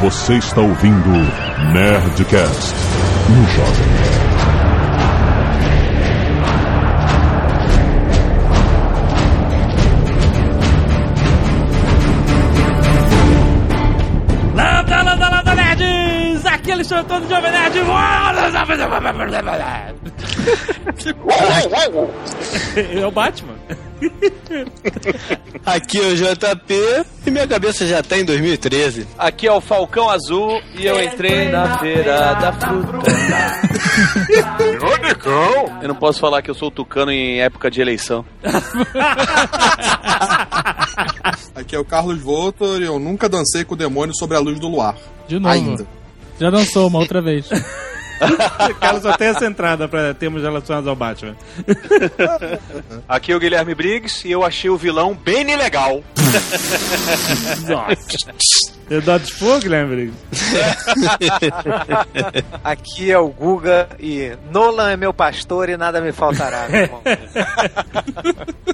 Você 0.00 0.34
está 0.34 0.60
ouvindo 0.60 1.10
Nerdcast 1.72 2.72
no 3.30 3.44
Jovem 3.50 3.86
Nerd. 3.88 4.18
Landa, 14.54 15.02
landa, 15.02 15.28
landa, 15.30 15.54
nerds! 15.56 16.46
Aqui 16.46 16.70
eles 16.70 16.86
estão 16.86 17.02
todos 17.02 17.28
Jovem 17.28 17.50
Nerd. 17.50 17.78
É 22.76 23.04
o 23.04 23.10
Batman. 23.10 23.54
Aqui 25.68 25.98
é 25.98 26.06
o 26.06 26.16
JP 26.16 26.74
e 27.26 27.30
minha 27.30 27.46
cabeça 27.46 27.86
já 27.86 28.02
tá 28.02 28.18
em 28.18 28.24
2013. 28.24 29.06
Aqui 29.18 29.46
é 29.46 29.52
o 29.52 29.60
Falcão 29.60 30.08
Azul 30.08 30.62
e 30.74 30.86
eu 30.86 31.02
entrei 31.02 31.50
na 31.50 31.78
feira 31.78 32.32
da 32.34 32.52
fruta. 32.54 33.12
Eu 35.82 35.88
não 35.88 35.94
posso 35.94 36.20
falar 36.20 36.40
que 36.40 36.50
eu 36.50 36.54
sou 36.54 36.70
tucano 36.70 37.10
em 37.10 37.40
época 37.40 37.70
de 37.70 37.80
eleição. 37.80 38.24
Aqui 41.54 41.76
é 41.76 41.78
o 41.78 41.84
Carlos 41.84 42.20
Voltor 42.20 42.80
e 42.80 42.84
eu 42.84 42.98
nunca 42.98 43.28
dancei 43.28 43.64
com 43.64 43.74
o 43.74 43.76
demônio 43.76 44.14
sobre 44.16 44.36
a 44.36 44.40
luz 44.40 44.58
do 44.58 44.68
luar. 44.68 44.96
De 45.26 45.38
novo. 45.38 45.54
Ainda. 45.54 45.86
Já 46.40 46.50
dançou 46.50 46.88
uma 46.88 46.98
outra 46.98 47.20
vez. 47.20 47.48
Carlos 48.80 49.02
só 49.02 49.12
tem 49.16 49.28
essa 49.28 49.46
entrada 49.46 49.88
pra 49.88 50.14
termos 50.14 50.42
relacionados 50.42 50.88
ao 50.88 50.96
Batman. 50.96 51.36
Aqui 53.08 53.32
é 53.32 53.36
o 53.36 53.40
Guilherme 53.40 53.74
Briggs 53.74 54.26
e 54.26 54.30
eu 54.30 54.44
achei 54.44 54.70
o 54.70 54.76
vilão 54.76 55.14
bem 55.14 55.44
legal. 55.56 56.02
Nossa. 57.66 58.77
Eu 58.90 59.02
dou 59.02 59.18
de 59.18 59.32
fogo, 59.34 59.60
Guilherme? 59.60 60.12
Aqui 62.64 63.12
é 63.12 63.18
o 63.18 63.28
Guga 63.28 63.86
e 64.00 64.32
Nolan 64.50 64.92
é 64.92 64.96
meu 64.96 65.12
pastor 65.12 65.68
e 65.68 65.76
nada 65.76 66.00
me 66.00 66.10
faltará, 66.10 66.66
meu 66.68 66.80
irmão. 66.82 67.02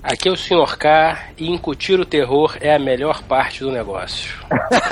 Aqui 0.03 0.29
é 0.29 0.33
o 0.33 0.37
Sr. 0.37 0.77
K 0.79 1.19
e 1.37 1.51
incutir 1.51 1.99
o 1.99 2.05
terror 2.05 2.57
é 2.61 2.77
a 2.77 2.79
melhor 2.79 3.25
parte 3.25 3.61
do 3.61 3.73
negócio. 3.73 4.31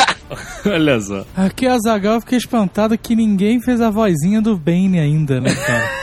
Olha 0.66 0.98
só. 1.00 1.24
Aqui 1.36 1.66
é 1.66 1.70
a 1.70 1.78
Zagal, 1.78 2.14
eu 2.14 2.20
fiquei 2.20 2.38
espantado 2.38 2.98
que 2.98 3.14
ninguém 3.14 3.60
fez 3.60 3.80
a 3.80 3.90
vozinha 3.90 4.40
do 4.40 4.56
Bane 4.56 4.98
ainda, 4.98 5.40
né, 5.40 5.54
cara? 5.54 6.02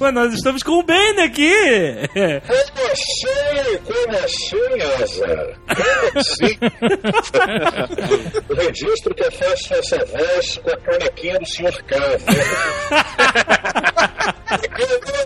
Mas 0.00 0.14
nós 0.14 0.32
estamos 0.34 0.62
com 0.62 0.80
o 0.80 0.82
Bane 0.82 1.20
aqui. 1.22 1.52
Como 2.46 2.92
assim? 2.92 3.78
Como 3.84 4.16
assim, 4.24 4.80
Azar? 5.02 5.46
Como 5.68 6.18
assim? 6.18 6.56
O 8.48 8.54
registro 8.54 9.14
que 9.14 9.24
eu 9.24 9.32
faço 9.32 9.74
essa 9.74 10.04
voz 10.06 10.58
com 10.58 10.70
a 10.70 10.76
canequinha 10.76 11.38
do 11.38 11.46
Sr. 11.46 11.82
K. 11.84 11.96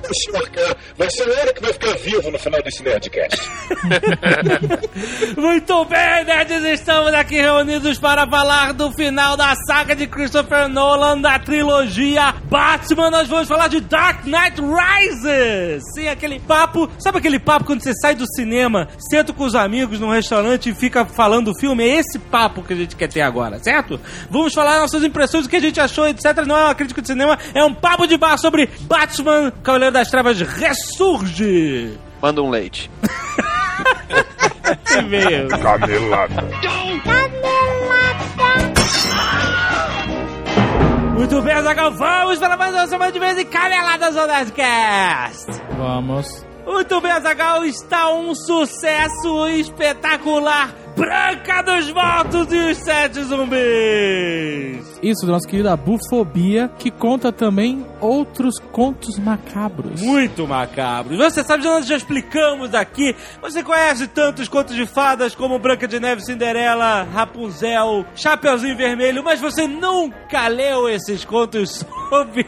O 0.09 0.15
Sr. 0.15 0.51
K? 0.51 0.77
Vai 0.97 1.11
ser 1.11 1.23
o 1.23 1.55
que 1.55 1.63
vai 1.63 1.73
ficar 1.73 1.97
vivo 1.99 2.31
no 2.31 2.39
final 2.39 2.63
desse 2.63 2.83
Nerdcast. 2.83 3.41
Muito 5.37 5.85
bem, 5.87 6.25
nerds, 6.25 6.65
estamos 6.65 7.13
aqui 7.15 7.37
reunidos 7.37 7.99
para 7.99 8.27
falar 8.29 8.73
do 8.73 8.93
final 8.93 9.37
da 9.37 9.55
saga 9.67 9.97
de 9.97 10.07
Christopher 10.07 10.69
Nolan 10.69 11.21
da 11.21 11.39
trilogia 11.39 12.35
Batman. 12.45 13.11
Nós 13.11 13.29
vamos 13.29 13.49
falar 13.49 13.69
de 13.69 13.81
Dark 13.81 14.25
Knight 14.27 14.61
Rises. 14.61 15.83
Sim, 15.95 16.09
aquele 16.09 16.39
papo, 16.41 16.91
sabe 16.99 17.19
aquele 17.19 17.39
papo 17.39 17.65
quando 17.65 17.83
você 17.83 17.93
sai 17.95 18.15
do 18.15 18.27
cinema, 18.35 18.89
senta 18.99 19.33
com 19.33 19.45
os 19.45 19.55
amigos 19.55 19.99
num 19.99 20.11
restaurante 20.11 20.71
e 20.71 20.75
fica 20.75 21.05
falando 21.05 21.53
do 21.53 21.59
filme? 21.59 21.85
É 21.85 21.97
esse 21.99 22.19
papo 22.33 22.63
que 22.63 22.73
a 22.73 22.77
gente 22.77 22.97
quer 22.97 23.09
ter 23.09 23.21
agora, 23.21 23.59
certo? 23.59 24.01
Vamos 24.31 24.55
falar 24.55 24.81
nossas 24.81 25.05
impressões, 25.05 25.45
o 25.45 25.49
que 25.49 25.57
a 25.57 25.61
gente 25.61 25.79
achou, 25.79 26.09
etc. 26.09 26.47
Não 26.47 26.57
é 26.57 26.65
uma 26.65 26.75
crítica 26.75 27.03
de 27.03 27.09
cinema, 27.09 27.39
é 27.55 27.63
um 27.63 27.75
papo 27.75 28.07
de 28.07 28.17
bar 28.17 28.39
sobre 28.39 28.71
Batman, 28.81 29.53
Cavaleiro 29.63 29.93
das 29.93 30.09
Trevas 30.09 30.41
ressurge. 30.41 31.99
Manda 32.23 32.43
um 32.43 32.49
leite. 32.49 32.91
E-mail. 34.97 35.49
Canelada. 35.49 36.45
Muito 41.15 41.43
bem, 41.43 41.63
Zagal, 41.63 41.91
vamos 41.93 42.39
para 42.39 42.57
mais 42.57 42.75
uma 42.75 42.87
semana 42.87 43.13
de 43.13 43.19
vez 43.19 43.39
em 43.39 43.45
Caneladas 43.45 44.17
ao 44.17 44.27
Nerdcast. 44.27 45.51
Vamos. 45.77 46.52
Muito 46.67 47.01
bem, 47.01 47.21
Zagal, 47.21 47.65
está 47.65 48.13
um 48.13 48.35
sucesso 48.35 49.49
espetacular. 49.49 50.75
Branca 50.97 51.63
dos 51.63 51.91
Mortos 51.91 52.53
e 52.53 52.57
os 52.71 52.77
Sete 52.77 53.23
Zumbis. 53.25 55.01
Isso, 55.03 55.25
do 55.25 55.33
nosso 55.33 55.49
querido 55.49 55.71
Abufobia, 55.71 56.71
que 56.79 56.91
conta 56.91 57.33
também 57.33 57.85
outros 57.99 58.59
contos 58.71 59.19
macabros. 59.19 60.03
Muito 60.03 60.47
macabro. 60.47 61.17
Você 61.17 61.43
sabe 61.43 61.67
onde 61.67 61.89
já 61.89 61.97
explicamos 61.97 62.75
aqui. 62.75 63.17
Você 63.41 63.63
conhece 63.63 64.07
tantos 64.07 64.49
contos 64.49 64.77
de 64.77 64.85
fadas 64.85 65.35
como 65.35 65.59
Branca 65.59 65.89
de 65.89 65.99
Neve, 65.99 66.25
Cinderela, 66.25 67.05
Rapunzel, 67.05 68.05
Chapeuzinho 68.15 68.77
Vermelho, 68.77 69.25
mas 69.25 69.41
você 69.41 69.67
nunca 69.67 70.47
leu 70.47 70.89
esses 70.89 71.25
contos 71.25 71.85
sob 72.11 72.47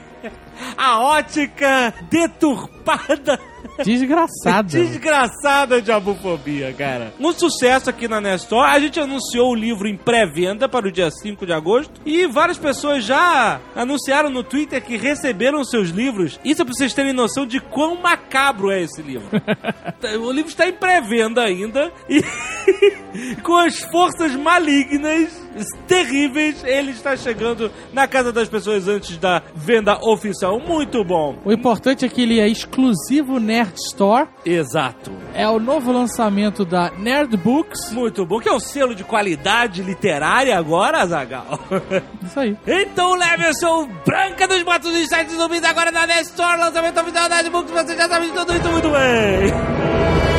a 0.77 1.01
ótica 1.01 1.95
deturpada 2.11 3.39
Desgraçado. 3.85 4.69
Desgraçada 4.69 5.81
de 5.81 5.91
abufobia, 5.91 6.73
cara. 6.73 7.13
Um 7.19 7.33
sucesso 7.33 7.91
aqui 7.91 8.09
na 8.09 8.21
Nestor. 8.21 8.65
A 8.65 8.79
gente 8.79 9.01
anunciou 9.01 9.51
o 9.51 9.55
livro 9.55 9.89
em 9.89 9.97
pré-venda 9.97 10.69
para 10.69 10.87
o 10.87 10.93
dia 10.93 11.11
5 11.11 11.47
de 11.47 11.53
agosto. 11.53 12.01
E 12.05 12.27
várias 12.27 12.59
pessoas 12.59 13.05
já 13.05 13.61
anunciaram 13.75 14.31
no 14.31 14.43
Twitter 14.43 14.83
que 14.83 14.97
receberam 14.97 15.65
seus 15.65 15.91
livros. 15.91 16.39
Isso 16.45 16.63
é 16.63 16.65
pra 16.65 16.75
vocês 16.75 16.95
terem 16.95 17.13
noção 17.13 17.47
de 17.47 17.61
quão 17.61 18.01
macabro 18.01 18.71
é 18.71 18.83
esse 18.83 19.03
livro. 19.03 19.29
o 20.21 20.33
livro 20.33 20.51
está 20.51 20.69
em 20.69 20.73
pré-venda 20.73 21.43
ainda. 21.43 21.93
E 22.09 22.23
com 23.43 23.57
as 23.57 23.81
forças 23.81 24.35
malignas 24.35 25.45
terríveis, 25.87 26.65
ele 26.65 26.91
está 26.91 27.17
chegando 27.17 27.71
na 27.93 28.09
casa 28.09 28.33
das 28.33 28.49
pessoas 28.49 28.89
antes 28.89 29.17
da 29.17 29.43
venda 29.55 29.99
oficial. 30.03 30.59
Muito 30.59 31.05
bom. 31.05 31.39
O 31.45 31.53
importante 31.53 32.05
é 32.05 32.09
que 32.09 32.23
ele 32.23 32.41
é 32.41 32.49
exclusivo 32.49 33.39
Nerd 33.55 33.75
Store. 33.77 34.27
Exato. 34.45 35.13
É 35.33 35.49
o 35.49 35.61
novo 35.61 35.93
lançamento 35.93 36.65
da 36.65 36.91
Nerd 36.91 37.37
Books. 37.37 37.93
Muito 37.93 38.27
bom, 38.27 38.41
que 38.41 38.49
é 38.49 38.53
o 38.53 38.59
selo 38.59 38.97
de 38.97 39.05
qualidade 39.05 39.81
literária 39.81 40.59
agora, 40.59 40.99
Azagal. 41.01 41.61
Isso 42.21 42.41
aí. 42.41 42.57
Então 42.67 43.15
leve 43.15 43.47
o 43.47 43.55
seu 43.55 43.87
Branca 44.05 44.49
dos 44.49 44.65
Matos 44.65 44.93
dos 44.93 45.09
Sites 45.09 45.37
Zumbis 45.37 45.63
agora 45.63 45.93
na 45.93 46.05
Nerd 46.05 46.27
Store, 46.27 46.59
lançamento 46.59 47.01
oficial 47.01 47.29
da 47.29 47.37
Nerd 47.37 47.51
Books, 47.51 47.71
você 47.71 47.95
já 47.97 48.09
sabe 48.09 48.27
de 48.27 48.33
tudo 48.33 48.55
isso 48.55 48.69
muito 48.69 48.91
bem. 48.91 50.34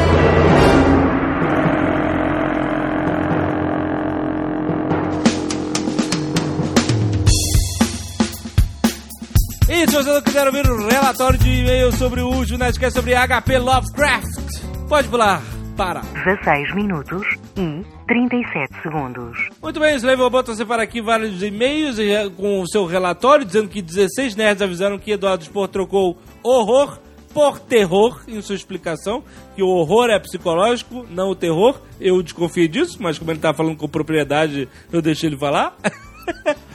E 9.86 9.88
se 9.88 9.96
você 9.98 10.12
não 10.12 10.22
quiser 10.22 10.48
ouvir 10.48 10.68
o 10.68 10.88
relatório 10.88 11.38
de 11.38 11.48
e-mail 11.48 11.92
sobre 11.92 12.20
o 12.20 12.28
último 12.28 12.58
Nerdcast 12.58 12.98
sobre 12.98 13.14
HP 13.14 13.60
Lovecraft, 13.60 14.88
pode 14.90 15.08
pular 15.08 15.44
para 15.78 16.02
16 16.02 16.74
minutos 16.74 17.22
e 17.56 17.86
37 18.08 18.82
segundos. 18.82 19.38
Muito 19.62 19.80
bem, 19.80 19.96
Slave 19.96 20.24
Robot, 20.24 20.48
você 20.48 20.66
para 20.66 20.82
aqui 20.82 21.02
vários 21.02 21.44
e-mails 21.44 22.00
e, 22.00 22.10
com 22.32 22.62
o 22.62 22.68
seu 22.68 22.88
relatório 22.88 23.46
dizendo 23.46 23.70
que 23.70 23.80
16 23.80 24.36
nerds 24.36 24.64
avisaram 24.64 24.98
que 24.98 25.12
Eduardo 25.12 25.44
Spor 25.44 25.68
trocou 25.68 26.18
horror 26.42 26.98
por 27.32 27.60
terror 27.60 28.24
em 28.28 28.42
sua 28.42 28.56
explicação, 28.56 29.24
que 29.56 29.62
o 29.62 29.68
horror 29.68 30.10
é 30.10 30.18
psicológico, 30.18 31.06
não 31.12 31.30
o 31.30 31.36
terror. 31.36 31.80
Eu 32.02 32.24
desconfiei 32.24 32.68
disso, 32.68 32.98
mas 33.00 33.20
como 33.20 33.30
ele 33.30 33.40
tá 33.40 33.54
falando 33.54 33.78
com 33.78 33.88
propriedade, 33.88 34.68
eu 34.92 35.00
deixei 35.00 35.30
ele 35.30 35.38
falar. 35.38 35.78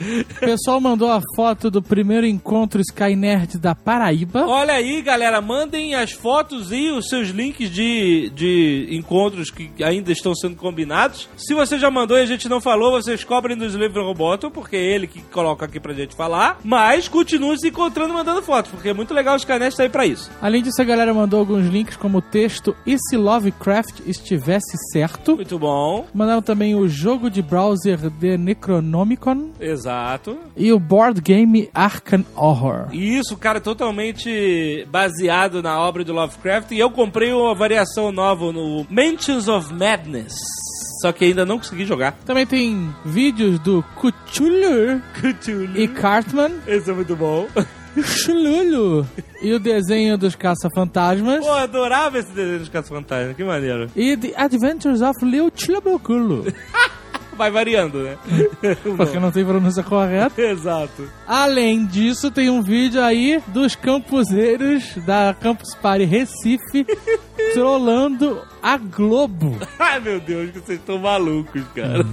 O 0.01 0.39
pessoal 0.39 0.81
mandou 0.81 1.11
a 1.11 1.21
foto 1.35 1.69
do 1.69 1.81
primeiro 1.81 2.25
encontro 2.25 2.81
Sky 2.81 3.15
Nerd 3.15 3.59
da 3.59 3.75
Paraíba. 3.75 4.45
Olha 4.47 4.73
aí, 4.73 5.01
galera, 5.01 5.39
mandem 5.41 5.93
as 5.93 6.11
fotos 6.11 6.71
e 6.71 6.89
os 6.89 7.07
seus 7.07 7.29
links 7.29 7.69
de, 7.69 8.31
de 8.33 8.87
encontros 8.91 9.51
que 9.51 9.71
ainda 9.83 10.11
estão 10.11 10.33
sendo 10.33 10.55
combinados. 10.55 11.29
Se 11.37 11.53
você 11.53 11.77
já 11.77 11.91
mandou 11.91 12.17
e 12.17 12.21
a 12.21 12.25
gente 12.25 12.49
não 12.49 12.59
falou, 12.59 12.91
vocês 12.91 13.23
cobrem 13.23 13.55
do 13.55 13.65
Slave 13.65 13.99
Roboto, 13.99 14.49
porque 14.49 14.75
é 14.75 14.83
ele 14.83 15.05
que 15.05 15.21
coloca 15.21 15.65
aqui 15.65 15.79
pra 15.79 15.93
gente 15.93 16.15
falar. 16.15 16.59
Mas 16.63 17.07
continue 17.07 17.59
se 17.59 17.67
encontrando 17.67 18.11
e 18.11 18.15
mandando 18.15 18.41
fotos, 18.41 18.71
porque 18.71 18.89
é 18.89 18.93
muito 18.93 19.13
legal 19.13 19.35
o 19.35 19.37
Sky 19.37 19.59
Nerd 19.59 19.75
tá 19.75 19.83
aí 19.83 19.89
pra 19.89 20.05
isso. 20.05 20.31
Além 20.41 20.63
disso, 20.63 20.81
a 20.81 20.85
galera 20.85 21.13
mandou 21.13 21.39
alguns 21.39 21.67
links 21.67 21.95
como 21.95 22.17
o 22.17 22.21
texto 22.21 22.75
E 22.85 22.97
se 22.97 23.17
Lovecraft 23.17 23.99
estivesse 24.07 24.77
certo? 24.91 25.35
Muito 25.35 25.59
bom. 25.59 26.07
Mandaram 26.13 26.41
também 26.41 26.75
o 26.75 26.87
jogo 26.87 27.29
de 27.29 27.41
browser 27.41 27.99
The 28.19 28.37
Necronomicon 28.37 29.40
Exato. 29.59 30.37
e 30.55 30.71
o 30.71 30.79
board 30.79 31.21
game 31.21 31.69
Arkham 31.73 32.25
Horror. 32.35 32.87
E 32.91 33.17
isso, 33.17 33.35
cara, 33.37 33.59
totalmente 33.61 34.85
baseado 34.89 35.61
na 35.61 35.79
obra 35.79 36.03
do 36.03 36.13
Lovecraft. 36.13 36.71
E 36.71 36.79
eu 36.79 36.89
comprei 36.91 37.31
uma 37.33 37.53
variação 37.55 38.11
nova 38.11 38.51
no 38.51 38.85
Mansions 38.89 39.47
of 39.47 39.73
Madness. 39.73 40.33
só 41.01 41.11
que 41.11 41.25
ainda 41.25 41.45
não 41.45 41.57
consegui 41.57 41.85
jogar. 41.85 42.13
Também 42.25 42.45
tem 42.45 42.89
vídeos 43.05 43.59
do 43.59 43.83
Cthulhu 43.99 45.01
Cthulhu. 45.13 45.77
e 45.77 45.87
Cartman, 45.87 46.51
Esse 46.67 46.89
é 46.91 46.93
muito 46.93 47.15
bom. 47.15 47.47
Chululu, 48.03 49.05
e 49.41 49.51
o 49.53 49.59
desenho 49.59 50.17
dos 50.17 50.33
caça-fantasmas. 50.33 51.45
Pô, 51.45 51.51
adorava 51.51 52.19
esse 52.19 52.31
desenho 52.31 52.59
dos 52.59 52.69
Caça-Fantasmas, 52.69 53.35
que 53.35 53.43
maneiro. 53.43 53.89
E 53.95 54.15
The 54.15 54.31
Adventures 54.37 55.01
of 55.01 55.25
Leo 55.25 55.51
Chulabuculo. 55.53 56.45
Vai 57.41 57.49
variando, 57.49 58.03
né? 58.03 58.17
Porque 58.95 59.19
não 59.19 59.31
tem 59.31 59.43
pronúncia 59.43 59.81
correta. 59.81 60.31
Exato. 60.39 61.09
Além 61.27 61.87
disso, 61.87 62.29
tem 62.29 62.51
um 62.51 62.61
vídeo 62.61 63.01
aí 63.01 63.41
dos 63.47 63.73
campuseiros 63.75 64.95
da 65.07 65.33
Campus 65.41 65.73
Party 65.73 66.05
Recife 66.05 66.85
trolando 67.55 68.39
a 68.61 68.77
Globo. 68.77 69.57
Ai, 69.79 69.99
meu 69.99 70.19
Deus, 70.19 70.51
que 70.51 70.59
vocês 70.59 70.77
estão 70.79 70.99
malucos, 70.99 71.63
cara. 71.73 72.05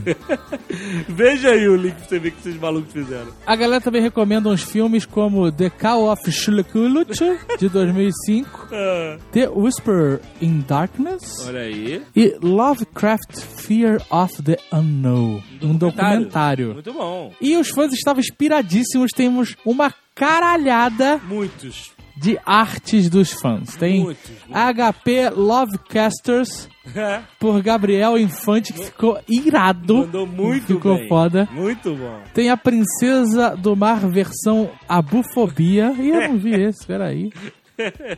Veja 1.09 1.51
aí 1.51 1.69
o 1.69 1.77
link 1.77 1.95
pra 1.97 2.09
você 2.09 2.19
ver 2.19 2.29
o 2.29 2.33
que 2.33 2.49
esses 2.49 2.59
malucos 2.61 2.91
fizeram. 2.93 3.29
A 3.47 3.55
galera 3.55 3.83
também 3.83 4.01
recomenda 4.01 4.49
uns 4.49 4.63
filmes 4.63 5.05
como 5.05 5.53
The 5.53 5.69
Call 5.69 6.11
of 6.11 6.33
Shulakuluch, 6.33 7.21
de 7.59 7.69
2005, 7.69 8.69
Ah, 8.73 9.19
The 9.33 9.49
Whisper 9.51 10.21
in 10.41 10.65
Darkness 10.67 11.47
olha 11.47 11.61
aí. 11.61 12.03
e 12.17 12.35
Lovecraft 12.41 13.39
Fear 13.59 14.01
of 14.11 14.43
the 14.43 14.57
Unknown, 14.73 15.18
um 15.63 15.75
documentário. 15.77 16.75
Muito 16.75 16.93
bom. 16.93 17.33
E 17.41 17.57
os 17.57 17.69
fãs 17.69 17.93
estavam 17.93 18.21
inspiradíssimos, 18.21 19.11
temos 19.15 19.55
uma 19.65 19.93
caralhada 20.15 21.21
Muitos. 21.27 21.93
de 22.17 22.39
artes 22.45 23.09
dos 23.09 23.33
fãs. 23.33 23.77
Tem 23.77 24.03
Muitos. 24.03 24.31
HP 24.53 25.31
Lovecasters 25.31 26.69
É, 26.95 27.21
por 27.39 27.61
Gabriel 27.63 28.17
Infante, 28.19 28.73
que 28.73 28.85
ficou 28.87 29.19
irado. 29.29 29.99
Mandou 29.99 30.27
muito 30.27 30.67
Ficou 30.75 30.97
bem. 30.97 31.09
foda. 31.09 31.49
Muito 31.53 31.95
bom. 31.95 32.21
Tem 32.33 32.49
a 32.51 32.57
Princesa 32.57 33.55
do 33.57 33.77
Mar 33.77 34.01
versão 34.09 34.71
Abufobia. 34.89 35.95
E 35.99 36.09
eu 36.09 36.21
não 36.31 36.39
vi 36.39 36.55
esse, 36.55 36.87
peraí. 36.87 37.31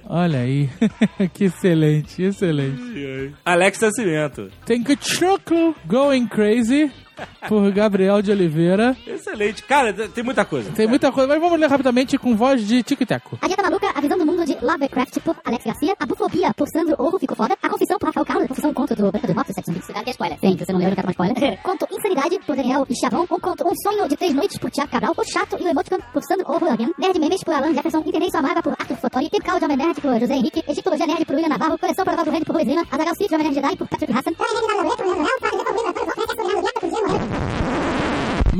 Olha 0.08 0.40
aí. 0.40 0.68
que 1.34 1.44
excelente, 1.44 2.22
excelente. 2.22 3.34
Alex 3.44 3.80
Nascimento. 3.80 4.50
Tem 4.64 4.82
Kuchuklo 4.82 5.74
Going 5.86 6.26
Crazy 6.26 6.90
por 7.48 7.70
Gabriel 7.72 8.22
de 8.22 8.30
Oliveira. 8.30 8.96
Excelente. 9.06 9.62
Cara, 9.64 9.92
tem 9.92 10.24
muita 10.24 10.44
coisa. 10.44 10.70
Tem 10.72 10.86
muita 10.86 11.10
coisa, 11.12 11.28
mas 11.28 11.40
vamos 11.40 11.58
ler 11.58 11.68
rapidamente 11.68 12.16
com 12.18 12.36
voz 12.36 12.66
de 12.66 12.82
Tico 12.82 13.02
e 13.02 13.06
Teco. 13.06 13.38
A 13.40 13.46
Dieta 13.46 13.62
Maluca, 13.62 13.90
a 13.94 14.00
visão 14.00 14.18
do 14.18 14.26
mundo 14.26 14.44
de 14.44 14.56
Lovecraft 14.60 15.20
por 15.20 15.36
Alex 15.44 15.64
Garcia, 15.64 15.94
a 15.98 16.06
bufobia 16.06 16.52
por 16.54 16.66
Sandro 16.68 16.94
Orro 16.98 17.18
ficou 17.18 17.36
foda, 17.36 17.56
a 17.62 17.68
confissão 17.68 17.98
por 17.98 18.06
Rafael 18.06 18.26
Carlos, 18.26 18.44
a 18.44 18.48
confissão 18.48 18.74
conto 18.74 18.94
do 18.94 19.10
Branca 19.10 19.26
dos 19.26 19.36
Mortos, 19.36 19.54
sexo 19.54 19.72
zumbi, 19.72 19.80
que 19.80 20.10
é 20.10 20.12
spoiler. 20.12 20.38
Você 20.40 20.72
não 20.72 20.78
leu, 20.78 20.88
eu 20.88 20.90
não 20.90 20.96
quero 20.96 21.06
mais 21.06 21.34
spoiler. 21.34 21.58
conto 21.62 21.86
Insanidade 21.90 22.38
por 22.46 22.56
Daniel 22.56 22.86
e 22.88 22.94
Chavão, 23.00 23.22
um 23.30 23.38
conto 23.40 23.66
Um 23.66 23.74
Sonho 23.82 24.08
de 24.08 24.16
Três 24.16 24.34
Noites 24.34 24.58
por 24.58 24.70
Thiago 24.70 24.90
Cabral, 24.90 25.14
O 25.16 25.24
Chato 25.24 25.56
e 25.60 25.64
o 25.64 25.68
Emoticon 25.68 25.98
por 26.12 26.22
Sandro 26.22 26.50
Orro 26.50 26.70
again, 26.70 26.92
Nerd 26.98 27.18
Memes 27.18 27.42
por 27.44 27.54
Alan 27.54 27.74
Jefferson, 27.74 27.98
Internet 28.06 28.36
Amarga 28.36 28.62
por 28.62 28.72
Arthur 28.78 28.96
Fotori, 28.96 29.28
Typical 29.30 29.60
Jovem 29.60 29.76
Nerd 29.76 30.00
por 30.00 30.18
José 30.18 30.34
Henrique, 30.34 30.64
Egiptologia 30.68 31.06
Nerd 31.06 31.24
por 31.24 31.34
William 31.34 31.48
Navarro, 31.48 31.78
Coleção 31.78 32.04
Provável 32.04 32.24
do 32.26 32.30
Rede 32.32 32.44
por 32.44 32.54
Luiz 32.54 32.66
Lima, 32.66 32.84
Adagal 32.90 33.14
City 33.14 33.30
Jovem 33.30 33.46
Nerd 33.46 33.54
Jedi 33.54 33.76
por 33.76 33.88
Patrick 33.88 34.12
Hassan, 34.12 34.32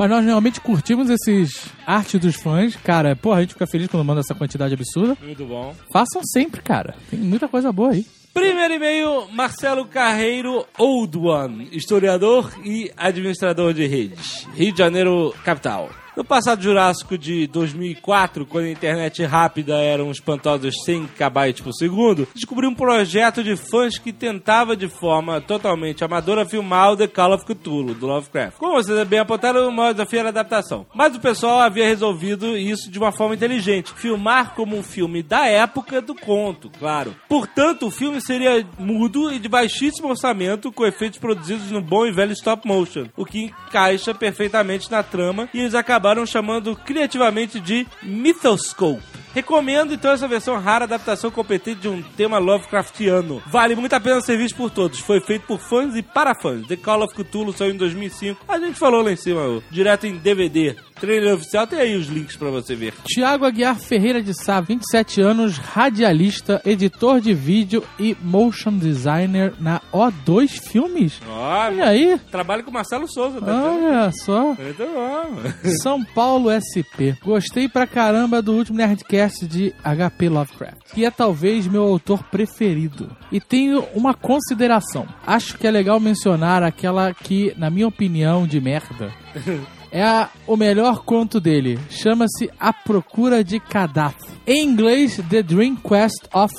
Mas 0.01 0.09
nós 0.09 0.25
realmente 0.25 0.59
curtimos 0.59 1.11
esses 1.11 1.67
artes 1.85 2.19
dos 2.19 2.35
fãs. 2.35 2.75
Cara, 2.75 3.15
porra, 3.15 3.37
a 3.37 3.41
gente 3.41 3.53
fica 3.53 3.67
feliz 3.67 3.87
quando 3.87 4.03
manda 4.03 4.21
essa 4.21 4.33
quantidade 4.33 4.73
absurda. 4.73 5.15
Muito 5.21 5.45
bom. 5.45 5.75
Façam 5.93 6.23
sempre, 6.23 6.59
cara. 6.59 6.95
Tem 7.11 7.19
muita 7.19 7.47
coisa 7.47 7.71
boa 7.71 7.91
aí. 7.91 8.03
Primeiro 8.33 8.73
e-mail, 8.73 9.27
Marcelo 9.31 9.85
Carreiro 9.85 10.65
Old 10.79 11.15
One, 11.19 11.69
historiador 11.71 12.51
e 12.65 12.91
administrador 12.97 13.75
de 13.75 13.85
redes. 13.85 14.47
Rio 14.55 14.71
de 14.71 14.79
Janeiro, 14.79 15.35
capital. 15.45 15.91
No 16.15 16.25
passado 16.25 16.61
Jurássico 16.61 17.17
de 17.17 17.47
2004, 17.47 18.45
quando 18.45 18.65
a 18.65 18.71
internet 18.71 19.23
rápida 19.23 19.77
era 19.77 20.03
uns 20.03 20.17
espantosos 20.17 20.83
100 20.83 21.07
KB 21.07 21.63
por 21.63 21.73
segundo, 21.73 22.27
descobri 22.35 22.67
um 22.67 22.75
projeto 22.75 23.41
de 23.41 23.55
fãs 23.55 23.97
que 23.97 24.11
tentava 24.11 24.75
de 24.75 24.89
forma 24.89 25.39
totalmente 25.39 26.03
amadora 26.03 26.45
filmar 26.45 26.91
o 26.91 26.97
The 26.97 27.07
Call 27.07 27.33
of 27.33 27.45
Cthulhu, 27.45 27.93
do 27.93 28.07
Lovecraft. 28.07 28.57
Como 28.57 28.73
vocês 28.73 29.07
bem 29.07 29.19
apontaram, 29.19 29.69
o 29.69 29.71
maior 29.71 29.93
desafio 29.93 30.19
era 30.19 30.27
a 30.27 30.31
adaptação. 30.31 30.85
Mas 30.93 31.15
o 31.15 31.19
pessoal 31.19 31.61
havia 31.61 31.87
resolvido 31.87 32.57
isso 32.57 32.91
de 32.91 32.99
uma 32.99 33.13
forma 33.13 33.35
inteligente, 33.35 33.93
filmar 33.95 34.53
como 34.53 34.77
um 34.77 34.83
filme 34.83 35.23
da 35.23 35.47
época 35.47 36.01
do 36.01 36.13
conto, 36.13 36.69
claro. 36.77 37.15
Portanto, 37.29 37.87
o 37.87 37.91
filme 37.91 38.19
seria 38.19 38.67
mudo 38.77 39.31
e 39.31 39.39
de 39.39 39.47
baixíssimo 39.47 40.09
orçamento, 40.09 40.73
com 40.73 40.85
efeitos 40.85 41.19
produzidos 41.19 41.71
no 41.71 41.81
bom 41.81 42.05
e 42.05 42.11
velho 42.11 42.33
stop 42.33 42.67
motion, 42.67 43.05
o 43.15 43.25
que 43.25 43.45
encaixa 43.45 44.13
perfeitamente 44.13 44.91
na 44.91 45.01
trama 45.01 45.47
e 45.53 45.59
eles 45.59 45.73
acabaram 45.73 46.00
chamando 46.25 46.75
criativamente 46.75 47.59
de 47.59 47.87
Mythoscope. 48.03 49.20
Recomendo 49.33 49.93
então 49.93 50.11
essa 50.11 50.27
versão 50.27 50.59
rara 50.59 50.85
adaptação 50.85 51.31
competente 51.31 51.81
de 51.81 51.87
um 51.87 52.01
tema 52.01 52.37
Lovecraftiano. 52.37 53.41
Vale 53.47 53.75
muito 53.75 53.93
a 53.93 53.99
pena 53.99 54.21
ser 54.21 54.37
visto 54.37 54.55
por 54.55 54.69
todos. 54.69 54.99
Foi 54.99 55.21
feito 55.21 55.45
por 55.45 55.59
fãs 55.59 55.95
e 55.95 56.01
para 56.01 56.35
fãs. 56.35 56.67
The 56.67 56.75
Call 56.75 57.03
of 57.03 57.15
Cthulhu 57.15 57.53
saiu 57.53 57.73
em 57.73 57.77
2005. 57.77 58.43
A 58.47 58.59
gente 58.59 58.77
falou 58.77 59.01
lá 59.01 59.11
em 59.11 59.15
cima, 59.15 59.41
ó, 59.41 59.61
direto 59.69 60.05
em 60.05 60.17
DVD. 60.17 60.75
Trailer 60.99 61.33
oficial, 61.33 61.65
tem 61.65 61.79
aí 61.79 61.95
os 61.95 62.07
links 62.07 62.35
pra 62.35 62.51
você 62.51 62.75
ver. 62.75 62.93
Tiago 63.05 63.43
Aguiar 63.43 63.75
Ferreira 63.75 64.21
de 64.21 64.35
Sá, 64.35 64.61
27 64.61 65.19
anos, 65.19 65.57
radialista, 65.57 66.61
editor 66.63 67.19
de 67.19 67.33
vídeo 67.33 67.83
e 67.97 68.15
motion 68.21 68.77
designer 68.77 69.53
na 69.59 69.81
O2 69.91 70.61
Filmes. 70.69 71.19
Olha 71.27 71.87
aí. 71.87 72.19
Trabalho 72.29 72.63
com 72.63 72.69
o 72.69 72.73
Marcelo 72.73 73.11
Souza, 73.11 73.39
tá 73.39 73.45
vendo? 73.47 73.85
Olha 73.85 74.11
só. 74.11 74.53
Muito 74.53 74.77
bom. 74.77 75.69
São 75.81 76.03
Paulo 76.03 76.49
SP. 76.53 77.17
Gostei 77.23 77.67
pra 77.67 77.87
caramba 77.87 78.39
do 78.39 78.53
último 78.53 78.77
Nerdcast 78.77 79.20
de 79.47 79.73
HP 79.83 80.29
Lovecraft, 80.29 80.93
que 80.93 81.05
é 81.05 81.11
talvez 81.11 81.67
meu 81.67 81.83
autor 81.83 82.23
preferido. 82.23 83.09
E 83.31 83.39
tenho 83.39 83.83
uma 83.93 84.13
consideração. 84.13 85.05
Acho 85.25 85.57
que 85.57 85.65
é 85.67 85.71
legal 85.71 85.99
mencionar 85.99 86.63
aquela 86.63 87.13
que, 87.13 87.53
na 87.57 87.69
minha 87.69 87.87
opinião, 87.87 88.45
de 88.47 88.59
merda. 88.61 89.11
É 89.93 90.01
a- 90.03 90.29
o 90.47 90.55
melhor 90.55 91.03
conto 91.03 91.37
dele. 91.37 91.77
Chama-se 91.89 92.49
A 92.57 92.71
Procura 92.71 93.43
de 93.43 93.59
Kadath. 93.59 94.15
Em 94.47 94.63
inglês, 94.65 95.19
The 95.29 95.43
Dream 95.43 95.75
Quest 95.75 96.29
of 96.33 96.55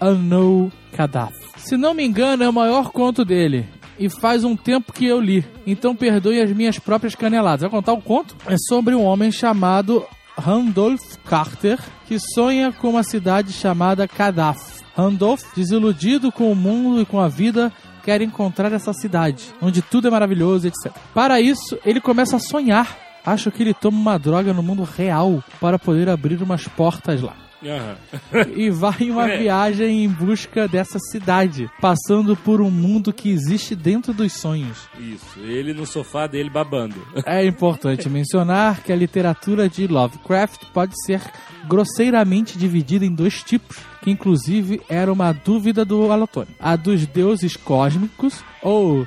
Unknown 0.00 0.70
Kadath. 0.92 1.34
Se 1.56 1.76
não 1.76 1.92
me 1.94 2.04
engano, 2.06 2.44
é 2.44 2.48
o 2.48 2.52
maior 2.52 2.92
conto 2.92 3.24
dele. 3.24 3.66
E 3.98 4.08
faz 4.08 4.44
um 4.44 4.54
tempo 4.54 4.92
que 4.92 5.04
eu 5.04 5.20
li. 5.20 5.44
Então 5.66 5.96
perdoe 5.96 6.40
as 6.40 6.52
minhas 6.52 6.78
próprias 6.78 7.16
caneladas. 7.16 7.62
Vai 7.62 7.70
contar 7.70 7.92
o 7.92 8.00
conto? 8.00 8.36
É 8.46 8.54
sobre 8.68 8.94
um 8.94 9.02
homem 9.02 9.32
chamado 9.32 10.04
Randolph 10.36 11.16
Carter 11.24 11.78
que 12.06 12.18
sonha 12.18 12.72
com 12.72 12.90
uma 12.90 13.02
cidade 13.02 13.52
chamada 13.52 14.06
Kadath. 14.06 14.84
Randolph, 14.96 15.42
desiludido 15.54 16.32
com 16.32 16.50
o 16.50 16.56
mundo 16.56 17.02
e 17.02 17.06
com 17.06 17.20
a 17.20 17.28
vida, 17.28 17.72
quer 18.04 18.22
encontrar 18.22 18.72
essa 18.72 18.92
cidade, 18.92 19.52
onde 19.60 19.82
tudo 19.82 20.08
é 20.08 20.10
maravilhoso, 20.10 20.68
etc. 20.68 20.92
Para 21.12 21.40
isso, 21.40 21.78
ele 21.84 22.00
começa 22.00 22.36
a 22.36 22.40
sonhar. 22.40 22.96
Acho 23.24 23.50
que 23.50 23.62
ele 23.62 23.74
toma 23.74 23.98
uma 23.98 24.18
droga 24.18 24.52
no 24.52 24.62
mundo 24.62 24.84
real 24.84 25.42
para 25.60 25.78
poder 25.78 26.08
abrir 26.08 26.40
umas 26.40 26.68
portas 26.68 27.20
lá. 27.20 27.45
Aham. 27.68 27.96
E 28.54 28.70
vai 28.70 28.94
em 29.00 29.10
uma 29.10 29.28
É. 29.28 29.38
viagem 29.38 30.04
em 30.04 30.08
busca 30.08 30.66
dessa 30.68 30.98
cidade, 31.10 31.68
passando 31.80 32.36
por 32.36 32.60
um 32.60 32.70
mundo 32.70 33.12
que 33.12 33.30
existe 33.30 33.74
dentro 33.74 34.12
dos 34.12 34.32
sonhos. 34.34 34.88
Isso, 34.98 35.40
ele 35.40 35.72
no 35.74 35.86
sofá 35.86 36.26
dele 36.26 36.50
babando. 36.50 36.94
É 37.24 37.44
importante 37.44 38.08
mencionar 38.08 38.82
que 38.82 38.92
a 38.92 38.96
literatura 38.96 39.68
de 39.68 39.86
Lovecraft 39.86 40.64
pode 40.72 40.92
ser 41.04 41.20
grosseiramente 41.68 42.56
dividida 42.56 43.04
em 43.04 43.14
dois 43.14 43.42
tipos, 43.42 43.76
que 44.02 44.10
inclusive 44.10 44.80
era 44.88 45.12
uma 45.12 45.32
dúvida 45.32 45.84
do 45.84 46.10
Alotone. 46.12 46.48
A 46.60 46.76
dos 46.76 47.06
deuses 47.06 47.56
cósmicos, 47.56 48.42
ou 48.62 49.06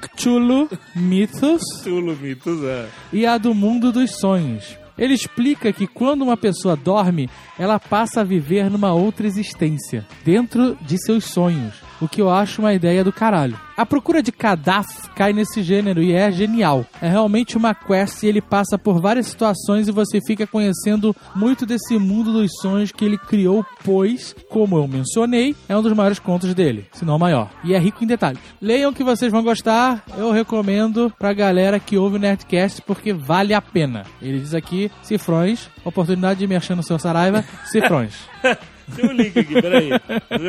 Cthulhu 0.00 0.68
Mythos, 0.94 1.62
Tulo 1.82 2.14
mitos, 2.16 2.62
é. 2.62 2.86
e 3.12 3.24
a 3.26 3.38
do 3.38 3.54
mundo 3.54 3.90
dos 3.90 4.18
sonhos. 4.18 4.76
Ele 4.96 5.14
explica 5.14 5.72
que 5.72 5.86
quando 5.86 6.22
uma 6.22 6.36
pessoa 6.36 6.76
dorme, 6.76 7.28
ela 7.58 7.78
passa 7.80 8.20
a 8.20 8.24
viver 8.24 8.70
numa 8.70 8.92
outra 8.92 9.26
existência, 9.26 10.06
dentro 10.24 10.76
de 10.80 10.96
seus 10.98 11.24
sonhos, 11.24 11.74
o 12.00 12.08
que 12.08 12.20
eu 12.20 12.30
acho 12.30 12.60
uma 12.60 12.74
ideia 12.74 13.04
do 13.04 13.12
caralho. 13.12 13.58
A 13.76 13.84
procura 13.84 14.22
de 14.22 14.30
Kadaf 14.30 14.86
cai 15.16 15.32
nesse 15.32 15.60
gênero 15.60 16.00
e 16.00 16.12
é 16.12 16.30
genial. 16.30 16.86
É 17.02 17.08
realmente 17.08 17.56
uma 17.56 17.74
quest 17.74 18.22
e 18.22 18.28
ele 18.28 18.40
passa 18.40 18.78
por 18.78 19.00
várias 19.00 19.26
situações 19.26 19.88
e 19.88 19.92
você 19.92 20.20
fica 20.24 20.46
conhecendo 20.46 21.14
muito 21.34 21.66
desse 21.66 21.98
mundo 21.98 22.32
dos 22.32 22.52
sonhos 22.60 22.92
que 22.92 23.04
ele 23.04 23.18
criou, 23.18 23.66
pois, 23.82 24.34
como 24.48 24.76
eu 24.76 24.86
mencionei, 24.86 25.56
é 25.68 25.76
um 25.76 25.82
dos 25.82 25.92
maiores 25.92 26.20
contos 26.20 26.54
dele, 26.54 26.86
se 26.92 27.04
não 27.04 27.16
o 27.16 27.18
maior. 27.18 27.50
E 27.64 27.74
é 27.74 27.78
rico 27.78 28.04
em 28.04 28.06
detalhes. 28.06 28.40
Leiam 28.62 28.92
que 28.92 29.02
vocês 29.02 29.32
vão 29.32 29.42
gostar, 29.42 30.04
eu 30.16 30.30
recomendo 30.30 31.12
pra 31.18 31.32
galera 31.32 31.80
que 31.80 31.98
ouve 31.98 32.16
o 32.16 32.20
Nerdcast 32.20 32.82
porque 32.82 33.12
vale 33.12 33.54
a 33.54 33.60
pena. 33.60 34.04
Ele 34.22 34.38
diz 34.38 34.54
aqui, 34.54 34.90
cifrões, 35.02 35.68
oportunidade 35.84 36.38
de 36.38 36.46
me 36.46 36.54
achar 36.54 36.76
no 36.76 36.82
seu 36.82 36.98
Saraiva, 36.98 37.44
cifrões. 37.66 38.14
Tem 38.94 39.06
um 39.08 39.12
link 39.12 39.38
aqui, 39.38 39.60
peraí. 39.60 39.90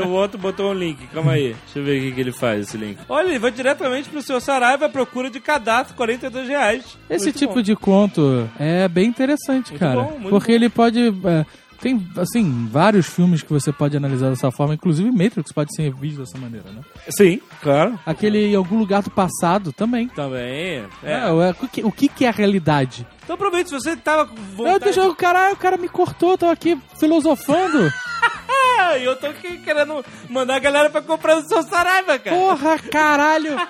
O 0.06 0.10
outro 0.10 0.38
botou 0.38 0.72
um 0.72 0.74
link, 0.74 1.06
calma 1.08 1.34
aí. 1.34 1.56
Deixa 1.65 1.80
eu 1.80 1.84
ver 1.84 2.00
o 2.00 2.01
que 2.04 2.12
que 2.13 2.22
ele 2.22 2.32
faz, 2.32 2.68
esse 2.68 2.77
link. 2.77 2.98
Olha, 3.10 3.27
ele 3.30 3.39
vai 3.39 3.51
diretamente 3.51 4.10
pro 4.10 4.22
seu 4.22 4.39
Saraiva 4.39 4.86
à 4.86 4.89
procura 4.89 5.30
de 5.30 5.39
cadastro, 5.39 5.96
42 5.96 6.48
reais. 6.48 6.98
Esse 7.10 7.25
Muito 7.25 7.39
tipo 7.39 7.56
bom. 7.56 7.62
de 7.62 7.75
conto 7.75 8.50
é 8.60 8.88
bem 8.88 9.08
interessante, 9.08 9.74
cara. 9.74 10.01
bom, 10.01 10.12
muito 10.12 10.30
porque 10.30 10.51
ele 10.51 10.70
pode. 10.70 11.00
é, 11.25 11.46
tem, 11.82 12.01
assim, 12.18 12.68
vários 12.72 13.06
filmes 13.06 13.44
que 13.44 13.51
você 13.51 13.72
pode 13.72 13.96
analisar 13.98 14.30
dessa 14.30 14.50
forma, 14.50 14.74
inclusive 14.74 15.12
Matrix 15.12 15.51
pode 15.51 15.75
ser 15.75 15.94
visto 15.94 16.20
dessa 16.20 16.38
maneira, 16.38 16.65
né? 16.72 16.82
Sim, 17.10 17.39
claro. 17.62 18.00
Aquele 18.06 18.48
em 18.48 18.56
algum 18.56 18.80
lugar 18.80 19.04
do 19.04 19.12
passado 19.12 19.72
também. 19.74 20.08
Também. 20.08 20.39
É, 20.42 20.86
É. 21.04 21.13
é, 21.27 21.32
o, 21.62 21.68
que, 21.68 21.84
o 21.84 21.92
que 21.92 22.08
que 22.08 22.25
é 22.25 22.30
a 22.30 22.32
realidade? 22.32 23.06
Então 23.24 23.36
aproveita, 23.36 23.70
se 23.70 23.75
você 23.75 23.96
tava 23.96 24.25
com 24.25 24.36
Eu 24.36 24.42
vontade... 24.56 24.86
deixa, 24.86 25.04
o 25.08 25.13
cara, 25.15 25.51
o 25.51 25.58
cara 25.58 25.77
me 25.77 25.89
cortou, 25.89 26.32
eu 26.32 26.38
tô 26.38 26.46
aqui 26.48 26.77
filosofando. 27.00 27.92
Ah, 28.77 28.98
eu 28.98 29.15
tô 29.15 29.27
aqui 29.27 29.58
querendo 29.58 30.03
mandar 30.29 30.55
a 30.55 30.60
galera 30.60 30.89
pra 30.89 31.01
comprar 31.01 31.38
o 31.38 31.41
seu 31.48 31.63
Saraiva, 31.63 32.17
cara. 32.20 32.36
Porra, 32.36 32.77
caralho! 32.79 33.55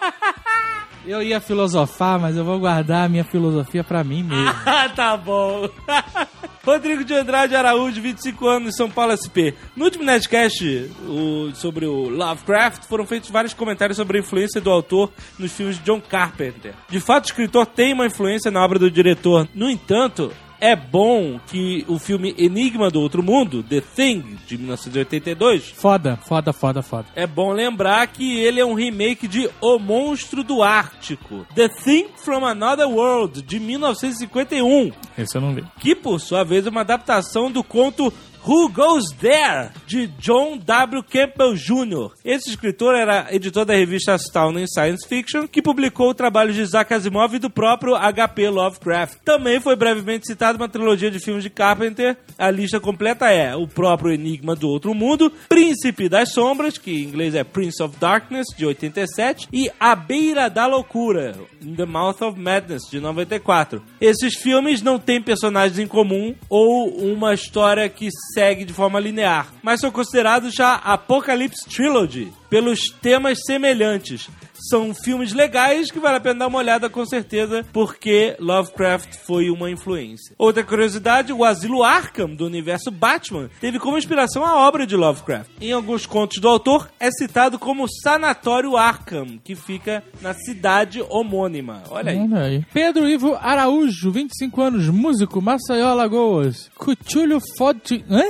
Eu 1.07 1.21
ia 1.21 1.39
filosofar, 1.39 2.19
mas 2.19 2.35
eu 2.35 2.43
vou 2.43 2.59
guardar 2.59 3.05
a 3.05 3.07
minha 3.09 3.23
filosofia 3.23 3.83
pra 3.83 4.03
mim 4.03 4.23
mesmo. 4.23 4.49
Ah, 4.65 4.89
tá 4.89 5.15
bom. 5.15 5.69
Rodrigo 6.65 7.03
de 7.03 7.13
Andrade 7.13 7.55
Araújo, 7.55 8.01
25 8.01 8.47
anos, 8.47 8.75
São 8.75 8.89
Paulo 8.89 9.13
SP. 9.13 9.53
No 9.75 9.85
último 9.85 10.03
Nerdcast 10.03 10.89
o- 11.07 11.51
sobre 11.53 11.85
o 11.85 12.09
Lovecraft, 12.09 12.85
foram 12.89 13.05
feitos 13.05 13.29
vários 13.29 13.53
comentários 13.53 13.97
sobre 13.97 14.17
a 14.17 14.21
influência 14.21 14.59
do 14.59 14.71
autor 14.71 15.11
nos 15.37 15.51
filmes 15.51 15.77
de 15.77 15.83
John 15.83 16.01
Carpenter. 16.01 16.73
De 16.89 16.99
fato, 16.99 17.25
o 17.25 17.27
escritor 17.27 17.67
tem 17.67 17.93
uma 17.93 18.07
influência 18.07 18.49
na 18.49 18.65
obra 18.65 18.79
do 18.79 18.89
diretor. 18.89 19.47
No 19.53 19.69
entanto, 19.69 20.31
é 20.65 20.75
bom 20.75 21.39
que 21.47 21.85
o 21.87 21.99
filme 21.99 22.33
Enigma 22.37 22.89
do 22.89 22.99
Outro 22.99 23.21
Mundo, 23.21 23.61
The 23.61 23.81
Thing, 23.81 24.23
de 24.47 24.57
1982, 24.57 25.69
Foda, 25.75 26.17
foda, 26.27 26.51
foda, 26.51 26.81
foda. 26.81 27.05
é 27.15 27.27
bom 27.27 27.51
lembrar 27.51 28.07
que 28.07 28.37
ele 28.39 28.59
é 28.59 28.65
um 28.65 28.73
remake 28.73 29.27
de 29.27 29.47
O 29.61 29.77
Monstro 29.77 30.43
do 30.43 30.63
Ártico, 30.63 31.45
The 31.53 31.69
Thing 31.69 32.07
from 32.17 32.45
Another 32.45 32.89
World, 32.89 33.41
de 33.43 33.59
1951 33.59 34.91
Esse 35.17 35.37
eu 35.37 35.41
não 35.41 35.53
vi. 35.53 35.63
que 35.79 35.93
por 35.95 36.19
sua 36.19 36.43
vez 36.43 36.65
é 36.65 36.69
uma 36.69 36.81
adaptação 36.81 37.51
do 37.51 37.63
conto 37.63 38.11
Who 38.47 38.69
Goes 38.69 39.05
There, 39.19 39.71
de 39.87 40.05
John 40.19 40.59
W. 40.59 41.01
Campbell 41.01 41.55
Jr. 41.55 42.11
Esse 42.23 42.51
escritor 42.51 42.93
era 42.93 43.27
editor 43.31 43.65
da 43.65 43.73
revista 43.73 44.13
Astounding 44.13 44.67
Science 44.67 45.07
Fiction, 45.07 45.47
que 45.47 45.63
publicou 45.63 46.09
o 46.09 46.13
trabalho 46.13 46.53
de 46.53 46.61
Isaac 46.61 46.93
Asimov 46.93 47.33
e 47.33 47.39
do 47.39 47.49
próprio 47.49 47.95
H.P. 47.95 48.49
Lovecraft. 48.49 49.17
Também 49.25 49.59
foi 49.59 49.75
brevemente 49.75 50.27
citado 50.27 50.59
uma 50.59 50.69
trilogia 50.69 51.09
de 51.09 51.19
filmes 51.19 51.41
de 51.41 51.49
Carpenter. 51.49 52.17
A 52.37 52.51
lista 52.51 52.79
completa 52.79 53.31
é 53.31 53.55
o 53.55 53.67
próprio 53.67 54.13
Enigma 54.13 54.55
do 54.55 54.69
Outro 54.69 54.93
Mundo, 54.93 55.33
Príncipe 55.49 56.07
das 56.07 56.31
Sombras, 56.31 56.77
que 56.77 56.91
em 56.91 57.03
inglês 57.03 57.33
é 57.33 57.43
Prince 57.43 57.81
of 57.81 57.97
Darkness, 57.97 58.45
de 58.55 58.63
87, 58.63 59.47
e 59.51 59.71
A 59.79 59.95
Beira 59.95 60.51
da 60.51 60.67
Loucura, 60.67 61.35
In 61.63 61.73
the 61.73 61.85
Mouth 61.85 62.21
of 62.21 62.39
Madness, 62.39 62.83
de 62.91 62.99
94. 62.99 63.81
Esses 63.99 64.35
filmes 64.35 64.83
não 64.83 64.99
têm 64.99 65.19
personagens 65.19 65.79
em 65.79 65.87
comum 65.87 66.35
ou 66.47 66.89
uma 67.11 67.33
história 67.33 67.89
que 67.89 68.07
segue 68.35 68.65
de 68.65 68.73
forma 68.73 68.99
linear, 68.99 69.47
mas 69.63 69.79
são 69.79 69.89
considerados 69.89 70.53
já 70.53 70.75
Apocalypse 70.75 71.69
Trilogy 71.69 72.33
pelos 72.49 72.89
temas 73.01 73.39
semelhantes. 73.45 74.29
São 74.69 74.93
filmes 74.93 75.33
legais 75.33 75.91
que 75.91 75.99
vale 75.99 76.17
a 76.17 76.19
pena 76.19 76.39
dar 76.39 76.47
uma 76.47 76.57
olhada 76.57 76.89
com 76.89 77.05
certeza, 77.05 77.65
porque 77.71 78.35
Lovecraft 78.39 79.15
foi 79.25 79.49
uma 79.49 79.69
influência. 79.69 80.33
Outra 80.37 80.63
curiosidade, 80.63 81.31
o 81.31 81.43
asilo 81.43 81.83
Arkham 81.83 82.33
do 82.33 82.45
universo 82.45 82.89
Batman 82.89 83.49
teve 83.59 83.79
como 83.79 83.97
inspiração 83.97 84.43
a 84.43 84.67
obra 84.67 84.87
de 84.87 84.95
Lovecraft. 84.95 85.49
Em 85.61 85.71
alguns 85.71 86.05
contos 86.05 86.39
do 86.39 86.47
autor 86.47 86.89
é 86.99 87.11
citado 87.11 87.59
como 87.59 87.87
Sanatório 88.03 88.75
Arkham, 88.75 89.39
que 89.43 89.55
fica 89.55 90.03
na 90.21 90.33
cidade 90.33 91.03
homônima. 91.09 91.83
Olha 91.89 92.11
aí. 92.11 92.19
Olha 92.19 92.41
aí. 92.41 92.65
Pedro 92.73 93.07
Ivo 93.07 93.35
Araújo, 93.35 94.11
25 94.11 94.61
anos, 94.61 94.89
músico, 94.89 95.41
Maceió, 95.41 95.87
Alagoas. 95.87 96.69
Cuchulho 96.75 97.39
Fode... 97.57 98.03
Hã? 98.09 98.23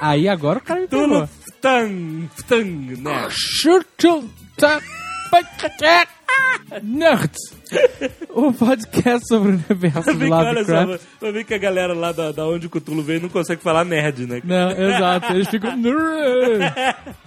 Aí 0.00 0.28
agora 0.28 0.58
o 0.58 0.62
cara 0.62 0.80
me 0.80 0.88
pegou. 0.88 1.06
Tulo 1.06 1.28
Tang, 1.60 2.28
Tang, 2.46 2.96
né? 3.00 3.28
Chuchu... 3.30 4.28
ta- 5.42 6.06
Nerds. 6.82 7.38
O 8.30 8.52
podcast 8.52 9.26
sobre 9.28 9.50
o 9.50 9.54
universo 9.54 10.12
do 10.12 10.26
Lovecraft. 10.26 11.00
vai 11.20 11.32
ver 11.32 11.44
que 11.44 11.54
a 11.54 11.58
galera 11.58 11.94
lá 11.94 12.12
da, 12.12 12.32
da 12.32 12.46
onde 12.46 12.66
o 12.66 12.70
Cthulhu 12.70 13.02
veio 13.02 13.20
não 13.20 13.28
consegue 13.28 13.62
falar 13.62 13.84
nerd, 13.84 14.26
né? 14.26 14.40
Não, 14.44 14.70
exato. 14.70 15.32
Eles 15.32 15.48
ficam... 15.48 15.76
nerd. 15.76 16.60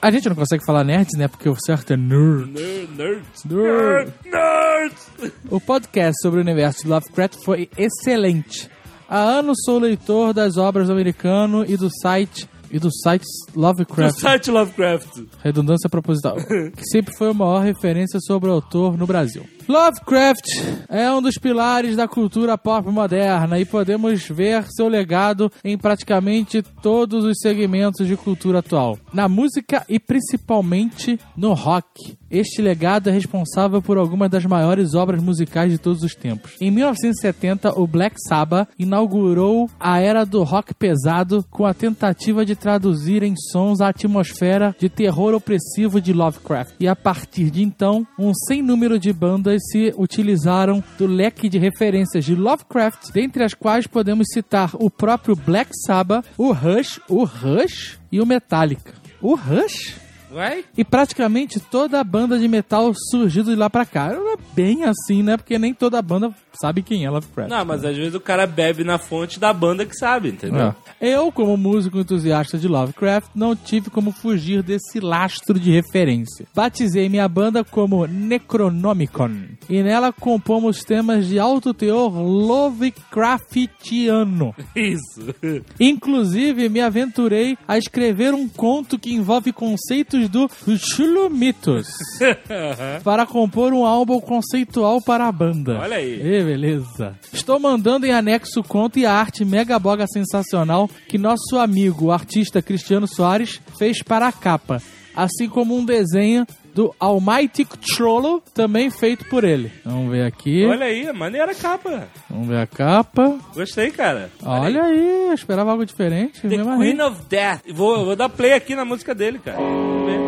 A 0.01 0.11
gente 0.11 0.27
não 0.29 0.35
consegue 0.35 0.65
falar 0.65 0.83
nerds, 0.83 1.17
né? 1.17 1.27
Porque 1.27 1.47
o 1.49 1.55
certo 1.55 1.93
é 1.93 1.97
nerd. 1.97 2.51
Nerd, 2.51 2.89
nerds. 2.97 3.43
Nerd. 3.45 4.13
Nerds! 4.25 5.31
O 5.49 5.59
podcast 5.61 6.21
sobre 6.21 6.39
o 6.39 6.43
universo 6.43 6.83
de 6.83 6.89
Lovecraft 6.89 7.35
foi 7.45 7.69
excelente. 7.77 8.69
Há 9.09 9.19
anos 9.19 9.57
sou 9.63 9.79
leitor 9.79 10.33
das 10.33 10.57
obras 10.57 10.87
do 10.87 10.93
americano 10.93 11.63
e 11.65 11.77
do 11.77 11.89
site 12.01 12.47
e 12.71 12.79
do 12.79 12.89
site 12.91 13.25
Do 13.53 13.59
Lovecraft. 13.61 14.19
site 14.19 14.51
Lovecraft. 14.51 15.23
Redundância 15.43 15.89
proposital. 15.89 16.35
que 16.75 16.85
sempre 16.91 17.15
foi 17.17 17.29
a 17.29 17.33
maior 17.33 17.59
referência 17.63 18.19
sobre 18.19 18.49
o 18.49 18.53
autor 18.53 18.97
no 18.97 19.05
Brasil. 19.07 19.45
Lovecraft 19.67 20.45
é 20.87 21.11
um 21.11 21.21
dos 21.21 21.35
pilares 21.35 21.97
da 21.97 22.07
cultura 22.07 22.57
pop 22.57 22.89
moderna 22.89 23.59
e 23.59 23.65
podemos 23.65 24.25
ver 24.29 24.65
seu 24.71 24.87
legado 24.87 25.51
em 25.61 25.77
praticamente 25.77 26.61
todos 26.81 27.25
os 27.25 27.37
segmentos 27.41 28.07
de 28.07 28.15
cultura 28.15 28.59
atual. 28.59 28.97
Na 29.13 29.27
música 29.27 29.83
e 29.89 29.99
principalmente 29.99 31.19
no 31.35 31.53
rock. 31.53 32.17
Este 32.31 32.61
legado 32.61 33.09
é 33.09 33.11
responsável 33.11 33.81
por 33.81 33.97
algumas 33.97 34.29
das 34.29 34.45
maiores 34.45 34.93
obras 34.93 35.21
musicais 35.21 35.71
de 35.71 35.77
todos 35.77 36.01
os 36.01 36.15
tempos. 36.15 36.55
Em 36.61 36.71
1970, 36.71 37.77
o 37.77 37.85
Black 37.85 38.15
Sabbath 38.25 38.69
inaugurou 38.79 39.69
a 39.77 39.99
era 39.99 40.25
do 40.25 40.43
rock 40.43 40.73
pesado 40.73 41.45
com 41.49 41.65
a 41.65 41.73
tentativa 41.73 42.45
de 42.45 42.55
traduzir 42.55 43.21
em 43.21 43.35
sons 43.51 43.81
a 43.81 43.89
atmosfera 43.89 44.73
de 44.79 44.87
terror 44.87 45.33
opressivo 45.33 45.99
de 45.99 46.13
Lovecraft. 46.13 46.75
E 46.79 46.87
a 46.87 46.95
partir 46.95 47.49
de 47.49 47.63
então, 47.63 48.05
um 48.17 48.33
sem 48.33 48.61
número 48.61 48.97
de 48.97 49.11
bandas 49.11 49.56
se 49.59 49.93
utilizaram 49.97 50.83
do 50.97 51.05
leque 51.05 51.49
de 51.49 51.57
referências 51.57 52.25
de 52.25 52.35
Lovecraft, 52.35 53.11
dentre 53.11 53.43
as 53.43 53.53
quais 53.53 53.87
podemos 53.87 54.27
citar 54.31 54.71
o 54.75 54.89
próprio 54.89 55.35
Black 55.35 55.71
Sabbath, 55.85 56.25
o 56.37 56.51
Rush, 56.51 56.99
o 57.07 57.23
Rush 57.23 57.99
e 58.11 58.21
o 58.21 58.25
Metallica. 58.25 58.93
O 59.21 59.35
Rush? 59.35 60.06
Vai? 60.31 60.63
E 60.77 60.83
praticamente 60.83 61.59
toda 61.59 61.99
a 61.99 62.03
banda 62.03 62.37
de 62.37 62.47
metal 62.47 62.93
surgiu 63.11 63.43
de 63.43 63.55
lá 63.55 63.67
pra 63.69 63.85
cá. 63.85 64.13
Não 64.13 64.33
é 64.33 64.37
bem 64.53 64.83
assim, 64.83 65.23
né? 65.23 65.37
Porque 65.37 65.57
nem 65.57 65.73
toda 65.73 66.01
banda 66.01 66.33
sabe 66.59 66.81
quem 66.81 67.05
é 67.05 67.09
Lovecraft. 67.09 67.49
Não, 67.49 67.63
mas 67.63 67.85
às 67.85 67.95
vezes 67.95 68.13
o 68.13 68.19
cara 68.19 68.45
bebe 68.45 68.83
na 68.83 68.97
fonte 68.97 69.39
da 69.39 69.53
banda 69.53 69.85
que 69.85 69.95
sabe, 69.95 70.27
entendeu? 70.29 70.75
É. 70.99 71.15
Eu, 71.15 71.31
como 71.31 71.55
músico 71.55 71.99
entusiasta 71.99 72.57
de 72.57 72.67
Lovecraft, 72.67 73.29
não 73.35 73.55
tive 73.55 73.89
como 73.89 74.11
fugir 74.11 74.61
desse 74.63 74.99
lastro 74.99 75.57
de 75.59 75.71
referência. 75.71 76.45
Batizei 76.55 77.07
minha 77.07 77.27
banda 77.27 77.63
como 77.63 78.07
Necronomicon. 78.07 79.43
E 79.69 79.83
nela 79.83 80.11
compomos 80.11 80.83
temas 80.83 81.27
de 81.27 81.37
alto 81.39 81.73
teor 81.73 82.17
Lovecraftiano. 82.17 84.55
Isso. 84.75 85.35
Inclusive, 85.79 86.67
me 86.69 86.81
aventurei 86.81 87.57
a 87.67 87.77
escrever 87.77 88.33
um 88.33 88.47
conto 88.47 88.97
que 88.97 89.13
envolve 89.13 89.53
conceitos 89.53 90.16
do 90.25 90.49
Chulumitos 90.77 91.87
para 93.03 93.25
compor 93.25 93.73
um 93.73 93.85
álbum 93.85 94.19
conceitual 94.19 95.01
para 95.01 95.27
a 95.27 95.31
banda. 95.31 95.79
Olha 95.79 95.97
aí. 95.97 96.21
Ê, 96.21 96.43
beleza. 96.43 97.15
Estou 97.33 97.59
mandando 97.59 98.05
em 98.05 98.11
anexo 98.11 98.61
o 98.61 98.63
conto 98.63 98.97
e 98.97 99.05
a 99.05 99.13
arte 99.13 99.43
mega 99.43 99.77
boga 99.77 100.05
sensacional 100.07 100.89
que 101.07 101.17
nosso 101.17 101.57
amigo, 101.59 102.05
o 102.05 102.11
artista 102.11 102.61
Cristiano 102.61 103.07
Soares, 103.07 103.59
fez 103.77 104.01
para 104.01 104.27
a 104.27 104.31
capa. 104.31 104.81
Assim 105.15 105.49
como 105.49 105.75
um 105.75 105.83
desenho 105.83 106.45
do 106.77 106.93
Almighty 106.99 107.67
Cholo, 107.81 108.39
também 108.53 108.91
feito 108.91 109.25
por 109.25 109.43
ele. 109.43 109.71
Vamos 109.83 110.11
ver 110.11 110.27
aqui. 110.27 110.63
Olha 110.63 110.85
aí, 110.85 111.11
maneira 111.11 111.51
a 111.51 111.55
capa. 111.55 112.07
Vamos 112.29 112.47
ver 112.49 112.59
a 112.59 112.67
capa. 112.67 113.35
Gostei, 113.55 113.89
cara. 113.89 114.29
Olha 114.45 114.83
aí, 114.83 115.27
eu 115.29 115.33
esperava 115.33 115.71
algo 115.71 115.83
diferente. 115.83 116.41
The 116.41 116.49
Queen 116.49 116.91
aí. 116.91 117.01
of 117.01 117.23
Death. 117.27 117.61
Vou, 117.73 118.05
vou 118.05 118.15
dar 118.15 118.29
play 118.29 118.53
aqui 118.53 118.75
na 118.75 118.85
música 118.85 119.15
dele, 119.15 119.39
cara. 119.39 119.57
Vamos 119.57 120.05
ver. 120.05 120.19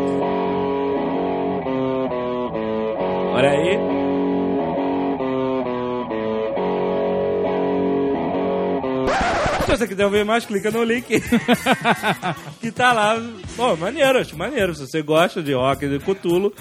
Olha 3.35 3.49
aí. 3.51 3.98
Se 9.69 9.77
você 9.77 9.87
quiser 9.87 10.05
ouvir 10.05 10.25
mais, 10.25 10.47
clica 10.47 10.71
no 10.71 10.83
link. 10.83 11.05
que 12.59 12.71
tá 12.71 12.91
lá. 12.91 13.21
Pô, 13.55 13.75
maneiro, 13.75 14.17
acho 14.17 14.35
maneiro. 14.35 14.73
Se 14.73 14.81
você 14.81 15.03
gosta 15.03 15.43
de 15.43 15.53
rock 15.53 15.87
de 15.87 15.99
Cutulo. 15.99 16.51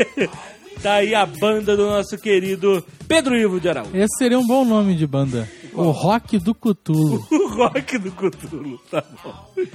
tá 0.82 0.94
aí 0.94 1.14
a 1.14 1.26
banda 1.26 1.76
do 1.76 1.86
nosso 1.86 2.16
querido 2.16 2.82
Pedro 3.06 3.36
Ivo 3.36 3.60
de 3.60 3.68
Araújo. 3.68 3.94
Esse 3.94 4.16
seria 4.16 4.38
um 4.38 4.46
bom 4.46 4.64
nome 4.64 4.94
de 4.94 5.06
banda. 5.06 5.46
O 5.78 5.90
Rock 5.90 6.38
do 6.38 6.54
Cthulhu. 6.54 7.26
O 7.58 7.62
rock 7.62 7.98
do 7.98 8.12
Cthulhu, 8.12 8.78
tá 8.88 9.02
bom. 9.24 9.34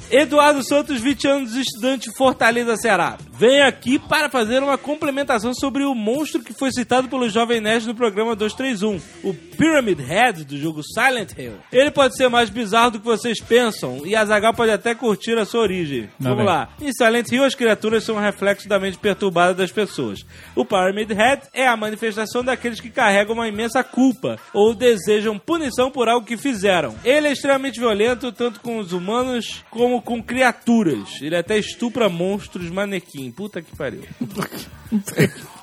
Eduardo 0.09 0.63
Santos, 0.65 1.01
20 1.01 1.27
anos, 1.27 1.55
estudante 1.55 2.09
de 2.09 2.15
Fortaleza, 2.15 2.77
Ceará. 2.77 3.17
Vem 3.33 3.61
aqui 3.61 3.99
para 3.99 4.29
fazer 4.29 4.63
uma 4.63 4.77
complementação 4.77 5.53
sobre 5.53 5.83
o 5.83 5.93
monstro 5.93 6.41
que 6.41 6.53
foi 6.53 6.71
citado 6.71 7.09
pelo 7.09 7.27
Jovem 7.27 7.59
Nerd 7.59 7.85
no 7.87 7.95
programa 7.95 8.35
231, 8.37 9.01
o 9.23 9.33
Pyramid 9.33 9.99
Head 9.99 10.45
do 10.45 10.57
jogo 10.57 10.81
Silent 10.83 11.31
Hill. 11.37 11.55
Ele 11.71 11.91
pode 11.91 12.15
ser 12.15 12.29
mais 12.29 12.49
bizarro 12.49 12.91
do 12.91 12.99
que 12.99 13.05
vocês 13.05 13.41
pensam 13.41 14.05
e 14.05 14.15
a 14.15 14.23
Zagal 14.23 14.53
pode 14.53 14.71
até 14.71 14.95
curtir 14.95 15.37
a 15.37 15.45
sua 15.45 15.61
origem. 15.61 16.09
Não 16.19 16.31
Vamos 16.31 16.37
vem. 16.37 16.45
lá. 16.45 16.69
Em 16.81 16.93
Silent 16.93 17.29
Hill, 17.29 17.43
as 17.43 17.55
criaturas 17.55 18.03
são 18.05 18.15
um 18.15 18.21
reflexo 18.21 18.69
da 18.69 18.79
mente 18.79 18.97
perturbada 18.97 19.53
das 19.53 19.71
pessoas. 19.71 20.25
O 20.55 20.63
Pyramid 20.63 21.11
Head 21.11 21.41
é 21.53 21.67
a 21.67 21.75
manifestação 21.75 22.43
daqueles 22.43 22.79
que 22.79 22.89
carregam 22.89 23.33
uma 23.33 23.47
imensa 23.49 23.83
culpa 23.83 24.37
ou 24.53 24.73
desejam 24.73 25.37
punição 25.37 25.91
por 25.93 26.09
algo 26.09 26.25
que 26.25 26.35
fizeram. 26.35 26.95
Ele 27.05 27.27
é 27.27 27.31
extremamente 27.31 27.79
violento, 27.79 28.31
tanto 28.31 28.59
com 28.59 28.79
os 28.79 28.91
humanos 28.91 29.63
como 29.69 30.01
com 30.01 30.21
criaturas. 30.21 31.21
Ele 31.21 31.35
até 31.35 31.57
estupra 31.57 32.09
monstros 32.09 32.69
manequim. 32.69 33.31
Puta 33.31 33.61
que 33.61 33.75
pariu. 33.75 34.03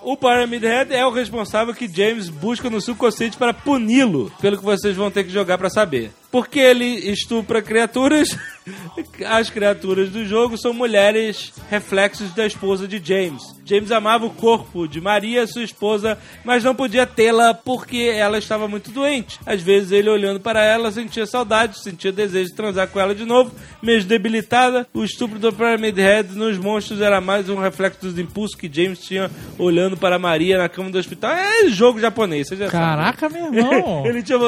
O 0.03 0.17
Pyramid 0.17 0.63
Head 0.63 0.95
é 0.95 1.05
o 1.05 1.11
responsável 1.11 1.75
que 1.75 1.87
James 1.87 2.29
busca 2.29 2.71
no 2.71 2.81
subconsciente 2.81 3.37
para 3.37 3.53
puni-lo, 3.53 4.33
pelo 4.41 4.57
que 4.57 4.65
vocês 4.65 4.97
vão 4.97 5.11
ter 5.11 5.25
que 5.25 5.31
jogar 5.31 5.59
para 5.59 5.69
saber. 5.69 6.11
Porque 6.31 6.61
ele 6.61 6.85
estupra 7.11 7.61
criaturas, 7.61 8.37
as 9.27 9.51
criaturas 9.51 10.11
do 10.11 10.25
jogo 10.25 10.57
são 10.57 10.73
mulheres 10.73 11.53
reflexos 11.69 12.33
da 12.35 12.47
esposa 12.47 12.87
de 12.87 13.01
James. 13.03 13.43
James 13.65 13.93
amava 13.93 14.27
o 14.27 14.31
corpo 14.31 14.89
de 14.89 15.01
Maria, 15.01 15.47
sua 15.47 15.63
esposa, 15.63 16.19
mas 16.45 16.65
não 16.65 16.75
podia 16.75 17.07
tê-la 17.07 17.55
porque 17.55 17.99
ela 17.99 18.39
estava 18.39 18.67
muito 18.67 18.91
doente. 18.91 19.39
Às 19.47 19.63
vezes 19.63 19.93
ele 19.93 20.11
olhando 20.11 20.41
para 20.41 20.65
ela 20.65 20.91
sentia 20.91 21.25
saudade, 21.27 21.79
sentia 21.79 22.11
desejo 22.11 22.51
de 22.51 22.57
transar 22.57 22.89
com 22.89 22.99
ela 22.99 23.15
de 23.15 23.25
novo, 23.25 23.53
mesmo 23.81 24.09
debilitada. 24.09 24.87
O 24.93 25.05
estupro 25.05 25.39
do 25.39 25.53
Pyramid 25.53 25.97
Head 25.97 26.35
nos 26.35 26.59
monstros 26.59 27.01
era 27.01 27.21
mais 27.21 27.49
um 27.49 27.61
reflexo 27.61 28.01
dos 28.01 28.19
impulsos 28.19 28.57
que 28.57 28.71
James 28.73 29.01
tinha 29.01 29.31
olhando 29.59 29.97
para 29.97 30.19
Maria 30.19 30.59
na 30.59 30.69
cama 30.69 30.91
do 30.91 30.99
hospital. 30.99 31.31
É 31.33 31.69
jogo 31.69 32.01
japonês, 32.01 32.49
você 32.49 32.57
já 32.57 32.71
sabe. 32.71 32.85
Caraca, 32.85 33.29
meu 33.29 33.55
irmão. 33.55 34.05
Ele 34.07 34.23
tinha. 34.23 34.39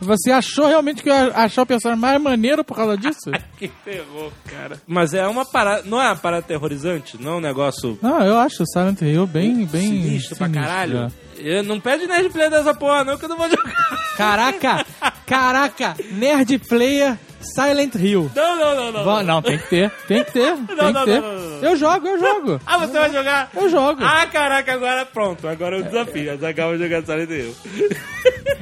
Você 0.00 0.32
achou 0.32 0.66
realmente 0.66 1.02
que 1.02 1.08
eu 1.08 1.31
achar 1.34 1.62
o 1.62 1.66
personagem 1.66 2.00
mais 2.00 2.20
maneiro 2.20 2.62
por 2.64 2.74
causa 2.76 2.96
disso? 2.96 3.30
Que 3.58 3.68
terror, 3.68 4.32
cara. 4.50 4.80
Mas 4.86 5.14
é 5.14 5.26
uma 5.28 5.44
parada. 5.44 5.82
Não 5.84 6.00
é 6.02 6.06
uma 6.06 6.16
parada 6.16 6.40
aterrorizante? 6.44 7.16
Não 7.22 7.34
é 7.34 7.36
um 7.36 7.40
negócio 7.40 7.96
Não, 8.02 8.20
eu 8.24 8.36
acho 8.38 8.64
o 8.64 8.66
Silent 8.66 9.00
Hill 9.02 9.24
bem, 9.26 9.64
bem 9.66 9.82
sinistro 9.82 10.36
pra 10.36 10.48
caralho? 10.48 10.92
já. 10.92 11.08
Eu- 11.36 11.62
Não 11.62 11.78
pede 11.80 12.06
nerd 12.06 12.28
play 12.30 12.50
dessa 12.50 12.74
porra, 12.74 13.04
não, 13.04 13.16
que 13.16 13.24
eu 13.24 13.28
não 13.28 13.36
vou 13.36 13.48
jogar. 13.48 13.72
Caraca, 14.16 14.84
caraca, 15.26 15.94
Nerd 16.12 16.58
Player 16.58 17.16
Silent 17.40 17.94
Hill. 17.94 18.30
Não, 18.34 18.56
não, 18.58 18.92
não, 18.92 19.04
não. 19.04 19.22
Não, 19.22 19.42
tem 19.42 19.58
que 19.58 19.68
ter, 19.68 19.90
tem 20.06 20.24
que 20.24 20.32
ter, 20.32 20.56
tem 20.66 20.76
não, 20.76 20.92
que 20.92 21.04
ter. 21.04 21.20
não, 21.20 21.32
não. 21.34 21.58
Eu 21.62 21.76
jogo, 21.76 22.06
eu 22.06 22.18
jogo. 22.18 22.60
Ah, 22.66 22.78
você 22.78 22.92
vai 22.98 23.12
jogar? 23.12 23.50
Eu 23.54 23.68
jogo. 23.68 24.02
Ah, 24.04 24.26
caraca, 24.26 24.72
agora 24.72 25.06
pronto. 25.06 25.46
Agora 25.48 25.76
é 25.78 25.80
o 25.80 25.84
desafio. 25.84 26.32
A 26.32 26.36
Zagal 26.36 26.70
vai 26.70 26.78
jogar 26.78 27.02
Silent 27.04 27.30
Hill. 27.30 27.54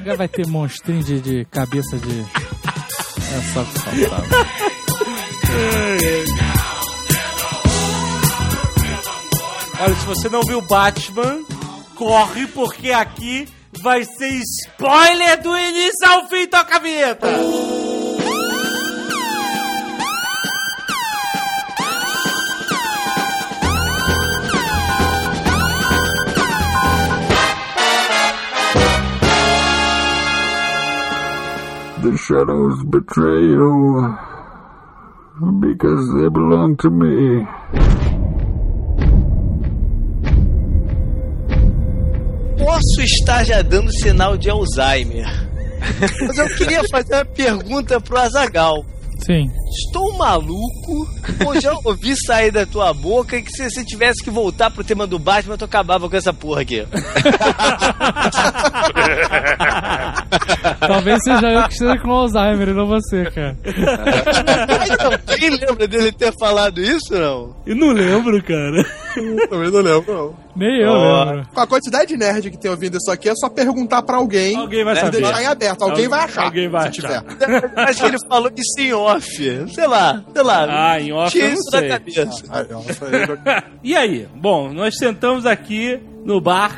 Agora 0.01 0.17
vai 0.17 0.29
ter 0.29 0.47
monstrinho 0.47 1.03
de, 1.03 1.21
de 1.21 1.45
cabeça 1.47 1.99
de. 1.99 2.25
É 3.33 3.41
só 3.53 3.65
que 3.65 3.79
faltava. 3.79 4.27
Olha, 9.81 9.95
se 9.95 10.07
você 10.07 10.29
não 10.29 10.43
viu 10.43 10.61
Batman, 10.61 11.43
corre, 11.97 12.47
porque 12.49 12.91
aqui 12.93 13.49
vai 13.83 14.05
ser 14.05 14.41
spoiler 14.69 15.43
do 15.43 15.57
início 15.57 16.07
ao 16.09 16.29
fim. 16.29 16.47
Toca 16.47 16.77
a 16.77 16.79
vinheta! 16.81 17.29
The 32.03 32.17
shadows 32.17 32.83
betray 32.85 33.43
you 33.43 34.17
because 35.61 36.09
they 36.15 36.29
belong 36.31 36.77
to 36.79 36.89
me. 36.89 37.47
Posso 42.59 43.03
estar 43.03 43.45
já 43.45 43.61
dando 43.61 43.93
sinal 43.93 44.39
de 44.39 44.49
Alzheimer. 44.49 45.27
Mas 46.27 46.39
eu 46.39 46.49
queria 46.57 46.83
fazer 46.91 47.17
uma 47.17 47.25
pergunta 47.27 48.01
pro 48.01 48.17
Azagal. 48.17 48.83
Sim. 49.25 49.51
Estou 49.87 50.17
maluco 50.17 51.07
ou 51.47 51.61
já 51.61 51.73
ouvi 51.85 52.15
sair 52.27 52.51
da 52.51 52.65
tua 52.67 52.93
boca 52.93 53.41
que 53.41 53.51
se 53.51 53.69
você 53.71 53.85
tivesse 53.85 54.23
que 54.23 54.31
voltar 54.31 54.71
pro 54.71 54.83
tema 54.83 55.07
do 55.07 55.19
Batman, 55.19 55.57
tu 55.57 55.65
acabava 55.65 56.09
com 56.09 56.17
essa 56.17 56.33
porra 56.33 56.63
aqui. 56.63 56.87
Talvez 60.81 61.19
seja 61.23 61.51
eu 61.51 61.63
que 61.65 61.73
esteja 61.73 61.99
com 61.99 62.11
Alzheimer 62.11 62.69
e 62.69 62.75
não 62.75 62.87
você, 62.87 63.25
cara. 63.31 63.57
Alguém 65.29 65.51
lembra 65.51 65.87
dele 65.87 66.13
ter 66.13 66.33
falado 66.39 66.81
isso, 66.81 67.13
não? 67.13 67.55
Eu 67.67 67.77
não 67.77 67.93
lembro, 67.93 68.43
cara. 68.43 68.85
Também 69.49 69.71
não 69.71 69.81
lembro, 69.81 70.15
não. 70.15 70.50
Nem 70.61 70.77
eu 70.79 70.93
lembro. 70.93 71.49
Com 71.55 71.61
a 71.61 71.67
quantidade 71.67 72.09
de 72.09 72.19
nerd 72.19 72.51
que 72.51 72.59
tem 72.59 72.71
ouvindo 72.71 72.99
isso 72.99 73.11
aqui, 73.11 73.31
é 73.31 73.35
só 73.35 73.49
perguntar 73.49 74.03
pra 74.03 74.19
alguém. 74.19 74.55
Alguém 74.59 74.85
vai 74.85 74.93
e 74.93 75.01
saber. 75.01 75.23
deixar 75.23 75.43
em 75.43 75.47
aberto. 75.47 75.83
Alguém 75.83 76.07
vai 76.07 76.21
achar. 76.21 76.45
Alguém 76.45 76.69
vai 76.69 76.93
se 76.93 77.07
achar. 77.07 77.25
tiver. 77.25 77.73
Acho 77.77 78.01
que 78.01 78.07
ele 78.07 78.19
falou 78.29 78.53
isso 78.55 78.79
em 78.79 78.93
off. 78.93 79.67
Sei 79.75 79.87
lá, 79.87 80.23
sei 80.31 80.43
lá. 80.43 80.93
Ah, 80.93 81.01
em 81.01 81.13
off 81.13 81.31
Tinha 81.33 81.47
eu 81.47 81.51
não 81.53 81.57
isso 81.61 81.71
na 81.73 81.89
cabeça. 81.89 82.45
Ah, 82.51 83.65
E 83.83 83.97
aí? 83.97 84.29
Bom, 84.35 84.71
nós 84.71 84.99
sentamos 84.99 85.47
aqui 85.47 85.99
no 86.27 86.43
bar 86.43 86.77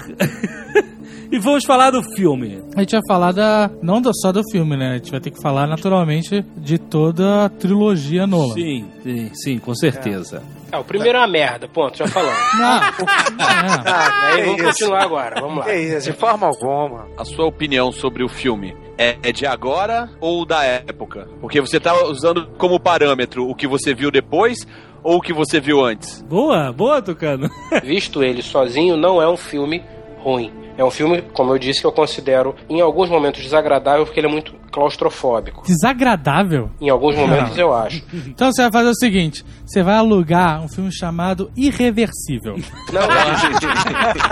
e 1.32 1.38
vamos 1.38 1.64
falar 1.64 1.90
do 1.90 2.02
filme. 2.14 2.62
A 2.76 2.80
gente 2.80 2.92
vai 2.92 3.00
falar 3.08 3.32
da. 3.32 3.70
Não 3.82 4.00
do- 4.00 4.10
só 4.14 4.30
do 4.30 4.42
filme, 4.52 4.76
né? 4.76 4.90
A 4.90 4.94
gente 4.98 5.10
vai 5.10 5.20
ter 5.20 5.30
que 5.30 5.40
falar 5.42 5.66
naturalmente 5.66 6.44
de 6.56 6.78
toda 6.78 7.46
a 7.46 7.48
trilogia 7.48 8.26
Nolan. 8.26 8.54
Sim, 8.54 8.88
sim, 9.02 9.30
sim, 9.34 9.58
com 9.58 9.74
certeza. 9.74 10.42
Ah, 10.70 10.78
o 10.80 10.84
primeiro 10.84 11.18
é 11.18 11.20
uma 11.20 11.26
merda, 11.28 11.68
ponto, 11.68 11.98
já 11.98 12.06
falamos. 12.06 12.38
Não, 12.58 12.74
é. 12.76 12.90
Ah, 13.38 14.30
Aí 14.32 14.40
é 14.40 14.44
vamos 14.44 14.58
isso. 14.60 14.68
continuar 14.70 15.02
agora, 15.02 15.40
vamos 15.40 15.58
lá. 15.58 15.64
Que 15.64 15.74
isso, 15.76 16.10
de 16.10 16.16
forma 16.16 16.46
alguma. 16.46 17.06
A 17.18 17.24
sua 17.24 17.46
opinião 17.46 17.92
sobre 17.92 18.24
o 18.24 18.28
filme 18.28 18.74
é, 18.96 19.16
é 19.22 19.32
de 19.32 19.44
agora 19.46 20.08
ou 20.20 20.46
da 20.46 20.62
época? 20.64 21.28
Porque 21.40 21.60
você 21.60 21.78
tá 21.78 22.04
usando 22.06 22.46
como 22.58 22.80
parâmetro 22.80 23.46
o 23.48 23.54
que 23.54 23.66
você 23.66 23.92
viu 23.94 24.10
depois 24.10 24.66
ou 25.02 25.16
o 25.16 25.20
que 25.20 25.32
você 25.32 25.60
viu 25.60 25.84
antes? 25.84 26.22
Boa, 26.22 26.72
boa, 26.72 27.02
Tucano. 27.02 27.50
Visto 27.82 28.22
ele 28.22 28.40
sozinho, 28.42 28.96
não 28.96 29.20
é 29.20 29.28
um 29.28 29.36
filme 29.36 29.82
ruim. 30.22 30.52
É 30.78 30.84
um 30.84 30.90
filme, 30.90 31.20
como 31.34 31.52
eu 31.52 31.58
disse, 31.58 31.80
que 31.80 31.86
eu 31.86 31.92
considero 31.92 32.54
em 32.68 32.80
alguns 32.80 33.10
momentos 33.10 33.42
desagradável 33.42 34.06
porque 34.06 34.18
ele 34.20 34.26
é 34.26 34.30
muito 34.30 34.54
claustrofóbico. 34.70 35.62
Desagradável. 35.66 36.70
Em 36.80 36.88
alguns 36.88 37.14
momentos 37.14 37.58
eu 37.58 37.74
acho. 37.74 38.02
Então 38.26 38.50
você 38.50 38.62
vai 38.62 38.72
fazer 38.72 38.88
o 38.88 38.94
seguinte: 38.94 39.44
você 39.66 39.82
vai 39.82 39.96
alugar 39.96 40.62
um 40.62 40.68
filme 40.68 40.90
chamado 40.92 41.50
Irreversível. 41.56 42.56
Não, 42.92 43.06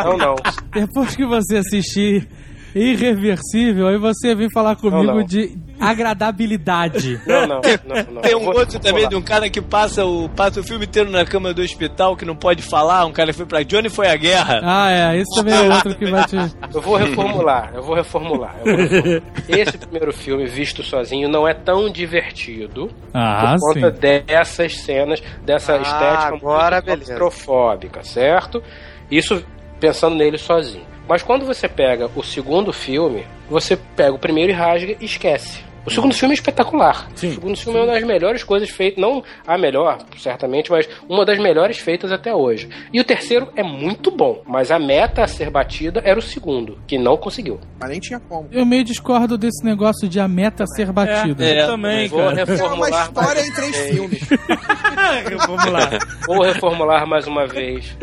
não, 0.04 0.16
não. 0.16 0.36
Depois 0.72 1.14
que 1.14 1.26
você 1.26 1.58
assistir 1.58 2.26
Irreversível, 2.74 3.88
aí 3.88 3.98
você 3.98 4.34
vem 4.34 4.48
falar 4.50 4.76
comigo 4.76 5.02
Não, 5.02 5.16
não. 5.16 5.24
de 5.24 5.56
agradabilidade. 5.80 7.20
Não, 7.26 7.46
não, 7.46 7.60
não, 7.84 8.12
não. 8.14 8.22
Tem 8.22 8.34
um 8.34 8.40
vou- 8.40 8.54
outro 8.56 8.72
vou 8.72 8.80
também 8.80 9.04
lá. 9.04 9.08
de 9.08 9.16
um 9.16 9.22
cara 9.22 9.48
que 9.48 9.60
passa 9.60 10.04
o, 10.04 10.28
passa 10.28 10.60
o 10.60 10.62
filme 10.64 10.84
inteiro 10.84 11.10
na 11.10 11.24
cama 11.24 11.52
do 11.54 11.62
hospital, 11.62 12.16
que 12.16 12.24
não 12.24 12.34
pode 12.36 12.62
falar, 12.62 13.04
um 13.06 13.12
cara 13.12 13.30
que 13.30 13.36
foi 13.36 13.46
pra 13.46 13.62
Johnny 13.62 13.88
foi 13.88 14.08
a 14.08 14.16
guerra. 14.16 14.60
Ah, 14.62 14.90
é, 14.90 15.16
esse 15.18 15.34
também 15.34 15.54
é 15.54 15.60
outro 15.62 15.94
que 15.94 16.06
vai 16.10 16.24
te. 16.24 16.36
Eu 16.74 16.80
vou 16.80 16.96
reformular, 16.96 17.72
eu 17.74 17.82
vou 17.82 17.94
reformular. 17.94 18.54
eu 18.64 18.76
vou 18.76 18.84
reformular. 18.84 19.22
Esse 19.48 19.78
primeiro 19.78 20.12
filme, 20.12 20.46
visto 20.46 20.82
sozinho, 20.82 21.28
não 21.28 21.46
é 21.48 21.54
tão 21.54 21.90
divertido 21.90 22.90
Ah, 23.12 23.56
por 23.58 23.74
conta 23.74 23.92
sim. 23.92 23.98
dessas 24.26 24.76
cenas, 24.78 25.22
dessa 25.44 25.74
Ah, 25.74 25.82
estética 25.82 26.34
agora 26.34 26.82
claustrofóbica, 26.82 28.02
certo? 28.02 28.62
Isso 29.10 29.42
pensando 29.78 30.14
nele 30.16 30.38
sozinho. 30.38 30.84
Mas 31.08 31.22
quando 31.22 31.44
você 31.44 31.68
pega 31.68 32.08
o 32.14 32.22
segundo 32.22 32.72
filme, 32.72 33.24
você 33.48 33.76
pega 33.76 34.12
o 34.12 34.18
primeiro 34.18 34.52
e 34.52 34.54
rasga 34.54 34.94
e 35.00 35.04
esquece. 35.04 35.64
O 35.84 35.90
segundo 35.90 36.14
filme 36.14 36.32
é 36.32 36.36
espetacular. 36.36 37.08
Sim. 37.14 37.30
O 37.30 37.34
segundo 37.34 37.56
filme 37.56 37.78
é 37.78 37.82
uma 37.82 37.92
das 37.92 38.04
melhores 38.04 38.44
coisas 38.44 38.70
feitas, 38.70 39.00
não 39.00 39.22
a 39.46 39.56
melhor, 39.56 39.98
certamente, 40.18 40.70
mas 40.70 40.88
uma 41.08 41.24
das 41.24 41.38
melhores 41.38 41.78
feitas 41.78 42.12
até 42.12 42.34
hoje. 42.34 42.68
E 42.92 43.00
o 43.00 43.04
terceiro 43.04 43.48
é 43.56 43.62
muito 43.62 44.10
bom, 44.10 44.42
mas 44.46 44.70
a 44.70 44.78
meta 44.78 45.22
a 45.24 45.26
ser 45.26 45.50
batida 45.50 46.00
era 46.04 46.18
o 46.18 46.22
segundo, 46.22 46.78
que 46.86 46.98
não 46.98 47.16
conseguiu. 47.16 47.58
Mas 47.78 47.90
nem 47.90 48.00
tinha 48.00 48.20
como. 48.20 48.48
Eu 48.52 48.66
meio 48.66 48.84
discordo 48.84 49.38
desse 49.38 49.64
negócio 49.64 50.08
de 50.08 50.20
a 50.20 50.28
meta 50.28 50.64
ser 50.66 50.92
batida. 50.92 51.44
É, 51.44 51.62
eu 51.62 51.66
também, 51.66 52.08
vou 52.08 52.18
cara. 52.20 52.40
É 52.40 52.44
uma 52.44 52.52
reformular 52.52 53.02
história 53.02 53.40
em 53.40 53.52
três 53.52 53.76
filmes. 53.76 54.20
Vamos 55.46 55.64
lá. 55.66 55.90
Vou 56.26 56.42
reformular 56.42 57.06
mais 57.06 57.26
uma 57.26 57.46
vez. 57.46 57.96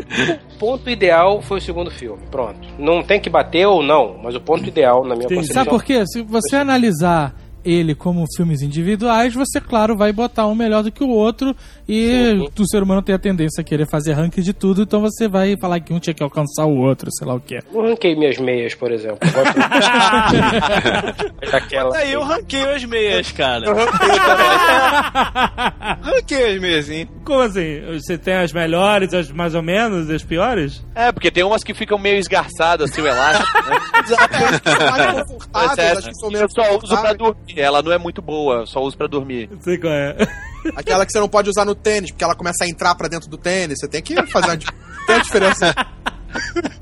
O 0.54 0.58
ponto 0.58 0.90
ideal 0.90 1.40
foi 1.40 1.58
o 1.58 1.60
segundo 1.60 1.90
filme. 1.90 2.22
Pronto. 2.30 2.68
Não 2.78 3.02
tem 3.02 3.20
que 3.20 3.30
bater 3.30 3.66
ou 3.66 3.82
não, 3.82 4.18
mas 4.22 4.34
o 4.34 4.40
ponto 4.40 4.66
ideal, 4.66 5.04
na 5.04 5.14
minha 5.14 5.28
Sim. 5.28 5.36
concepção. 5.36 5.64
Sabe 5.64 5.70
por 5.70 5.84
quê? 5.84 6.04
Se 6.06 6.22
você 6.22 6.56
analisar 6.56 7.34
ele 7.70 7.94
como 7.94 8.24
filmes 8.36 8.62
individuais, 8.62 9.34
você, 9.34 9.60
claro, 9.60 9.96
vai 9.96 10.12
botar 10.12 10.46
um 10.46 10.54
melhor 10.54 10.82
do 10.82 10.90
que 10.90 11.04
o 11.04 11.08
outro 11.08 11.54
e 11.88 12.34
o 12.58 12.66
ser 12.66 12.82
humano 12.82 13.02
tem 13.02 13.14
a 13.14 13.18
tendência 13.18 13.60
a 13.60 13.64
querer 13.64 13.86
fazer 13.88 14.12
ranking 14.12 14.42
de 14.42 14.52
tudo, 14.52 14.82
então 14.82 15.00
você 15.00 15.28
vai 15.28 15.54
falar 15.60 15.80
que 15.80 15.92
um 15.92 15.98
tinha 15.98 16.14
que 16.14 16.22
alcançar 16.22 16.66
o 16.66 16.76
outro, 16.76 17.10
sei 17.12 17.26
lá 17.26 17.34
o 17.34 17.40
que. 17.40 17.58
Não 17.72 17.82
ranquei 17.82 18.14
minhas 18.16 18.38
meias, 18.38 18.74
por 18.74 18.90
exemplo. 18.92 19.18
Daquela. 21.50 21.96
Aí 21.96 22.12
eu 22.12 22.22
ranquei 22.22 22.62
as 22.62 22.84
meias, 22.84 23.32
cara. 23.32 23.66
ranquei 26.02 26.54
as 26.54 26.60
meias, 26.60 26.86
sim. 26.86 27.06
Como 27.24 27.40
assim? 27.40 27.80
Você 27.94 28.16
tem 28.18 28.34
as 28.34 28.52
melhores, 28.52 29.12
as 29.12 29.30
mais 29.30 29.54
ou 29.54 29.62
menos, 29.62 30.10
as 30.10 30.22
piores? 30.22 30.82
É, 30.94 31.12
porque 31.12 31.30
tem 31.30 31.44
umas 31.44 31.62
que 31.62 31.74
ficam 31.74 31.98
meio 31.98 32.18
esgarçadas, 32.18 32.90
assim, 32.90 33.02
o 33.02 33.06
elástico, 33.06 33.68
né? 33.68 33.78
Mas 33.92 35.28
Confortáveis, 35.28 35.78
essa 35.78 35.98
acho 35.98 36.08
que 36.08 36.14
são 36.14 36.28
eu 36.28 36.32
menos 36.32 36.52
só 36.52 36.62
uso 36.62 36.68
pra 36.68 36.78
confortáveis. 36.78 37.18
dormir. 37.18 37.57
Ela 37.60 37.82
não 37.82 37.92
é 37.92 37.98
muito 37.98 38.22
boa, 38.22 38.64
só 38.66 38.80
uso 38.82 38.96
pra 38.96 39.06
dormir. 39.06 39.48
Sei 39.60 39.78
qual 39.78 39.92
é. 39.92 40.16
Aquela 40.76 41.04
que 41.04 41.12
você 41.12 41.18
não 41.20 41.28
pode 41.28 41.48
usar 41.50 41.64
no 41.64 41.74
tênis, 41.74 42.10
porque 42.10 42.24
ela 42.24 42.34
começa 42.34 42.64
a 42.64 42.68
entrar 42.68 42.94
pra 42.94 43.08
dentro 43.08 43.28
do 43.28 43.36
tênis. 43.36 43.78
Você 43.80 43.88
tem 43.88 44.02
que 44.02 44.14
fazer 44.26 44.48
uma, 44.50 44.56
tem 44.58 45.16
uma 45.16 45.22
diferença. 45.22 45.74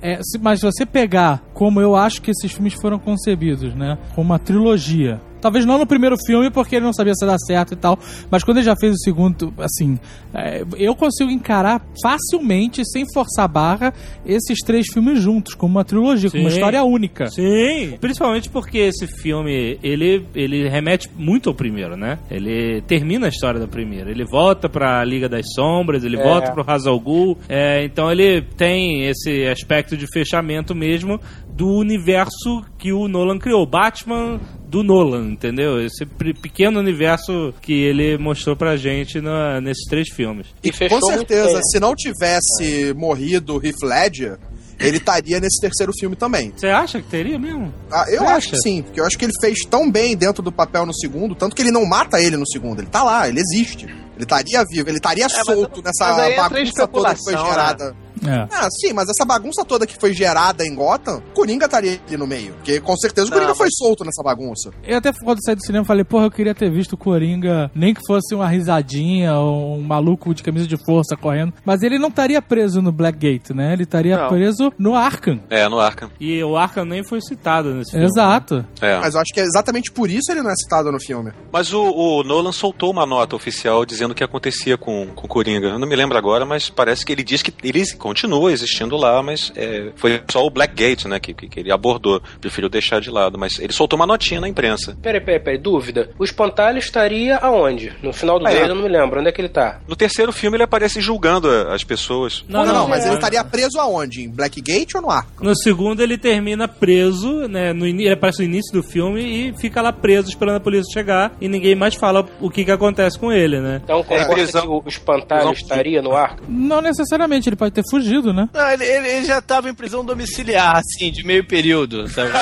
É, 0.03 0.19
se- 0.23 0.39
mas 0.39 0.61
se 0.61 0.67
você 0.67 0.85
pegar 0.85 1.43
como 1.55 1.81
eu 1.81 1.95
acho 1.95 2.21
que 2.21 2.31
esses 2.31 2.51
filmes 2.53 2.75
foram 2.75 2.99
concebidos, 2.99 3.75
né? 3.75 3.97
Como 4.15 4.27
uma 4.33 4.39
trilogia. 4.39 5.21
Talvez 5.41 5.65
não 5.65 5.79
no 5.79 5.87
primeiro 5.87 6.17
filme, 6.27 6.51
porque 6.51 6.77
ele 6.77 6.85
não 6.85 6.93
sabia 6.93 7.15
se 7.15 7.25
ia 7.25 7.31
dar 7.31 7.39
certo 7.39 7.73
e 7.75 7.77
tal. 7.77 7.99
Mas 8.31 8.43
quando 8.43 8.59
ele 8.59 8.67
já 8.67 8.75
fez 8.81 8.95
o 8.95 8.99
segundo, 8.99 9.53
assim, 9.59 9.99
é, 10.35 10.65
eu 10.77 10.95
consigo 10.95 11.31
encarar 11.31 11.83
facilmente, 12.03 12.83
sem 12.85 13.05
forçar 13.13 13.45
a 13.45 13.49
barra, 13.49 13.93
esses 14.25 14.59
três 14.61 14.87
filmes 14.93 15.21
juntos, 15.21 15.55
como 15.55 15.75
uma 15.77 15.85
trilogia, 15.85 16.31
como 16.31 16.43
uma 16.43 16.51
história 16.51 16.83
única. 16.85 17.27
Sim, 17.29 17.97
principalmente 18.01 18.49
porque 18.49 18.79
esse 18.79 19.07
filme, 19.07 19.79
ele, 19.83 20.27
ele 20.35 20.69
remete 20.69 21.09
muito 21.17 21.49
ao 21.49 21.55
primeiro, 21.55 21.97
né? 21.97 22.19
Ele 22.31 22.81
termina 22.83 23.27
a 23.27 23.29
história 23.29 23.61
do 23.61 23.69
primeiro. 23.69 24.11
Ele 24.11 24.25
volta 24.25 24.69
pra 24.69 25.05
Liga 25.05 25.29
das 25.29 25.47
Sombras, 25.55 26.05
ele 26.05 26.17
É. 26.19 26.23
volta 26.23 26.53
pro 26.53 26.65
Hazal 26.67 26.99
Ghul. 26.99 27.39
É, 27.49 27.85
então 27.85 28.11
ele 28.11 28.43
tem 28.43 29.05
esse 29.07 29.47
aspecto 29.47 29.97
de 29.97 30.07
fechamento 30.13 30.75
mesmo 30.75 31.21
do 31.49 31.69
universo 31.69 32.63
que 32.79 32.93
o 32.93 33.09
Nolan 33.09 33.39
criou. 33.39 33.67
Batman 33.67 34.39
do 34.69 34.83
Nolan, 34.83 35.31
entendeu? 35.31 35.81
Esse 35.85 36.05
pequeno 36.07 36.81
universo 36.81 37.55
que 37.63 37.73
ele 37.73 38.19
mostrou 38.19 38.57
pra 38.57 38.77
gente 38.77 39.21
na- 39.21 39.61
nesses 39.61 39.85
três 39.89 40.09
filmes. 40.11 40.49
E 40.63 40.71
Com 40.71 40.77
fechou 40.77 40.99
muito 41.01 41.17
certeza, 41.19 41.61
se 41.71 41.79
não 41.81 41.95
tivesse 41.95 42.93
morrido 42.97 43.57
o 43.57 43.65
Heath 43.65 43.83
Ledger, 43.83 44.39
ele 44.79 44.99
estaria 44.99 45.41
nesse 45.41 45.61
terceiro 45.61 45.93
filme 45.99 46.17
também. 46.17 46.53
Você 46.55 46.67
acha 46.67 47.01
que 47.01 47.09
teria 47.09 47.39
mesmo? 47.39 47.73
Ah, 47.91 48.05
eu 48.09 48.19
Você 48.21 48.25
acho 48.25 48.33
acha? 48.37 48.51
que 48.51 48.57
sim, 48.61 48.83
porque 48.83 49.01
eu 49.01 49.07
acho 49.07 49.17
que 49.19 49.25
ele 49.25 49.33
fez 49.41 49.61
tão 49.71 49.91
bem 49.91 50.17
dentro 50.17 50.43
do 50.43 50.53
papel 50.53 50.85
no 50.85 50.93
segundo, 50.95 51.35
tanto 51.35 51.55
que 51.57 51.63
ele 51.63 51.71
não 51.71 51.87
mata 51.87 52.21
ele 52.21 52.37
no 52.37 52.47
segundo, 52.47 52.81
ele 52.81 52.89
tá 52.89 53.03
lá, 53.03 53.29
ele 53.29 53.41
existe. 53.41 53.87
Ele 54.17 54.25
estaria 54.25 54.65
vivo, 54.69 54.89
ele 54.89 54.97
estaria 54.97 55.29
solto 55.29 55.83
nessa 55.83 56.09
mas 56.13 56.19
aí 56.19 56.33
entra 56.33 56.45
a 56.47 56.49
bagunça 56.49 56.89
toda 56.89 57.15
que 57.15 57.23
foi 57.23 57.33
especulação, 57.35 57.47
gerada. 57.53 57.97
É. 58.27 58.49
Ah, 58.51 58.67
sim, 58.81 58.95
mas 58.95 59.07
essa 59.11 59.27
bagunça 59.27 59.63
toda 59.63 59.87
que 59.87 59.95
foi 60.01 60.15
gerada 60.15 60.65
em 60.67 60.75
Gotham, 60.75 61.23
Coringa 61.35 61.67
estaria 61.67 62.01
ali 62.09 62.17
no 62.17 62.27
meio. 62.27 62.55
Porque 62.55 62.81
com 62.81 62.97
certeza 62.97 63.27
o 63.27 63.31
Não, 63.31 63.35
Coringa 63.37 63.51
mas- 63.51 63.59
foi 63.59 63.69
solto 63.71 64.05
nessa 64.07 64.23
bagunça. 64.23 64.71
Eu 64.83 64.97
até 64.97 65.13
quando 65.13 65.39
saí 65.45 65.55
do 65.55 65.63
cinema 65.63 65.85
falei, 65.85 66.03
porra, 66.03 66.25
eu 66.25 66.31
queria 66.31 66.55
ter 66.55 66.71
visto 66.71 66.95
o 66.95 66.97
Coringa, 66.97 67.71
nem 67.75 67.93
que 67.93 68.01
fosse 68.07 68.35
uma 68.35 68.49
risadinha 68.49 69.35
ou 69.35 69.77
um 69.77 69.83
maluco 69.83 70.35
de 70.35 70.43
camisa 70.43 70.67
de 70.67 70.79
força 70.83 71.15
correndo. 71.15 71.53
Mas 71.65 71.83
ele 71.83 71.99
não 71.99 72.09
estaria 72.09 72.41
preso 72.41 72.81
no 72.81 72.91
Blackgate, 72.91 73.53
né? 73.53 73.75
Ele 73.75 73.83
estaria 73.83 74.17
Não. 74.17 74.29
preso 74.29 74.73
no 74.79 74.95
Arkham. 74.95 75.39
É, 75.51 75.69
no 75.69 75.79
Arkham. 75.79 76.11
E 76.19 76.43
o 76.43 76.57
Arkham 76.57 76.87
nem 76.87 77.05
foi 77.07 77.21
citado 77.21 77.75
nesse 77.75 77.91
filme. 77.91 78.07
Exato. 78.07 78.65
É. 78.81 78.99
Mas 78.99 79.15
eu 79.15 79.21
acho 79.21 79.33
que 79.33 79.41
é 79.41 79.45
exatamente 79.45 79.93
por 79.93 80.11
isso 80.11 80.33
ele 80.33 80.41
não 80.43 80.51
é 80.51 80.55
citado 80.57 80.91
no 80.91 80.99
filme. 80.99 81.33
Mas 81.53 81.71
o, 81.73 81.83
o 81.83 82.23
Nolan 82.25 82.53
soltou 82.53 82.91
uma 82.91 83.05
nota 83.05 83.37
oficial 83.37 83.85
dizendo 83.85 84.06
o 84.13 84.15
que 84.15 84.25
acontecia 84.25 84.77
com, 84.77 85.07
com 85.15 85.27
o 85.27 85.29
Coringa. 85.29 85.69
Eu 85.69 85.79
não 85.79 85.87
me 85.87 85.97
lembro 85.97 86.17
agora, 86.17 86.45
mas 86.45 86.69
parece 86.69 87.05
que 87.05 87.13
ele 87.13 87.23
diz 87.23 87.43
que 87.43 87.53
ele 87.63 87.85
continua 87.97 88.53
existindo 88.53 88.97
lá, 88.97 89.23
mas 89.23 89.53
é, 89.57 89.93
foi 89.97 90.21
só 90.31 90.45
o 90.45 90.51
Blackgate, 90.51 91.09
né, 91.09 91.19
que, 91.19 91.33
que, 91.35 91.61
ele 91.61 91.73
abordou. 91.73 92.23
Preferiu 92.41 92.69
deixar 92.69 93.01
de 93.01 93.11
lado, 93.11 93.39
mas 93.39 93.59
ele 93.59 93.73
soltou 93.73 93.99
uma 93.99 94.07
notinha 94.07 94.41
na 94.41 94.49
imprensa. 94.49 94.97
Peraí, 95.03 95.21
peraí, 95.21 95.41
peraí, 95.41 95.59
dúvida. 95.59 96.11
O 96.19 96.25
espantalho 96.25 96.79
estaria 96.79 97.37
aonde? 97.37 97.93
No 98.03 98.13
final 98.13 98.39
do 98.39 98.47
Ah, 98.47 98.53
é. 98.53 98.63
eu 98.63 98.75
não 98.75 98.83
me 98.83 98.89
lembro. 98.89 99.21
Onde 99.21 99.29
é 99.29 99.33
que 99.33 99.41
ele 99.41 99.49
tá? 99.49 99.81
No 99.87 99.97
terceiro 99.97 100.33
filme 100.33 100.57
ele 100.57 100.65
aparece 100.65 101.01
julgando 101.01 101.51
as 101.51 101.85
pessoas. 101.85 102.45
Não, 102.49 102.65
não, 102.65 102.75
não, 102.75 102.89
mas 102.89 103.05
é. 103.05 103.09
ele 103.09 103.17
estaria 103.17 103.43
preso 103.45 103.79
aonde? 103.79 104.23
Em 104.23 104.29
Blackgate 104.29 104.97
ou 104.97 105.03
no 105.03 105.11
Arkham? 105.11 105.47
No 105.47 105.57
segundo, 105.57 106.03
ele 106.03 106.19
termina 106.19 106.69
preso, 106.69 107.49
né? 107.49 107.73
No, 107.73 107.87
ele 107.87 108.09
aparece 108.11 108.39
no 108.41 108.45
início 108.45 108.73
do 108.73 108.83
filme 108.83 109.23
e 109.23 109.55
fica 109.59 109.81
lá 109.83 109.93
preso 109.93 110.29
esperando 110.29 110.57
a 110.57 110.61
polícia 110.61 110.93
chegar 110.93 111.33
e 111.41 111.49
ninguém 111.49 111.75
mais 111.75 111.95
fala 111.95 112.27
o 112.41 112.51
que, 112.51 112.65
que 112.65 112.71
acontece 112.71 113.19
com 113.19 113.33
ele, 113.33 113.61
né? 113.61 113.81
Então 113.85 113.96
concorda 114.05 114.33
prisão- 114.35 114.63
que 114.63 114.69
o 114.69 114.83
espantalho 114.87 115.49
prisão- 115.49 115.53
estaria 115.53 116.03
no 116.03 116.15
arco? 116.15 116.43
Não 116.49 116.81
necessariamente, 116.81 117.49
ele 117.49 117.57
pode 117.57 117.73
ter 117.73 117.83
fugido, 117.91 118.33
né? 118.33 118.49
Não, 118.53 118.71
ele, 118.71 118.85
ele- 118.85 119.09
ele 119.09 119.25
já 119.27 119.41
tava 119.43 119.69
em 119.71 119.75
prisão 119.75 120.05
domiciliar, 120.05 120.77
assim, 120.79 121.11
de 121.11 121.25
meio 121.25 121.45
período, 121.47 122.09
sabe? 122.09 122.31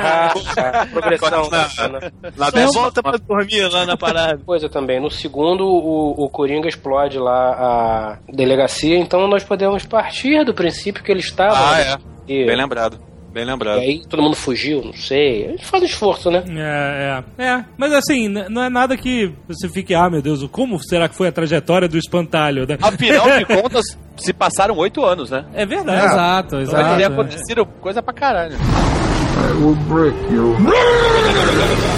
Ah, 0.00 0.32
tá. 0.54 0.86
Progressão. 0.92 1.48
Na- 1.50 1.88
né? 2.00 2.10
Lá 2.36 2.50
Só- 2.50 2.72
volta 2.80 3.02
pra 3.02 3.16
dormir 3.18 3.68
lá 3.70 3.84
na 3.86 3.96
parada. 3.96 4.40
Coisa 4.44 4.68
também. 4.68 5.00
No 5.00 5.10
segundo, 5.10 5.66
o, 5.66 6.24
o 6.24 6.28
Coringa 6.28 6.68
explode 6.68 7.18
lá 7.18 7.50
a 7.52 8.18
delegacia, 8.32 8.96
então 8.98 9.26
nós 9.28 9.44
podemos 9.44 9.84
partir 9.84 10.44
do 10.44 10.54
princípio 10.54 11.02
que 11.02 11.10
ele 11.10 11.20
estava. 11.20 11.56
Ah, 11.74 11.80
é. 11.80 11.96
Bem 12.26 12.56
lembrado. 12.56 12.98
Bem 13.38 13.46
E 13.46 13.50
lembrado. 13.50 13.78
aí 13.78 14.02
todo 14.08 14.20
mundo 14.20 14.34
fugiu, 14.34 14.82
não 14.84 14.92
sei. 14.92 15.46
A 15.46 15.50
gente 15.50 15.64
faz 15.64 15.82
um 15.82 15.86
esforço, 15.86 16.28
né? 16.28 16.42
É, 16.48 17.22
é. 17.38 17.44
É, 17.44 17.64
mas 17.76 17.92
assim, 17.92 18.26
não 18.28 18.64
é 18.64 18.68
nada 18.68 18.96
que 18.96 19.32
você 19.46 19.68
fique, 19.68 19.94
ah, 19.94 20.10
meu 20.10 20.20
Deus, 20.20 20.44
como 20.50 20.76
será 20.82 21.08
que 21.08 21.14
foi 21.14 21.28
a 21.28 21.32
trajetória 21.32 21.88
do 21.88 21.96
espantalho? 21.96 22.66
né? 22.66 22.76
Afinal 22.82 23.38
de 23.38 23.44
contas, 23.44 23.84
se 24.16 24.32
passaram 24.32 24.76
oito 24.76 25.04
anos, 25.04 25.30
né? 25.30 25.44
É 25.54 25.64
verdade. 25.64 26.04
Exato, 26.04 26.50
Vai 26.56 26.62
exato. 26.62 26.96
ter 26.96 27.02
é. 27.02 27.06
acontecido 27.06 27.66
coisa 27.80 28.02
pra 28.02 28.12
caralho. 28.12 28.56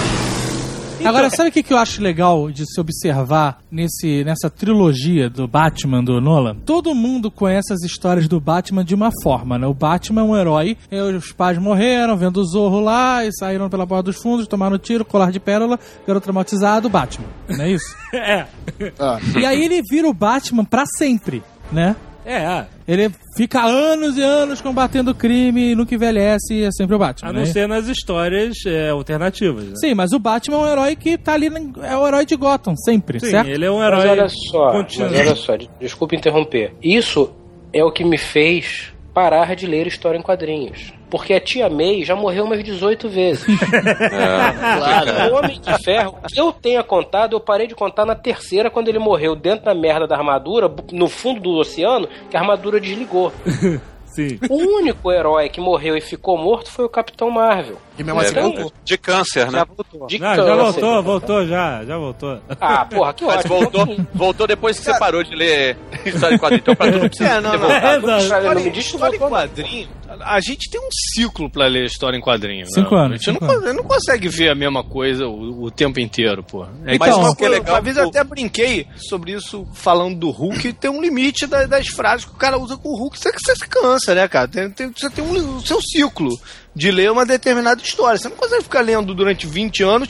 Agora, 1.05 1.31
sabe 1.31 1.49
o 1.49 1.53
que, 1.53 1.63
que 1.63 1.73
eu 1.73 1.79
acho 1.79 2.03
legal 2.03 2.51
de 2.51 2.65
se 2.67 2.81
observar 2.81 3.61
nesse, 3.71 4.25
nessa 4.25 4.51
trilogia 4.51 5.29
do 5.31 5.47
Batman 5.47 6.03
do 6.03 6.21
Nolan? 6.21 6.57
Todo 6.65 6.95
mundo 6.95 7.31
conhece 7.31 7.73
as 7.73 7.83
histórias 7.83 8.29
do 8.29 8.41
Batman 8.41 8.85
de 8.85 8.95
uma 8.95 9.11
forma, 9.23 9.59
né? 9.59 9.67
O 9.67 9.75
Batman 9.75 10.21
é 10.21 10.25
um 10.25 10.37
herói, 10.37 10.77
e 10.91 11.01
os 11.01 11.33
pais 11.33 11.59
morreram, 11.59 12.17
vendo 12.17 12.39
o 12.39 12.45
Zorro 12.45 12.81
lá, 12.81 13.25
e 13.25 13.31
saíram 13.33 13.69
pela 13.69 13.87
porta 13.87 14.05
dos 14.05 14.17
fundos, 14.17 14.47
tomaram 14.47 14.79
tiro, 14.79 15.05
colar 15.05 15.31
de 15.31 15.41
pérola, 15.41 15.79
garoto 16.07 16.25
traumatizado, 16.25 16.89
Batman. 16.89 17.27
Não 17.49 17.65
é 17.65 17.71
isso? 17.71 17.97
É. 18.13 18.47
e 19.39 19.47
aí 19.47 19.65
ele 19.65 19.83
vira 19.89 20.09
o 20.09 20.13
Batman 20.13 20.65
pra 20.65 20.85
sempre, 20.85 21.43
né? 21.71 21.95
É, 22.25 22.37
é. 22.37 22.67
Ele 22.91 23.09
fica 23.37 23.63
anos 23.63 24.17
e 24.17 24.21
anos 24.21 24.61
combatendo 24.61 25.13
o 25.13 25.15
crime, 25.15 25.77
nunca 25.77 25.95
envelhece 25.95 26.55
e 26.55 26.65
é 26.65 26.73
sempre 26.73 26.97
o 26.97 26.99
Batman. 26.99 27.31
A 27.31 27.33
né? 27.33 27.39
não 27.39 27.47
ser 27.47 27.69
nas 27.69 27.87
histórias 27.87 28.57
é, 28.67 28.89
alternativas. 28.91 29.65
Né? 29.65 29.75
Sim, 29.77 29.95
mas 29.95 30.11
o 30.13 30.19
Batman 30.19 30.57
é 30.57 30.61
um 30.61 30.69
herói 30.73 30.97
que 30.97 31.17
tá 31.17 31.35
ali, 31.35 31.47
é 31.85 31.97
o 31.97 32.05
herói 32.05 32.27
de 32.27 32.35
Gotham, 32.35 32.75
sempre, 32.77 33.21
Sim, 33.21 33.31
certo? 33.31 33.49
ele 33.49 33.65
é 33.65 33.71
um 33.71 33.79
Mas 33.79 33.87
herói 33.87 34.09
olha 34.09 34.29
só, 34.29 34.73
contínuo. 34.73 35.09
mas 35.09 35.21
olha 35.21 35.37
só, 35.37 35.55
de- 35.55 35.71
desculpa 35.79 36.17
interromper. 36.17 36.75
Isso 36.83 37.31
é 37.73 37.85
o 37.85 37.93
que 37.93 38.05
me 38.05 38.19
fez 38.19 38.93
parar 39.15 39.55
de 39.55 39.69
ler 39.69 39.87
história 39.87 40.19
em 40.19 40.23
quadrinhos. 40.23 40.93
Porque 41.11 41.35
a 41.35 41.41
tia 41.41 41.69
May 41.69 42.05
já 42.05 42.15
morreu 42.15 42.45
umas 42.45 42.63
18 42.63 43.09
vezes. 43.09 43.45
Claro. 44.21 45.33
O 45.35 45.39
Homem 45.39 45.61
de 45.61 45.83
Ferro, 45.85 46.17
que 46.29 46.41
eu 46.41 46.53
tenha 46.53 46.83
contado, 46.83 47.35
eu 47.37 47.41
parei 47.41 47.67
de 47.67 47.75
contar 47.75 48.05
na 48.05 48.15
terceira, 48.15 48.71
quando 48.71 48.89
ele 48.89 48.99
morreu 48.99 49.35
dentro 49.35 49.65
da 49.65 49.75
merda 49.75 50.07
da 50.07 50.17
armadura, 50.17 50.71
no 50.93 51.09
fundo 51.09 51.41
do 51.41 51.51
oceano, 51.59 52.09
que 52.31 52.37
a 52.37 52.41
armadura 52.41 52.81
desligou. 52.81 53.33
Sim. 54.11 54.41
O 54.49 54.57
único 54.57 55.13
herói 55.13 55.49
que 55.49 55.61
morreu 55.61 55.97
e 55.97 56.01
ficou 56.01 56.37
morto 56.37 56.69
foi 56.69 56.85
o 56.85 56.89
Capitão 56.89 57.31
Marvel. 57.31 57.77
E 57.97 58.03
mesmo 58.03 58.19
assim 58.21 58.33
Então, 58.33 58.43
voltou. 58.53 58.73
De 58.85 58.99
câncer, 58.99 59.45
né? 59.53 59.59
já 59.61 59.65
voltou. 59.65 60.07
De 60.09 60.19
Não, 60.19 60.35
já 60.35 60.37
câncer. 60.37 60.57
voltou, 60.81 61.03
voltou 61.05 61.47
já, 61.47 61.85
já 61.85 61.97
voltou. 61.97 62.39
Ah, 62.61 62.85
porra, 62.87 63.13
que 63.15 63.25
Mas 63.25 63.37
ótimo. 63.45 63.55
voltou, 63.61 63.97
voltou 64.13 64.47
depois 64.49 64.81
que 64.81 64.85
você 64.85 64.99
parou 64.99 65.23
de 65.23 65.33
ler 65.37 65.77
história 66.05 66.35
em 66.35 66.39
quadrinho. 66.39 66.61
Então, 66.61 66.75
pra 66.75 66.91
tudo 66.91 67.09
precisa 67.09 67.29
É, 67.31 67.41
não, 67.41 67.51
ter 67.53 67.59
não. 67.59 67.69
voltado. 67.69 68.07
Não 68.09 68.19
História, 68.19 68.55
me 68.57 68.71
diz 68.71 68.91
que 68.91 68.97
voltou, 68.99 69.21
não. 69.21 69.29
quadrinho, 69.31 69.89
a 70.21 70.41
gente 70.41 70.69
tem 70.71 70.81
um 70.81 70.89
ciclo 71.15 71.49
pra 71.51 71.67
ler 71.67 71.85
história 71.85 72.17
em 72.17 72.21
quadrinho. 72.21 72.67
Cinco 72.67 72.95
né? 72.95 73.01
anos, 73.03 73.13
A 73.13 73.17
gente 73.17 73.33
cinco 73.33 73.45
não, 73.45 73.55
anos. 73.55 73.77
não 73.77 73.85
consegue 73.85 74.29
ver 74.29 74.51
a 74.51 74.55
mesma 74.55 74.83
coisa 74.83 75.27
o, 75.27 75.65
o 75.65 75.71
tempo 75.71 76.01
inteiro, 76.01 76.43
pô. 76.43 76.65
É 76.85 76.95
Então, 76.97 77.07
mas 77.09 77.17
uma, 77.17 77.37
que 77.37 77.45
é 77.45 77.49
coisa- 77.49 77.61
legal, 77.63 77.75
uma 77.75 77.81
vez 77.81 77.97
eu 77.97 78.09
até 78.09 78.25
brinquei 78.25 78.87
sobre 78.97 79.33
isso 79.33 79.67
falando 79.75 80.17
do 80.19 80.31
Hulk, 80.31 80.73
tem 80.81 80.91
um 80.91 81.01
limite 81.01 81.47
da- 81.47 81.67
das 81.67 81.87
frases 81.89 82.25
que 82.25 82.33
o 82.33 82.37
cara 82.37 82.59
usa 82.59 82.77
com 82.77 82.89
o 82.89 82.97
Hulk, 82.97 83.19
você, 83.19 83.31
você 83.33 83.55
se 83.55 83.69
cansa, 83.69 84.15
né, 84.15 84.27
cara? 84.29 84.49
Tem, 84.49 84.71
tem- 84.71 84.93
você 84.97 85.09
tem 85.11 85.25
um, 85.25 85.57
o 85.57 85.67
seu 85.67 85.81
ciclo 85.81 86.29
de 86.75 86.91
ler 86.91 87.11
uma 87.11 87.27
determinada 87.27 87.83
história. 87.83 88.19
Você 88.19 88.29
não 88.29 88.37
consegue 88.37 88.63
ficar 88.65 88.81
lendo 88.81 89.15
durante 89.15 89.47
20 89.47 89.83
anos 89.83 90.09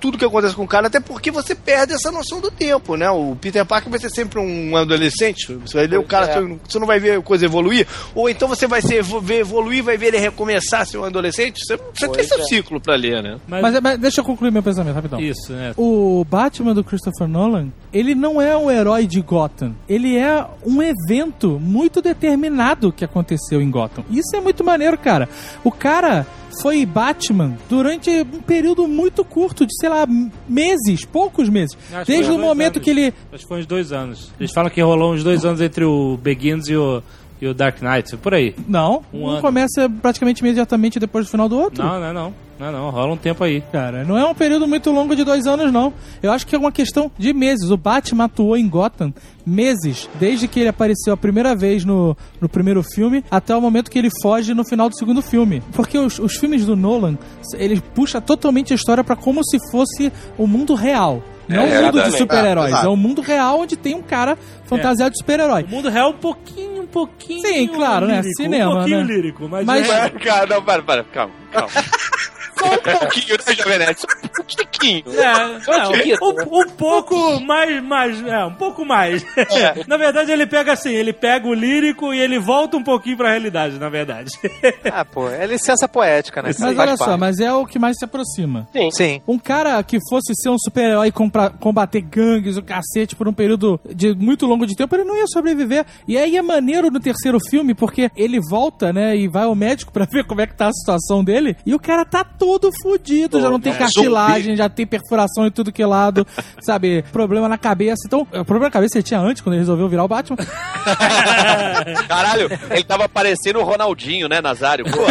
tudo 0.00 0.18
que 0.18 0.24
acontece 0.24 0.54
com 0.54 0.64
o 0.64 0.68
cara, 0.68 0.86
até 0.86 1.00
porque 1.00 1.30
você 1.30 1.54
perde 1.54 1.92
essa 1.92 2.10
noção 2.10 2.40
do 2.40 2.50
tempo, 2.50 2.96
né? 2.96 3.10
O 3.10 3.36
Peter 3.36 3.64
Parker 3.64 3.90
vai 3.90 3.98
ser 3.98 4.10
sempre 4.10 4.38
um 4.38 4.76
adolescente. 4.76 5.54
Você 5.54 5.76
vai 5.76 5.86
ler 5.86 5.98
o 5.98 6.04
cara, 6.04 6.26
é. 6.26 6.40
você- 6.40 6.78
não 6.78 6.86
vai 6.86 7.00
ver 7.00 7.18
a 7.18 7.22
coisa 7.22 7.44
evoluir. 7.44 7.86
Ou 8.14 8.28
então 8.28 8.48
você 8.48 8.66
vai 8.66 8.80
ser, 8.80 9.02
ver 9.02 9.40
evoluir, 9.40 9.82
vai 9.82 9.96
ver 9.96 10.08
ele 10.08 10.18
recomeçar 10.18 10.82
a 10.82 10.84
ser 10.84 10.98
um 10.98 11.04
adolescente. 11.04 11.60
Você, 11.64 11.76
você 11.76 12.08
tem 12.08 12.24
seu 12.24 12.38
é. 12.38 12.44
ciclo 12.44 12.80
pra 12.80 12.94
ler, 12.94 13.22
né? 13.22 13.38
Mas, 13.46 13.80
mas 13.80 13.98
deixa 13.98 14.20
eu 14.20 14.24
concluir 14.24 14.50
meu 14.50 14.62
pensamento, 14.62 14.94
rapidão. 14.94 15.20
Isso, 15.20 15.52
né? 15.52 15.72
O 15.76 16.24
Batman 16.24 16.74
do 16.74 16.84
Christopher 16.84 17.26
Nolan, 17.26 17.68
ele 17.92 18.14
não 18.14 18.40
é 18.40 18.56
um 18.56 18.70
herói 18.70 19.06
de 19.06 19.20
Gotham. 19.20 19.74
Ele 19.88 20.16
é 20.16 20.46
um 20.64 20.82
evento 20.82 21.58
muito 21.60 22.00
determinado 22.00 22.92
que 22.92 23.04
aconteceu 23.04 23.60
em 23.60 23.70
Gotham. 23.70 24.04
Isso 24.10 24.34
é 24.36 24.40
muito 24.40 24.62
maneiro, 24.62 24.96
cara. 24.96 25.28
O 25.64 25.72
cara 25.72 26.26
foi 26.62 26.84
Batman 26.86 27.56
durante 27.68 28.10
um 28.10 28.40
período 28.40 28.86
muito 28.86 29.24
curto, 29.24 29.66
de 29.66 29.74
sei 29.78 29.88
lá, 29.88 30.06
meses, 30.48 31.04
poucos 31.04 31.48
meses. 31.48 31.76
Acho 31.92 32.06
Desde 32.10 32.32
o 32.32 32.38
momento 32.38 32.76
anos. 32.76 32.84
que 32.84 32.90
ele. 32.90 33.14
Acho 33.32 33.42
que 33.42 33.48
foi 33.48 33.60
uns 33.60 33.66
dois 33.66 33.92
anos. 33.92 34.32
Eles 34.38 34.52
falam 34.52 34.70
que 34.70 34.80
rolou 34.80 35.12
uns 35.12 35.22
dois 35.22 35.44
anos 35.44 35.60
entre 35.60 35.84
o 35.84 36.16
Begins 36.16 36.68
e 36.68 36.76
o, 36.76 37.02
e 37.40 37.46
o 37.46 37.54
Dark 37.54 37.80
Knight, 37.82 38.16
por 38.16 38.34
aí. 38.34 38.54
Não, 38.66 39.02
Um 39.12 39.22
um 39.22 39.28
ano. 39.28 39.40
começa 39.40 39.88
praticamente 40.02 40.40
imediatamente 40.40 40.98
depois 40.98 41.26
do 41.26 41.30
final 41.30 41.48
do 41.48 41.58
outro. 41.58 41.82
Não, 41.84 42.00
não 42.00 42.06
é 42.06 42.12
não. 42.12 42.34
Não 42.58 42.66
é 42.66 42.72
não, 42.72 42.90
rola 42.90 43.12
um 43.12 43.16
tempo 43.16 43.44
aí. 43.44 43.60
Cara, 43.70 44.02
não 44.02 44.18
é 44.18 44.24
um 44.26 44.34
período 44.34 44.66
muito 44.66 44.90
longo 44.90 45.14
de 45.14 45.22
dois 45.22 45.46
anos, 45.46 45.72
não. 45.72 45.92
Eu 46.20 46.32
acho 46.32 46.44
que 46.44 46.56
é 46.56 46.58
uma 46.58 46.72
questão 46.72 47.08
de 47.16 47.32
meses. 47.32 47.70
O 47.70 47.76
Batman 47.76 48.24
atuou 48.24 48.56
em 48.56 48.68
Gotham 48.68 49.14
meses, 49.46 50.08
desde 50.18 50.48
que 50.48 50.58
ele 50.58 50.68
apareceu 50.68 51.14
a 51.14 51.16
primeira 51.16 51.54
vez 51.54 51.84
no, 51.84 52.16
no 52.40 52.48
primeiro 52.48 52.82
filme 52.82 53.24
até 53.30 53.54
o 53.54 53.60
momento 53.60 53.90
que 53.90 53.98
ele 53.98 54.10
foge 54.20 54.54
no 54.54 54.64
final 54.64 54.88
do 54.88 54.96
segundo 54.98 55.22
filme. 55.22 55.62
Porque 55.72 55.96
os, 55.96 56.18
os 56.18 56.34
filmes 56.36 56.66
do 56.66 56.74
Nolan, 56.74 57.16
ele 57.54 57.80
puxa 57.94 58.20
totalmente 58.20 58.72
a 58.72 58.76
história 58.76 59.04
pra 59.04 59.14
como 59.14 59.40
se 59.44 59.58
fosse 59.70 60.12
o 60.36 60.44
mundo 60.46 60.74
real. 60.74 61.22
Não 61.48 61.62
É, 61.62 61.80
o 61.80 61.84
mundo 61.84 62.02
de 62.02 62.18
super-heróis. 62.18 62.74
É. 62.74 62.84
É 62.84 62.88
o 62.88 62.96
mundo 62.96 63.22
real 63.22 63.60
onde 63.60 63.76
tem 63.76 63.94
um 63.94 64.02
cara 64.02 64.36
fantasiado 64.64 65.12
de 65.12 65.18
super-herói. 65.18 65.64
O 65.64 65.68
mundo 65.68 65.88
real 65.88 66.08
é 66.10 66.14
um 66.14 66.18
pouquinho, 66.18 66.82
um 66.82 66.86
pouquinho. 66.86 67.40
Sim, 67.46 67.68
claro, 67.68 68.06
né? 68.06 68.16
lírico, 68.20 68.36
Cinema, 68.42 68.70
Um 68.70 68.74
pouquinho 68.76 68.98
né? 68.98 69.04
lírico, 69.04 69.48
mas. 69.48 69.66
Mas- 69.66 69.88
é- 69.88 70.10
Cara, 70.10 70.46
não, 70.46 70.62
para, 70.62 70.82
para, 70.82 71.04
calma, 71.04 71.32
calma. 71.50 71.70
Só 72.68 72.74
um 72.74 72.98
pouquinho, 72.98 73.36
né, 73.46 73.54
Jovem 73.54 73.78
Nerd? 73.78 74.00
Só 74.00 74.06
um 74.06 74.44
pouquinho. 74.56 75.04
É, 75.14 75.46
um 75.46 75.58
não, 75.66 76.28
um, 76.28 76.60
um 76.60 76.70
pouco 76.70 77.40
mais, 77.40 77.82
mais, 77.82 78.26
é, 78.26 78.44
um 78.44 78.54
pouco 78.54 78.84
mais. 78.84 79.24
na 79.86 79.96
verdade, 79.96 80.32
ele 80.32 80.46
pega 80.46 80.72
assim, 80.72 80.90
ele 80.90 81.12
pega 81.12 81.46
o 81.46 81.54
lírico 81.54 82.12
e 82.12 82.20
ele 82.20 82.38
volta 82.38 82.76
um 82.76 82.82
pouquinho 82.82 83.16
pra 83.16 83.30
realidade, 83.30 83.78
na 83.78 83.88
verdade. 83.88 84.30
Ah, 84.90 85.04
pô, 85.04 85.28
é 85.28 85.46
licença 85.46 85.86
poética, 85.86 86.42
né? 86.42 86.50
Mas 86.58 86.78
olha 86.78 86.96
só, 86.96 87.16
mas 87.16 87.40
é 87.40 87.52
o 87.52 87.66
que 87.66 87.78
mais 87.78 87.96
se 87.98 88.04
aproxima. 88.04 88.66
Sim. 88.72 88.90
Sim. 88.90 89.22
Um 89.28 89.38
cara 89.38 89.82
que 89.82 89.98
fosse 90.08 90.32
ser 90.34 90.48
um 90.48 90.56
super-herói 90.58 91.08
e 91.08 91.12
combater 91.58 92.00
gangues, 92.00 92.56
o 92.56 92.62
cacete, 92.62 93.14
por 93.14 93.28
um 93.28 93.32
período 93.32 93.78
de 93.94 94.14
muito 94.14 94.46
longo 94.46 94.66
de 94.66 94.74
tempo, 94.74 94.94
ele 94.94 95.04
não 95.04 95.16
ia 95.16 95.26
sobreviver. 95.26 95.84
E 96.06 96.16
aí 96.16 96.36
é 96.36 96.42
maneiro 96.42 96.90
no 96.90 97.00
terceiro 97.00 97.38
filme, 97.50 97.74
porque 97.74 98.10
ele 98.16 98.40
volta, 98.40 98.92
né, 98.92 99.16
e 99.16 99.28
vai 99.28 99.44
ao 99.44 99.54
médico 99.54 99.92
pra 99.92 100.06
ver 100.10 100.24
como 100.26 100.40
é 100.40 100.46
que 100.46 100.56
tá 100.56 100.68
a 100.68 100.72
situação 100.72 101.22
dele, 101.22 101.56
e 101.66 101.74
o 101.74 101.78
cara 101.78 102.04
tá 102.04 102.24
todo 102.24 102.47
fudido, 102.82 103.40
já 103.40 103.50
não 103.50 103.60
tem 103.60 103.72
é 103.72 103.76
cartilagem, 103.76 104.56
já 104.56 104.68
tem 104.68 104.86
perfuração 104.86 105.46
em 105.46 105.50
tudo 105.50 105.72
que 105.72 105.82
é 105.82 105.86
lado, 105.86 106.26
sabe, 106.60 107.02
problema 107.12 107.48
na 107.48 107.58
cabeça. 107.58 108.02
Então, 108.06 108.20
o 108.20 108.44
problema 108.44 108.64
na 108.66 108.70
cabeça 108.70 108.96
ele 108.98 109.02
tinha 109.02 109.20
antes, 109.20 109.42
quando 109.42 109.54
ele 109.54 109.60
resolveu 109.60 109.88
virar 109.88 110.04
o 110.04 110.08
Batman. 110.08 110.36
Caralho, 112.08 112.48
ele 112.70 112.84
tava 112.84 113.08
parecendo 113.08 113.58
o 113.60 113.64
Ronaldinho, 113.64 114.28
né, 114.28 114.40
Nazário? 114.40 114.84
Pô, 114.84 115.02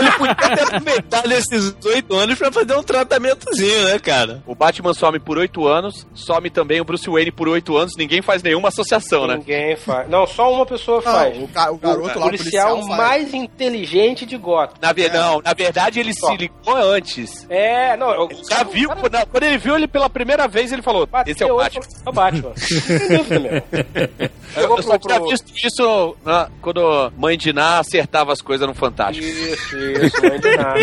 Ele 0.00 0.10
podia 0.12 0.34
ter 0.34 0.62
aproveitado 0.62 1.32
esses 1.32 1.76
oito 1.84 2.14
anos 2.14 2.38
pra 2.38 2.52
fazer 2.52 2.74
um 2.76 2.82
tratamentozinho, 2.82 3.84
né, 3.84 3.98
cara? 3.98 4.42
o 4.46 4.54
Batman 4.54 4.94
some 4.94 5.18
por 5.18 5.38
oito 5.38 5.66
anos, 5.66 6.06
some 6.14 6.50
também 6.50 6.80
o 6.80 6.84
Bruce 6.84 7.08
Wayne 7.08 7.30
por 7.32 7.48
oito 7.48 7.76
anos, 7.76 7.92
ninguém 7.96 8.22
faz 8.22 8.42
nenhuma 8.42 8.68
associação, 8.68 9.26
né? 9.26 9.36
Ninguém 9.36 9.76
faz. 9.76 10.08
Não, 10.08 10.26
só 10.26 10.52
uma 10.52 10.66
pessoa 10.66 11.00
faz. 11.02 11.36
Não, 11.36 11.44
o, 11.44 11.48
ga- 11.48 11.70
o 11.72 11.76
garoto 11.78 12.18
o 12.18 12.20
lá, 12.20 12.26
o 12.26 12.30
policial, 12.30 12.76
policial 12.76 12.96
faz. 12.96 13.10
mais 13.10 13.34
inteligente 13.34 14.26
de 14.26 14.36
Gotham. 14.36 14.76
Na, 14.80 14.92
ve- 14.92 15.08
não, 15.08 15.40
na 15.42 15.52
verdade, 15.54 16.00
ele 16.00 16.12
Só. 16.14 16.28
se 16.30 16.36
ligou 16.36 16.65
antes. 16.74 17.46
É, 17.48 17.96
não, 17.96 18.10
eu 18.12 18.28
Ele 18.30 18.40
já 18.48 18.62
viu, 18.64 18.88
quando, 18.90 19.26
quando 19.26 19.42
ele 19.44 19.58
viu 19.58 19.76
ele 19.76 19.86
pela 19.88 20.08
primeira 20.10 20.46
vez, 20.48 20.72
ele 20.72 20.82
falou: 20.82 21.08
Esse 21.26 21.42
é 21.42 21.52
o 21.52 21.56
Batman. 21.56 21.82
É 22.04 22.08
o 22.08 22.12
Batman. 22.12 22.52
Eu, 24.56 24.62
eu 24.76 24.82
só 24.82 24.98
pro- 24.98 25.08
tinha 25.08 25.20
visto 25.20 25.52
isso 25.62 26.16
né, 26.24 26.46
quando 26.62 27.12
Mãe 27.18 27.36
de 27.36 27.52
Ná 27.52 27.78
acertava 27.80 28.32
as 28.32 28.40
coisas 28.40 28.66
no 28.66 28.72
Fantástico. 28.72 29.26
Isso, 29.26 29.76
isso, 29.76 30.22
mãe 30.22 30.40
de 30.40 30.56
nada. 30.56 30.80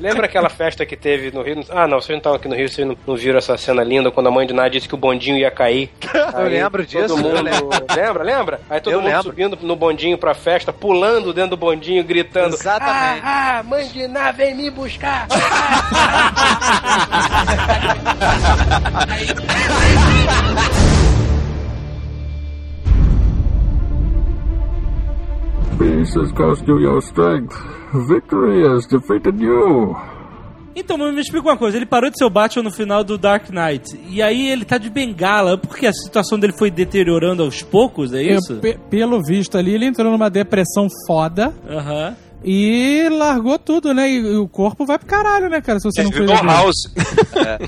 Lembra 0.00 0.24
aquela 0.24 0.48
festa 0.48 0.86
que 0.86 0.96
teve 0.96 1.30
no 1.30 1.42
Rio? 1.42 1.62
Ah, 1.68 1.86
não, 1.86 2.00
vocês 2.00 2.10
não 2.10 2.18
estavam 2.18 2.38
aqui 2.38 2.48
no 2.48 2.54
Rio, 2.54 2.68
vocês 2.70 2.86
não, 2.86 2.96
não 3.06 3.14
viram 3.14 3.36
essa 3.36 3.58
cena 3.58 3.82
linda 3.82 4.10
quando 4.10 4.28
a 4.28 4.30
mãe 4.30 4.46
de 4.46 4.54
Ná 4.54 4.66
disse 4.68 4.88
que 4.88 4.94
o 4.94 4.98
bondinho 4.98 5.36
ia 5.36 5.50
cair. 5.50 5.90
Eu 6.34 6.48
lembro 6.48 6.86
disso, 6.86 7.08
Todo 7.08 7.20
eu 7.20 7.42
mundo, 7.42 7.42
lembra, 7.94 8.22
lembra? 8.24 8.60
Aí 8.70 8.80
todo 8.80 8.92
Eu 8.94 9.00
mundo 9.00 9.08
lembro. 9.10 9.22
subindo 9.24 9.58
no 9.60 9.76
bondinho 9.76 10.16
pra 10.16 10.32
festa, 10.32 10.72
pulando 10.72 11.34
dentro 11.34 11.50
do 11.50 11.56
bondinho, 11.58 12.02
gritando: 12.02 12.54
Exatamente. 12.54 13.20
Ah, 13.24 13.58
ah, 13.58 13.62
mãe 13.62 13.86
de 13.88 14.06
Ná, 14.08 14.30
vem 14.32 14.54
me 14.54 14.70
buscar! 14.70 15.11
Peace 25.78 26.14
has 26.14 26.30
cost 26.32 26.66
you 26.66 26.78
your 26.80 27.00
strength. 27.02 27.54
Victory 28.08 28.62
has 28.66 28.86
defeated 28.86 29.40
you. 29.40 29.96
Então, 30.74 30.96
me 30.96 31.20
explica 31.20 31.48
uma 31.48 31.56
coisa, 31.56 31.76
ele 31.76 31.84
parou 31.84 32.08
de 32.10 32.16
ser 32.16 32.24
o 32.24 32.30
Batman 32.30 32.62
no 32.62 32.70
final 32.70 33.04
do 33.04 33.18
Dark 33.18 33.50
Knight, 33.50 33.94
e 34.08 34.22
aí 34.22 34.48
ele 34.48 34.64
tá 34.64 34.78
de 34.78 34.88
bengala, 34.88 35.58
porque 35.58 35.86
a 35.86 35.92
situação 35.92 36.38
dele 36.38 36.54
foi 36.58 36.70
deteriorando 36.70 37.42
aos 37.42 37.62
poucos, 37.62 38.14
é 38.14 38.22
isso? 38.22 38.56
Pe- 38.56 38.78
pelo 38.88 39.22
visto 39.22 39.58
ali, 39.58 39.74
ele 39.74 39.84
entrou 39.84 40.10
numa 40.10 40.30
depressão 40.30 40.88
foda. 41.06 41.52
Aham. 41.68 42.16
E 42.44 43.08
largou 43.10 43.58
tudo, 43.58 43.92
né? 43.94 44.08
E, 44.10 44.16
e 44.16 44.36
o 44.36 44.48
corpo 44.48 44.84
vai 44.84 44.98
pro 44.98 45.06
caralho, 45.06 45.48
né, 45.48 45.60
cara? 45.60 45.78
Se 45.78 45.84
você 45.90 46.02
não 46.02 46.10
Virou. 46.10 46.34
House. 46.42 46.74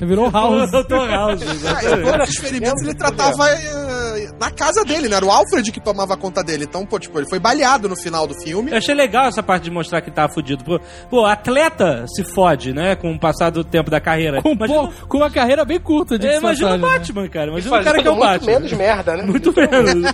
Virou 0.01 0.29
House. 0.29 0.69
O 0.73 0.83
Dr. 0.83 1.09
House, 1.09 1.41
Ah, 1.41 1.45
em 1.45 1.55
exatamente. 1.55 2.11
todos 2.11 2.29
os 2.29 2.35
experimentos 2.35 2.83
ele 2.83 2.93
tratava 2.95 3.49
eh, 3.49 4.29
na 4.39 4.51
casa 4.51 4.83
dele, 4.83 5.07
né? 5.07 5.15
Era 5.17 5.25
o 5.25 5.31
Alfred 5.31 5.71
que 5.71 5.79
tomava 5.79 6.17
conta 6.17 6.43
dele. 6.43 6.65
Então, 6.65 6.85
pô, 6.85 6.99
tipo, 6.99 7.17
ele 7.19 7.27
foi 7.29 7.39
baleado 7.39 7.87
no 7.87 7.95
final 7.95 8.27
do 8.27 8.33
filme. 8.41 8.71
Eu 8.71 8.77
achei 8.77 8.93
legal 8.95 9.27
essa 9.27 9.41
parte 9.41 9.63
de 9.63 9.71
mostrar 9.71 10.01
que 10.01 10.11
tava 10.11 10.33
fudido. 10.33 10.63
Pô, 10.63 10.79
pô, 11.09 11.25
atleta 11.25 12.05
se 12.07 12.23
fode, 12.23 12.73
né? 12.73 12.95
Com 12.95 13.13
o 13.13 13.19
passar 13.19 13.49
do 13.49 13.63
tempo 13.63 13.89
da 13.89 13.99
carreira. 14.01 14.41
Com, 14.41 14.51
Imagina, 14.53 14.79
pô, 14.87 15.07
com 15.07 15.17
uma 15.17 15.29
carreira 15.31 15.63
bem 15.65 15.79
curta 15.79 16.17
de 16.19 16.27
é, 16.27 16.37
imagina 16.37 16.75
o 16.75 16.77
né? 16.77 16.87
Batman, 16.89 17.27
cara. 17.29 17.51
Imagina 17.51 17.79
o 17.79 17.83
cara 17.83 18.01
que 18.01 18.07
é 18.07 18.11
o 18.11 18.15
muito 18.15 18.25
Batman. 18.27 18.51
menos 18.53 18.73
merda, 18.73 19.15
né? 19.17 19.23
Muito 19.23 19.53
menos. 19.55 20.13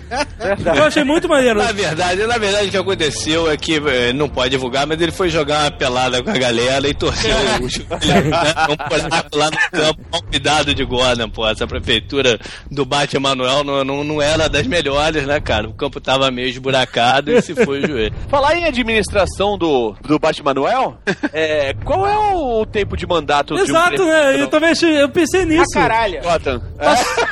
Eu 0.78 0.84
achei 0.84 1.04
muito 1.04 1.28
maneiro. 1.28 1.60
Na 1.60 1.72
verdade, 1.72 2.26
na 2.26 2.38
verdade, 2.38 2.68
o 2.68 2.72
que 2.72 2.78
aconteceu 2.78 3.50
é 3.52 3.58
que 3.58 3.76
eh, 3.78 4.14
não 4.14 4.30
pode 4.30 4.51
divulgar, 4.52 4.86
mas 4.86 5.02
ele 5.02 5.12
foi 5.12 5.30
jogar 5.30 5.64
uma 5.64 5.72
pelada 5.72 6.22
com 6.24 6.30
a 6.30 6.38
galera 6.38 6.88
e 6.88 6.94
torceu 6.94 7.32
o 7.62 7.68
joelho, 7.70 7.90
né? 7.90 8.54
um 8.70 8.90
buraco 8.90 9.38
lá 9.38 9.50
no 9.50 9.58
campo. 9.80 10.02
Mal 10.12 10.22
cuidado 10.24 10.76
de 10.76 10.84
Gordon, 10.86 11.30
pô. 11.30 11.48
Essa 11.48 11.66
prefeitura 11.66 12.40
do 12.70 12.86
Bate 12.86 13.16
Emanuel 13.16 13.64
não, 13.64 13.84
não, 13.84 14.04
não 14.04 14.22
era 14.22 14.48
das 14.48 14.68
melhores, 14.68 15.26
né, 15.26 15.40
cara? 15.40 15.68
O 15.68 15.74
campo 15.74 16.00
tava 16.00 16.30
meio 16.30 16.48
esburacado 16.50 17.32
e 17.32 17.42
se 17.42 17.56
foi 17.56 17.80
o 17.84 17.88
joelho. 17.88 18.14
Falar 18.30 18.56
em 18.56 18.66
administração 18.66 19.58
do, 19.58 19.96
do 20.02 20.20
Batman 20.20 20.52
Manuel, 20.52 20.98
é, 21.32 21.74
qual 21.86 22.06
é 22.06 22.36
o 22.36 22.66
tempo 22.66 22.98
de 22.98 23.08
mandato 23.08 23.56
de 23.56 23.62
um 23.62 23.64
Exato, 23.64 23.90
prefeito 23.96 24.06
né? 24.12 24.42
Eu 24.42 24.48
também 24.50 24.70
achei, 24.72 25.02
eu 25.02 25.10
pensei 25.10 25.46
nisso. 25.46 25.64
Ah, 25.78 25.82
caralho. 25.82 26.22
Gotham? 26.22 26.62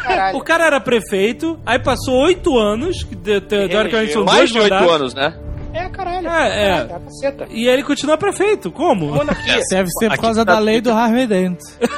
Caralho. 0.03 0.37
O 0.37 0.41
cara 0.41 0.65
era 0.67 0.79
prefeito, 0.79 1.59
aí 1.65 1.77
passou 1.79 2.15
oito 2.23 2.57
anos, 2.57 3.03
que 3.03 3.15
te- 3.15 3.41
te- 3.41 3.67
teoricamente 3.67 4.13
são 4.13 4.23
Mais 4.23 4.51
dois 4.51 4.51
de 4.51 4.59
oito 4.73 4.89
anos, 4.89 5.13
né? 5.13 5.33
É, 5.73 5.89
caralho. 5.89 6.27
É, 6.27 6.63
é. 6.63 6.87
Caralho, 6.87 7.05
caceta. 7.05 7.47
E 7.49 7.67
aí 7.67 7.73
ele 7.73 7.83
continua 7.83 8.17
prefeito. 8.17 8.71
Como? 8.71 9.07
Monarquia. 9.07 9.59
Deve 9.69 9.89
ser 9.99 10.09
por 10.09 10.19
causa 10.19 10.45
tá 10.45 10.53
da 10.53 10.59
lei 10.59 10.81
do 10.81 10.91
Harvey 10.91 11.27
Dent. 11.27 11.59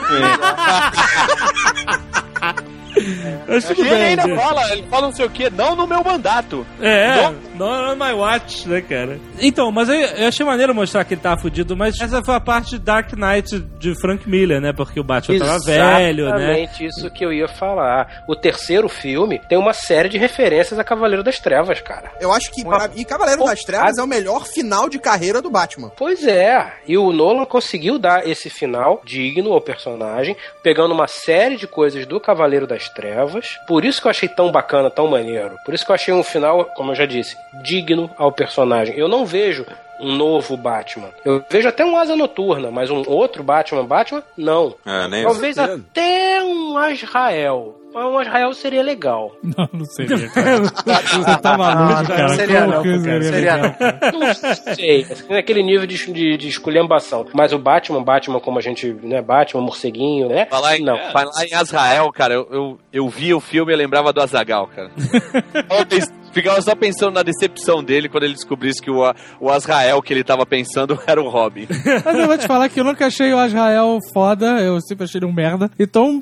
Mas 3.47 3.65
tudo 3.65 3.77
E 3.79 3.81
ele 3.81 3.89
bem. 3.89 4.03
ainda 4.03 4.27
né? 4.27 4.35
fala, 4.35 4.71
ele 4.71 4.83
fala 4.89 5.07
não 5.07 5.13
sei 5.13 5.25
o 5.25 5.29
que, 5.29 5.49
não 5.49 5.75
no 5.75 5.87
meu 5.87 6.03
mandato. 6.03 6.65
É, 6.79 7.31
não 7.55 7.91
on 7.91 7.95
my 7.95 8.13
watch, 8.13 8.67
né, 8.67 8.81
cara? 8.81 9.19
Então, 9.39 9.71
mas 9.71 9.89
eu, 9.89 9.95
eu 9.95 10.27
achei 10.27 10.45
maneiro 10.45 10.73
mostrar 10.73 11.03
que 11.03 11.13
ele 11.13 11.21
tava 11.21 11.41
fudido, 11.41 11.75
mas 11.75 11.99
essa 11.99 12.23
foi 12.23 12.35
a 12.35 12.39
parte 12.39 12.71
de 12.71 12.79
Dark 12.79 13.11
Knight 13.13 13.59
de 13.79 13.93
Frank 13.99 14.27
Miller, 14.29 14.59
né? 14.61 14.73
Porque 14.73 14.99
o 14.99 15.03
Batman 15.03 15.39
tava 15.39 15.59
velho, 15.65 16.25
né? 16.29 16.35
Exatamente 16.35 16.85
isso 16.85 17.09
que 17.11 17.25
eu 17.25 17.31
ia 17.33 17.47
falar. 17.47 18.23
O 18.27 18.35
terceiro 18.35 18.87
filme 18.89 19.39
tem 19.49 19.57
uma 19.57 19.73
série 19.73 20.09
de 20.09 20.17
referências 20.17 20.79
a 20.79 20.83
Cavaleiro 20.83 21.23
das 21.23 21.39
Trevas, 21.39 21.79
cara. 21.81 22.11
Eu 22.19 22.31
acho 22.31 22.51
que, 22.51 22.61
Uma 22.63 22.77
pra 22.77 22.87
mim, 22.87 23.03
Cavaleiro 23.03 23.43
das 23.45 23.63
Trevas 23.63 23.97
é 23.97 24.03
o 24.03 24.07
melhor 24.07 24.45
final 24.45 24.89
de 24.89 24.99
carreira 24.99 25.41
do 25.41 25.49
Batman. 25.49 25.91
Pois 25.97 26.25
é, 26.25 26.71
e 26.87 26.97
o 26.97 27.11
Nolan 27.11 27.45
conseguiu 27.45 27.97
dar 27.99 28.27
esse 28.27 28.49
final 28.49 29.01
digno 29.05 29.51
ao 29.53 29.61
personagem, 29.61 30.35
pegando 30.63 30.93
uma 30.93 31.07
série 31.07 31.57
de 31.57 31.67
coisas 31.67 32.05
do 32.05 32.19
Cavaleiro 32.19 32.67
das 32.67 32.89
Trevas. 32.93 33.57
Por 33.67 33.85
isso 33.85 34.01
que 34.01 34.07
eu 34.07 34.11
achei 34.11 34.29
tão 34.29 34.51
bacana, 34.51 34.89
tão 34.89 35.07
maneiro. 35.07 35.57
Por 35.65 35.73
isso 35.73 35.85
que 35.85 35.91
eu 35.91 35.95
achei 35.95 36.13
um 36.13 36.23
final, 36.23 36.65
como 36.65 36.91
eu 36.91 36.95
já 36.95 37.05
disse, 37.05 37.37
digno 37.61 38.09
ao 38.17 38.31
personagem. 38.31 38.95
Eu 38.97 39.07
não 39.07 39.25
vejo 39.25 39.65
um 39.99 40.15
novo 40.15 40.57
Batman. 40.57 41.09
Eu 41.23 41.43
vejo 41.49 41.67
até 41.67 41.85
um 41.85 41.95
Asa 41.95 42.15
Noturna, 42.15 42.71
mas 42.71 42.89
um 42.89 43.03
outro 43.07 43.43
Batman, 43.43 43.85
Batman, 43.85 44.23
não. 44.35 44.75
É, 44.85 45.23
Talvez 45.23 45.57
até 45.57 46.43
um 46.43 46.77
Azrael. 46.77 47.80
Mas 47.93 48.05
um 48.05 48.17
Azrael 48.17 48.53
seria 48.53 48.81
legal. 48.81 49.35
Não, 49.43 49.69
não 49.73 49.85
seria. 49.85 50.29
Cara. 50.31 50.59
Você 50.61 51.37
tá 51.41 51.57
maluco, 51.57 52.07
cara. 52.07 52.29
seria 52.29 52.61
Como 52.61 52.71
não, 52.73 52.83
cara, 52.83 52.99
seria 53.01 53.23
seria 53.23 53.55
legal? 53.55 53.75
Não 54.13 54.75
sei, 54.75 55.07
naquele 55.29 55.63
nível 55.63 55.85
de, 55.85 56.13
de, 56.13 56.37
de 56.37 56.47
esculhambação. 56.47 57.25
Mas 57.33 57.51
o 57.51 57.59
Batman, 57.59 58.01
Batman 58.01 58.39
como 58.39 58.59
a 58.59 58.61
gente, 58.61 58.93
né, 59.03 59.21
Batman, 59.21 59.61
morceguinho, 59.61 60.29
né? 60.29 60.45
Falar 60.45 60.77
em, 60.77 60.83
não. 60.83 60.97
falar 61.11 61.45
em 61.45 61.53
Azrael, 61.53 62.11
cara, 62.11 62.33
eu, 62.33 62.47
eu, 62.51 62.79
eu 62.93 63.09
vi 63.09 63.33
o 63.33 63.39
filme 63.39 63.73
e 63.73 63.75
lembrava 63.75 64.13
do 64.13 64.21
Azagal, 64.21 64.67
cara. 64.67 64.91
Ficava 66.31 66.61
só 66.61 66.75
pensando 66.75 67.13
na 67.13 67.23
decepção 67.23 67.83
dele 67.83 68.09
quando 68.09 68.23
ele 68.23 68.33
descobrisse 68.33 68.81
que 68.81 68.89
o, 68.89 69.01
o 69.39 69.49
Azrael 69.49 70.01
que 70.01 70.13
ele 70.13 70.23
tava 70.23 70.45
pensando 70.45 70.99
era 71.05 71.21
o 71.21 71.29
Robin. 71.29 71.67
Mas 72.05 72.15
eu 72.15 72.27
vou 72.27 72.37
te 72.37 72.47
falar 72.47 72.69
que 72.69 72.79
eu 72.79 72.83
nunca 72.83 73.07
achei 73.07 73.33
o 73.33 73.37
Azrael 73.37 73.97
foda, 74.13 74.59
eu 74.61 74.79
sempre 74.81 75.03
achei 75.03 75.19
ele 75.19 75.25
um 75.25 75.33
merda. 75.33 75.69
Então, 75.79 76.21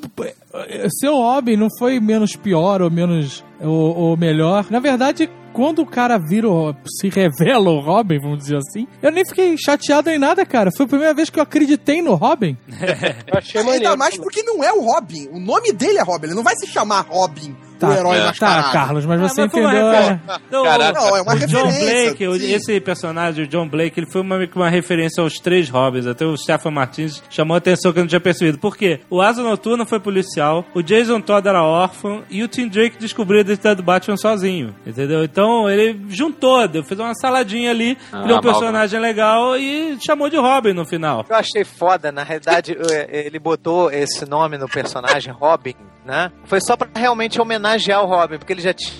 seu 1.00 1.14
Robin 1.14 1.56
não 1.56 1.68
foi 1.78 2.00
menos 2.00 2.36
pior 2.36 2.82
ou 2.82 2.90
menos 2.90 3.44
ou, 3.60 3.96
ou 3.96 4.16
melhor. 4.16 4.66
Na 4.70 4.80
verdade, 4.80 5.30
quando 5.52 5.80
o 5.82 5.86
cara 5.86 6.18
vira, 6.18 6.48
o- 6.48 6.74
se 6.86 7.08
revela 7.08 7.70
o 7.70 7.80
Robin, 7.80 8.18
vamos 8.20 8.38
dizer 8.38 8.56
assim, 8.56 8.86
eu 9.02 9.10
nem 9.10 9.24
fiquei 9.24 9.56
chateado 9.58 10.10
em 10.10 10.18
nada, 10.18 10.44
cara. 10.46 10.70
Foi 10.76 10.86
a 10.86 10.88
primeira 10.88 11.14
vez 11.14 11.30
que 11.30 11.38
eu 11.38 11.42
acreditei 11.42 12.00
no 12.02 12.14
Robin. 12.14 12.56
Eu 13.26 13.38
achei 13.38 13.60
Ainda 13.60 13.96
mais 13.96 14.16
porque 14.16 14.42
não 14.42 14.62
é 14.64 14.72
o 14.72 14.80
Robin. 14.80 15.28
O 15.32 15.38
nome 15.38 15.72
dele 15.72 15.98
é 15.98 16.02
Robin. 16.02 16.26
Ele 16.26 16.34
não 16.34 16.42
vai 16.42 16.54
se 16.56 16.66
chamar 16.66 17.06
Robin, 17.08 17.50
o 17.50 17.80
Tá, 17.80 17.96
herói 17.96 18.18
tá, 18.18 18.24
mascarado. 18.26 18.72
Carlos, 18.72 19.06
mas 19.06 19.20
você 19.20 19.40
Ah, 19.40 19.44
mas 19.44 19.52
foi 19.52 19.60
uma 19.62 19.70
entendeu. 19.72 19.92
é. 19.92 20.20
Não, 20.50 20.64
Caraca. 20.64 21.00
Não, 21.00 21.16
é 21.16 21.22
uma 21.22 21.34
o 21.34 21.38
John 21.46 21.62
Blake, 21.68 22.26
o- 22.26 22.38
sim. 22.38 22.52
esse 22.52 22.80
personagem, 22.80 23.44
o 23.44 23.48
John 23.48 23.66
Blake, 23.68 23.98
ele 23.98 24.10
foi 24.10 24.20
uma, 24.20 24.36
uma 24.54 24.68
referência 24.68 25.22
aos 25.22 25.38
três 25.38 25.70
Robins. 25.70 26.06
Até 26.06 26.26
o 26.26 26.36
Stephen 26.36 26.72
Martins 26.72 27.22
chamou 27.30 27.54
a 27.54 27.58
atenção 27.58 27.90
que 27.92 27.98
eu 27.98 28.02
não 28.02 28.08
tinha 28.08 28.20
percebido. 28.20 28.58
Por 28.58 28.76
quê? 28.76 29.00
O 29.08 29.20
Asa 29.22 29.42
Noturna 29.42 29.86
foi 29.86 29.98
policial, 30.00 30.64
o 30.74 30.82
Jason 30.82 31.20
Todd 31.22 31.46
era 31.48 31.62
órfão 31.62 32.22
e 32.28 32.42
o 32.42 32.48
Tim 32.48 32.68
Drake 32.68 32.98
descobriu 32.98 33.38
a 33.38 33.42
identidade 33.42 33.76
do 33.76 33.82
Batman 33.82 34.16
sozinho. 34.18 34.74
Entendeu? 34.86 35.24
Então 35.24 35.39
ele 35.68 35.98
juntou, 36.08 36.66
deu- 36.68 36.82
fez 36.84 36.98
uma 37.00 37.14
saladinha 37.14 37.70
ali, 37.70 37.96
Ah, 38.12 38.22
criou 38.22 38.38
um 38.38 38.42
mal, 38.42 38.52
personagem 38.52 39.00
legal 39.00 39.56
e 39.56 39.98
chamou 40.04 40.28
de 40.28 40.36
Robin 40.36 40.72
no 40.72 40.84
final. 40.84 41.24
Eu 41.28 41.36
achei 41.36 41.64
foda, 41.64 42.10
na 42.12 42.22
realidade, 42.22 42.76
eh, 42.90 43.24
ele 43.26 43.38
botou 43.38 43.90
esse 43.90 44.24
nome 44.28 44.56
no 44.58 44.68
personagem 44.68 45.32
Robin, 45.32 45.74
né? 46.10 46.32
Foi 46.44 46.60
só 46.60 46.76
pra 46.76 46.88
realmente 46.94 47.40
homenagear 47.40 48.02
o 48.02 48.06
Robin, 48.06 48.36
porque 48.38 48.52
ele 48.52 48.60
já 48.60 48.74
tinha 48.74 48.98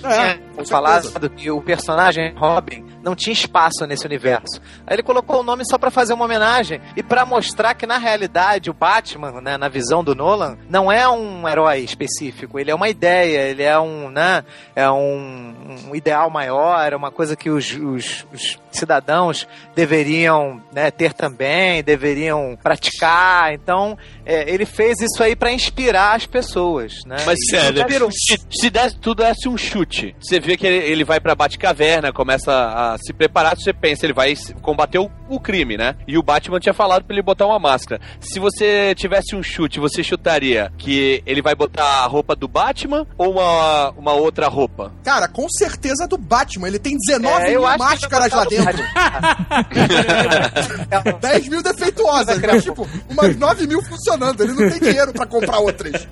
falado 0.69 1.29
que 1.29 1.51
o 1.51 1.61
personagem 1.61 2.33
Robin 2.37 2.85
não 3.03 3.15
tinha 3.15 3.33
espaço 3.33 3.85
nesse 3.85 4.05
universo. 4.05 4.61
Aí 4.87 4.95
ele 4.95 5.03
colocou 5.03 5.39
o 5.41 5.43
nome 5.43 5.63
só 5.65 5.77
pra 5.77 5.91
fazer 5.91 6.13
uma 6.13 6.23
homenagem 6.25 6.79
e 6.95 7.01
pra 7.03 7.25
mostrar 7.25 7.73
que 7.73 7.85
na 7.87 7.97
realidade 7.97 8.69
o 8.69 8.73
Batman, 8.73 9.41
né, 9.41 9.57
na 9.57 9.67
visão 9.67 10.03
do 10.03 10.15
Nolan, 10.15 10.57
não 10.69 10.91
é 10.91 11.09
um 11.09 11.47
herói 11.49 11.79
específico, 11.79 12.57
ele 12.59 12.71
é 12.71 12.75
uma 12.75 12.87
ideia, 12.89 13.39
ele 13.49 13.63
é 13.63 13.77
um, 13.79 14.09
né, 14.09 14.43
é 14.75 14.89
um, 14.89 15.77
um 15.89 15.95
ideal 15.95 16.29
maior, 16.29 16.93
é 16.93 16.95
uma 16.95 17.11
coisa 17.11 17.35
que 17.35 17.49
os, 17.49 17.71
os- 17.73 18.25
os 18.31 18.59
cidadãos 18.71 19.47
deveriam 19.75 20.61
né, 20.71 20.91
ter 20.91 21.13
também, 21.13 21.83
deveriam 21.83 22.57
praticar. 22.61 23.51
Então, 23.53 23.97
é, 24.25 24.49
ele 24.49 24.65
fez 24.65 24.99
isso 25.01 25.21
aí 25.23 25.35
pra 25.35 25.51
inspirar 25.51 26.15
as 26.15 26.25
pessoas, 26.27 27.00
né? 27.05 27.17
Mas 27.25 27.37
E 27.39 27.49
sério, 27.49 28.09
se, 28.11 28.37
se 28.51 28.69
desse, 28.69 28.97
tudo 28.97 29.23
desse 29.23 29.47
um 29.47 29.57
chute, 29.57 30.15
você 30.19 30.39
vê 30.39 30.57
que 30.57 30.65
ele, 30.65 30.77
ele 30.85 31.03
vai 31.03 31.19
pra 31.19 31.35
Batcaverna, 31.35 32.11
começa 32.11 32.51
a 32.51 32.97
se 32.97 33.13
preparar, 33.13 33.55
você 33.57 33.73
pensa, 33.73 34.05
ele 34.05 34.13
vai 34.13 34.33
combater 34.61 34.99
o, 34.99 35.09
o 35.29 35.39
crime, 35.39 35.77
né? 35.77 35.95
E 36.07 36.17
o 36.17 36.23
Batman 36.23 36.59
tinha 36.59 36.73
falado 36.73 37.03
pra 37.03 37.15
ele 37.15 37.23
botar 37.23 37.45
uma 37.45 37.59
máscara. 37.59 38.01
Se 38.19 38.39
você 38.39 38.93
tivesse 38.95 39.35
um 39.35 39.43
chute, 39.43 39.79
você 39.79 40.03
chutaria 40.03 40.71
que 40.77 41.21
ele 41.25 41.41
vai 41.41 41.55
botar 41.55 42.03
a 42.03 42.05
roupa 42.05 42.35
do 42.35 42.47
Batman 42.47 43.05
ou 43.17 43.31
uma, 43.33 43.89
uma 43.91 44.13
outra 44.13 44.47
roupa? 44.47 44.91
Cara, 45.03 45.27
com 45.27 45.47
certeza 45.49 46.07
do 46.07 46.17
Batman. 46.17 46.67
Ele 46.67 46.79
tem 46.79 46.95
19 46.97 47.43
É, 47.43 47.49
mil 47.49 47.61
máscaras 47.61 48.31
lá 48.31 48.45
dentro. 48.45 48.81
10 51.21 51.47
mil 51.49 51.61
defeituosas, 51.63 52.39
mas 52.39 52.63
tipo, 52.63 52.87
umas 53.09 53.35
9 53.35 53.67
mil 53.67 53.81
funcionando. 53.83 54.43
Ele 54.43 54.53
não 54.53 54.69
tem 54.69 54.79
dinheiro 54.79 55.13
pra 55.13 55.25
comprar 55.25 55.59
outras. 55.59 56.07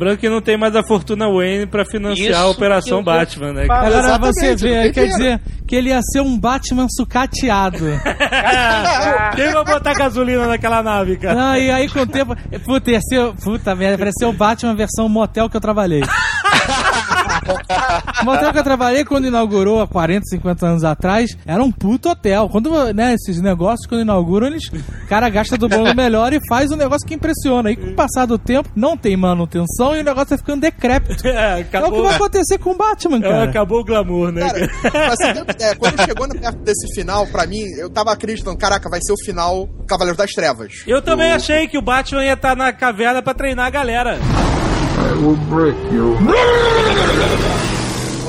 Lembrando 0.00 0.16
que 0.16 0.30
não 0.30 0.40
tem 0.40 0.56
mais 0.56 0.74
a 0.74 0.82
Fortuna 0.82 1.30
Wayne 1.30 1.66
pra 1.66 1.84
financiar 1.84 2.30
Isso 2.30 2.40
a 2.40 2.46
Operação 2.46 3.04
Batman, 3.04 3.52
né? 3.52 3.64
Agora 3.64 3.98
Exatamente, 3.98 4.34
você 4.34 4.56
vê, 4.56 4.92
quer 4.92 5.08
dizer 5.08 5.40
que 5.68 5.76
ele 5.76 5.90
ia 5.90 6.00
ser 6.00 6.22
um 6.22 6.40
Batman 6.40 6.86
sucateado. 6.88 7.76
Quem 9.36 9.52
vai 9.52 9.62
botar 9.62 9.92
gasolina 9.92 10.46
naquela 10.46 10.82
nave, 10.82 11.18
cara? 11.18 11.34
Não, 11.34 11.54
e 11.54 11.70
aí 11.70 11.86
com 11.86 12.00
o 12.00 12.06
tempo. 12.06 12.34
Puta, 12.64 12.90
ia 12.90 13.00
ser, 13.02 13.30
puta 13.44 13.74
merda, 13.74 13.98
parecia 13.98 14.26
o 14.26 14.32
Batman 14.32 14.74
versão 14.74 15.06
motel 15.06 15.50
que 15.50 15.56
eu 15.58 15.60
trabalhei. 15.60 16.00
O 18.20 18.24
motel 18.24 18.52
que 18.52 18.58
eu 18.58 18.64
trabalhei 18.64 19.04
quando 19.04 19.26
inaugurou 19.26 19.80
há 19.80 19.86
40, 19.88 20.24
50 20.26 20.66
anos 20.66 20.84
atrás, 20.84 21.36
era 21.46 21.62
um 21.62 21.70
puto 21.72 22.08
hotel. 22.10 22.48
Quando, 22.48 22.92
né, 22.92 23.14
esses 23.14 23.40
negócios, 23.40 23.86
quando 23.86 24.02
inauguram, 24.02 24.46
eles. 24.46 24.64
O 24.68 25.06
cara 25.08 25.28
gasta 25.28 25.56
do 25.56 25.68
bom 25.68 25.84
do 25.84 25.94
melhor 25.94 26.32
e 26.32 26.38
faz 26.48 26.70
um 26.70 26.76
negócio 26.76 27.06
que 27.06 27.14
impressiona. 27.14 27.70
E 27.70 27.76
com 27.76 27.88
o 27.88 27.94
passar 27.94 28.26
do 28.26 28.38
tempo, 28.38 28.68
não 28.76 28.96
tem 28.96 29.16
manutenção 29.16 29.96
e 29.96 30.00
o 30.00 30.04
negócio 30.04 30.30
vai 30.30 30.38
ficando 30.38 30.60
decrépito. 30.60 31.22
É, 31.40 31.60
É 31.60 31.60
o 31.62 31.92
que 31.92 32.02
vai 32.02 32.14
acontecer 32.14 32.58
com 32.58 32.70
o 32.72 32.76
Batman, 32.76 33.20
cara. 33.20 33.44
Acabou 33.44 33.80
o 33.80 33.84
glamour, 33.84 34.30
né? 34.32 34.40
Cara, 34.42 35.16
ter 35.16 35.42
uma 35.42 35.50
ideia, 35.52 35.76
quando 35.76 36.04
chegou 36.04 36.26
no 36.28 36.34
perto 36.38 36.58
desse 36.58 36.94
final, 36.94 37.26
pra 37.26 37.46
mim, 37.46 37.62
eu 37.78 37.88
tava 37.88 38.12
acreditando, 38.12 38.56
caraca, 38.58 38.90
vai 38.90 39.00
ser 39.02 39.12
o 39.12 39.16
final 39.24 39.68
Cavaleiro 39.88 40.18
das 40.18 40.30
Trevas. 40.32 40.82
Eu 40.86 41.00
também 41.00 41.32
achei 41.32 41.66
que 41.66 41.78
o 41.78 41.82
Batman 41.82 42.24
ia 42.24 42.34
estar 42.34 42.56
na 42.56 42.72
caverna 42.72 43.22
pra 43.22 43.32
treinar 43.32 43.66
a 43.66 43.70
galera. 43.70 44.18
O 45.18 45.36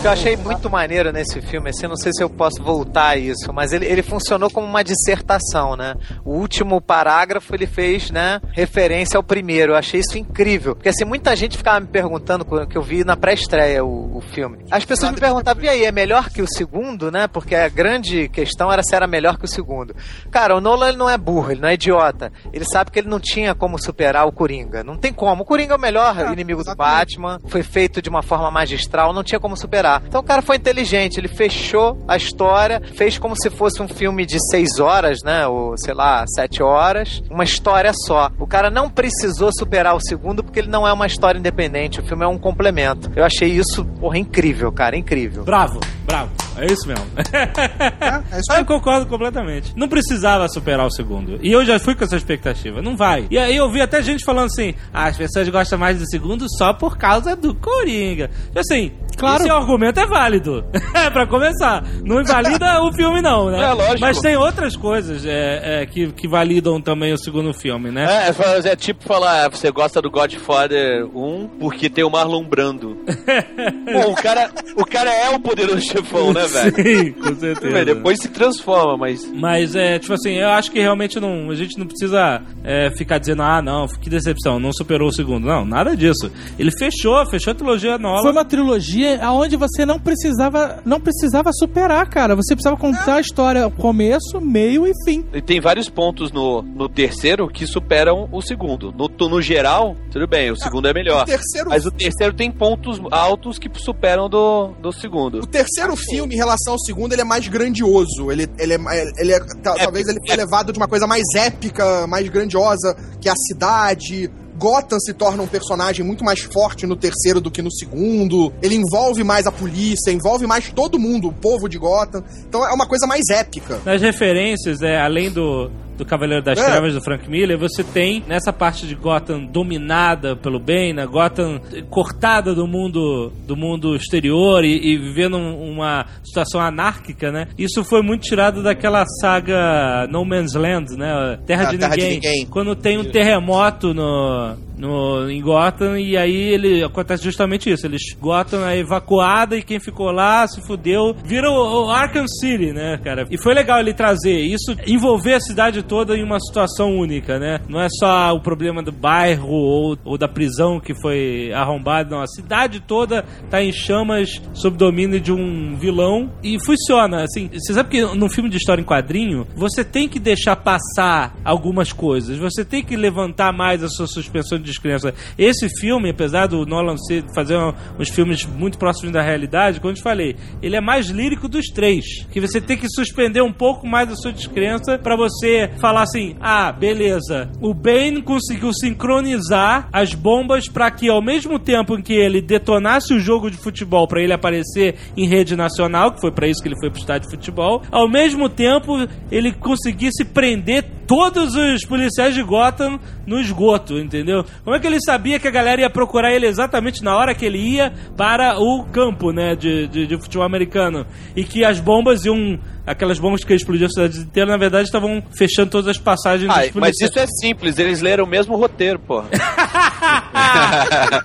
que 0.01 0.07
eu 0.07 0.11
achei 0.11 0.35
muito 0.35 0.67
maneiro 0.67 1.11
nesse 1.11 1.39
filme, 1.41 1.69
assim, 1.69 1.85
não 1.85 1.95
sei 1.95 2.11
se 2.11 2.23
eu 2.23 2.29
posso 2.29 2.63
voltar 2.63 3.09
a 3.09 3.17
isso, 3.17 3.53
mas 3.53 3.71
ele, 3.71 3.85
ele 3.85 4.01
funcionou 4.01 4.49
como 4.49 4.65
uma 4.65 4.83
dissertação, 4.83 5.75
né? 5.75 5.93
O 6.25 6.31
último 6.31 6.81
parágrafo 6.81 7.53
ele 7.53 7.67
fez, 7.67 8.09
né, 8.09 8.41
referência 8.51 9.15
ao 9.15 9.23
primeiro. 9.23 9.73
Eu 9.73 9.77
achei 9.77 9.99
isso 9.99 10.17
incrível. 10.17 10.75
Porque, 10.75 10.89
assim, 10.89 11.05
muita 11.05 11.35
gente 11.35 11.55
ficava 11.55 11.79
me 11.79 11.85
perguntando, 11.85 12.43
que 12.65 12.75
eu 12.75 12.81
vi 12.81 13.03
na 13.03 13.15
pré-estreia 13.15 13.85
o, 13.85 14.17
o 14.17 14.21
filme. 14.21 14.65
As 14.71 14.83
pessoas 14.83 15.11
me 15.11 15.19
perguntavam, 15.19 15.63
e 15.63 15.69
aí, 15.69 15.85
é 15.85 15.91
melhor 15.91 16.31
que 16.31 16.41
o 16.41 16.47
segundo, 16.47 17.11
né? 17.11 17.27
Porque 17.27 17.53
a 17.53 17.69
grande 17.69 18.27
questão 18.29 18.71
era 18.71 18.81
se 18.81 18.95
era 18.95 19.05
melhor 19.05 19.37
que 19.37 19.45
o 19.45 19.47
segundo. 19.47 19.95
Cara, 20.31 20.57
o 20.57 20.61
Nolan 20.61 20.89
ele 20.89 20.97
não 20.97 21.11
é 21.11 21.17
burro, 21.17 21.51
ele 21.51 21.61
não 21.61 21.69
é 21.69 21.75
idiota. 21.75 22.31
Ele 22.51 22.65
sabe 22.65 22.89
que 22.89 22.97
ele 22.97 23.07
não 23.07 23.19
tinha 23.19 23.53
como 23.53 23.77
superar 23.77 24.25
o 24.25 24.31
Coringa. 24.31 24.83
Não 24.83 24.97
tem 24.97 25.13
como. 25.13 25.43
O 25.43 25.45
Coringa 25.45 25.75
é 25.75 25.77
o 25.77 25.79
melhor 25.79 26.15
inimigo 26.33 26.63
do 26.63 26.75
Batman, 26.75 27.39
foi 27.45 27.61
feito 27.61 28.01
de 28.01 28.09
uma 28.09 28.23
forma 28.23 28.49
magistral, 28.49 29.13
não 29.13 29.23
tinha 29.23 29.39
como 29.39 29.55
superar. 29.55 29.90
Então 30.05 30.21
o 30.21 30.23
cara 30.23 30.41
foi 30.41 30.57
inteligente, 30.57 31.17
ele 31.17 31.27
fechou 31.27 31.97
a 32.07 32.15
história, 32.15 32.81
fez 32.95 33.17
como 33.17 33.35
se 33.35 33.49
fosse 33.49 33.81
um 33.81 33.87
filme 33.87 34.25
de 34.25 34.37
seis 34.49 34.79
horas, 34.79 35.19
né? 35.23 35.47
Ou 35.47 35.77
sei 35.77 35.93
lá, 35.93 36.23
sete 36.27 36.61
horas, 36.61 37.21
uma 37.29 37.43
história 37.43 37.91
só. 38.05 38.29
O 38.39 38.45
cara 38.45 38.69
não 38.69 38.89
precisou 38.89 39.49
superar 39.57 39.95
o 39.95 39.99
segundo 39.99 40.43
porque 40.43 40.59
ele 40.59 40.69
não 40.69 40.87
é 40.87 40.93
uma 40.93 41.07
história 41.07 41.39
independente, 41.39 41.99
o 41.99 42.03
filme 42.03 42.23
é 42.23 42.27
um 42.27 42.37
complemento. 42.37 43.11
Eu 43.15 43.25
achei 43.25 43.49
isso, 43.49 43.83
porra, 43.99 44.17
incrível, 44.17 44.71
cara, 44.71 44.95
incrível. 44.95 45.43
Bravo, 45.43 45.79
bravo. 46.05 46.31
É 46.61 46.71
isso 46.71 46.87
mesmo. 46.87 47.05
eu 48.57 48.65
concordo 48.65 49.07
completamente. 49.07 49.73
Não 49.75 49.87
precisava 49.87 50.47
superar 50.47 50.85
o 50.85 50.91
segundo. 50.91 51.39
E 51.41 51.51
eu 51.51 51.65
já 51.65 51.79
fui 51.79 51.95
com 51.95 52.03
essa 52.03 52.15
expectativa. 52.15 52.81
Não 52.81 52.95
vai. 52.95 53.25
E 53.31 53.37
aí 53.37 53.55
eu 53.55 53.69
vi 53.71 53.81
até 53.81 54.01
gente 54.01 54.23
falando 54.23 54.45
assim: 54.45 54.75
ah, 54.93 55.07
as 55.07 55.17
pessoas 55.17 55.49
gostam 55.49 55.79
mais 55.79 55.97
do 55.97 56.07
segundo 56.07 56.45
só 56.57 56.71
por 56.71 56.97
causa 56.97 57.35
do 57.35 57.55
Coringa. 57.55 58.29
E 58.55 58.59
assim, 58.59 58.91
Claro. 59.17 59.43
esse 59.43 59.51
argumento 59.51 59.99
é 59.99 60.05
válido. 60.05 60.63
É, 60.93 61.09
pra 61.09 61.25
começar. 61.25 61.83
Não 62.03 62.21
invalida 62.21 62.83
o 62.83 62.91
filme, 62.93 63.21
não, 63.21 63.49
né? 63.49 63.63
É, 63.63 63.73
lógico. 63.73 64.01
Mas 64.01 64.19
tem 64.19 64.35
outras 64.35 64.75
coisas 64.75 65.25
é, 65.25 65.81
é, 65.81 65.85
que, 65.85 66.11
que 66.11 66.27
validam 66.27 66.81
também 66.81 67.13
o 67.13 67.17
segundo 67.17 67.53
filme, 67.53 67.89
né? 67.89 68.27
É, 68.27 68.29
é 68.29 68.71
é 68.71 68.75
tipo 68.75 69.03
falar, 69.03 69.49
você 69.49 69.71
gosta 69.71 70.01
do 70.01 70.11
Godfather 70.11 71.05
1 71.15 71.47
porque 71.59 71.89
tem 71.89 72.03
o 72.03 72.09
Marlon 72.09 72.43
Brando. 72.43 72.97
Pô, 73.05 74.11
o 74.11 74.15
cara, 74.15 74.51
o 74.75 74.85
cara 74.85 75.11
é 75.11 75.29
o 75.29 75.39
poderoso 75.39 75.81
chefão, 75.81 76.33
né, 76.33 76.47
velho? 76.51 76.75
Sim, 77.05 77.11
com 77.13 77.35
certeza. 77.35 77.85
Depois 77.85 78.19
se 78.21 78.27
transforma, 78.29 78.97
mas. 78.97 79.31
Mas 79.33 79.75
é, 79.75 79.99
tipo 79.99 80.13
assim, 80.13 80.33
eu 80.33 80.49
acho 80.49 80.71
que 80.71 80.79
realmente 80.79 81.19
não, 81.19 81.49
a 81.49 81.55
gente 81.55 81.77
não 81.77 81.85
precisa 81.87 82.41
é, 82.63 82.91
ficar 82.97 83.17
dizendo, 83.17 83.41
ah, 83.41 83.61
não, 83.61 83.87
que 83.87 84.09
decepção, 84.09 84.59
não 84.59 84.71
superou 84.73 85.09
o 85.09 85.13
segundo. 85.13 85.45
Não, 85.47 85.65
nada 85.65 85.95
disso. 85.95 86.31
Ele 86.57 86.71
fechou, 86.71 87.25
fechou 87.29 87.51
a 87.51 87.55
trilogia 87.55 87.97
nova. 87.97 88.21
Foi 88.23 88.31
uma 88.31 88.45
trilogia 88.45 89.23
aonde 89.23 89.55
você 89.55 89.85
não 89.85 89.99
precisava, 89.99 90.81
não 90.85 90.99
precisava 90.99 91.51
superar, 91.53 92.07
cara. 92.09 92.35
Você 92.35 92.55
precisava 92.55 92.77
contar 92.77 93.15
a 93.15 93.21
história, 93.21 93.69
começo, 93.69 94.39
meio 94.41 94.85
e 94.87 94.91
fim. 95.05 95.25
E 95.33 95.41
tem 95.41 95.59
vários 95.59 95.89
pontos 95.89 96.31
no, 96.31 96.61
no 96.61 96.87
terceiro 96.89 97.47
que 97.47 97.65
superam 97.65 98.27
o 98.31 98.41
segundo. 98.41 98.91
No, 98.91 99.09
no 99.29 99.41
geral, 99.41 99.95
tudo 100.11 100.27
bem, 100.27 100.51
o 100.51 100.55
segundo 100.55 100.87
é 100.87 100.93
melhor. 100.93 101.23
o 101.23 101.25
terceiro- 101.25 101.69
Mas 101.69 101.85
o 101.85 101.91
terceiro 101.91 102.33
tem 102.33 102.51
pontos 102.51 102.99
altos 103.11 103.57
que 103.57 103.69
superam 103.79 104.29
do, 104.29 104.69
do 104.81 104.91
segundo. 104.91 105.39
O 105.39 105.47
terceiro 105.47 105.95
filme, 105.95 106.30
em 106.33 106.37
relação 106.37 106.73
ao 106.73 106.79
segundo, 106.79 107.13
ele 107.13 107.21
é 107.21 107.25
mais 107.25 107.47
grandioso. 107.47 108.31
Ele, 108.31 108.47
ele 108.57 108.73
é, 108.73 108.77
ele 109.17 109.33
é- 109.33 109.39
ta- 109.61 109.75
talvez 109.75 110.07
ele 110.07 110.19
foi 110.25 110.35
levado 110.35 110.71
de 110.71 110.77
uma 110.79 110.87
coisa 110.87 111.05
mais 111.07 111.23
épica, 111.35 112.05
mais 112.07 112.27
grandiosa, 112.29 112.95
que 113.19 113.27
é 113.29 113.31
a 113.31 113.35
cidade. 113.35 114.29
Gotham 114.57 114.99
se 114.99 115.11
torna 115.13 115.41
um 115.41 115.47
personagem 115.47 116.05
muito 116.05 116.23
mais 116.23 116.41
forte 116.41 116.85
no 116.85 116.95
terceiro 116.95 117.41
do 117.41 117.49
que 117.49 117.61
no 117.63 117.71
segundo. 117.71 118.53
Ele 118.61 118.75
envolve 118.75 119.23
mais 119.23 119.47
a 119.47 119.51
polícia, 119.51 120.11
envolve 120.11 120.45
mais 120.45 120.69
todo 120.71 120.99
mundo, 120.99 121.29
o 121.29 121.33
povo 121.33 121.67
de 121.67 121.79
Gotham. 121.79 122.23
Então 122.47 122.63
é 122.63 122.71
uma 122.71 122.85
coisa 122.87 123.07
mais 123.07 123.23
épica. 123.31 123.81
Nas 123.83 124.01
referências, 124.01 124.81
é, 124.83 125.01
além 125.01 125.31
do, 125.31 125.71
do 125.97 126.05
Cavaleiro 126.05 126.43
das 126.43 126.57
É. 126.59 126.63
Trevas 126.65 126.93
do 126.93 127.01
Frank 127.01 127.29
Miller, 127.29 127.57
você 127.57 127.83
tem 127.83 128.23
nessa 128.27 128.51
parte 128.53 128.87
de 128.87 128.95
Gotham 128.95 129.45
dominada 129.45 130.35
pelo 130.35 130.59
bem, 130.59 130.93
né? 130.93 131.05
Gotham 131.05 131.59
cortada 131.89 132.53
do 132.55 132.67
mundo 132.67 133.31
do 133.47 133.55
mundo 133.55 133.95
exterior 133.95 134.63
e, 134.63 134.93
e 134.93 134.97
vivendo 134.97 135.37
um- 135.37 135.71
uma 135.71 136.05
situação 136.23 136.59
anárquica, 136.61 137.31
né? 137.31 137.47
Isso 137.57 137.83
foi 137.83 138.01
muito 138.01 138.21
tirado 138.23 138.63
daquela 138.63 139.03
saga 139.21 140.07
No 140.09 140.23
Man's 140.25 140.53
Land, 140.53 140.95
né? 140.97 141.37
Terra, 141.45 141.67
Ah, 141.67 141.71
de, 141.71 141.77
Terra 141.77 141.95
de 141.95 142.01
ninguém. 142.01 142.13
Ninguém. 142.15 142.45
Quando 142.47 142.75
tem 142.75 142.97
um 142.97 143.03
terremoto 143.03 143.93
no, 143.93 144.55
no, 144.77 145.29
em 145.29 145.41
Gotham 145.41 145.97
e 145.97 146.17
aí 146.17 146.35
ele 146.53 146.83
acontece 146.83 147.23
justamente 147.23 147.69
isso. 147.71 147.85
Eles 147.85 148.01
Gotham 148.19 148.65
é 148.67 148.77
evacuada 148.77 149.55
e 149.57 149.61
quem 149.63 149.79
ficou 149.79 150.11
lá 150.11 150.47
se 150.47 150.61
fudeu. 150.65 151.15
Vira 151.23 151.49
o, 151.49 151.85
o 151.85 151.89
Arkham 151.89 152.27
City, 152.27 152.71
né, 152.73 152.99
cara? 153.03 153.25
E 153.29 153.37
foi 153.41 153.53
legal 153.53 153.79
ele 153.79 153.93
trazer 153.93 154.39
isso, 154.39 154.75
envolver 154.85 155.33
a 155.35 155.39
cidade 155.39 155.80
toda 155.81 156.15
em 156.15 156.23
uma 156.23 156.39
situação 156.39 156.95
única, 156.97 157.39
né? 157.39 157.59
Não 157.67 157.79
é 157.79 157.87
só 157.89 158.33
o 158.33 158.39
problema 158.39 158.81
do 158.81 158.91
bairro 158.91 159.49
ou, 159.49 159.97
ou 160.03 160.17
da 160.17 160.27
prisão 160.27 160.79
que 160.79 160.93
foi 160.93 161.51
arrombada, 161.53 162.09
não. 162.09 162.21
A 162.21 162.27
cidade 162.27 162.79
toda 162.79 163.23
tá 163.49 163.61
em 163.61 163.71
chamas 163.71 164.41
sob 164.53 164.77
domínio 164.77 165.19
de 165.19 165.31
um 165.31 165.75
vilão 165.75 166.31
e 166.43 166.57
funciona. 166.63 167.23
Assim, 167.23 167.49
você 167.51 167.73
sabe 167.73 167.89
que 167.89 168.01
num 168.15 168.29
filme 168.29 168.49
de 168.49 168.57
história 168.57 168.81
em 168.81 168.85
quadrinho, 168.85 169.47
você 169.55 169.83
tem 169.83 170.07
que 170.07 170.19
deixar 170.19 170.55
passar 170.55 171.35
algumas 171.43 171.91
coisas. 171.91 172.37
Você 172.37 172.63
tem 172.63 172.83
que 172.83 172.95
levantar 172.95 173.53
mais 173.53 173.83
a 173.83 173.89
sua 173.89 174.07
suspensão 174.07 174.57
de 174.57 174.65
descrença. 174.65 175.13
Esse 175.37 175.67
filme, 175.79 176.09
apesar 176.09 176.47
do 176.47 176.65
Nolan 176.65 176.95
fazer 177.33 177.57
uns 177.99 178.09
filmes 178.09 178.45
muito 178.45 178.77
próximos 178.77 179.11
da 179.11 179.21
realidade, 179.21 179.79
como 179.79 179.91
eu 179.91 179.95
te 179.95 180.01
falei, 180.01 180.35
ele 180.61 180.75
é 180.75 180.81
mais 180.81 181.07
lírico 181.07 181.47
dos 181.47 181.67
três. 181.67 182.25
Que 182.31 182.39
você 182.39 182.59
tem 182.61 182.77
que 182.77 182.87
suspender 182.89 183.41
um 183.41 183.53
pouco 183.53 183.87
mais 183.87 184.11
a 184.11 184.15
sua 184.15 184.31
descrença 184.31 184.97
pra 184.97 185.15
você 185.15 185.70
falar 185.79 186.03
assim: 186.03 186.35
ah, 186.39 186.71
beleza, 186.71 187.49
o 187.61 187.73
Bane 187.73 188.21
conseguiu 188.21 188.71
sincronizar 188.73 189.87
as 189.91 190.13
bombas 190.13 190.67
pra 190.67 190.91
que 190.91 191.09
ao 191.09 191.21
mesmo 191.21 191.59
tempo 191.59 191.97
em 191.97 192.01
que 192.01 192.13
ele 192.13 192.41
detonasse 192.41 193.13
o 193.13 193.19
jogo 193.19 193.49
de 193.49 193.57
futebol 193.57 194.07
pra 194.07 194.21
ele 194.21 194.33
aparecer 194.33 194.95
em 195.15 195.27
rede 195.27 195.55
nacional, 195.55 196.11
que 196.11 196.21
foi 196.21 196.31
pra 196.31 196.47
isso 196.47 196.61
que 196.61 196.69
ele 196.69 196.79
foi 196.79 196.89
pro 196.89 196.99
estádio 196.99 197.29
de 197.29 197.35
futebol, 197.35 197.81
ao 197.91 198.09
mesmo 198.09 198.49
tempo 198.49 198.93
ele 199.31 199.51
conseguisse 199.51 200.23
prender 200.25 200.85
todos 201.11 201.55
os 201.55 201.83
policiais 201.85 202.33
de 202.33 202.41
Gotham 202.41 202.97
no 203.27 203.37
esgoto, 203.37 203.99
entendeu? 203.99 204.45
Como 204.63 204.73
é 204.73 204.79
que 204.79 204.87
ele 204.87 204.99
sabia 205.01 205.39
que 205.39 205.47
a 205.47 205.51
galera 205.51 205.81
ia 205.81 205.89
procurar 205.89 206.33
ele 206.33 206.47
exatamente 206.47 207.03
na 207.03 207.17
hora 207.17 207.35
que 207.35 207.45
ele 207.45 207.57
ia 207.57 207.91
para 208.15 208.57
o 208.59 208.85
campo, 208.85 209.33
né, 209.33 209.53
de, 209.53 209.87
de, 209.87 210.07
de 210.07 210.17
futebol 210.17 210.45
americano? 210.45 211.05
E 211.35 211.43
que 211.43 211.65
as 211.65 211.81
bombas 211.81 212.23
iam... 212.23 212.57
Aquelas 212.91 213.19
bombas 213.19 213.43
que 213.43 213.53
explodiam 213.53 213.87
a 213.87 213.89
cidade 213.89 214.19
inteira, 214.19 214.51
na 214.51 214.57
verdade, 214.57 214.85
estavam 214.85 215.23
fechando 215.37 215.71
todas 215.71 215.87
as 215.87 215.97
passagens 215.97 216.49
Ah, 216.49 216.63
dos 216.63 216.73
mas 216.73 216.99
isso 216.99 217.17
é 217.17 217.25
simples, 217.25 217.79
eles 217.79 218.01
leram 218.01 218.25
o 218.25 218.27
mesmo 218.27 218.55
roteiro, 218.55 218.99
porra. 218.99 219.27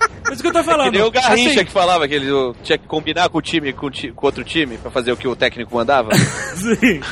Por 0.27 0.33
isso 0.33 0.41
que 0.41 0.49
eu 0.49 0.53
tô 0.53 0.63
falando. 0.63 0.91
Que 0.91 0.97
nem 0.97 1.07
o 1.07 1.11
Garrincha 1.11 1.49
Assim, 1.51 1.65
que 1.65 1.71
falava 1.71 2.05
que 2.05 2.13
ele 2.15 2.27
tinha 2.61 2.77
que 2.77 2.85
combinar 2.85 3.29
com 3.29 3.37
o 3.37 3.41
time, 3.41 3.71
com, 3.71 3.87
o 3.87 3.91
outro 4.21 4.43
time, 4.43 4.77
pra 4.77 4.91
fazer 4.91 5.13
o 5.13 5.17
que 5.17 5.25
o 5.27 5.35
técnico 5.35 5.73
mandava. 5.73 6.09
Sim. 6.55 6.99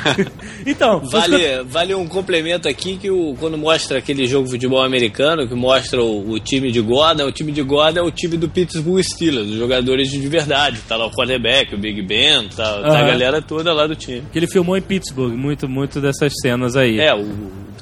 Então, 0.65 0.99
Vale, 0.99 1.63
vale 1.63 1.93
um 1.93 2.07
complemento 2.07 2.67
aqui 2.67 2.97
que 2.97 3.11
o, 3.11 3.35
quando 3.39 3.55
mostra 3.55 3.99
aquele 3.99 4.25
jogo 4.25 4.45
de 4.45 4.51
futebol 4.51 4.81
americano, 4.81 5.47
que 5.47 5.53
mostra 5.53 6.01
o, 6.01 6.31
o 6.31 6.39
time 6.39 6.71
de 6.71 6.81
Gordon, 6.81 7.27
o 7.27 7.31
time 7.31 7.51
de 7.51 7.61
Gordon 7.61 7.99
é 7.99 8.03
o 8.03 8.09
time 8.09 8.35
do 8.35 8.49
Pittsburgh 8.49 9.03
Steelers, 9.03 9.49
os 9.49 9.57
jogadores 9.57 10.09
de 10.09 10.27
verdade. 10.27 10.79
Tá 10.87 10.95
lá 10.95 11.05
o 11.05 11.11
quarterback, 11.11 11.75
o 11.75 11.77
Big 11.77 12.01
Ben, 12.01 12.47
tá, 12.49 12.81
tá 12.81 12.99
a 12.99 13.03
galera 13.03 13.41
toda 13.43 13.71
lá 13.73 13.85
do 13.85 13.95
time. 13.95 14.23
que 14.31 14.39
ele 14.39 14.47
filmou 14.47 14.75
em 14.75 14.81
Pittsburgh, 14.81 15.33
muito, 15.33 15.69
muito 15.69 16.01
dessas 16.01 16.33
cenas 16.41 16.75
aí. 16.75 16.99
É, 16.99 17.13
o, 17.13 17.21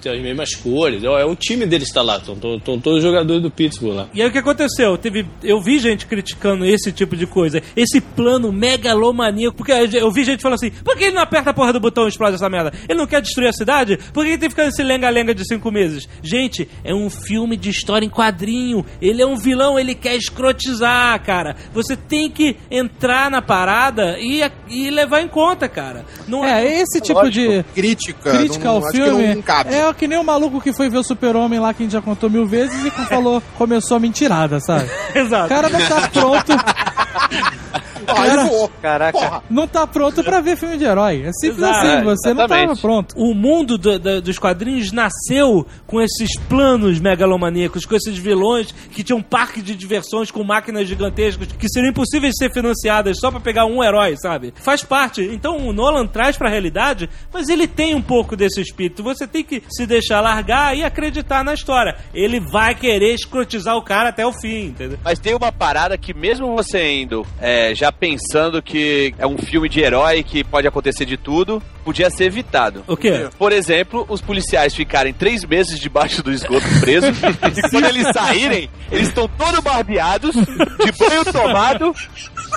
tem 0.02 0.12
as 0.14 0.22
mesmas 0.22 0.56
cores, 0.56 1.04
é, 1.04 1.08
é 1.08 1.26
o 1.26 1.36
time 1.36 1.66
deles 1.66 1.89
tá 1.91 2.02
lá, 2.02 2.18
estão 2.18 2.36
todos 2.80 2.98
os 2.98 3.04
jogadores 3.04 3.41
do 3.41 3.50
Pittsburgh 3.52 3.96
lá. 3.96 4.08
E 4.14 4.22
aí 4.22 4.28
o 4.28 4.32
que 4.32 4.38
aconteceu? 4.38 4.98
Teve, 4.98 5.26
eu 5.44 5.62
vi 5.62 5.80
gente 5.80 6.06
criticando 6.06 6.66
esse 6.66 6.91
tipo 6.91 7.16
de 7.16 7.26
coisa, 7.26 7.62
esse 7.76 8.00
plano 8.02 8.52
megalomaníaco, 8.52 9.56
porque 9.58 9.72
eu 9.72 10.12
vi 10.12 10.24
gente 10.24 10.41
falando 10.41 10.56
assim, 10.56 10.72
por 10.84 10.96
que 10.98 11.06
ele 11.06 11.16
não 11.16 11.22
aperta 11.22 11.50
a 11.50 11.54
porra 11.54 11.74
do 11.74 11.80
botão 11.80 12.06
e 12.06 12.10
explode 12.10 12.36
essa 12.36 12.50
merda? 12.50 12.72
Ele 12.88 12.98
não 13.00 13.08
quer 13.08 13.22
destruir 13.22 13.48
a 13.50 13.54
cidade? 13.54 13.98
Por 14.14 14.24
que 14.24 14.32
ele 14.32 14.38
tem 14.38 14.50
que 14.50 14.56
ficar 14.56 14.66
nesse 14.66 14.84
lenga-lenga 14.84 15.34
de 15.34 15.46
cinco 15.48 15.72
meses? 15.72 16.08
Gente, 16.22 16.68
é 16.84 16.94
um 16.94 17.10
filme 17.10 17.56
de 17.58 17.70
história 17.70 18.06
em 18.06 18.10
quadrinho, 18.10 18.86
ele 19.02 19.22
é 19.22 19.26
um 19.26 19.36
vilão, 19.38 19.80
ele 19.80 19.96
quer 19.96 20.16
escrotizar, 20.16 21.22
cara. 21.24 21.56
Você 21.74 21.96
tem 21.96 22.30
que 22.30 22.56
entrar 22.70 23.30
na 23.32 23.41
parada 23.41 24.18
e, 24.20 24.41
e 24.70 24.89
levar 24.89 25.22
em 25.22 25.28
conta, 25.28 25.68
cara. 25.68 26.06
Não 26.28 26.44
É, 26.46 26.82
esse 26.82 27.00
tipo 27.02 27.30
de 27.30 27.64
Crítica. 27.74 28.32
crítica 28.38 28.66
não- 28.66 28.72
ao 28.72 28.84
acho 28.84 28.91
que 28.91 29.04
filme 29.04 29.36
não 29.36 29.41
cabe. 29.41 29.74
é 29.74 29.83
que 29.92 30.08
nem 30.08 30.20
o 30.20 30.24
maluco 30.24 30.62
que 30.62 30.72
foi 30.72 30.90
ver 30.90 31.00
o 31.00 31.04
Super-Homem 31.04 31.60
lá 31.60 31.74
que 31.74 31.82
a 31.82 31.86
gente 31.86 31.94
já 31.94 32.02
contou 32.02 32.30
mil 32.30 32.46
vezes 32.46 32.86
e 32.86 32.92
que 32.92 33.06
falou, 33.06 33.42
começou 33.58 33.98
a 33.98 34.00
mentirada, 34.00 34.60
sabe? 34.60 34.88
Exato. 35.16 35.46
O 35.46 35.50
cara 35.50 35.70
não 35.70 35.80
tá 35.80 36.10
pronto. 36.10 36.52
Cara, 38.06 38.49
Caraca. 38.82 39.43
não 39.49 39.68
tá 39.68 39.86
pronto 39.88 40.24
pra 40.24 40.41
ver 40.41 40.56
filme 40.58 40.78
de 40.78 40.84
herói. 40.84 41.24
É 41.26 41.32
simples 41.34 41.60
Exato, 41.60 41.78
assim, 41.88 42.04
você 42.04 42.30
não 42.30 42.36
tava 42.38 42.54
exatamente. 42.56 42.82
pronto. 42.82 43.16
O 43.18 43.34
mundo 43.34 43.78
do- 43.78 43.99
da- 43.99 44.20
dos 44.20 44.38
quadrinhos 44.39 44.91
nasceu 44.91 45.66
com 45.88 46.01
esses 46.01 46.38
planos 46.49 46.99
megalomaníacos, 46.99 47.86
com 47.86 47.95
esses 47.95 48.18
vilões 48.18 48.72
que 48.91 49.04
tinham 49.04 49.20
um 49.20 49.24
parque 49.24 49.62
de 49.62 49.76
diversões 49.76 50.32
com 50.32 50.43
máquinas 50.43 50.88
gigantescas 50.88 51.47
que 51.47 51.70
seriam 51.70 51.89
impossíveis 51.91 52.34
de 52.34 52.38
ser 52.45 52.51
financiadas 52.54 53.18
só 53.20 53.32
pra 53.32 53.39
pegar 53.39 53.66
um 53.66 53.84
herói, 53.84 54.16
sabe? 54.18 54.54
Faz 54.56 54.84
parte. 54.84 55.22
Então 55.22 55.58
o 55.58 55.74
Nolan 55.74 56.08
traz 56.08 56.38
pra 56.38 56.49
realidade, 56.49 57.10
mas 57.34 57.49
ele 57.49 57.68
tem 57.68 57.95
um 57.95 58.01
pouco 58.01 58.36
desse 58.36 58.62
espírito. 58.62 59.04
Você 59.04 59.26
tem 59.28 59.43
que 59.43 59.64
se 59.70 59.86
deixar 59.86 60.22
largar 60.22 60.76
e 60.78 60.84
acreditar 60.84 61.43
na 61.43 61.54
história. 61.54 61.95
Ele 62.14 62.39
vai 62.39 62.76
querer 62.76 63.14
escrotizar 63.14 63.76
o 63.78 63.82
cara 63.82 64.10
até 64.10 64.26
o 64.26 64.34
fim, 64.34 64.66
entendeu? 64.68 64.97
Mas 65.04 65.20
tem 65.20 65.36
uma 65.36 65.51
parada 65.51 65.97
que 65.97 66.14
mesmo 66.14 66.56
você 66.56 67.01
indo 67.01 67.26
é, 67.39 67.74
já 67.76 67.91
pensando 68.00 68.62
que 68.62 69.14
é 69.18 69.26
um 69.26 69.38
filme 69.38 69.70
de 69.70 69.80
herói 69.82 70.24
que 70.24 70.44
pode 70.44 70.68
acontecer 70.68 71.06
de 71.06 71.18
tudo, 71.18 71.62
podia 71.84 72.10
ser 72.10 72.26
evitado. 72.26 72.84
O 72.88 72.96
quê? 72.96 73.30
Por 73.38 73.52
exemplo, 73.52 74.06
os 74.10 74.22
policiais 74.22 74.74
ficarem 74.74 75.14
três 75.14 75.44
meses 75.44 75.80
debaixo 75.80 76.24
do 76.24 76.32
esgoto 76.32 76.66
presos 76.80 77.18
e 77.22 77.70
quando 77.70 77.86
eles 77.86 78.08
saírem, 78.14 78.70
eles 78.91 79.08
estão 79.10 79.28
todos 79.28 79.60
barbeados, 79.60 80.36
de 80.36 80.91
banho 80.98 81.26
tomado. 81.32 81.94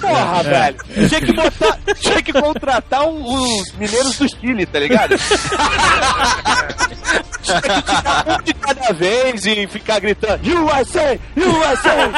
Porra, 0.01 0.43
velho. 0.43 0.77
Tinha 1.09 1.21
que, 1.21 1.33
botar, 1.33 1.79
tinha 2.01 2.23
que 2.23 2.33
contratar 2.33 3.09
os 3.09 3.73
mineiros 3.79 4.19
do 4.19 4.29
Chile, 4.29 4.67
tá 4.67 4.79
ligado? 4.79 5.17
Tinha 7.43 7.63
que 7.63 7.83
tirar 7.83 8.25
um 8.29 8.43
de 8.43 8.55
cada 8.55 8.93
vez 8.93 9.47
e 9.47 9.67
ficar 9.67 10.01
gritando 10.01 10.41
USA! 10.47 11.19
USA! 11.37 12.11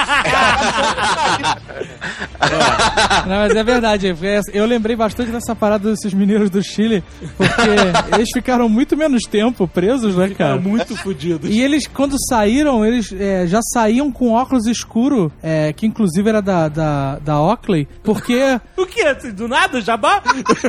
Não, 3.27 3.37
mas 3.37 3.55
é 3.57 3.63
verdade. 3.65 4.09
é- 4.09 4.41
Eu 4.53 4.67
lembrei 4.67 4.95
bastante 4.97 5.31
dessa 5.31 5.55
parada 5.55 5.91
desses 5.91 6.13
mineiros 6.15 6.51
do 6.51 6.63
Chile, 6.63 7.03
porque 7.37 7.53
eles 8.15 8.29
ficaram 8.33 8.69
muito 8.69 8.97
menos 8.97 9.23
tempo 9.25 9.67
presos, 9.67 10.17
né, 10.17 10.29
cara? 10.31 10.57
muito 10.57 10.97
fodidos. 10.97 11.49
E 11.51 11.61
eles, 11.61 11.87
quando 11.87 12.17
saíram, 12.29 12.85
eles 12.85 13.13
é, 13.13 13.47
já 13.47 13.61
saíam 13.73 14.11
com 14.13 14.33
óculos 14.33 14.67
escuro, 14.67 15.33
é, 15.43 15.73
que 15.73 15.87
inclusive 15.87 16.29
era 16.29 16.41
da, 16.43 16.69
da, 16.69 17.19
da 17.19 17.41
Oakley, 17.41 17.87
porque... 18.03 18.61
O 18.77 18.87
quê? 18.87 19.03
Assim, 19.03 19.33
Do 19.33 19.49
nada? 19.49 19.81
Jabá? 19.81 20.23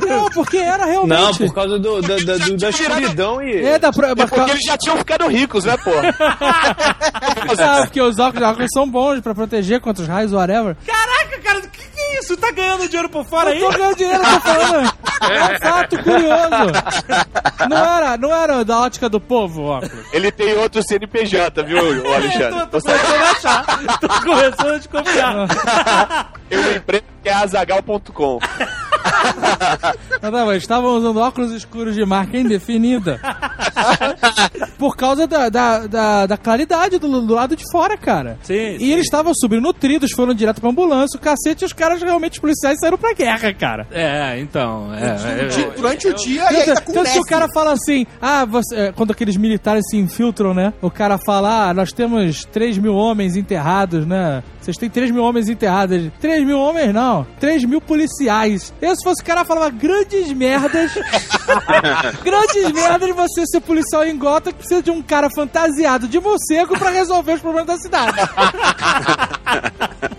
Não, 0.08 0.26
porque 0.30 0.58
era 0.58 0.86
realmente... 0.86 1.20
Não, 1.20 1.34
por 1.36 1.54
causa 1.54 1.78
do, 1.80 2.02
da, 2.02 2.16
da, 2.18 2.38
do- 2.46 2.58
da 2.58 2.70
escuridão 2.70 3.42
e. 3.42 3.64
É, 3.64 3.80
da, 3.80 3.92
pro- 3.92 4.06
É 4.08 4.16
porque 4.16 4.40
eles 4.52 4.64
já 4.66 4.78
tinham 4.78 4.98
ficado 4.98 5.28
ricos, 5.28 5.66
né, 5.66 5.78
pô? 5.78 5.92
Ah, 7.62 7.82
porque 7.84 8.02
os 8.02 8.18
óculos, 8.20 8.48
óculos 8.48 8.70
são 8.74 8.90
bons 8.90 9.20
pra 9.22 9.34
proteger 9.36 9.80
contra 9.80 10.04
os 10.04 10.08
raios, 10.10 10.32
whatever. 10.32 10.76
Caraca, 10.86 11.40
cara, 11.44 11.62
que, 11.62 11.84
que 12.10 12.20
isso? 12.20 12.38
Tá 12.38 12.52
ganhando 12.52 12.88
dinheiro 12.88 13.10
por 13.10 13.26
fora 13.26 13.50
aí? 13.52 13.62
Eu 13.62 13.72
tô 13.72 13.78
ganhando 13.78 13.96
dinheiro, 13.96 14.22
tô 14.24 14.40
falando. 14.40 14.94
É 15.22 15.44
um 15.44 15.60
fato 15.60 16.04
curioso. 16.04 17.70
Não 17.70 17.78
era, 17.78 18.18
não 18.18 18.36
era 18.36 18.66
da 18.66 18.80
ótica 18.82 19.10
do 19.10 19.20
povo, 19.20 19.64
óculos. 19.64 20.06
Ele 20.14 20.32
tem 20.32 20.58
outro 20.58 20.82
CNPJ, 20.82 21.64
viu, 21.64 21.80
Alexandre? 22.14 22.68
tô, 22.72 22.80
tô 22.80 22.82
começando 22.82 23.22
a 23.22 23.32
achar. 23.32 23.66
Tô 24.00 24.08
começando 24.08 24.74
a 24.74 24.78
desconfiar. 24.78 26.34
Tem 26.50 26.58
uma 26.60 26.72
empresa 26.72 27.04
que 27.22 27.30
é 27.30 27.34
azagal.com. 27.34 28.40
Não, 30.32 30.54
estavam 30.54 30.98
usando 30.98 31.18
óculos 31.18 31.52
escuros 31.52 31.96
de 31.96 32.06
marca 32.06 32.38
indefinida. 32.38 33.20
Por 34.78 34.96
causa 34.96 35.26
da, 35.28 35.50
da, 35.50 35.88
da, 35.88 36.26
da 36.26 36.38
claridade 36.38 36.98
do, 37.00 37.22
do 37.22 37.34
lado 37.34 37.56
de 37.56 37.64
fora, 37.72 37.98
cara. 37.98 38.38
Sim, 38.44 38.78
E 38.80 38.92
eles 38.92 39.06
estavam 39.06 39.34
subindo 39.34 39.62
nutridos, 39.62 40.12
foram 40.12 40.34
direto 40.34 40.62
pra 40.62 40.70
ambulância, 40.70 41.18
o 41.18 41.22
cacete, 41.22 41.64
e 41.64 41.66
os 41.66 41.74
caras 41.74 42.02
realmente, 42.02 42.34
os 42.34 42.40
policiais, 42.40 42.78
saíram 42.80 42.98
pra 42.98 43.14
guerra, 43.14 43.54
cara. 43.54 43.88
É, 43.92 44.40
então. 44.40 44.94
É, 44.94 45.48
Di- 45.48 45.70
Durante 45.76 46.08
o 46.08 46.14
dia 46.14 46.44
e 46.44 46.48
Tanto, 46.48 46.60
ainda 46.70 46.82
com 46.82 46.94
tanto 46.94 47.12
que 47.12 47.20
o 47.20 47.24
cara 47.24 47.48
fala 47.54 47.74
assim, 47.74 48.06
ah, 48.22 48.46
você, 48.46 48.76
é, 48.76 48.92
quando 48.92 49.12
aqueles 49.12 49.36
militares 49.38 49.84
se 49.90 49.98
infiltram, 49.98 50.54
né? 50.54 50.74
O 50.82 50.90
cara 50.92 51.18
fala, 51.26 51.70
ah, 51.70 51.74
nós 51.74 51.92
temos 51.92 52.46
3 52.46 52.78
mil 52.78 52.96
homens 52.96 53.36
enterrados, 53.36 54.06
né? 54.06 54.44
Vocês 54.62 54.78
têm 54.78 54.90
3 54.90 55.12
mil 55.12 55.24
homens 55.24 55.50
enterrados. 55.50 55.96
Ele, 55.96 56.12
3 56.20 56.46
mil 56.46 56.60
homens 56.60 56.94
não, 56.94 57.26
3 57.40 57.66
mil 57.66 57.82
policiais. 57.82 58.74
Eu, 58.82 58.96
se 58.96 59.04
fosse 59.04 59.22
o 59.22 59.26
cara, 59.26 59.46
falava 59.46 59.70
grandes 59.70 60.32
merdas. 60.34 60.92
grandes 62.24 62.72
merdas 62.72 63.16
você 63.16 63.46
ser 63.46 63.62
policial 63.62 64.06
em 64.06 64.18
Gota 64.18 64.52
que 64.52 64.60
precisa 64.60 64.82
de 64.82 64.92
um 64.92 65.02
cara 65.02 65.30
fantasiado 65.30 66.08
de 66.08 66.20
morcego 66.20 66.78
pra 66.78 66.90
resolver 66.90 67.34
os 67.34 67.42
problemas 67.42 67.68
da 67.68 67.78
cidade. 67.78 68.18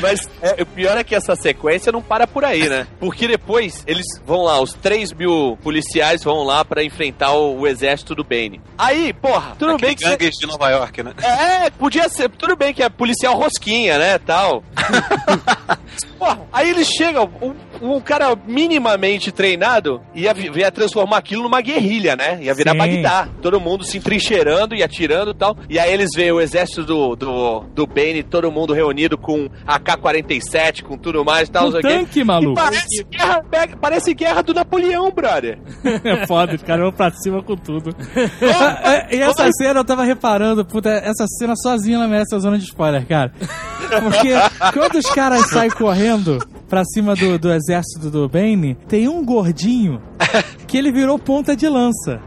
Mas 0.00 0.20
é, 0.42 0.62
o 0.62 0.66
pior 0.66 0.96
é 0.96 1.04
que 1.04 1.14
essa 1.14 1.34
sequência 1.36 1.90
não 1.92 2.02
para 2.02 2.26
por 2.26 2.44
aí, 2.44 2.68
né? 2.68 2.86
Porque 2.98 3.26
depois 3.26 3.82
eles 3.86 4.06
vão 4.26 4.42
lá, 4.42 4.60
os 4.60 4.72
3 4.74 5.12
mil 5.12 5.56
policiais 5.62 6.22
vão 6.22 6.42
lá 6.44 6.64
pra 6.64 6.82
enfrentar 6.84 7.32
o, 7.32 7.60
o 7.60 7.66
exército 7.66 8.14
do 8.14 8.22
Bane. 8.24 8.60
Aí, 8.78 9.12
porra, 9.12 9.54
tudo 9.58 9.72
Aquele 9.72 9.86
bem 9.88 9.96
que. 9.96 10.04
cê- 10.04 10.10
gangues 10.16 10.36
de 10.38 10.46
Nova 10.46 10.68
York, 10.70 11.02
né? 11.02 11.12
É, 11.22 11.70
podia 11.70 12.08
ser. 12.08 12.28
Tudo 12.30 12.56
bem 12.56 12.72
que 12.74 12.82
é 12.82 12.88
policial 12.88 13.34
rosquinha, 13.36 13.98
né? 13.98 14.18
Tal. 14.18 14.62
Porra, 16.18 16.40
aí 16.52 16.70
eles 16.70 16.86
chegam, 16.88 17.30
um, 17.40 17.54
um 17.80 18.00
cara 18.00 18.36
minimamente 18.46 19.32
treinado 19.32 20.00
ia, 20.14 20.32
ia 20.54 20.70
transformar 20.70 21.18
aquilo 21.18 21.42
numa 21.44 21.60
guerrilha, 21.60 22.16
né? 22.16 22.38
Ia 22.42 22.54
virar 22.54 22.72
Sim. 22.72 22.78
Bagdá. 22.78 23.28
Todo 23.40 23.60
mundo 23.60 23.84
se 23.84 23.98
entrincheirando 23.98 24.74
e 24.74 24.82
atirando 24.82 25.30
e 25.30 25.34
tal. 25.34 25.56
E 25.68 25.78
aí 25.78 25.92
eles 25.92 26.10
veem 26.14 26.32
o 26.32 26.40
exército 26.40 26.84
do, 26.84 27.16
do, 27.16 27.60
do 27.74 27.86
Bane, 27.86 28.22
todo 28.22 28.50
mundo 28.50 28.72
reunido 28.72 29.16
com 29.16 29.48
AK-47, 29.66 30.82
com 30.82 30.96
tudo 30.96 31.24
mais 31.24 31.48
e 31.48 31.52
tal. 31.52 31.68
Um 31.68 31.80
tanque, 31.80 32.22
maluco. 32.24 32.54
Parece 32.54 33.04
guerra, 33.04 33.44
parece 33.80 34.14
guerra 34.14 34.42
do 34.42 34.54
Napoleão, 34.54 35.10
brother. 35.10 35.58
É 36.02 36.26
foda, 36.26 36.54
os 36.54 36.62
caras 36.62 36.82
vão 36.82 36.92
pra 36.92 37.10
cima 37.10 37.42
com 37.42 37.56
tudo. 37.56 37.94
É, 38.82 39.16
e 39.16 39.20
essa 39.20 39.48
cena 39.52 39.80
eu 39.80 39.84
tava 39.84 40.02
reparando, 40.04 40.64
puta, 40.64 40.88
essa 40.90 41.26
cena 41.38 41.54
sozinha 41.56 41.96
ela 41.96 42.08
merece 42.08 42.34
a 42.34 42.38
zona 42.38 42.58
de 42.58 42.64
spoiler, 42.64 43.06
cara. 43.06 43.32
Porque 44.02 44.30
quando 44.72 44.96
os 44.96 45.06
caras 45.10 45.48
saem 45.48 45.70
correndo 45.70 46.38
pra 46.68 46.84
cima 46.84 47.14
do, 47.14 47.38
do 47.38 47.52
exército 47.52 47.69
do 48.10 48.28
Bane, 48.28 48.76
tem 48.88 49.08
um 49.08 49.24
gordinho 49.24 50.00
que 50.66 50.76
ele 50.76 50.92
virou 50.92 51.18
ponta 51.18 51.56
de 51.56 51.68
lança. 51.68 52.20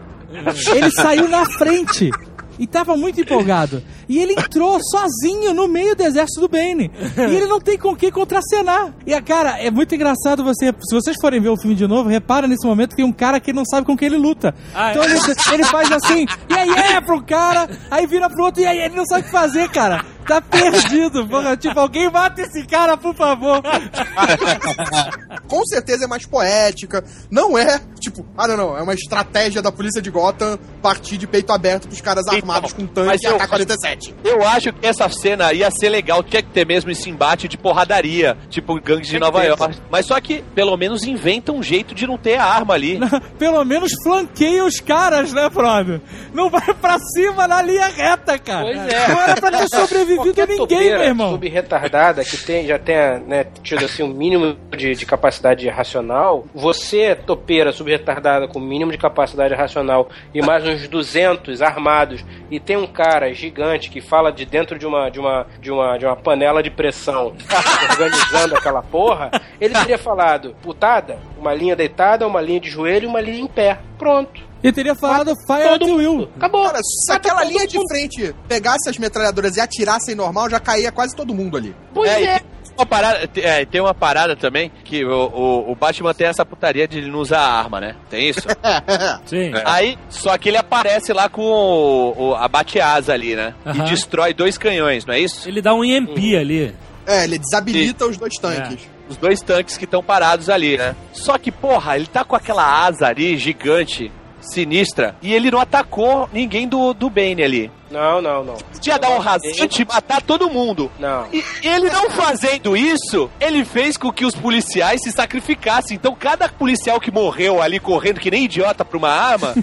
Ele 0.76 0.90
saiu 0.92 1.28
na 1.28 1.46
frente. 1.46 2.10
E 2.58 2.68
tava 2.68 2.96
muito 2.96 3.20
empolgado. 3.20 3.82
E 4.08 4.20
ele 4.20 4.34
entrou 4.34 4.80
sozinho 4.84 5.54
no 5.54 5.68
meio 5.68 5.96
do 5.96 6.04
exército 6.04 6.42
do 6.42 6.48
Bane. 6.48 6.92
E 7.18 7.36
ele 7.36 7.48
não 7.48 7.60
tem 7.60 7.78
com 7.78 7.96
quem 7.96 8.12
contracenar. 8.12 8.94
E, 9.06 9.20
cara, 9.22 9.60
é 9.60 9.70
muito 9.72 9.94
engraçado 9.96 10.44
você. 10.44 10.74
Se 10.82 10.96
vocês 10.96 11.18
forem 11.20 11.42
ver 11.42 11.50
o 11.50 11.58
filme 11.58 11.76
de 11.76 11.88
novo, 11.88 12.10
repara 12.10 12.48
nesse 12.48 12.66
momento 12.66 12.92
que 12.92 12.98
tem 12.98 13.06
um 13.06 13.14
cara 13.14 13.40
que 13.40 13.54
não 13.54 13.66
sabe 13.66 13.86
com 13.86 13.98
quem 13.98 14.08
ele 14.08 14.18
luta. 14.18 14.54
Ah, 14.74 14.92
então 14.92 15.04
é. 15.04 15.08
ele, 15.08 15.20
ele, 15.54 15.64
faz 15.66 15.92
assim, 15.92 16.26
e 16.50 16.54
aí 16.54 16.70
é 16.70 17.02
pro 17.02 17.24
cara, 17.24 17.70
aí 17.90 18.06
vira 18.08 18.30
pro 18.30 18.46
outro, 18.46 18.62
e 18.62 18.66
aí 18.66 18.78
ele 18.80 18.96
não 18.96 19.06
sabe 19.06 19.22
o 19.22 19.26
que 19.26 19.32
fazer, 19.32 19.70
cara. 19.70 20.04
Tá 20.28 20.42
perdido, 20.42 21.28
porra. 21.28 21.58
Tipo, 21.58 21.80
alguém 21.80 22.10
mata 22.10 22.42
esse 22.42 22.66
cara, 22.66 22.96
por 22.98 23.14
favor. 23.14 23.62
Com 25.48 25.66
certeza 25.66 26.06
é 26.06 26.08
mais 26.08 26.26
poética. 26.26 27.04
Não 27.30 27.58
é, 27.58 27.80
tipo, 28.00 28.26
ah, 28.38 28.48
não, 28.48 28.58
não. 28.58 28.78
É 28.78 28.82
uma 28.82 28.94
estratégia 28.94 29.62
da 29.62 29.72
polícia 29.72 30.02
de 30.02 30.10
Gotham 30.10 30.58
partir 30.82 31.18
de 31.18 31.28
peito 31.28 31.52
aberto 31.52 31.88
pros 31.88 32.02
caras 32.02 32.24
então, 32.28 32.38
armados 32.38 32.74
com 32.74 32.88
tanque 32.88 33.26
e 33.26 33.28
AK-47. 33.28 33.93
Eu 34.24 34.46
acho 34.46 34.74
que 34.74 34.86
essa 34.86 35.08
cena 35.10 35.54
ia 35.54 35.70
ser 35.72 35.90
legal, 35.90 36.24
tinha 36.24 36.42
que 36.42 36.50
ter 36.50 36.66
mesmo 36.66 36.92
esse 36.92 37.10
embate 37.10 37.48
de 37.48 37.58
porradaria, 37.58 38.38
tipo 38.50 38.80
gangues 38.80 39.08
de 39.08 39.20
Nova 39.20 39.44
York. 39.44 39.78
Mas 39.90 40.06
só 40.06 40.20
que, 40.20 40.44
pelo 40.56 40.76
menos, 40.78 41.04
inventa 41.04 41.52
um 41.52 41.62
jeito 41.62 41.94
de 41.94 42.08
não 42.08 42.18
ter 42.18 42.36
a 42.36 42.46
arma 42.46 42.74
ali. 42.74 43.00
pelo 43.38 43.64
menos 43.64 43.92
flanqueia 44.04 44.66
os 44.66 44.80
caras, 44.80 45.34
né, 45.34 45.50
brother? 45.50 46.02
Não 46.34 46.50
vai 46.50 46.74
pra 46.74 46.98
cima 47.00 47.48
na 47.48 47.62
linha 47.62 47.88
reta, 47.88 48.38
cara. 48.38 48.66
Pois 48.66 48.78
é. 48.78 49.08
Não 49.08 49.22
era 49.22 49.36
pra 49.36 49.52
ter 49.52 49.68
sobrevivido 49.70 50.48
ninguém, 50.48 50.90
meu 50.90 51.04
irmão. 51.04 51.40
retardada 51.42 52.24
que 52.24 52.38
tem, 52.38 52.66
já 52.66 52.80
tem, 52.80 52.96
né, 53.28 53.46
tido 53.62 53.86
assim, 53.86 54.04
o 54.04 54.08
um 54.08 54.14
mínimo 54.14 54.56
de, 54.76 54.96
de 54.96 55.06
capacidade 55.06 55.68
racional, 55.70 56.46
você, 56.54 57.16
topeira 57.16 57.72
subretardada 57.72 58.48
com 58.48 58.60
o 58.60 58.62
mínimo 58.62 58.92
de 58.92 58.98
capacidade 58.98 59.54
racional 59.54 60.10
e 60.34 60.42
mais 60.42 60.66
uns 60.66 60.88
200 60.88 61.62
armados 61.62 62.24
e 62.50 62.60
tem 62.60 62.78
um 62.78 62.88
cara 62.88 63.34
gigante 63.34 63.83
que 63.90 64.02
fala 64.02 64.32
de 64.32 64.46
dentro 64.46 64.78
de 64.78 64.86
uma, 64.86 65.10
de 65.10 65.20
uma, 65.20 65.46
de 65.62 65.72
uma, 65.72 65.98
de 65.98 66.06
uma 66.06 66.16
panela 66.16 66.62
de 66.62 66.70
pressão 66.70 67.34
organizando 67.90 68.56
aquela 68.56 68.82
porra, 68.82 69.32
ele 69.60 69.74
teria 69.74 69.98
falado 69.98 70.56
putada, 70.62 71.20
uma 71.38 71.54
linha 71.54 71.76
deitada, 71.76 72.28
uma 72.28 72.42
linha 72.42 72.60
de 72.60 72.70
joelho 72.70 73.06
e 73.06 73.08
uma 73.08 73.22
linha 73.22 73.40
em 73.40 73.48
pé. 73.48 73.80
Pronto. 73.98 74.54
E 74.64 74.72
teria 74.72 74.96
falado 74.96 75.34
Fire 75.46 75.68
at 75.68 75.82
Will. 75.82 76.30
Acabou. 76.38 76.64
Cara, 76.64 76.80
se 76.82 77.12
aquela 77.12 77.44
linha 77.44 77.68
de 77.68 77.78
frente 77.86 78.34
pegasse 78.48 78.90
as 78.90 78.98
metralhadoras 78.98 79.58
e 79.58 79.62
atirassem 79.62 80.16
normal, 80.16 80.50
já 80.50 80.60
caía 80.60 80.90
quase 80.90 81.14
todo 81.14 81.34
mundo 81.34 81.58
ali. 81.58 81.76
Pois 81.94 82.10
É, 82.10 82.22
e 82.22 82.26
é. 82.26 82.42
Tem 82.76 82.80
uma 82.80 82.86
parada, 82.86 83.30
é, 83.36 83.66
tem 83.66 83.82
uma 83.82 83.94
parada 83.94 84.36
também 84.36 84.72
que 84.84 85.04
o, 85.06 85.12
o, 85.12 85.72
o 85.72 85.76
Batman 85.76 86.14
tem 86.14 86.28
essa 86.28 86.46
putaria 86.46 86.88
de 86.88 86.98
ele 86.98 87.12
não 87.12 87.20
usar 87.20 87.40
arma, 87.40 87.80
né? 87.80 87.96
Tem 88.10 88.30
isso? 88.30 88.42
Sim. 89.26 89.52
Aí, 89.66 89.98
só 90.10 90.38
que 90.38 90.50
ele 90.50 90.58
aparece 90.58 91.14
lá 91.14 91.30
com 91.30 91.42
o, 91.42 92.30
o- 92.30 92.36
a 92.36 92.48
bate-asa 92.48 93.14
ali, 93.14 93.36
né? 93.36 93.54
Aham. 93.66 93.86
E 93.86 93.90
destrói 93.90 94.34
dois 94.34 94.58
canhões, 94.58 95.06
não 95.06 95.14
é 95.14 95.20
isso? 95.20 95.48
Ele 95.48 95.62
dá 95.62 95.74
um 95.74 95.84
EMP 95.84 96.36
ali. 96.36 96.76
É, 97.06 97.24
ele 97.26 97.38
desabilita 97.38 98.06
os 98.06 98.18
dois 98.18 98.34
tanques. 98.36 98.88
Os 99.10 99.18
dois 99.18 99.42
tanques 99.42 99.78
que 99.78 99.84
estão 99.84 100.02
parados 100.02 100.50
ali, 100.50 100.78
né? 100.78 100.96
Só 101.12 101.38
que, 101.38 101.52
porra, 101.52 101.96
ele 101.98 102.08
tá 102.08 102.24
com 102.24 102.36
aquela 102.36 102.86
asa 102.86 103.08
ali 103.08 103.38
gigante, 103.38 104.10
sinistra, 104.40 105.16
e 105.22 105.34
ele 105.34 105.52
não 105.52 105.60
atacou 105.60 106.30
ninguém 106.32 106.68
do, 106.68 106.94
do 106.94 107.10
Bane 107.10 107.44
ali. 107.44 107.72
Não, 107.94 108.22
não, 108.22 108.44
não. 108.44 108.56
Podia 108.56 108.98
dar 108.98 109.12
um 109.12 109.20
rasante 109.20 109.84
e 109.84 109.86
matar 109.86 110.20
todo 110.22 110.50
mundo. 110.50 110.92
Não. 110.98 111.28
E 111.32 111.44
ele 111.64 111.90
não 111.92 112.10
fazendo 112.10 112.76
isso, 112.76 113.30
ele 113.40 113.64
fez 113.64 113.96
com 113.98 114.12
que 114.12 114.26
os 114.26 114.34
policiais 114.34 115.02
se 115.04 115.12
sacrificassem. 115.12 115.96
Então, 115.96 116.16
cada 116.16 116.50
policial 116.50 117.00
que 117.00 117.12
morreu 117.12 117.62
ali 117.62 117.80
correndo 117.80 118.20
que 118.20 118.32
nem 118.32 118.46
idiota 118.46 118.84
pra 118.84 118.98
uma 118.98 119.10
arma, 119.10 119.54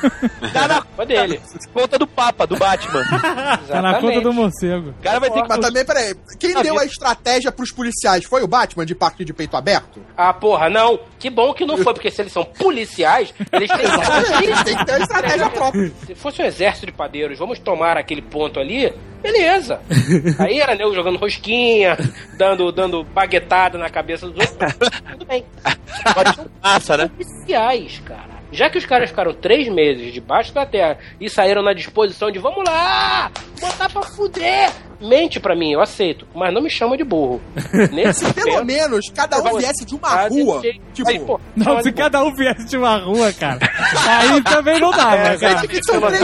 tá 0.52 0.68
na 0.68 0.82
Foi 0.94 1.06
dele. 1.06 1.40
conta 1.72 1.98
do 1.98 2.06
Papa, 2.06 2.46
do 2.46 2.56
Batman. 2.56 3.02
Tá 3.68 3.82
na 3.82 4.00
conta 4.00 4.20
do 4.20 4.32
morcego. 4.32 4.90
O 4.90 5.02
cara 5.02 5.18
vai 5.20 5.30
ter 5.30 5.42
que. 5.42 5.48
Mas 5.48 5.58
também, 5.58 5.84
peraí, 5.84 6.14
quem 6.38 6.54
Ah, 6.56 6.62
deu 6.62 6.78
a 6.78 6.84
estratégia 6.84 7.50
pros 7.52 7.70
policiais? 7.72 8.24
Foi 8.24 8.42
o 8.42 8.46
Batman 8.48 8.84
de 8.84 8.94
partir 8.94 9.24
de 9.24 9.32
peito 9.32 9.56
aberto? 9.56 10.00
Ah, 10.16 10.32
porra, 10.32 10.68
não. 10.68 10.98
Que 11.18 11.30
bom 11.30 11.52
que 11.54 11.64
não 11.64 11.76
foi, 11.78 11.92
porque 11.94 12.10
se 12.10 12.20
eles 12.22 12.32
são 12.32 12.44
policiais, 12.44 13.32
eles 13.52 13.70
têm 13.70 13.78
Eles 14.42 14.62
têm 14.62 14.76
que 14.76 14.84
ter 14.84 14.92
a 14.92 14.98
estratégia 15.00 15.48
própria. 15.50 15.92
Se 16.06 16.14
fosse 16.14 16.42
um 16.42 16.44
exército 16.44 16.86
de 16.86 16.92
padeiros, 16.92 17.38
vamos 17.38 17.58
tomar 17.58 17.77
aquele 17.82 18.22
ponto 18.22 18.58
ali, 18.60 18.92
beleza. 19.22 19.80
Aí 20.38 20.60
era 20.60 20.74
nego 20.74 20.94
jogando 20.94 21.18
rosquinha, 21.18 21.96
dando, 22.36 22.70
dando 22.72 23.04
baguetada 23.04 23.78
na 23.78 23.88
cabeça 23.88 24.28
dos 24.28 24.50
outros, 24.50 24.90
tudo 25.12 25.26
bem. 25.26 25.44
Massa, 26.62 26.96
né? 26.96 27.08
Policiais, 27.08 28.00
cara. 28.04 28.37
Já 28.50 28.70
que 28.70 28.78
os 28.78 28.86
caras 28.86 29.10
ficaram 29.10 29.32
três 29.34 29.68
meses 29.68 30.12
debaixo 30.12 30.52
da 30.54 30.64
terra 30.64 30.98
e 31.20 31.28
saíram 31.28 31.62
na 31.62 31.72
disposição 31.72 32.30
de 32.30 32.38
vamos 32.38 32.64
lá, 32.66 33.30
botar 33.60 33.88
pra 33.90 34.02
fuder. 34.02 34.70
Mente 35.00 35.38
pra 35.38 35.54
mim, 35.54 35.70
eu 35.70 35.80
aceito, 35.80 36.26
mas 36.34 36.52
não 36.52 36.60
me 36.60 36.68
chama 36.68 36.96
de 36.96 37.04
burro. 37.04 37.40
Nesse 37.92 38.24
Se 38.26 38.34
pelo 38.34 38.50
tempo, 38.50 38.64
menos 38.64 39.08
cada 39.14 39.38
um 39.38 39.56
viesse 39.56 39.84
de 39.84 39.94
uma 39.94 40.26
rua, 40.26 40.60
tipo, 40.92 41.08
Aí, 41.08 41.20
pô, 41.20 41.40
Não, 41.54 41.80
se 41.80 41.92
cada 41.92 42.24
um 42.24 42.34
viesse 42.34 42.66
de 42.66 42.76
uma 42.76 42.96
rua, 42.96 43.32
cara. 43.32 43.60
Aí 44.08 44.42
também 44.42 44.80
não 44.80 44.90
dava, 44.90 45.16
É, 45.16 45.38
cara. 45.38 45.62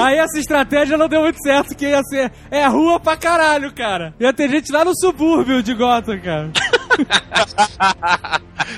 Aí 0.04 0.18
essa 0.18 0.38
estratégia 0.40 0.98
não 0.98 1.08
deu 1.08 1.20
muito 1.22 1.40
certo, 1.40 1.76
que 1.76 1.86
ia 1.86 2.02
ser. 2.02 2.32
É 2.50 2.66
rua 2.66 2.98
pra 2.98 3.16
caralho, 3.16 3.72
cara. 3.72 4.12
Ia 4.18 4.32
ter 4.32 4.50
gente 4.50 4.72
lá 4.72 4.84
no 4.84 4.92
subúrbio 4.98 5.62
de 5.62 5.72
Gotham, 5.72 6.18
cara. 6.18 6.50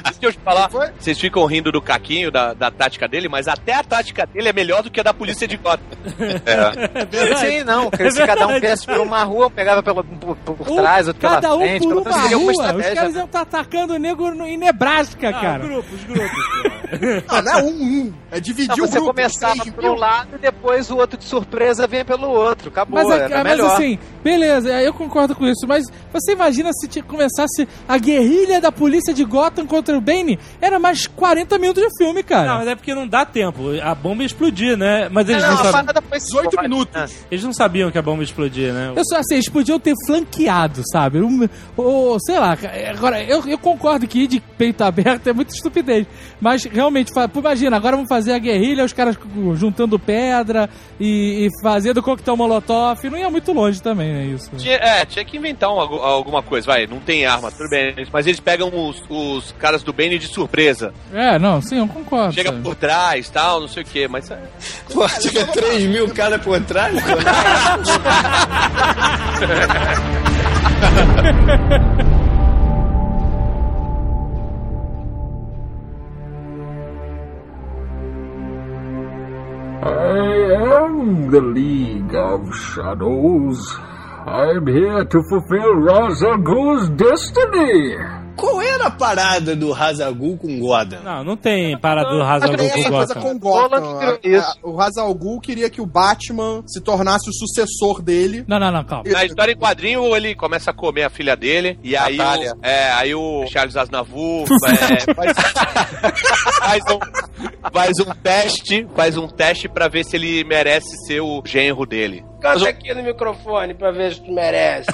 Deixa 0.04 0.18
eu 0.22 0.32
te 0.32 0.38
falar, 0.38 0.68
vocês 0.98 1.18
ficam 1.18 1.44
rindo 1.46 1.70
do 1.70 1.80
caquinho, 1.80 2.30
da, 2.30 2.54
da 2.54 2.70
tática 2.70 3.06
dele, 3.08 3.28
mas 3.28 3.46
até 3.48 3.74
a 3.74 3.84
tática 3.84 4.26
dele 4.26 4.48
é 4.48 4.52
melhor 4.52 4.82
do 4.82 4.90
que 4.90 5.00
a 5.00 5.02
da 5.02 5.12
polícia 5.14 5.46
de 5.46 5.56
Gotham. 5.56 5.84
É. 6.46 7.36
Sim, 7.36 7.64
não. 7.64 7.90
É 7.98 8.10
se 8.10 8.26
cada 8.26 8.46
um 8.46 8.58
viesse 8.60 8.86
por 8.86 8.98
uma 9.00 9.22
rua, 9.24 9.50
pegava 9.50 9.82
pelo, 9.82 10.02
por, 10.02 10.36
por 10.36 10.70
Um- 10.70 10.76
trás, 10.76 11.06
outro 11.08 11.22
cada 11.22 11.40
pela 11.40 11.56
um 11.56 11.60
frente. 11.60 11.82
por 11.82 12.02
pelo 12.02 12.02
uma 12.16 12.28
rua. 12.28 12.74
Os 12.76 12.86
caras 12.94 13.14
iam 13.14 13.24
estar 13.26 13.40
atacando 13.42 13.94
o 13.94 13.98
nego 13.98 14.30
no- 14.30 14.46
em 14.46 14.56
Nebraska, 14.56 15.28
Ah, 15.28 15.32
cara. 15.40 15.58
grupos, 15.64 16.02
grupos. 16.04 16.30
Não, 17.28 17.42
não 17.42 17.52
é 17.52 17.62
um, 17.62 17.68
um. 17.68 18.12
É 18.30 18.40
dividir 18.40 18.76
Não, 18.76 18.84
o 18.84 18.88
você 18.88 18.94
grupo. 18.98 19.06
começava 19.14 19.54
três 19.56 19.74
por 19.74 19.84
um 19.84 19.94
lado 19.94 20.28
e 20.34 20.38
depois 20.38 20.90
o 20.90 20.96
outro 20.96 21.18
de 21.18 21.24
surpresa 21.24 21.86
vem 21.86 22.04
pelo 22.04 22.28
outro. 22.28 22.68
Acabou, 22.68 23.02
Mas, 23.02 23.10
a- 23.10 23.24
era 23.24 23.44
mas 23.44 23.56
melhor. 23.56 23.72
assim, 23.74 23.98
beleza, 24.22 24.70
eu 24.82 24.92
concordo 24.92 25.34
com 25.34 25.46
isso, 25.46 25.66
mas 25.66 25.84
você 26.12 26.32
imagina 26.32 26.70
se 26.72 26.88
te- 26.88 27.02
começasse 27.02 27.66
a 27.88 27.98
guerrilha 27.98 28.60
da 28.60 28.70
polícia 28.72 29.12
de 29.14 29.24
Gotham 29.24 29.66
contra 29.66 29.96
o 29.96 30.00
Bane? 30.00 30.38
Era 30.60 30.78
mais 30.78 31.06
40 31.06 31.58
minutos 31.58 31.82
de 31.82 31.88
filme, 31.98 32.22
cara. 32.22 32.46
Não, 32.48 32.58
mas 32.58 32.68
é 32.68 32.74
porque 32.74 32.94
não 32.94 33.06
dá 33.06 33.24
tempo. 33.24 33.62
A 33.82 33.94
bomba 33.94 34.22
ia 34.22 34.26
explodir, 34.26 34.76
né? 34.76 35.08
Mas 35.10 35.28
eles 35.28 35.42
não, 35.42 35.48
não, 35.50 35.54
a 35.54 35.64
sabiam. 35.64 35.84
parada 35.84 36.02
foi 36.08 36.18
18 36.18 36.62
minutos. 36.62 37.14
Eles 37.30 37.44
não 37.44 37.52
sabiam 37.52 37.90
que 37.90 37.98
a 37.98 38.02
bomba 38.02 38.18
ia 38.22 38.24
explodir, 38.24 38.72
né? 38.72 38.92
Eu 38.96 39.04
só 39.04 39.16
assim, 39.18 39.34
eles 39.34 39.48
podiam 39.48 39.78
ter 39.78 39.94
flanqueado, 40.06 40.82
sabe? 40.90 41.20
Um, 41.20 41.48
ou, 41.76 42.18
sei 42.20 42.38
lá, 42.38 42.56
agora, 42.90 43.22
eu, 43.22 43.42
eu 43.46 43.58
concordo 43.58 44.06
que 44.06 44.20
ir 44.20 44.26
de 44.26 44.40
peito 44.40 44.82
aberto 44.84 45.26
é 45.28 45.32
muita 45.32 45.54
estupidez. 45.54 46.06
Mas 46.40 46.64
realmente, 46.76 47.10
imagina, 47.36 47.76
agora 47.76 47.96
vamos 47.96 48.08
fazer 48.08 48.32
a 48.32 48.38
guerrilha, 48.38 48.84
os 48.84 48.92
caras 48.92 49.16
juntando 49.54 49.98
pedra 49.98 50.68
e, 51.00 51.46
e 51.46 51.50
fazendo 51.62 52.02
coquetel 52.02 52.36
molotov. 52.36 53.02
Não 53.10 53.18
ia 53.18 53.28
muito 53.30 53.52
longe 53.52 53.82
também, 53.82 54.12
né? 54.12 54.24
Isso. 54.26 54.50
Tinha, 54.56 54.74
é, 54.76 55.04
tinha 55.04 55.24
que 55.24 55.36
inventar 55.36 55.70
um- 55.72 55.80
algu- 55.80 55.96
alguma 56.02 56.42
coisa, 56.42 56.66
vai, 56.66 56.86
não 56.86 57.00
tem 57.00 57.26
arma, 57.26 57.50
tudo 57.50 57.68
bem. 57.68 57.94
Mas 58.12 58.26
eles 58.26 58.38
pegam 58.38 58.70
os, 58.88 59.02
os 59.08 59.52
caras 59.58 59.82
do 59.82 59.92
Bane 59.92 60.18
de 60.18 60.28
surpresa. 60.28 60.92
É, 61.12 61.38
não, 61.38 61.60
sim, 61.60 61.78
eu 61.78 61.88
concordo. 61.88 62.34
Chega 62.34 62.50
sabe? 62.50 62.62
por 62.62 62.74
trás, 62.76 63.28
tal, 63.30 63.60
não 63.60 63.68
sei 63.68 63.82
o 63.82 63.86
que, 63.86 64.06
mas... 64.06 64.30
é- 64.30 64.38
Pô, 64.92 65.08
chega 65.08 65.44
3 65.46 65.84
mil 65.86 66.08
cara 66.10 66.38
por 66.38 66.60
trás. 66.60 66.94
I 79.86 80.84
am 80.84 81.30
the 81.30 81.40
League 81.40 82.14
of 82.16 82.52
Shadows. 82.52 83.60
I'm 84.26 84.66
here 84.66 85.04
to 85.04 85.22
fulfill 85.30 85.74
Ghul's 86.38 86.88
destiny. 86.90 88.25
Qual 88.36 88.60
era 88.62 88.86
a 88.86 88.90
parada 88.90 89.56
do 89.56 89.72
Hazagul 89.74 90.36
com 90.36 90.58
Gotham? 90.58 91.00
Não, 91.02 91.24
não 91.24 91.36
tem 91.36 91.78
parada 91.80 92.10
do 92.10 92.22
essa 92.22 92.86
com 92.86 92.90
Gotham. 92.90 93.22
com 93.22 93.38
Gotham. 93.38 93.98
A- 94.00 95.00
a- 95.00 95.04
O 95.06 95.14
Ghul 95.14 95.40
queria 95.40 95.70
que 95.70 95.80
o 95.80 95.86
Batman 95.86 96.62
se 96.66 96.80
tornasse 96.80 97.28
o 97.28 97.32
sucessor 97.32 98.02
dele. 98.02 98.44
Não, 98.46 98.58
não, 98.58 98.70
não, 98.70 98.84
calma. 98.84 99.04
Na 99.10 99.24
história 99.24 99.52
em 99.52 99.56
quadrinho, 99.56 100.14
ele 100.16 100.34
começa 100.34 100.70
a 100.70 100.74
comer 100.74 101.04
a 101.04 101.10
filha 101.10 101.36
dele, 101.36 101.78
e 101.82 101.96
aí 101.96 102.16
Natália. 102.16 102.52
o, 102.54 102.66
é, 102.66 102.92
aí 102.92 103.14
o 103.14 103.46
Charles 103.48 103.76
Aznavour 103.76 104.44
é, 104.66 105.14
faz, 105.14 105.32
faz 106.58 106.82
um, 106.90 107.70
faz 107.72 107.92
um 108.00 108.10
teste, 108.22 108.86
faz 108.94 109.16
um 109.16 109.28
teste 109.28 109.68
pra 109.68 109.88
ver 109.88 110.04
se 110.04 110.16
ele 110.16 110.44
merece 110.44 110.94
ser 111.06 111.20
o 111.20 111.42
genro 111.44 111.86
dele. 111.86 112.24
Canta 112.40 112.68
aqui 112.68 112.92
no 112.94 113.02
microfone 113.02 113.74
pra 113.74 113.90
ver 113.90 114.14
se 114.14 114.22
tu 114.22 114.32
merece. 114.32 114.90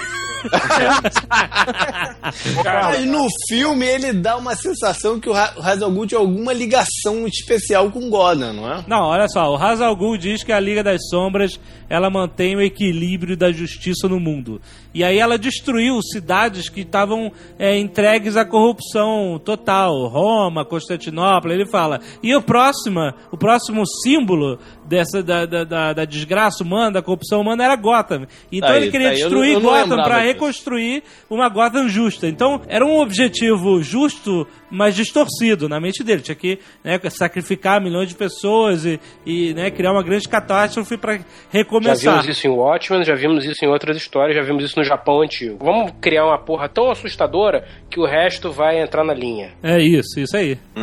Mas 2.64 3.04
no 3.06 3.26
filme 3.48 3.86
ele 3.86 4.12
dá 4.12 4.36
uma 4.36 4.54
sensação 4.54 5.20
que 5.20 5.28
o 5.28 5.34
Hazagul 5.34 6.06
tinha 6.06 6.20
alguma 6.20 6.52
ligação 6.52 7.26
especial 7.26 7.90
com 7.90 8.08
Gotham, 8.10 8.52
não 8.52 8.72
é? 8.72 8.84
Não, 8.86 9.02
olha 9.04 9.28
só, 9.28 9.50
o 9.52 9.56
Hazal 9.56 9.94
Ghul 9.96 10.16
diz 10.16 10.42
que 10.42 10.52
a 10.52 10.60
Liga 10.60 10.82
das 10.82 11.00
Sombras 11.08 11.58
ela 11.88 12.08
mantém 12.08 12.56
o 12.56 12.60
equilíbrio 12.60 13.36
da 13.36 13.52
justiça 13.52 14.08
no 14.08 14.18
mundo. 14.18 14.60
E 14.94 15.04
aí 15.04 15.18
ela 15.18 15.38
destruiu 15.38 16.00
cidades 16.02 16.68
que 16.68 16.80
estavam 16.80 17.30
é, 17.58 17.78
entregues 17.78 18.36
à 18.36 18.44
corrupção 18.44 19.38
total, 19.44 20.06
Roma, 20.08 20.64
Constantinopla. 20.64 21.52
Ele 21.52 21.66
fala. 21.66 22.00
E 22.22 22.34
o 22.34 22.42
próximo, 22.42 23.12
o 23.30 23.36
próximo 23.36 23.84
símbolo 24.02 24.58
dessa 24.84 25.22
da, 25.22 25.46
da, 25.46 25.92
da- 25.92 26.04
desgraça 26.04 26.62
humana, 26.62 26.92
da 26.92 27.02
corrupção 27.02 27.40
humana 27.40 27.64
era 27.64 27.76
Gotham. 27.76 28.26
Então 28.50 28.70
Aí, 28.70 28.82
ele 28.82 28.90
queria 28.90 29.10
aí, 29.10 29.20
eu 29.20 29.28
destruir 29.28 29.52
eu 29.54 29.60
não 29.60 29.70
Gotham 29.70 29.96
para 30.02 30.18
reconstruir 30.18 31.02
uma 31.30 31.48
Gotham 31.48 31.88
justa. 31.88 32.26
Então 32.28 32.60
era 32.66 32.84
um 32.84 32.98
objetivo 32.98 33.82
justo, 33.82 34.46
mas 34.72 34.96
distorcido 34.96 35.68
na 35.68 35.78
mente 35.78 36.02
dele. 36.02 36.22
Tinha 36.22 36.34
que 36.34 36.58
né, 36.82 36.98
sacrificar 37.10 37.80
milhões 37.80 38.08
de 38.08 38.14
pessoas 38.14 38.86
e, 38.86 38.98
e, 39.26 39.52
né, 39.52 39.70
criar 39.70 39.92
uma 39.92 40.02
grande 40.02 40.26
catástrofe 40.26 40.96
para 40.96 41.18
Já 41.18 41.24
recomeçar. 41.50 42.14
vimos 42.14 42.28
isso 42.36 42.46
em 42.46 42.50
Watchmen, 42.50 43.04
já 43.04 43.14
vimos 43.14 43.44
isso 43.44 43.62
em 43.64 43.68
outras 43.68 43.96
histórias, 43.98 44.34
já 44.34 44.42
vimos 44.42 44.64
isso 44.64 44.78
no 44.78 44.84
Japão 44.84 45.20
antigo. 45.20 45.58
Vamos 45.62 45.92
criar 46.00 46.24
uma 46.24 46.38
porra 46.38 46.68
tão 46.68 46.90
assustadora 46.90 47.68
que 47.90 48.00
o 48.00 48.06
resto 48.06 48.50
vai 48.50 48.80
entrar 48.80 49.04
na 49.04 49.12
linha. 49.12 49.52
É 49.62 49.78
isso, 49.78 50.18
isso 50.18 50.36
aí. 50.36 50.58
Hum, 50.74 50.80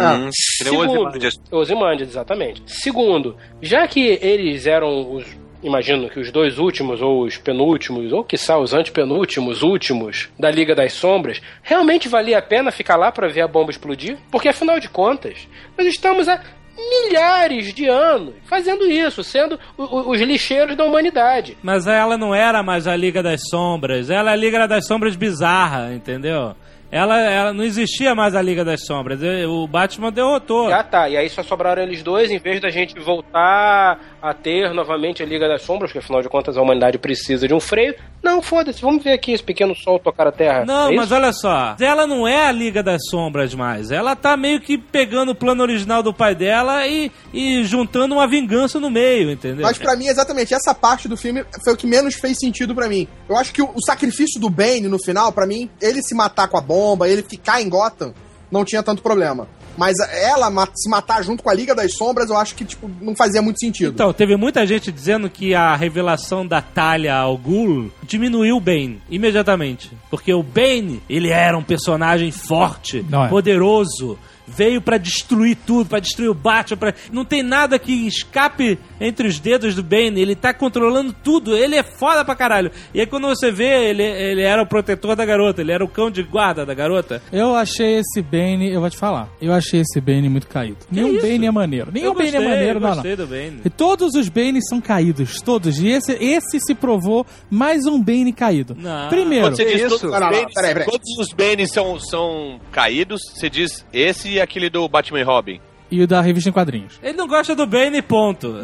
que 0.59 0.63
nem 0.63 0.73
o 0.77 0.81
Segundo, 0.81 0.91
Ozymandias. 0.91 1.33
Ozymandias, 1.51 2.09
exatamente. 2.09 2.61
Segundo, 2.67 3.35
já 3.61 3.87
que 3.87 4.19
eles 4.21 4.67
eram 4.67 5.15
os. 5.15 5.25
Imagino 5.62 6.10
que 6.10 6.20
os 6.20 6.32
dois 6.32 6.57
últimos, 6.57 7.01
ou 7.01 7.24
os 7.24 7.38
penúltimos, 7.38 8.14
ou 8.14 8.24
quiçá 8.24 8.57
os 8.57 8.74
antepenúltimos 8.74 9.62
últimos 9.62 10.30
da 10.39 10.49
Liga 10.49 10.74
das 10.74 10.93
Sombras, 10.93 11.41
realmente 11.62 12.07
valia 12.07 12.38
a 12.38 12.41
pena 12.41 12.72
ficar 12.72 12.95
lá 12.95 13.12
para 13.12 13.28
ver 13.28 13.41
a 13.41 13.47
bomba 13.47 13.70
explodir? 13.70 14.18
Porque 14.32 14.47
afinal 14.47 14.80
de 14.80 14.88
contas, 14.88 15.47
nós 15.78 15.86
estamos 15.88 16.30
há 16.30 16.41
milhares 16.78 17.74
de 17.74 17.88
anos 17.88 18.36
fazendo 18.45 18.89
isso, 18.89 19.22
sendo 19.22 19.60
os 19.78 20.22
lixeiros 20.22 20.78
da 20.78 20.86
humanidade. 20.86 21.57
Mas 21.62 21.88
ela 21.88 22.18
não 22.18 22.34
era 22.34 22.64
mais 22.64 22.88
a 22.88 22.95
Liga 22.95 23.22
das 23.22 23.41
Sombras, 23.49 24.10
ela 24.10 24.32
é 24.32 24.34
a 24.34 24.38
Liga 24.38 24.66
das 24.66 24.88
Sombras 24.88 25.18
bizarra, 25.18 25.93
entendeu? 25.93 26.55
Ela, 26.91 27.19
ela 27.19 27.53
não 27.53 27.63
existia 27.63 28.15
mais 28.15 28.35
a 28.35 28.41
Liga 28.41 28.65
das 28.65 28.85
Sombras. 28.85 29.19
O 29.47 29.67
Batman 29.67 30.11
derrotou. 30.11 30.73
Ah, 30.73 30.83
tá. 30.83 31.07
E 31.07 31.15
aí 31.15 31.29
só 31.29 31.43
sobraram 31.43 31.83
eles 31.83 32.01
dois, 32.01 32.31
em 32.31 32.39
vez 32.39 32.59
da 32.59 32.69
gente 32.69 32.99
voltar 32.99 33.99
a 34.21 34.33
ter 34.33 34.73
novamente 34.73 35.21
a 35.21 35.25
Liga 35.25 35.47
das 35.47 35.61
Sombras, 35.61 35.91
que 35.91 35.99
afinal 35.99 36.21
de 36.21 36.27
contas 36.29 36.57
a 36.57 36.61
humanidade 36.61 36.97
precisa 36.97 37.47
de 37.47 37.53
um 37.53 37.59
freio. 37.59 37.93
Não, 38.23 38.41
foda-se, 38.41 38.81
vamos 38.81 39.03
ver 39.03 39.13
aqui 39.13 39.31
esse 39.31 39.43
pequeno 39.43 39.73
sol 39.75 39.99
tocar 39.99 40.27
a 40.27 40.31
terra. 40.31 40.65
Não, 40.65 40.89
É 40.91 40.95
mas 40.95 41.11
olha 41.11 41.31
só. 41.31 41.75
Ela 41.79 42.05
não 42.07 42.27
é 42.27 42.47
a 42.47 42.51
Liga 42.51 42.81
das 42.83 43.01
Sombras 43.09 43.53
mais. 43.53 43.91
Ela 43.91 44.15
tá 44.15 44.35
meio 44.35 44.59
que 44.59 44.77
pegando 44.77 45.31
o 45.31 45.35
plano 45.35 45.61
original 45.61 46.01
do 46.03 46.13
pai 46.13 46.33
dela 46.35 46.85
e, 46.87 47.11
e 47.33 47.63
juntando 47.63 48.15
uma 48.15 48.27
vingança 48.27 48.79
no 48.79 48.89
meio, 48.89 49.31
entendeu? 49.31 49.61
Mas 49.63 49.77
pra 49.77 49.95
mim, 49.95 50.07
exatamente, 50.07 50.53
essa 50.53 50.73
parte 50.73 51.07
do 51.07 51.15
filme 51.15 51.45
foi 51.63 51.73
o 51.73 51.77
que 51.77 51.87
menos 51.87 52.15
fez 52.15 52.37
sentido 52.39 52.73
pra 52.75 52.89
mim. 52.89 53.07
Eu 53.29 53.37
acho 53.37 53.53
que 53.53 53.61
o, 53.61 53.69
o 53.75 53.81
sacrifício 53.85 54.39
do 54.41 54.49
Bane 54.49 54.87
no 54.87 54.97
final, 54.99 55.31
pra 55.31 55.45
mim, 55.47 55.69
ele 55.81 56.01
se 56.01 56.13
matar 56.15 56.47
com 56.47 56.57
a 56.57 56.61
bomba, 56.61 56.78
ele 57.07 57.23
ficar 57.23 57.61
em 57.61 57.69
Gotham, 57.69 58.13
não 58.51 58.65
tinha 58.65 58.84
tanto 58.84 59.01
problema. 59.01 59.47
Mas 59.77 59.95
ela 60.11 60.51
se 60.75 60.89
matar 60.89 61.23
junto 61.23 61.41
com 61.41 61.49
a 61.49 61.53
Liga 61.53 61.73
das 61.73 61.95
Sombras, 61.95 62.30
eu 62.30 62.36
acho 62.36 62.53
que, 62.53 62.65
tipo, 62.65 62.91
não 62.99 63.15
fazia 63.15 63.41
muito 63.41 63.59
sentido. 63.59 63.93
Então, 63.93 64.11
teve 64.11 64.36
muita 64.36 64.67
gente 64.67 64.91
dizendo 64.91 65.30
que 65.30 65.55
a 65.55 65.73
revelação 65.73 66.45
da 66.45 66.61
Talia 66.61 67.15
ao 67.15 67.38
Ghul 67.38 67.89
diminuiu 68.03 68.57
o 68.57 68.59
Bane 68.59 69.01
imediatamente. 69.09 69.89
Porque 70.09 70.34
o 70.34 70.43
Bane, 70.43 71.01
ele 71.09 71.30
era 71.30 71.57
um 71.57 71.63
personagem 71.63 72.30
forte, 72.30 73.05
Não 73.09 73.23
é. 73.23 73.30
poderoso, 73.30 74.19
veio 74.56 74.82
pra 74.82 74.97
destruir 74.97 75.58
tudo, 75.66 75.88
pra 75.88 76.00
destruir 76.00 76.30
o 76.30 76.34
Batman, 76.34 76.78
pra... 76.78 76.93
não 77.12 77.24
tem 77.26 77.43
nada 77.43 77.78
que 77.80 78.08
escape 78.08 78.78
entre 79.00 79.28
os 79.28 79.39
dedos 79.39 79.76
do 79.76 79.84
Bane, 79.84 80.20
ele 80.22 80.36
tá 80.36 80.54
controlando 80.54 81.14
tudo, 81.24 81.56
ele 81.56 81.76
é 81.76 81.84
foda 81.84 82.24
pra 82.26 82.36
caralho. 82.36 82.72
E 82.93 83.00
aí 83.00 83.06
quando 83.06 83.28
você 83.28 83.52
vê, 83.52 83.89
ele, 83.89 84.04
ele 84.04 84.41
era 84.41 84.62
o 84.62 84.66
protetor 84.68 85.16
da 85.16 85.26
garota, 85.26 85.62
ele 85.62 85.72
era 85.72 85.84
o 85.84 85.88
cão 85.88 86.10
de 86.12 86.24
guarda 86.24 86.66
da 86.66 86.74
garota. 86.74 87.22
Eu 87.32 87.56
achei 87.56 88.00
esse 88.00 88.22
Bane, 88.22 88.72
eu 88.72 88.82
vou 88.82 88.89
te 88.89 88.97
falar, 88.97 89.30
eu 89.41 89.54
achei 89.54 89.82
esse 89.82 90.00
Bane 90.02 90.28
muito 90.30 90.47
caído. 90.47 90.78
Nenhum 90.91 91.14
isso? 91.14 91.26
Bane 91.26 91.45
é 91.45 91.52
maneiro. 91.52 91.91
Nenhum 91.91 92.08
eu 92.08 92.14
Bane 92.14 92.32
gostei, 92.32 92.45
é 92.45 92.50
maneiro, 92.50 92.78
eu 92.78 92.82
não, 92.82 92.88
não. 92.89 92.95
gostei 92.95 93.16
do 93.16 93.28
Bane. 93.28 93.62
E 93.64 93.70
todos 93.70 94.16
os 94.16 94.30
Banes 94.30 94.64
são 94.70 94.82
caídos, 94.82 95.41
todos. 95.41 95.80
E 95.80 95.88
esse, 95.88 96.14
esse 96.14 96.60
se 96.60 96.76
provou 96.76 97.26
mais 97.50 97.86
um 97.86 98.02
Bane 98.02 98.34
caído. 98.34 98.76
Não. 98.78 99.10
Primeiro, 99.10 99.50
você 99.50 99.66
diz 99.66 99.82
isso? 99.82 99.89
todos 100.00 100.04
os 100.04 100.12
Não, 100.12 100.20
não, 100.20 100.28
não, 100.28 100.38
Banes, 100.38 100.54
peraí, 100.54 100.74
peraí. 100.74 100.89
todos 100.89 101.18
os 101.20 101.34
Banes 101.34 101.72
são, 101.72 102.00
são 102.00 102.60
caídos, 102.72 103.22
você 103.34 103.50
diz 103.50 103.86
esse 103.93 104.38
e 104.39 104.41
aquele 104.41 104.69
do 104.69 104.87
Batman 104.87 105.19
e 105.19 105.23
Robin. 105.23 105.59
e 105.91 106.03
o 106.03 106.07
da 106.07 106.21
revista 106.21 106.49
em 106.49 106.53
quadrinhos. 106.53 106.99
Ele 107.01 107.17
não 107.17 107.27
gosta 107.27 107.55
do 107.55 107.65
Bane, 107.65 107.99
ponto. 107.99 108.57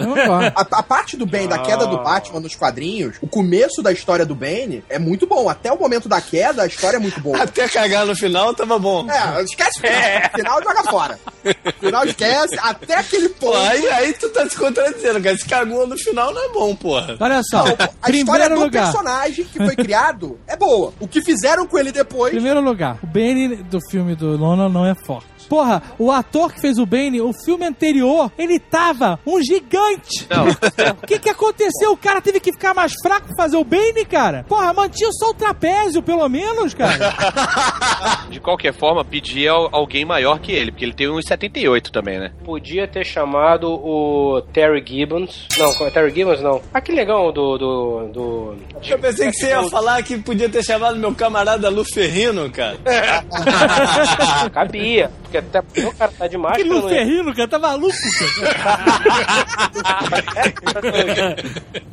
A, 0.55 0.61
a 0.79 0.83
parte 0.83 1.17
do 1.17 1.25
Bane, 1.25 1.47
da 1.47 1.57
queda 1.57 1.87
do 1.87 1.97
Batman 2.03 2.39
nos 2.39 2.53
quadrinhos, 2.53 3.17
o 3.19 3.27
começo 3.27 3.81
da 3.81 3.91
história 3.91 4.23
do 4.23 4.35
Bane 4.35 4.83
é 4.87 4.99
muito 4.99 5.25
bom. 5.25 5.49
Até 5.49 5.71
o 5.73 5.79
momento 5.79 6.07
da 6.07 6.21
queda, 6.21 6.61
a 6.61 6.67
história 6.67 6.97
é 6.97 6.99
muito 6.99 7.19
boa. 7.19 7.41
Até 7.41 7.67
cagar 7.67 8.05
no 8.05 8.15
final 8.15 8.53
tava 8.53 8.77
bom. 8.77 9.07
É, 9.09 9.41
esquece 9.41 9.79
o 9.79 9.81
final. 9.81 10.29
O 10.31 10.37
final 10.37 10.63
joga 10.63 10.83
fora. 10.83 11.19
Final 11.79 12.05
esquece, 12.05 12.59
até 12.61 12.95
aquele 12.99 13.29
Pô, 13.29 13.47
ponto. 13.47 13.57
aí, 13.57 13.87
aí 13.89 14.13
tu 14.13 14.29
tá 14.29 14.47
se 14.47 14.55
contradizendo, 14.55 15.19
cara. 15.21 15.35
Se 15.37 15.45
cagou 15.47 15.87
no 15.87 15.97
final 15.97 16.31
não 16.31 16.45
é 16.45 16.49
bom, 16.53 16.75
porra. 16.75 17.17
Olha 17.19 17.41
só, 17.43 17.65
Não, 17.65 17.75
a 18.03 18.09
história 18.11 18.49
do 18.49 18.59
lugar. 18.61 18.83
personagem 18.91 19.45
que 19.45 19.57
foi 19.57 19.75
criado 19.75 20.39
é 20.47 20.55
boa. 20.55 20.93
O 20.99 21.07
que 21.07 21.23
fizeram 21.23 21.65
com 21.65 21.79
ele 21.79 21.91
depois. 21.91 22.31
Primeiro 22.33 22.61
lugar, 22.61 22.99
o 23.01 23.07
Bane 23.07 23.55
do 23.63 23.79
filme 23.89 24.15
do 24.15 24.37
Nolan 24.37 24.69
não 24.69 24.85
é 24.85 24.93
forte. 24.93 25.27
Porra, 25.47 25.81
o 25.99 26.11
ator 26.11 26.53
que 26.53 26.59
fez 26.61 26.77
o 26.77 26.85
Bane, 26.85 27.21
o 27.21 27.31
filme 27.45 27.65
anterior, 27.65 28.31
ele 28.37 28.59
tava 28.59 29.19
um 29.25 29.41
gigante. 29.41 30.27
Não. 30.29 30.45
O 31.05 31.07
que 31.07 31.19
que 31.19 31.29
aconteceu? 31.29 31.91
O 31.91 31.97
cara 31.97 32.19
teve 32.21 32.39
que 32.39 32.51
ficar 32.51 32.73
mais 32.73 32.93
fraco 33.01 33.27
pra 33.27 33.35
fazer 33.43 33.57
o 33.57 33.63
Bane, 33.63 34.05
cara? 34.05 34.43
Porra, 34.47 34.73
mantinha 34.73 35.09
só 35.13 35.29
o 35.29 35.33
trapézio, 35.33 36.01
pelo 36.01 36.27
menos, 36.27 36.73
cara. 36.73 37.13
De 38.29 38.39
qualquer 38.39 38.73
forma, 38.73 39.03
pedia 39.05 39.51
al- 39.51 39.69
alguém 39.71 40.03
maior 40.05 40.39
que 40.39 40.51
ele, 40.51 40.71
porque 40.71 40.85
ele 40.85 40.93
tem 40.93 41.07
1,70. 41.07 41.35
78 41.35 41.91
também, 41.91 42.17
né? 42.19 42.31
Podia 42.43 42.87
ter 42.87 43.05
chamado 43.05 43.69
o 43.69 44.41
Terry 44.53 44.83
Gibbons. 44.85 45.47
Não, 45.57 45.69
é 45.85 45.89
Terry 45.91 46.11
Gibbons? 46.13 46.41
Não. 46.41 46.61
Aquele 46.73 46.97
negão 46.97 47.31
do. 47.31 47.57
do, 47.57 48.07
do... 48.07 48.55
Eu 48.87 48.97
pensei 48.99 49.29
que 49.29 49.37
você 49.37 49.49
ia 49.49 49.63
falar 49.69 50.01
que 50.03 50.17
podia 50.17 50.49
ter 50.49 50.63
chamado 50.63 50.97
meu 50.97 51.13
camarada 51.13 51.69
Lu 51.69 51.83
Ferrino, 51.83 52.49
cara. 52.49 52.77
Cabia. 54.53 55.11
Porque 55.35 55.57
até 55.57 55.87
o 55.87 55.93
cara 55.93 56.11
tá 56.11 56.27
de 56.27 56.37
máscara. 56.37 56.63
Que 56.63 56.69
não 56.69 56.81
Luferrino, 56.81 57.35
cara, 57.35 57.47
tá 57.47 57.59
maluco, 57.59 57.93
cara. 60.73 61.35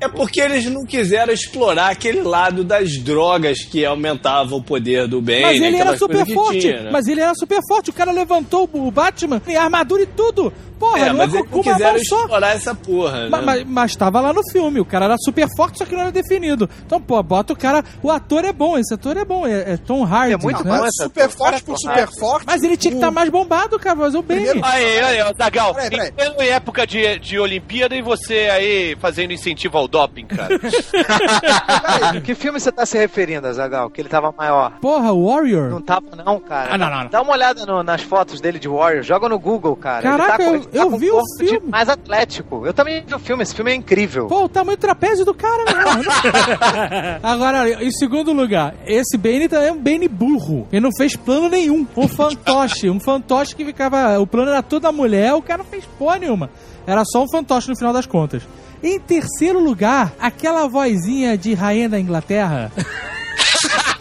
É 0.01 0.09
porque 0.09 0.41
eles 0.41 0.67
não 0.67 0.85
quiseram 0.85 1.33
explorar 1.33 1.91
aquele 1.91 2.23
lado 2.23 2.63
das 2.63 2.97
drogas 2.99 3.63
que 3.65 3.85
aumentava 3.85 4.55
o 4.55 4.63
poder 4.63 5.09
do 5.09 5.21
bem. 5.21 5.43
Mas 5.43 5.61
né? 5.61 5.69
ele 5.69 5.77
era 5.79 5.97
super 5.97 6.27
forte. 6.27 6.61
tinha, 6.61 6.83
né? 6.83 6.91
Mas 6.93 7.07
ele 7.07 7.21
era 7.21 7.35
super 7.35 7.61
forte. 7.67 7.91
O 7.91 7.93
cara 7.93 8.13
levantou 8.13 8.69
o 8.73 8.91
Batman 8.91 9.41
e 9.47 9.57
a 9.57 9.65
armadura 9.65 10.03
e 10.03 10.07
tudo. 10.07 10.53
Porra, 10.83 10.99
É, 10.99 11.09
não 11.11 11.17
mas 11.19 11.33
é 11.35 11.37
eles 11.39 11.49
com 11.51 11.57
não 11.57 11.63
com 11.63 11.69
uma 11.71 11.77
quiseram 11.77 11.99
só. 12.05 12.21
explorar 12.23 12.57
essa 12.57 12.75
porra, 12.75 13.23
né? 13.23 13.29
Mas, 13.31 13.45
mas, 13.45 13.65
mas 13.65 13.97
tava 13.97 14.21
lá 14.21 14.33
no 14.33 14.43
filme, 14.51 14.81
o 14.81 14.85
cara 14.85 15.05
era 15.05 15.17
super 15.19 15.47
forte, 15.57 15.79
só 15.79 15.85
que 15.85 15.93
não 15.95 16.01
era 16.03 16.11
definido. 16.11 16.69
Então, 16.85 17.01
pô, 17.01 17.23
bota 17.23 17.53
o 17.53 17.57
cara. 17.57 17.85
O 18.03 18.11
ator 18.11 18.45
é 18.45 18.53
bom, 18.53 18.77
esse 18.77 18.93
ator 18.93 19.17
é 19.17 19.25
bom, 19.25 19.47
é, 19.47 19.75
é 19.75 19.77
Tom 19.77 20.05
Hardy. 20.05 20.33
É 20.35 20.37
muito 20.37 20.65
né? 20.65 20.71
bom 20.77 20.81
Mas 20.83 20.91
super 21.01 21.29
forte 21.31 21.63
por 21.63 21.79
super 21.79 22.09
forte. 22.09 22.47
Mas 22.47 22.63
ele 22.65 22.77
tinha 22.77 22.91
que 22.91 22.97
estar 22.99 23.11
mais 23.11 23.29
bombado, 23.31 23.79
cara, 23.79 23.97
fazer 23.97 24.19
o 24.19 24.23
bem. 24.23 24.45
Aí, 24.63 24.99
aí, 25.01 25.23
ó, 25.23 25.33
Zagal, 25.37 25.75
Peraí, 25.75 26.13
peraí. 26.13 26.35
em 26.41 26.49
época 26.51 26.87
de, 26.87 27.19
de 27.21 27.39
Olimpíada 27.39 27.95
e 27.95 28.03
você 28.03 28.49
aí 28.53 28.97
fazendo 29.01 29.33
incentivo 29.33 29.79
ao 29.79 29.87
doping, 29.87 30.27
cara. 30.27 30.59
Que 32.25 32.35
filme 32.35 32.59
você 32.61 32.71
tá 32.73 32.85
se 32.87 32.97
referindo, 32.99 33.47
Azagal? 33.47 33.91
Que 33.91 34.01
ele 34.01 34.09
tava 34.09 34.33
maior. 34.37 34.73
Porra, 34.81 35.13
Warrior. 35.15 35.71
Não 35.71 35.81
tava, 35.81 36.05
não, 36.25 36.39
cara. 36.41 36.75
Ah, 36.75 36.79
não, 36.79 36.91
não, 36.91 37.03
não. 37.05 37.11
Dá 37.11 37.23
uma 37.23 37.33
olhada 37.33 37.65
no- 37.67 37.83
nas 37.83 38.03
fotos 38.03 38.41
dele 38.41 38.59
de 38.59 38.69
Warrior. 38.69 39.03
Joga 39.03 39.29
no 39.29 39.39
Google, 39.39 39.77
cara. 39.77 40.03
Caraca, 40.03 40.43
ele 40.43 40.61
tá 40.61 40.69
com, 40.71 40.72
eu- 40.79 40.91
tá 40.91 40.97
vi 40.97 41.11
o 41.11 41.13
corpo 41.15 41.39
de 41.39 41.49
filme. 41.49 41.69
mais 41.69 41.89
atlético. 41.89 42.67
Eu 42.67 42.73
também 42.73 43.03
vi 43.07 43.15
o 43.15 43.19
filme. 43.19 43.43
Esse 43.43 43.55
filme 43.55 43.71
é 43.73 43.75
incrível. 43.75 44.27
Pô, 44.27 44.45
o 44.45 44.49
tamanho 44.49 44.77
do 44.77 44.81
trapézio 44.81 45.25
do 45.25 45.35
cara, 45.35 45.63
irmão. 45.71 46.03
Agora, 47.23 47.83
em 47.85 47.91
segundo 47.91 48.33
lugar, 48.33 48.75
esse 48.87 49.17
Bane 49.17 49.49
também 49.49 49.69
é 49.69 49.73
um 49.73 49.79
Bane 49.79 50.09
burro. 50.09 50.67
Ele 50.73 50.81
não 50.83 50.91
fez 50.97 51.17
plano 51.17 51.49
nenhum. 51.49 51.87
Um 51.97 52.09
fantoche. 52.09 52.89
Um 52.91 53.01
fantoche 53.01 53.55
que 53.55 53.65
ficava. 53.65 54.19
O 54.19 54.27
plano 54.27 54.51
era 54.51 54.63
toda 54.63 54.91
mulher, 54.93 55.35
o 55.35 55.43
cara 55.43 55.59
não 55.59 55.65
fez 55.71 55.85
porra 55.99 56.19
nenhuma. 56.19 56.51
Era 56.87 57.03
só 57.05 57.23
um 57.23 57.29
fantoche 57.31 57.69
no 57.69 57.77
final 57.77 57.93
das 57.93 58.07
contas. 58.07 58.43
Em 58.83 58.99
terceiro 58.99 59.61
lugar, 59.61 60.13
aquela 60.19 60.67
vozinha 60.69 61.39
de 61.39 61.55
rainha 61.55 61.89
da 61.89 62.01
Inglaterra. 62.01 62.73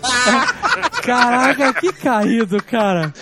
Caraca, 1.03 1.73
que 1.73 1.91
caído, 1.93 2.61
cara. 2.63 3.13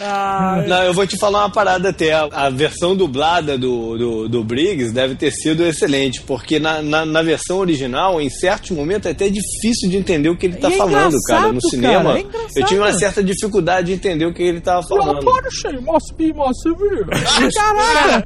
Não, 0.67 0.83
eu 0.83 0.93
vou 0.93 1.07
te 1.07 1.17
falar 1.17 1.39
uma 1.39 1.49
parada 1.49 1.89
até. 1.89 2.13
A, 2.13 2.27
a 2.31 2.49
versão 2.49 2.95
dublada 2.95 3.57
do, 3.57 3.97
do, 3.97 4.29
do 4.29 4.43
Briggs 4.43 4.93
deve 4.93 5.15
ter 5.15 5.31
sido 5.31 5.65
excelente, 5.65 6.21
porque 6.21 6.59
na, 6.59 6.81
na, 6.81 7.05
na 7.05 7.21
versão 7.21 7.59
original, 7.59 8.19
em 8.19 8.29
certos 8.29 8.71
momentos, 8.71 9.07
é 9.07 9.11
até 9.11 9.29
difícil 9.29 9.89
de 9.89 9.97
entender 9.97 10.29
o 10.29 10.37
que 10.37 10.47
ele 10.47 10.57
tá 10.57 10.69
é 10.71 10.77
falando, 10.77 11.15
cara. 11.25 11.51
No 11.51 11.61
cinema, 11.61 12.21
cara, 12.21 12.43
é 12.55 12.61
eu 12.61 12.65
tive 12.65 12.79
uma 12.79 12.93
certa 12.93 13.23
dificuldade 13.23 13.87
de 13.87 13.93
entender 13.93 14.25
o 14.25 14.33
que 14.33 14.43
ele 14.43 14.61
tava 14.61 14.83
falando. 14.83 15.23
must 15.81 16.13
be. 16.17 16.33
Caraca! 17.55 18.25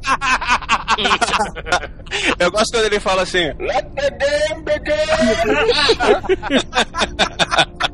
Eu 2.38 2.50
gosto 2.50 2.72
quando 2.72 2.86
ele 2.86 3.00
fala 3.00 3.22
assim. 3.22 3.52
Let 3.58 3.86
the 3.94 4.10
game 4.10 4.62
begin! 4.64 4.94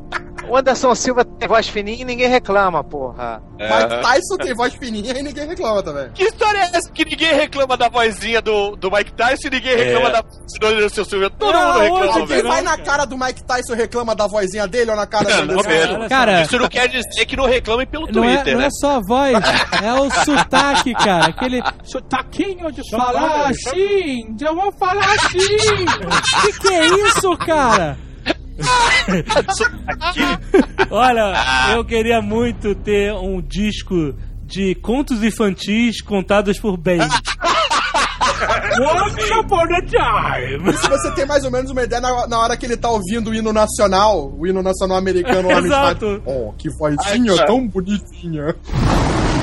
O 0.51 0.57
Anderson 0.57 0.93
Silva 0.93 1.23
tem 1.23 1.47
voz 1.47 1.69
fininha 1.69 2.01
e 2.01 2.03
ninguém 2.03 2.27
reclama, 2.27 2.83
porra. 2.83 3.41
Mike 3.57 4.01
Tyson 4.01 4.35
tem 4.35 4.53
voz 4.53 4.73
fininha 4.73 5.17
e 5.17 5.23
ninguém 5.23 5.47
reclama 5.47 5.81
também. 5.81 6.09
Que 6.11 6.25
história 6.25 6.57
é 6.57 6.75
essa 6.75 6.91
que 6.91 7.05
ninguém 7.05 7.33
reclama 7.33 7.77
da 7.77 7.87
vozinha 7.87 8.41
do, 8.41 8.75
do 8.75 8.91
Mike 8.91 9.13
Tyson 9.13 9.47
e 9.47 9.49
ninguém 9.49 9.77
reclama 9.77 10.09
da 10.09 10.21
voz 10.21 10.75
do 10.83 10.89
seu 10.89 11.05
Silvio? 11.05 11.29
Todo 11.29 11.53
Não, 11.53 11.67
mundo 11.67 11.79
reclama, 11.79 12.17
onde 12.23 12.33
Quem 12.33 12.43
vai 12.43 12.61
na 12.61 12.77
cara 12.77 13.05
do 13.05 13.17
Mike 13.17 13.43
Tyson 13.45 13.75
reclama 13.75 14.13
da 14.13 14.27
vozinha 14.27 14.67
dele 14.67 14.91
ou 14.91 14.97
na 14.97 15.07
cara 15.07 15.23
do 15.23 15.53
Não, 15.53 15.59
Anderson. 15.61 15.87
Silva? 15.87 16.09
Cara, 16.09 16.41
Isso 16.41 16.59
não 16.59 16.67
quer 16.67 16.89
dizer 16.89 17.25
que 17.25 17.37
não 17.37 17.45
reclamem 17.45 17.87
pelo 17.87 18.11
Não 18.11 18.23
é, 18.25 18.35
Twitter, 18.35 18.53
não 18.55 18.61
né? 18.61 18.67
é 18.67 18.71
só 18.71 18.97
a 18.97 18.99
voz, 18.99 19.33
é 19.81 19.93
o 19.93 20.09
sotaque, 20.25 20.93
cara. 20.95 21.27
Aquele 21.27 21.63
sotaquinho 21.85 22.69
de 22.73 22.81
falar 22.91 23.47
assim. 23.51 24.35
Eu 24.41 24.53
vou 24.53 24.69
falar 24.73 25.05
assim. 25.13 25.37
que 26.41 26.59
que 26.59 26.73
é 26.73 26.87
isso, 26.87 27.37
cara? 27.37 27.97
Olha, 30.89 31.33
eu 31.75 31.85
queria 31.85 32.21
muito 32.21 32.73
ter 32.75 33.13
um 33.13 33.41
disco 33.41 34.13
de 34.45 34.75
contos 34.75 35.23
infantis 35.23 36.01
contados 36.01 36.59
por 36.59 36.77
Ben. 36.77 36.99
Once 38.79 39.33
upon 39.33 39.63
a 39.63 39.81
time. 39.81 40.73
Se 40.73 40.87
você 40.89 41.11
tem 41.11 41.25
mais 41.25 41.43
ou 41.43 41.51
menos 41.51 41.71
uma 41.71 41.83
ideia 41.83 42.01
na, 42.01 42.27
na 42.27 42.39
hora 42.39 42.57
que 42.57 42.65
ele 42.65 42.77
tá 42.77 42.89
ouvindo 42.89 43.29
o 43.29 43.35
hino 43.35 43.53
nacional, 43.53 44.33
o 44.37 44.45
hino 44.47 44.61
nacional 44.61 44.97
americano 44.97 45.49
lá 45.49 45.61
no 45.61 45.67
Exato. 45.67 46.05
estádio. 46.05 46.23
Oh, 46.25 46.51
que 46.53 46.69
vozinha 46.69 47.45
tão 47.45 47.67
bonitinha. 47.67 48.55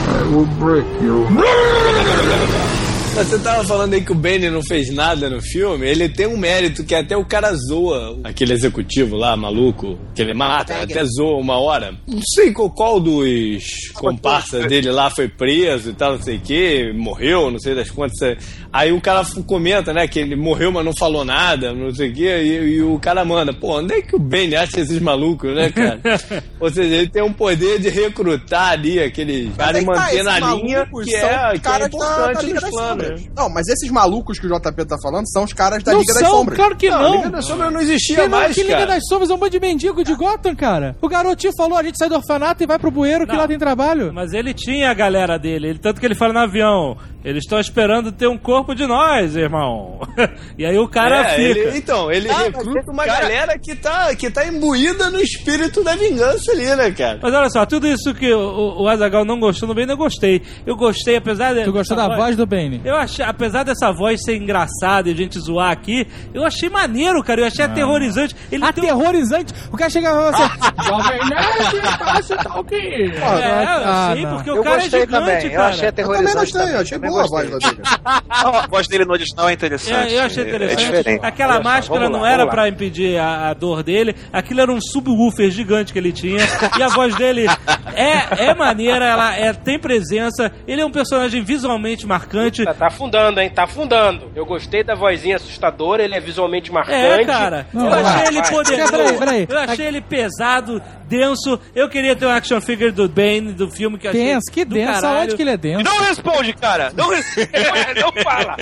I 0.08 0.22
will 0.34 0.46
break 0.58 0.86
you. 1.02 1.26
Você 3.18 3.36
tava 3.40 3.64
falando 3.64 3.94
aí 3.94 4.00
que 4.00 4.12
o 4.12 4.14
Bane 4.14 4.48
não 4.48 4.62
fez 4.62 4.94
nada 4.94 5.28
no 5.28 5.42
filme. 5.42 5.88
Ele 5.88 6.08
tem 6.08 6.28
um 6.28 6.36
mérito 6.36 6.84
que 6.84 6.94
até 6.94 7.16
o 7.16 7.24
cara 7.24 7.52
zoa. 7.52 8.16
Aquele 8.22 8.52
executivo 8.52 9.16
lá, 9.16 9.36
maluco, 9.36 9.98
que 10.14 10.22
ele 10.22 10.32
mata, 10.32 10.82
até 10.82 11.04
zoa 11.04 11.36
uma 11.36 11.58
hora. 11.58 11.96
Não 12.06 12.22
sei 12.22 12.52
qual, 12.52 12.70
qual 12.70 13.00
dos 13.00 13.64
comparsas 13.92 14.66
dele 14.66 14.92
lá 14.92 15.10
foi 15.10 15.28
preso 15.28 15.90
e 15.90 15.94
tal, 15.94 16.12
não 16.12 16.22
sei 16.22 16.36
o 16.36 16.40
que, 16.40 16.92
morreu, 16.92 17.50
não 17.50 17.58
sei 17.58 17.74
das 17.74 17.90
quantas. 17.90 18.38
Aí 18.72 18.92
o 18.92 19.00
cara 19.00 19.26
comenta, 19.46 19.92
né, 19.92 20.06
que 20.06 20.20
ele 20.20 20.36
morreu, 20.36 20.70
mas 20.70 20.84
não 20.84 20.94
falou 20.94 21.24
nada, 21.24 21.72
não 21.72 21.92
sei 21.92 22.10
o 22.10 22.14
que, 22.14 22.22
e, 22.22 22.76
e 22.76 22.82
o 22.82 23.00
cara 23.00 23.24
manda, 23.24 23.52
pô, 23.52 23.78
onde 23.78 23.94
é 23.94 24.02
que 24.02 24.14
o 24.14 24.18
Bane 24.18 24.54
acha 24.54 24.80
esses 24.80 25.00
malucos, 25.00 25.52
né, 25.54 25.70
cara? 25.70 26.00
Ou 26.60 26.70
seja, 26.70 26.94
ele 26.94 27.08
tem 27.08 27.22
um 27.22 27.32
poder 27.32 27.80
de 27.80 27.88
recrutar 27.88 28.70
ali 28.70 29.00
aqueles 29.00 29.54
caras 29.56 29.76
e 29.76 29.78
aí 29.78 29.84
manter 29.84 30.24
tá, 30.24 30.40
na 30.40 30.54
linha 30.54 30.78
malucos 30.78 31.04
que 31.04 31.16
é, 31.16 31.58
que 31.58 31.68
é 31.68 31.86
importante 31.86 32.52
nos 32.52 32.70
planos. 32.70 33.07
Sombras. 33.16 33.30
Não, 33.36 33.48
mas 33.48 33.68
esses 33.68 33.90
malucos 33.90 34.38
que 34.38 34.46
o 34.46 34.50
JP 34.50 34.84
tá 34.86 34.96
falando 35.02 35.28
são 35.30 35.44
os 35.44 35.52
caras 35.52 35.82
da 35.82 35.92
Não 35.92 36.00
Liga 36.00 36.14
das 36.14 36.22
são, 36.22 36.30
Sombras. 36.38 36.56
claro 36.58 36.76
que 36.76 36.88
Não, 36.90 37.02
não. 37.02 37.12
a 37.12 37.16
Liga 37.16 37.30
das 37.30 37.44
Sombras 37.46 37.72
não 37.72 37.80
existia 37.80 38.16
Que, 38.16 38.22
não, 38.22 38.28
mais, 38.38 38.54
que 38.54 38.62
Liga 38.62 38.74
cara. 38.74 38.86
das 38.86 39.02
Sombras 39.08 39.30
é 39.30 39.34
um 39.34 39.38
bando 39.38 39.50
de 39.50 39.60
mendigo 39.60 40.04
de 40.04 40.14
Gotham, 40.14 40.54
cara. 40.54 40.96
O 41.00 41.08
garotinho 41.08 41.52
falou, 41.56 41.78
a 41.78 41.82
gente 41.82 41.98
sai 41.98 42.08
do 42.08 42.14
orfanato 42.16 42.62
e 42.62 42.66
vai 42.66 42.78
pro 42.78 42.90
bueiro 42.90 43.26
que 43.26 43.32
Não. 43.32 43.40
lá 43.40 43.48
tem 43.48 43.58
trabalho. 43.58 44.12
Mas 44.12 44.32
ele 44.32 44.52
tinha 44.54 44.90
a 44.90 44.94
galera 44.94 45.38
dele, 45.38 45.68
ele, 45.68 45.78
tanto 45.78 46.00
que 46.00 46.06
ele 46.06 46.14
fala 46.14 46.32
no 46.32 46.38
avião: 46.40 46.96
eles 47.24 47.44
estão 47.44 47.58
esperando 47.58 48.12
ter 48.12 48.26
um 48.28 48.38
corpo 48.38 48.74
de 48.74 48.86
nós, 48.86 49.36
irmão. 49.36 50.00
e 50.58 50.64
aí 50.64 50.78
o 50.78 50.88
cara 50.88 51.22
É, 51.22 51.28
fica. 51.36 51.40
ele- 51.60 51.78
então, 51.78 52.10
ele 52.10 52.28
Ah, 52.30 52.38
recruta 52.44 52.90
uma 52.90 53.04
galera 53.06 53.58
que 53.58 53.74
tá, 53.74 54.14
que 54.14 54.30
tá 54.30 54.46
imbuída 54.46 55.10
no 55.10 55.20
espírito 55.20 55.82
da 55.82 55.94
vingança 55.96 56.52
ali, 56.52 56.66
né, 56.76 56.90
cara? 56.92 57.18
Mas 57.22 57.34
olha 57.34 57.50
só, 57.50 57.64
tudo 57.66 57.86
isso 57.86 58.14
que 58.14 58.32
o, 58.32 58.82
o, 58.82 58.88
Azagal 58.88 59.24
não 59.24 59.38
gostou 59.38 59.68
no 59.68 59.74
bem, 59.74 59.86
eu 59.88 59.96
gostei. 59.96 60.42
Eu 60.66 60.76
gostei, 60.76 61.16
apesar 61.16 61.54
de. 61.54 61.64
Tu 61.64 61.72
gostou 61.72 61.96
da 61.96 62.08
voz 62.14 62.36
do 62.36 62.46
Bane? 62.46 62.80
Eu 62.84 62.96
achei, 62.98 63.24
apesar 63.24 63.62
dessa 63.64 63.92
voz 63.92 64.20
ser 64.22 64.36
engraçada 64.36 65.08
e 65.08 65.12
a 65.12 65.16
gente 65.16 65.38
zoar 65.38 65.70
aqui, 65.70 66.06
eu 66.34 66.44
achei 66.44 66.68
maneiro, 66.68 67.22
cara. 67.22 67.40
Eu 67.40 67.46
achei 67.46 67.64
aterrorizante. 67.64 68.34
Ele 68.50 68.60
tem 68.72 68.88
Aterrorizante. 68.88 69.54
O 69.72 69.76
cara 69.76 69.90
chega 69.90 70.08
e 70.08 70.12
fala 70.12 70.30
assim: 70.30 70.58
Jovem 70.86 71.20
Nerd, 71.28 71.98
passa 71.98 72.36
tal 72.36 72.64
que. 72.64 72.74
É, 72.74 73.62
eu 73.62 73.88
achei, 73.88 74.26
porque 74.26 74.50
o 74.50 74.56
Eu 74.56 74.62
cara 74.62 74.76
é 74.76 74.80
gostei 74.80 75.00
gigante, 75.00 75.10
também. 75.20 75.44
Eu 75.44 75.50
cara. 75.52 75.68
achei 75.68 75.88
Eu 75.88 75.92
também 75.92 76.04
aterrorizante. 76.04 76.36
gostei, 76.38 76.60
também. 76.60 76.80
achei 76.80 76.98
Também 76.98 77.10
boa 77.10 77.22
a 77.22 77.26
voz 77.26 77.50
da 77.50 77.58
dele. 77.58 77.82
A 78.28 78.66
voz 78.68 78.88
dele 78.88 79.04
no 79.04 79.12
original 79.12 79.48
é 79.48 79.52
interessante. 79.52 80.14
É, 80.14 80.18
eu 80.18 80.22
achei 80.22 80.44
interessante. 80.44 81.08
É. 81.08 81.26
Aquela 81.26 81.56
só, 81.56 81.62
máscara 81.62 82.04
lá, 82.04 82.10
não 82.10 82.26
era 82.26 82.46
pra 82.46 82.68
impedir 82.68 83.18
a, 83.18 83.50
a 83.50 83.54
dor 83.54 83.82
dele. 83.82 84.14
Aquilo 84.32 84.60
era 84.60 84.72
um 84.72 84.80
subwoofer 84.80 85.50
gigante 85.50 85.92
que 85.92 85.98
ele 85.98 86.12
tinha. 86.12 86.44
e 86.78 86.82
a 86.82 86.88
voz 86.88 87.14
dele 87.16 87.46
é, 87.94 88.46
é 88.48 88.54
maneira, 88.54 89.04
ela 89.04 89.34
é, 89.36 89.52
tem 89.52 89.78
presença. 89.78 90.50
Ele 90.66 90.80
é 90.80 90.86
um 90.86 90.90
personagem 90.90 91.42
visualmente 91.42 92.06
marcante. 92.06 92.64
Tá, 92.64 92.74
tá 92.74 92.87
afundando, 92.88 93.40
hein? 93.40 93.48
Tá 93.50 93.64
afundando. 93.64 94.30
Eu 94.34 94.44
gostei 94.44 94.82
da 94.82 94.94
vozinha 94.94 95.36
assustadora, 95.36 96.02
ele 96.02 96.14
é 96.14 96.20
visualmente 96.20 96.72
marcante. 96.72 97.22
É, 97.22 97.24
cara. 97.24 97.66
Não, 97.72 97.84
eu 97.84 97.90
vai, 97.90 98.02
achei 98.02 98.26
ele 98.26 98.40
vai. 98.40 98.50
poderoso. 98.50 98.90
Peraí, 98.92 99.16
peraí. 99.18 99.46
Eu 99.48 99.58
achei 99.58 99.86
ele 99.86 100.00
pesado, 100.00 100.82
denso. 101.06 101.60
Eu 101.74 101.88
queria 101.88 102.16
ter 102.16 102.26
um 102.26 102.30
action 102.30 102.60
figure 102.60 102.90
do 102.90 103.08
Bane, 103.08 103.52
do 103.52 103.70
filme 103.70 103.98
que 103.98 104.06
eu 104.06 104.10
achei. 104.10 104.24
Denso, 104.24 104.52
que 104.52 104.64
denso. 104.64 104.92
caralho. 104.92 105.20
Aonde 105.20 105.36
que 105.36 105.42
ele 105.42 105.50
é 105.50 105.56
denso? 105.56 105.84
Não 105.84 106.00
responde, 106.04 106.52
cara! 106.54 106.92
Não 106.94 107.08
responde! 107.10 107.48
não 108.00 108.12
fala! 108.22 108.56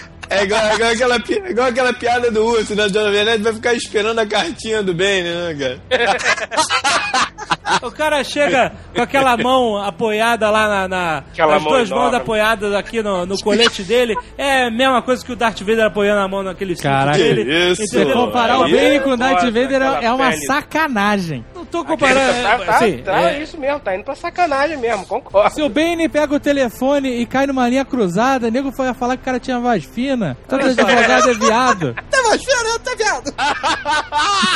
É 0.30 0.42
igual, 0.44 0.60
é 0.66 0.74
igual 0.74 0.90
aquela, 0.92 1.20
pi- 1.20 1.42
igual 1.48 1.68
aquela 1.68 1.92
piada 1.92 2.30
do 2.30 2.44
urso, 2.44 2.74
né? 2.74 2.88
Jovem 2.88 3.24
Nerd 3.24 3.42
vai 3.42 3.54
ficar 3.54 3.74
esperando 3.74 4.18
a 4.18 4.26
cartinha 4.26 4.82
do 4.82 4.92
bem, 4.94 5.22
né, 5.22 5.56
cara? 5.58 5.80
O 7.82 7.90
cara 7.92 8.24
chega 8.24 8.72
com 8.94 9.02
aquela 9.02 9.36
mão 9.36 9.76
apoiada 9.76 10.50
lá 10.50 10.68
na. 10.68 10.88
na 10.88 11.24
as 11.38 11.62
mão 11.62 11.72
duas 11.72 11.90
mãos 11.90 12.14
apoiadas 12.14 12.74
aqui 12.74 13.02
no, 13.02 13.24
no 13.26 13.38
colete 13.40 13.82
dele. 13.82 14.16
É 14.36 14.64
a 14.64 14.70
mesma 14.70 15.02
coisa 15.02 15.24
que 15.24 15.32
o 15.32 15.36
Darth 15.36 15.60
Vader 15.60 15.84
apoiando 15.84 16.20
a 16.20 16.28
mão 16.28 16.42
naquele 16.42 16.74
Caraca, 16.74 17.18
dele. 17.18 17.70
isso. 17.72 17.82
Entendeu? 17.82 18.14
comparar 18.16 18.58
o 18.58 18.62
Bane 18.62 18.96
é 18.96 19.00
com 19.00 19.10
o 19.10 19.16
Darth 19.16 19.44
Vader 19.44 19.82
é- 19.82 20.04
é 20.06 20.12
uma 20.12 20.30
pele. 20.30 20.46
sacanagem. 20.46 21.44
Não 21.54 21.64
tô 21.66 21.84
comparando. 21.84 22.42
Tá, 22.42 22.58
tá, 22.58 22.76
assim, 22.76 22.98
tá, 22.98 23.20
é- 23.32 23.42
isso 23.42 23.58
mesmo, 23.60 23.80
tá 23.80 23.94
indo 23.94 24.04
pra 24.04 24.14
sacanagem 24.14 24.76
mesmo, 24.78 25.06
concordo. 25.06 25.54
Se 25.54 25.62
o 25.62 25.68
Bane 25.68 26.08
pega 26.08 26.34
o 26.34 26.40
telefone 26.40 27.20
e 27.20 27.26
cai 27.26 27.46
numa 27.46 27.68
linha 27.68 27.84
cruzada, 27.84 28.50
nego 28.50 28.72
foi 28.72 28.92
falar 28.94 29.16
que 29.16 29.22
o 29.22 29.24
cara 29.24 29.38
tinha 29.38 29.60
voz 29.60 29.84
fina. 29.84 30.17
Tanto 30.46 30.66
advogado 30.66 31.30
é 31.30 31.34
viado. 31.34 31.94
Tá 32.10 32.22
feio, 32.30 32.78
tá 32.80 32.94
viado. 32.96 33.32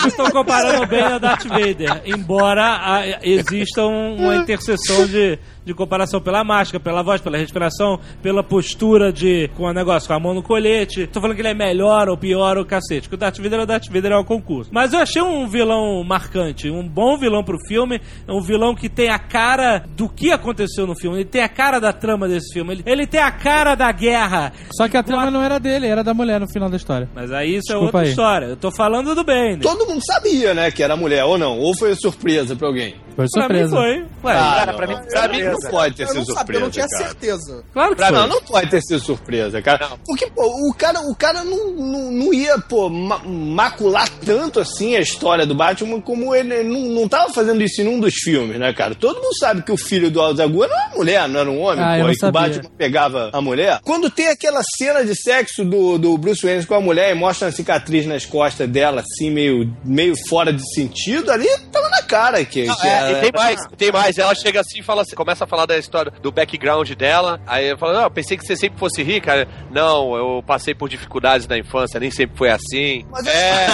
Estão 0.06 0.30
comparando 0.30 0.86
bem 0.86 1.02
ao 1.02 1.18
Darth 1.18 1.44
Vader, 1.46 2.02
embora 2.04 2.62
ah, 2.64 3.02
exista 3.22 3.82
um- 3.86 4.16
uma 4.16 4.36
interseção 4.36 5.06
de, 5.06 5.38
de 5.64 5.74
comparação 5.74 6.20
pela 6.20 6.42
máscara, 6.44 6.80
pela 6.82 7.02
voz, 7.02 7.20
pela 7.20 7.36
respiração, 7.38 7.98
pela 8.22 8.42
postura 8.42 9.12
de 9.12 9.48
com 9.56 9.64
o 9.64 9.72
negócio, 9.72 10.08
com 10.08 10.14
a 10.14 10.20
mão 10.20 10.34
no 10.34 10.42
colete. 10.42 11.06
Tô 11.06 11.20
falando 11.20 11.34
que 11.36 11.42
ele 11.42 11.48
é 11.48 11.54
melhor 11.54 12.08
ou 12.08 12.16
pior 12.16 12.58
ou 12.58 12.64
cacete, 12.64 13.08
que 13.08 13.14
o 13.14 13.18
Darth 13.18 13.38
Vader 13.38 13.60
é 13.60 13.62
o 13.62 13.66
Darth 13.66 13.86
Vader 13.88 14.12
é 14.12 14.16
o 14.16 14.24
concurso. 14.24 14.70
Mas 14.72 14.92
eu 14.92 15.00
achei 15.00 15.22
um 15.22 15.46
vilão 15.48 16.02
marcante, 16.04 16.68
um 16.70 16.86
bom 16.86 17.16
vilão 17.16 17.42
pro 17.44 17.58
filme, 17.66 18.00
é 18.26 18.32
um 18.32 18.40
vilão 18.42 18.74
que 18.74 18.88
tem 18.88 19.08
a 19.08 19.18
cara 19.18 19.84
do 19.96 20.08
que 20.08 20.30
aconteceu 20.32 20.86
no 20.86 20.96
filme, 20.96 21.18
ele 21.18 21.24
tem 21.28 21.42
a 21.42 21.48
cara 21.48 21.80
da 21.80 21.92
trama 21.92 22.26
desse 22.28 22.52
filme, 22.52 22.72
ele, 22.74 22.82
ele 22.86 23.06
tem 23.06 23.20
a 23.20 23.30
cara 23.30 23.74
da 23.74 23.90
guerra. 23.92 24.52
Só 24.72 24.88
que 24.88 24.96
a 24.96 25.02
trama 25.02 25.30
não 25.30 25.42
era 25.42 25.58
dele, 25.60 25.86
era 25.86 26.02
da 26.02 26.12
mulher 26.14 26.40
no 26.40 26.48
final 26.48 26.68
da 26.68 26.76
história. 26.76 27.08
Mas 27.14 27.30
aí 27.32 27.60
isso 27.62 27.72
é 27.72 27.76
outra 27.76 28.00
aí. 28.00 28.10
história. 28.10 28.46
Eu 28.46 28.56
tô 28.56 28.70
falando 28.70 29.14
do 29.14 29.24
bem. 29.24 29.58
Todo 29.58 29.86
mundo 29.86 30.00
sabia, 30.04 30.54
né, 30.54 30.70
que 30.70 30.82
era 30.82 30.96
mulher, 30.96 31.24
ou 31.24 31.38
não? 31.38 31.58
Ou 31.58 31.76
foi 31.76 31.94
surpresa 31.94 32.54
pra 32.56 32.68
alguém? 32.68 32.94
Foi 33.14 33.26
Pra 33.30 33.48
mim 33.48 33.66
surpresa. 33.68 33.76
foi. 33.76 33.90
Ué, 34.24 34.32
Ah, 34.38 34.54
Cara, 34.56 34.66
não, 34.72 34.76
pra 34.78 34.86
mim, 34.86 34.96
pra 35.10 35.28
mim 35.28 35.42
não 35.42 35.70
pode 35.70 35.94
ter 35.96 36.02
Eu 36.04 36.08
sido 36.08 36.16
não 36.18 36.24
surpresa, 36.24 36.38
sabia, 36.40 36.56
eu 36.56 36.60
não 36.62 36.70
tinha 36.70 36.86
cara. 36.88 37.04
certeza. 37.04 37.64
claro 37.72 37.90
que 37.90 37.96
Pra, 37.96 38.06
foi. 38.06 38.16
não, 38.16 38.26
não 38.28 38.40
pode 38.42 38.70
ter 38.70 38.80
sido 38.82 39.00
surpresa, 39.00 39.60
cara. 39.62 39.90
Porque, 40.06 40.26
pô, 40.30 40.42
o 40.46 40.74
cara, 40.74 40.98
o 41.00 41.14
cara 41.14 41.44
não, 41.44 41.70
não, 41.72 42.10
não 42.10 42.32
ia, 42.34 42.58
pô, 42.58 42.88
ma- 42.88 43.20
macular 43.24 44.08
tanto 44.24 44.60
assim 44.60 44.96
a 44.96 45.00
história 45.00 45.44
do 45.44 45.54
Batman 45.54 46.00
como 46.00 46.34
ele 46.34 46.62
não, 46.62 46.80
não 46.80 47.08
tava 47.08 47.32
fazendo 47.32 47.62
isso 47.62 47.82
em 47.82 47.86
um 47.88 48.00
dos 48.00 48.14
filmes, 48.14 48.58
né, 48.58 48.72
cara? 48.72 48.94
Todo 48.94 49.16
mundo 49.20 49.36
sabe 49.38 49.62
que 49.62 49.72
o 49.72 49.76
filho 49.76 50.10
do 50.10 50.20
Alzagu 50.20 50.64
era 50.64 50.72
uma 50.74 50.96
mulher, 50.96 51.28
não 51.28 51.40
era 51.40 51.50
um 51.50 51.60
homem, 51.60 51.84
Ah, 51.84 51.96
pô, 51.98 52.04
não 52.04 52.12
e 52.12 52.16
que 52.16 52.24
o. 52.26 52.32
Batman 52.32 52.70
pegava 52.78 53.30
a 53.32 53.40
mulher. 53.42 53.78
Quando 53.84 54.08
tem 54.08 54.28
aquela 54.28 54.62
cena 54.78 55.04
de 55.04 55.14
sexo 55.14 55.64
do, 55.64 55.98
do 55.98 56.16
Bruce 56.16 56.40
Wayne 56.46 56.64
com 56.64 56.74
a 56.74 56.80
mulher 56.80 57.10
e 57.14 57.14
mostra 57.18 57.46
uma 57.48 57.51
cicatriz 57.52 58.06
nas 58.06 58.24
costas 58.26 58.68
dela, 58.68 59.00
assim, 59.02 59.30
meio, 59.30 59.74
meio 59.84 60.14
fora 60.28 60.52
de 60.52 60.62
sentido, 60.74 61.30
ali 61.30 61.46
tava 61.70 61.88
na 61.88 62.02
cara 62.02 62.44
que. 62.44 62.64
Não, 62.64 62.76
que 62.76 62.86
é, 62.86 62.90
era- 62.90 63.12
e 63.12 63.20
tem 63.20 63.30
mais, 63.34 63.66
tem 63.76 63.92
mais. 63.92 64.18
Ela 64.18 64.34
chega 64.34 64.60
assim 64.60 64.80
e 64.80 64.82
fala 64.82 65.02
assim, 65.02 65.14
começa 65.14 65.44
a 65.44 65.46
falar 65.46 65.66
da 65.66 65.78
história 65.78 66.12
do 66.22 66.32
background 66.32 66.90
dela. 66.92 67.40
Aí 67.46 67.68
eu 67.68 67.78
falo, 67.78 67.92
não, 67.92 68.02
eu 68.02 68.10
pensei 68.10 68.36
que 68.36 68.44
você 68.44 68.56
sempre 68.56 68.78
fosse 68.78 69.02
rica. 69.02 69.46
Não, 69.70 70.14
eu 70.16 70.42
passei 70.46 70.74
por 70.74 70.88
dificuldades 70.88 71.46
na 71.46 71.58
infância, 71.58 72.00
nem 72.00 72.10
sempre 72.10 72.36
foi 72.36 72.50
assim. 72.50 73.04
É. 73.26 73.66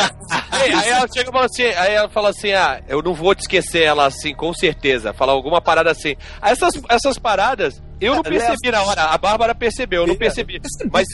aí, 0.51 0.73
aí 0.75 0.89
ela 0.91 1.07
chega 1.13 1.31
e 1.31 1.33
fala 1.33 1.47
assim, 1.47 1.63
aí 1.65 1.95
ela 1.95 2.09
fala 2.09 2.29
assim, 2.31 2.53
ah, 2.53 2.83
eu 2.89 3.03
não 3.03 3.15
vou 3.15 3.35
te 3.35 3.41
esquecer 3.41 3.83
ela 3.83 4.07
assim, 4.07 4.35
com 4.35 4.53
certeza. 4.53 5.13
Fala 5.13 5.33
alguma 5.33 5.61
parada 5.61 5.91
assim. 5.91 6.17
Aí 6.41 6.53
essas, 6.53 6.75
essas 6.89 7.19
paradas. 7.19 7.83
Eu 8.01 8.15
não 8.17 8.23
percebi 8.23 8.71
na 8.71 8.83
hora, 8.83 9.03
a 9.05 9.19
Bárbara 9.19 9.55
percebeu, 9.55 10.03
eu 10.03 10.07
não 10.07 10.17
percebi. 10.17 10.61
Mas 10.93 11.07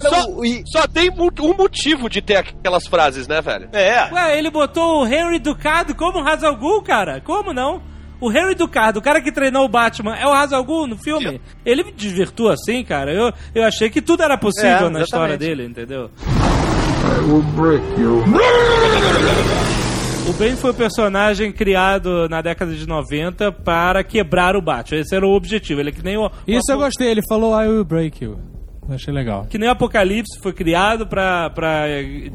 só, 0.00 0.26
só 0.66 0.86
tem 0.88 1.10
um 1.10 1.54
motivo 1.56 2.08
de 2.08 2.20
ter 2.20 2.36
aquelas 2.36 2.86
frases, 2.86 3.28
né, 3.28 3.40
velho? 3.40 3.68
É. 3.72 4.12
Ué, 4.12 4.38
ele 4.38 4.50
botou 4.50 5.02
o 5.02 5.06
Henry 5.06 5.38
Ducado 5.38 5.94
como 5.94 6.26
Hazal 6.26 6.56
Ghul, 6.56 6.82
cara? 6.82 7.20
Como 7.20 7.52
não? 7.52 7.82
O 8.20 8.30
Henry 8.30 8.54
Ducado, 8.54 9.00
o 9.00 9.02
cara 9.02 9.20
que 9.20 9.32
treinou 9.32 9.64
o 9.64 9.68
Batman, 9.68 10.14
é 10.16 10.26
o 10.26 10.32
Hazal 10.32 10.62
Ghul 10.62 10.86
no 10.86 10.96
filme? 10.96 11.40
Ele 11.64 11.82
me 11.82 11.92
desvirtua 11.92 12.54
assim, 12.54 12.84
cara. 12.84 13.12
Eu, 13.12 13.32
eu 13.54 13.64
achei 13.64 13.90
que 13.90 14.00
tudo 14.00 14.22
era 14.22 14.38
possível 14.38 14.86
É, 14.86 14.90
na 14.90 15.02
história 15.02 15.36
dele, 15.36 15.64
entendeu? 15.64 16.08
I 16.28 17.20
will 17.28 17.42
break 17.56 17.82
you. 18.00 18.22
O 20.28 20.32
Bane 20.34 20.56
foi 20.56 20.70
um 20.70 20.74
personagem 20.74 21.50
criado 21.52 22.28
na 22.28 22.40
década 22.40 22.72
de 22.74 22.86
90 22.86 23.50
para 23.52 24.02
quebrar 24.04 24.54
o 24.56 24.62
Batman. 24.62 25.00
Esse 25.00 25.14
era 25.16 25.26
o 25.26 25.32
objetivo. 25.34 25.80
Ele 25.80 25.90
é 25.90 25.92
que 25.92 26.02
nem 26.02 26.16
o, 26.16 26.26
o 26.26 26.30
Isso 26.46 26.70
eu 26.70 26.76
Apo- 26.76 26.84
gostei, 26.84 27.08
ele 27.10 27.22
falou 27.28 27.60
I 27.60 27.66
will 27.68 27.84
break 27.84 28.24
you. 28.24 28.38
Eu 28.88 28.94
achei 28.94 29.12
legal. 29.12 29.46
que 29.48 29.58
nem 29.58 29.68
o 29.68 29.72
Apocalipse 29.72 30.40
foi 30.40 30.52
criado 30.52 31.06
pra, 31.06 31.50
pra 31.50 31.86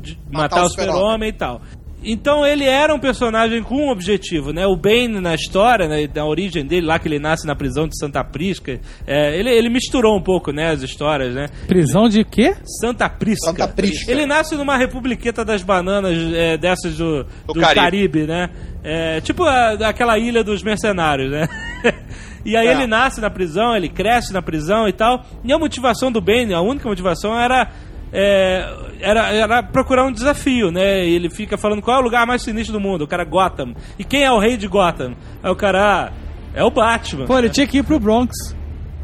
de- 0.02 0.18
matar, 0.32 0.64
o 0.64 0.66
o 0.66 0.70
super-homem 0.70 1.30
e 1.30 1.34
tal. 1.34 1.62
Então 2.04 2.46
ele 2.46 2.64
era 2.64 2.94
um 2.94 3.00
personagem 3.00 3.62
com 3.64 3.76
um 3.88 3.90
objetivo, 3.90 4.54
né? 4.54 4.66
O 4.68 4.76
Bane 4.76 5.20
na 5.20 5.34
história, 5.34 5.88
né, 5.88 6.08
na 6.14 6.26
origem 6.26 6.64
dele, 6.66 6.86
lá 6.86 7.00
que 7.00 7.08
ele 7.08 7.18
nasce 7.20 7.46
na 7.48 7.56
prisão 7.56 7.88
de 7.88 7.98
Santa 7.98 8.24
Prisca, 8.24 8.80
é, 9.06 9.38
ele, 9.38 9.50
ele 9.50 9.70
misturou 9.70 10.16
um 10.16 10.22
pouco, 10.22 10.52
né, 10.52 10.70
as 10.72 10.84
histórias, 10.84 11.34
né? 11.34 11.48
Prisão 11.68 12.08
de 12.08 12.24
quê? 12.24 12.56
Santa 12.80 13.10
Prisca. 13.10 13.48
Santa 13.48 13.68
Prisca. 13.68 14.12
Ele 14.12 14.26
nasce 14.26 14.56
numa 14.56 14.78
republiqueta 14.78 15.44
das 15.44 15.64
bananas 15.64 16.18
é, 16.34 16.56
dessas 16.58 16.96
do, 16.98 17.24
do, 17.48 17.54
Caribe. 17.60 17.76
Caribe. 17.76 18.24
né? 18.28 18.50
É, 18.84 19.20
tipo 19.22 19.44
a- 19.44 19.72
aquela 19.88 20.18
ilha 20.20 20.44
dos 20.44 20.62
mercenários, 20.64 21.32
né? 21.32 21.48
E 22.46 22.56
aí 22.56 22.68
É. 22.68 22.72
ele 22.72 22.88
nasce 22.88 23.20
na 23.20 23.30
prisão, 23.30 23.76
ele 23.76 23.90
cresce 23.90 24.32
na 24.32 24.42
prisão 24.42 24.88
e 24.88 24.94
tal. 24.94 25.26
E 25.44 25.52
a 25.52 25.60
motivação 25.60 26.10
do 26.10 26.22
Bane, 26.22 26.54
a 26.54 26.62
única 26.62 26.88
motivação 26.88 27.38
era 27.38 27.70
é, 28.12 28.66
era, 29.00 29.34
era 29.34 29.64
procurar 29.64 30.06
um 30.06 30.12
desafio, 30.12 30.72
né? 30.72 31.06
E 31.06 31.14
ele 31.16 31.30
fica 31.30 31.58
falando 31.58 31.82
qual 31.82 31.98
é 31.98 32.00
o 32.00 32.04
lugar 32.04 32.26
mais 32.26 32.44
sinistro 32.44 32.74
do 32.74 32.80
mundo. 32.80 33.04
O 33.04 33.08
cara 33.08 33.24
Gotham. 33.24 33.74
E 33.98 34.04
quem 34.04 34.24
é 34.24 34.32
o 34.32 34.40
rei 34.40 34.58
de 34.58 34.68
Gotham? 34.68 35.16
Aí 35.44 35.52
o 35.52 35.56
cara, 35.56 36.08
ah, 36.08 36.12
é 36.54 36.64
o 36.64 36.72
Batman. 36.72 37.26
Pô, 37.26 37.38
ele 37.38 37.50
tinha 37.50 37.68
que 37.68 37.80
ir 37.80 37.84
pro 37.84 38.00
Bronx. 38.00 38.34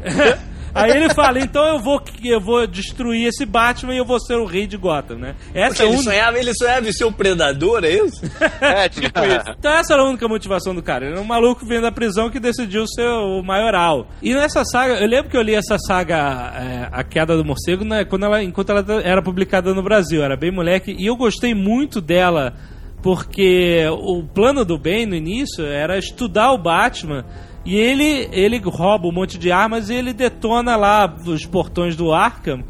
Aí 0.74 0.90
ele 0.90 1.14
fala, 1.14 1.38
então 1.38 1.64
eu 1.64 1.78
vou, 1.78 2.02
eu 2.24 2.40
vou 2.40 2.66
destruir 2.66 3.28
esse 3.28 3.46
Batman 3.46 3.94
e 3.94 3.98
eu 3.98 4.04
vou 4.04 4.18
ser 4.18 4.34
o 4.34 4.44
rei 4.44 4.66
de 4.66 4.76
Gotham, 4.76 5.16
né? 5.16 5.34
Essa 5.54 5.84
é 5.84 5.86
Ele 5.86 5.94
única... 5.94 6.10
sonhava, 6.10 6.38
ele 6.38 6.54
sonhava 6.54 6.88
em 6.88 6.92
ser 6.92 7.04
o 7.04 7.12
predador, 7.12 7.84
é 7.84 7.90
isso? 7.90 8.20
É, 8.60 8.88
tipo 8.88 9.06
isso. 9.06 9.54
Então 9.58 9.72
essa 9.72 9.92
era 9.92 10.02
a 10.02 10.08
única 10.08 10.26
motivação 10.26 10.74
do 10.74 10.82
cara. 10.82 11.04
Ele 11.04 11.14
era 11.14 11.20
um 11.20 11.26
maluco 11.26 11.64
vindo 11.66 11.82
da 11.82 11.92
prisão 11.92 12.30
que 12.30 12.40
decidiu 12.40 12.86
ser 12.86 13.06
o 13.06 13.42
maioral. 13.42 14.08
E 14.22 14.34
nessa 14.34 14.64
saga, 14.64 14.94
eu 14.94 15.06
lembro 15.06 15.30
que 15.30 15.36
eu 15.36 15.42
li 15.42 15.54
essa 15.54 15.76
saga 15.78 16.52
é, 16.56 16.88
A 16.90 17.04
Queda 17.04 17.36
do 17.36 17.44
Morcego 17.44 17.84
né, 17.84 18.04
quando 18.04 18.24
ela, 18.24 18.42
enquanto 18.42 18.70
ela 18.70 18.84
era 19.02 19.22
publicada 19.22 19.74
no 19.74 19.82
Brasil. 19.82 20.22
Era 20.22 20.36
bem 20.36 20.50
moleque. 20.50 20.94
E 20.98 21.06
eu 21.06 21.16
gostei 21.16 21.54
muito 21.54 22.00
dela 22.00 22.54
porque 23.02 23.84
o 23.90 24.22
plano 24.22 24.64
do 24.64 24.78
Ben 24.78 25.04
no 25.04 25.14
início 25.14 25.64
era 25.66 25.98
estudar 25.98 26.52
o 26.52 26.58
Batman. 26.58 27.24
E 27.64 27.76
ele, 27.76 28.28
ele 28.30 28.58
rouba 28.58 29.08
um 29.08 29.12
monte 29.12 29.38
de 29.38 29.50
armas 29.50 29.88
e 29.88 29.94
ele 29.94 30.12
detona 30.12 30.76
lá 30.76 31.12
os 31.26 31.46
portões 31.46 31.96
do 31.96 32.12
Arkham 32.12 32.62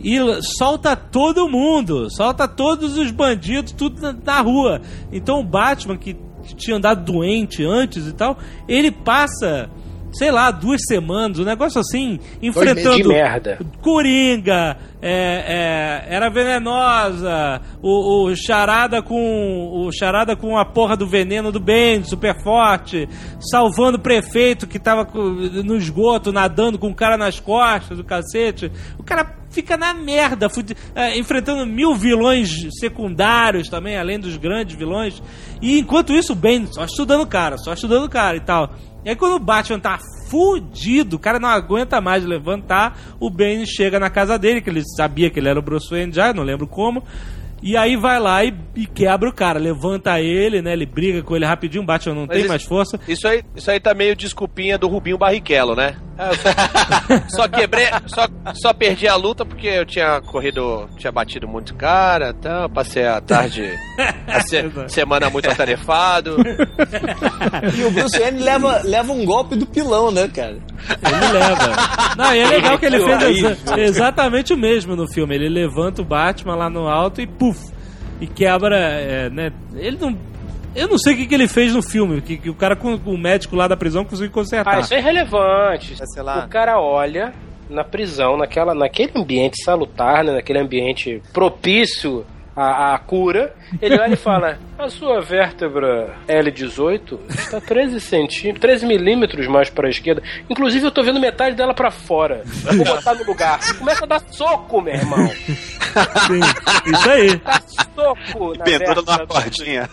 e 0.00 0.18
solta 0.58 0.96
todo 0.96 1.48
mundo, 1.48 2.10
solta 2.10 2.48
todos 2.48 2.96
os 2.96 3.12
bandidos, 3.12 3.72
tudo 3.72 4.02
na, 4.02 4.12
na 4.12 4.40
rua. 4.40 4.80
Então 5.12 5.38
o 5.38 5.44
Batman, 5.44 5.96
que 5.96 6.16
tinha 6.56 6.76
andado 6.76 7.04
doente 7.04 7.64
antes 7.64 8.08
e 8.08 8.12
tal, 8.12 8.36
ele 8.66 8.90
passa, 8.90 9.70
sei 10.12 10.30
lá, 10.30 10.50
duas 10.50 10.80
semanas, 10.86 11.38
um 11.38 11.44
negócio 11.44 11.80
assim, 11.80 12.18
enfrentando. 12.42 12.96
Coringa, 13.80 14.76
é, 15.00 16.04
é, 16.08 16.14
era 16.14 16.28
venenosa, 16.30 17.60
o, 17.82 18.26
o 18.26 18.36
charada 18.36 19.02
com 19.02 19.70
o 19.86 19.90
charada 19.92 20.36
com 20.36 20.56
a 20.56 20.64
porra 20.64 20.96
do 20.96 21.06
veneno 21.06 21.50
do 21.50 21.58
bem, 21.60 22.04
super 22.04 22.40
forte, 22.42 23.08
salvando 23.40 23.98
o 23.98 24.00
prefeito 24.00 24.66
que 24.66 24.78
tava 24.78 25.06
no 25.64 25.76
esgoto 25.76 26.32
nadando 26.32 26.78
com 26.78 26.88
o 26.88 26.94
cara 26.94 27.16
nas 27.16 27.40
costas, 27.40 27.96
do 27.98 28.04
cacete. 28.04 28.70
O 28.98 29.02
cara 29.02 29.36
fica 29.50 29.76
na 29.76 29.92
merda, 29.92 30.48
fudi- 30.48 30.76
é, 30.94 31.18
enfrentando 31.18 31.66
mil 31.66 31.94
vilões 31.94 32.66
secundários 32.80 33.68
também, 33.68 33.96
além 33.98 34.18
dos 34.18 34.36
grandes 34.36 34.76
vilões. 34.76 35.22
E 35.60 35.78
enquanto 35.78 36.12
isso, 36.12 36.32
o 36.32 36.36
Ben 36.36 36.66
só 36.66 36.84
estudando 36.84 37.22
o 37.22 37.26
cara, 37.26 37.56
só 37.58 37.72
estudando 37.72 38.04
o 38.04 38.08
cara 38.08 38.36
e 38.36 38.40
tal. 38.40 38.70
E 39.04 39.10
aí 39.10 39.16
quando 39.16 39.34
o 39.34 39.38
Batman 39.38 39.80
tá 39.80 39.98
fudido, 40.28 41.16
o 41.16 41.18
cara 41.18 41.38
não 41.38 41.48
aguenta 41.48 42.00
mais 42.00 42.24
levantar, 42.24 42.98
o 43.20 43.28
Bane 43.28 43.66
chega 43.66 44.00
na 44.00 44.08
casa 44.08 44.38
dele, 44.38 44.62
que 44.62 44.70
ele 44.70 44.82
sabia 44.96 45.28
que 45.28 45.38
ele 45.38 45.48
era 45.48 45.58
o 45.58 45.62
Bruce 45.62 45.90
Wayne 45.90 46.12
já, 46.12 46.32
não 46.32 46.42
lembro 46.42 46.66
como. 46.66 47.02
E 47.62 47.76
aí 47.76 47.96
vai 47.96 48.18
lá 48.18 48.44
e, 48.44 48.52
e 48.74 48.86
quebra 48.86 49.28
o 49.28 49.32
cara, 49.32 49.58
levanta 49.58 50.18
ele, 50.20 50.60
né? 50.60 50.72
Ele 50.72 50.84
briga 50.84 51.22
com 51.22 51.36
ele 51.36 51.46
rapidinho, 51.46 51.84
o 51.84 51.86
Batman 51.86 52.14
não 52.14 52.22
Mas 52.22 52.30
tem 52.30 52.40
isso- 52.40 52.48
mais 52.48 52.62
força. 52.64 52.98
Isso 53.06 53.28
aí, 53.28 53.42
isso 53.54 53.70
aí 53.70 53.78
tá 53.78 53.94
meio 53.94 54.16
desculpinha 54.16 54.76
do 54.76 54.88
Rubinho 54.88 55.16
Barrichello, 55.16 55.76
né? 55.76 55.94
Só 57.28 57.48
quebrei, 57.48 57.86
só, 58.06 58.28
só 58.54 58.72
perdi 58.72 59.08
a 59.08 59.16
luta 59.16 59.44
porque 59.44 59.66
eu 59.66 59.84
tinha 59.84 60.20
corrido, 60.20 60.88
tinha 60.98 61.10
batido 61.10 61.48
muito 61.48 61.74
cara, 61.74 62.34
então 62.38 62.68
passei 62.70 63.06
a 63.06 63.20
tarde, 63.20 63.64
a 64.28 64.40
se- 64.40 64.70
semana 64.88 65.30
muito 65.30 65.48
atarefado. 65.50 66.36
E 67.76 67.84
o 67.84 67.90
Bruce 67.90 68.18
Wayne 68.18 68.40
leva, 68.40 68.80
leva 68.84 69.12
um 69.12 69.24
golpe 69.24 69.54
do 69.56 69.66
pilão, 69.66 70.10
né, 70.10 70.28
cara? 70.28 70.52
Ele 70.56 71.32
leva. 71.32 72.14
Não, 72.16 72.34
e 72.34 72.38
é 72.40 72.46
legal 72.48 72.78
que 72.78 72.86
ele 72.86 72.98
fez 73.04 73.22
exa- 73.22 73.78
exatamente 73.80 74.52
o 74.52 74.56
mesmo 74.56 74.96
no 74.96 75.06
filme. 75.12 75.34
Ele 75.34 75.48
levanta 75.48 76.02
o 76.02 76.04
Batman 76.04 76.54
lá 76.56 76.70
no 76.70 76.88
alto 76.88 77.20
e 77.20 77.26
puf! 77.26 77.51
E 78.22 78.26
quebra, 78.28 78.76
é, 78.78 79.28
né? 79.28 79.52
Ele 79.74 79.98
não. 80.00 80.16
Eu 80.76 80.86
não 80.86 80.96
sei 80.96 81.14
o 81.14 81.16
que, 81.16 81.26
que 81.26 81.34
ele 81.34 81.48
fez 81.48 81.74
no 81.74 81.82
filme, 81.82 82.20
que, 82.20 82.36
que 82.36 82.48
o 82.48 82.54
cara 82.54 82.76
com 82.76 82.94
o 82.94 83.18
médico 83.18 83.56
lá 83.56 83.66
da 83.66 83.76
prisão 83.76 84.04
conseguiu 84.04 84.30
consertar. 84.30 84.76
Ah, 84.76 84.80
isso 84.80 84.94
é 84.94 84.98
irrelevante. 84.98 85.96
Sei 86.06 86.22
lá. 86.22 86.44
O 86.44 86.48
cara 86.48 86.80
olha 86.80 87.34
na 87.68 87.82
prisão, 87.82 88.36
naquela, 88.36 88.74
naquele 88.74 89.10
ambiente 89.16 89.60
salutar, 89.64 90.22
né, 90.22 90.34
naquele 90.34 90.60
ambiente 90.60 91.20
propício 91.32 92.24
à, 92.54 92.94
à 92.94 92.98
cura, 93.00 93.56
ele 93.82 93.98
olha 93.98 94.14
e 94.14 94.16
fala: 94.16 94.56
A 94.82 94.90
sua 94.90 95.20
vértebra 95.20 96.16
L18 96.26 97.16
está 97.28 97.60
13 97.60 98.00
centímetros, 98.00 98.60
13 98.60 98.84
milímetros 98.86 99.46
mais 99.46 99.70
para 99.70 99.86
a 99.86 99.90
esquerda. 99.90 100.20
Inclusive, 100.50 100.84
eu 100.84 100.90
tô 100.90 101.04
vendo 101.04 101.20
metade 101.20 101.54
dela 101.54 101.72
para 101.72 101.88
fora. 101.92 102.42
Eu 102.66 102.78
vou 102.78 102.86
botar 102.96 103.14
no 103.14 103.22
lugar. 103.24 103.60
Começa 103.78 104.04
a 104.04 104.08
dar 104.08 104.20
soco, 104.32 104.80
meu 104.80 104.92
irmão. 104.94 105.28
Sim, 105.28 106.40
isso 106.90 107.10
aí. 107.10 107.36
Dá 107.36 107.62
soco 107.94 108.58
na 108.58 108.64
Pendura 108.64 109.02
numa 109.02 109.26
cordinha. 109.26 109.88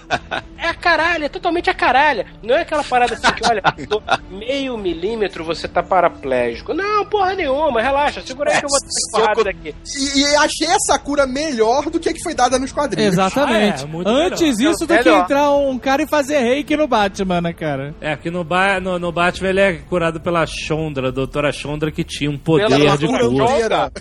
É 0.58 0.68
a 0.68 0.74
caralho, 0.74 1.26
é 1.26 1.30
totalmente 1.30 1.70
a 1.70 1.74
caralho. 1.74 2.26
Não 2.42 2.56
é 2.56 2.62
aquela 2.62 2.84
parada 2.84 3.14
assim 3.14 3.32
que, 3.32 3.46
olha, 3.48 3.62
meio 4.30 4.78
milímetro 4.78 5.44
você 5.44 5.68
tá 5.68 5.84
paraplégico. 5.84 6.74
Não, 6.74 7.06
porra 7.06 7.36
nenhuma, 7.36 7.82
relaxa, 7.82 8.22
segura 8.26 8.52
aí 8.52 8.60
que 8.60 8.66
eu 8.66 8.70
vou 8.70 8.80
dar 8.80 9.20
porrada 9.20 9.44
daqui. 9.44 9.76
E, 10.16 10.20
e 10.20 10.36
achei 10.38 10.68
essa 10.68 10.98
cura 10.98 11.28
melhor 11.28 11.90
do 11.90 12.00
que 12.00 12.10
a 12.10 12.14
que 12.14 12.24
foi 12.24 12.34
dada 12.34 12.58
nos 12.58 12.72
quadrinhos. 12.72 13.14
Exatamente. 13.14 13.86
Ah, 13.86 13.88
é, 13.88 14.26
Antes 14.26 14.58
melhor. 14.58 14.72
isso 14.74 14.79
do 14.86 14.98
que 14.98 15.04
Melhor. 15.04 15.22
entrar 15.24 15.52
um 15.52 15.78
cara 15.80 16.04
e 16.04 16.08
fazer 16.08 16.40
reiki 16.40 16.76
no 16.78 16.88
Batman, 16.88 17.42
né, 17.42 17.54
cara? 17.54 17.94
É, 18.02 18.16
que 18.16 18.30
no, 18.30 18.44
ba 18.44 18.80
no, 18.80 18.98
no 19.00 19.12
Batman 19.12 19.50
ele 19.50 19.60
é 19.62 19.74
curado 19.74 20.20
pela 20.20 20.46
Chondra, 20.46 21.08
a 21.10 21.12
doutora 21.12 21.52
Chondra, 21.52 21.92
que 21.92 22.04
tinha 22.04 22.30
um 22.30 22.38
poder 22.38 22.68
Pela 22.68 22.98
de 22.98 23.06
cura 23.08 23.20
Doutora 23.20 23.48
Chondra. 23.60 23.92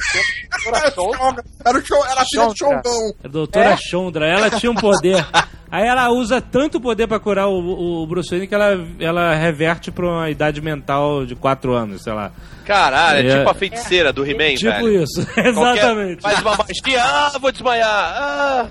era, 1.64 1.78
o 1.78 1.82
show, 1.84 2.04
era 2.06 2.20
a 2.20 2.24
filha 2.24 2.46
de. 2.48 2.58
Chongão. 2.58 3.14
A 3.24 3.28
doutora 3.28 3.76
Chondra, 3.76 4.26
ela 4.26 4.50
tinha 4.50 4.70
um 4.70 4.74
poder. 4.74 5.24
Aí 5.70 5.86
ela 5.86 6.08
usa 6.08 6.40
tanto 6.40 6.80
poder 6.80 7.06
pra 7.06 7.20
curar 7.20 7.46
o, 7.46 8.02
o 8.02 8.06
Bruce 8.06 8.30
Wayne 8.30 8.46
que 8.46 8.54
ela, 8.54 8.86
ela 8.98 9.34
reverte 9.34 9.90
pra 9.90 10.06
uma 10.06 10.30
idade 10.30 10.62
mental 10.62 11.26
de 11.26 11.34
4 11.36 11.74
anos, 11.74 12.02
sei 12.02 12.14
lá. 12.14 12.32
Caralho, 12.64 13.18
é, 13.28 13.30
É. 13.32 13.38
tipo 13.38 13.50
a 13.50 13.54
feiticeira 13.54 14.10
do 14.10 14.24
He-Man, 14.24 14.54
tipo 14.54 14.70
velho. 14.70 15.02
isso, 15.02 15.26
Qualquer- 15.34 15.46
exatamente. 15.48 16.22
Faz 16.22 16.40
uma 16.40 16.56
magia, 16.56 17.04
ah, 17.04 17.38
vou 17.38 17.52
desmaiar. 17.52 17.86
Ah. 18.16 18.66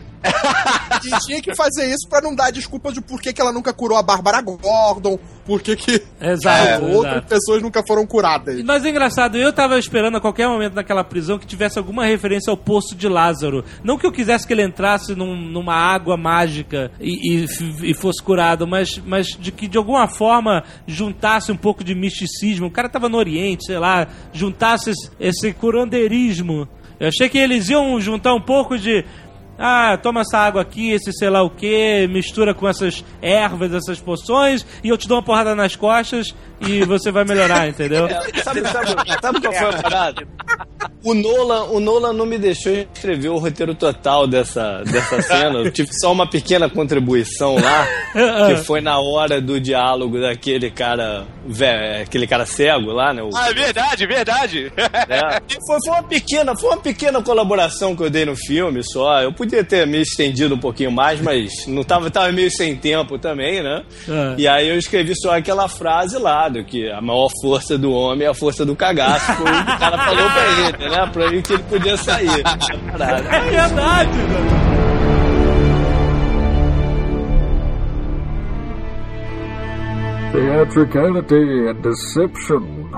E 1.06 1.20
tinha 1.26 1.42
que 1.42 1.56
fazer 1.56 1.88
isso 1.94 2.08
pra 2.10 2.22
não 2.22 2.34
dar 2.36 2.52
desculpa 2.52 2.92
de 2.92 3.00
por 3.02 3.22
que, 3.22 3.32
que 3.32 3.40
ela 3.42 3.52
nunca 3.54 3.72
curou 3.74 3.98
a 3.98 4.04
Bárbara 4.04 4.42
Gordon, 4.42 5.20
por 5.46 5.62
que, 5.62 5.76
que 5.76 6.04
Exato, 6.20 6.68
é, 6.68 6.80
outras 6.80 7.14
exato. 7.18 7.28
pessoas 7.28 7.62
nunca 7.62 7.84
foram 7.88 8.06
curadas. 8.06 8.62
Mas 8.64 8.84
é 8.84 8.90
engraçado, 8.90 9.38
eu 9.38 9.54
tava 9.54 9.78
esperando 9.80 10.18
a 10.18 10.22
qualquer 10.22 10.48
momento 10.48 10.74
naquela 10.74 11.04
prisão 11.04 11.38
que 11.40 11.46
tivesse 11.46 11.78
alguma 11.78 12.06
referência 12.06 12.52
ao 12.52 12.58
Poço 12.58 12.96
de 12.96 13.08
Lázaro. 13.08 13.64
Não 13.84 13.98
que 13.98 14.06
eu 14.06 14.12
quisesse 14.12 14.46
que 14.46 14.54
ele 14.54 14.64
entrasse 14.64 15.16
num- 15.16 15.36
numa 15.36 15.76
água 15.76 16.18
mágica 16.18 16.92
e, 17.00 17.44
e 17.44 17.48
e 17.84 17.94
fosse 17.94 18.22
curado, 18.24 18.68
mas, 18.68 19.02
mas 19.06 19.28
de 19.28 19.52
que 19.52 19.68
de 19.68 19.78
alguma 19.78 20.08
forma 20.08 20.64
juntasse 20.88 21.52
um 21.52 21.58
pouco 21.58 21.84
de 21.84 21.94
misticismo. 21.96 22.68
O 22.68 22.72
cara 22.72 22.90
tava 22.90 23.08
no 23.08 23.18
Oriente, 23.18 23.66
sei 23.66 23.78
lá, 23.80 24.08
juntasse 24.34 24.90
esse, 24.92 25.10
esse 25.20 25.54
curandeirismo. 25.54 26.68
Eu 27.00 27.10
achei 27.10 27.30
que 27.30 27.38
eles 27.38 27.70
iam 27.70 28.00
juntar 28.02 28.34
um 28.34 28.42
pouco 28.42 28.78
de. 28.78 29.06
Ah, 29.58 29.98
toma 29.98 30.22
essa 30.22 30.38
água 30.38 30.62
aqui, 30.62 30.92
esse 30.92 31.12
sei 31.14 31.30
lá 31.30 31.42
o 31.44 31.50
que, 31.50 32.08
mistura 32.08 32.54
com 32.54 32.68
essas 32.68 33.04
ervas, 33.22 33.74
essas 33.74 34.00
poções, 34.00 34.66
e 34.84 34.90
eu 34.90 34.98
te 34.98 35.08
dou 35.08 35.18
uma 35.18 35.24
porrada 35.24 35.56
nas 35.56 35.76
costas 35.76 36.36
e 36.62 36.84
você 36.86 37.12
vai 37.12 37.24
melhorar, 37.26 37.68
entendeu? 37.70 38.08
Sabe, 38.44 38.62
sabe, 38.68 38.90
sabe 39.22 39.42
qual 39.42 39.54
foi 39.54 39.70
a 39.70 39.82
parada? 39.82 40.28
O 41.04 41.14
Nolan, 41.14 41.64
o 41.66 41.80
Nolan 41.80 42.14
não 42.14 42.26
me 42.26 42.38
deixou 42.38 42.72
escrever 42.74 43.30
o 43.30 43.38
roteiro 43.38 43.74
total 43.74 44.28
dessa, 44.28 44.84
dessa 44.84 45.22
cena. 45.22 45.60
Eu 45.60 45.72
tive 45.72 45.90
só 45.94 46.12
uma 46.12 46.28
pequena 46.30 46.70
contribuição 46.70 47.56
lá, 47.56 47.88
que 48.48 48.58
foi 48.66 48.82
na 48.82 49.00
hora 49.00 49.40
do 49.40 49.60
diálogo 49.60 50.20
daquele 50.20 50.70
cara, 50.70 51.26
vé- 51.46 52.02
aquele 52.02 52.28
cara 52.28 52.46
cego 52.46 52.92
lá, 52.92 53.14
né? 53.14 53.22
O- 53.24 53.30
Ah, 53.36 53.50
é 53.50 53.54
verdade, 53.54 54.06
verdade. 54.06 54.72
né? 54.76 55.40
E 55.50 55.56
foi, 55.66 55.78
foi 55.86 55.94
uma 55.94 56.04
pequena, 56.04 56.56
foi 56.58 56.70
uma 56.70 56.78
pequena 56.82 57.22
colaboração 57.22 57.96
que 57.96 58.04
eu 58.04 58.10
dei 58.10 58.26
no 58.26 58.36
filme 58.36 58.82
só. 58.84 59.22
Eu 59.22 59.32
podia 59.32 59.47
ter 59.48 59.88
me 59.88 60.02
estendido 60.02 60.56
um 60.56 60.60
pouquinho 60.60 60.92
mais, 60.92 61.22
mas 61.22 61.52
não 61.68 61.84
tava, 61.84 62.10
tava 62.10 62.32
meio 62.32 62.52
sem 62.52 62.76
tempo 62.76 63.18
também, 63.18 63.62
né? 63.62 63.84
É. 64.08 64.36
E 64.38 64.48
aí 64.48 64.70
eu 64.70 64.78
escrevi 64.78 65.14
só 65.16 65.38
aquela 65.38 65.68
frase 65.68 66.18
lá, 66.18 66.50
do 66.50 66.64
que 66.64 66.90
a 66.90 67.02
maior 67.02 67.30
força 67.42 67.78
do 67.78 67.92
homem 67.92 68.26
é 68.26 68.30
a 68.30 68.34
força 68.34 68.66
do 68.66 68.76
cagaço. 68.76 69.34
Foi 69.34 69.52
o 69.52 69.66
que 69.66 69.72
o 69.72 69.80
cara 69.80 69.98
falou 69.98 70.30
pra 70.30 70.46
ele, 70.46 70.90
né? 70.90 71.10
Pra 71.12 71.26
ele 71.26 71.42
que 71.42 71.54
ele 71.54 71.64
podia 71.64 71.98
sair. 71.98 72.28
É 72.30 73.50
verdade. 73.52 74.10
Theatricality 80.34 81.70
and 81.70 81.82
deception. 81.82 82.92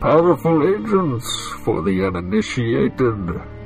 Powerful 0.00 0.62
agents 0.62 1.26
for 1.62 1.82
the 1.82 2.06
uninitiated. 2.06 3.59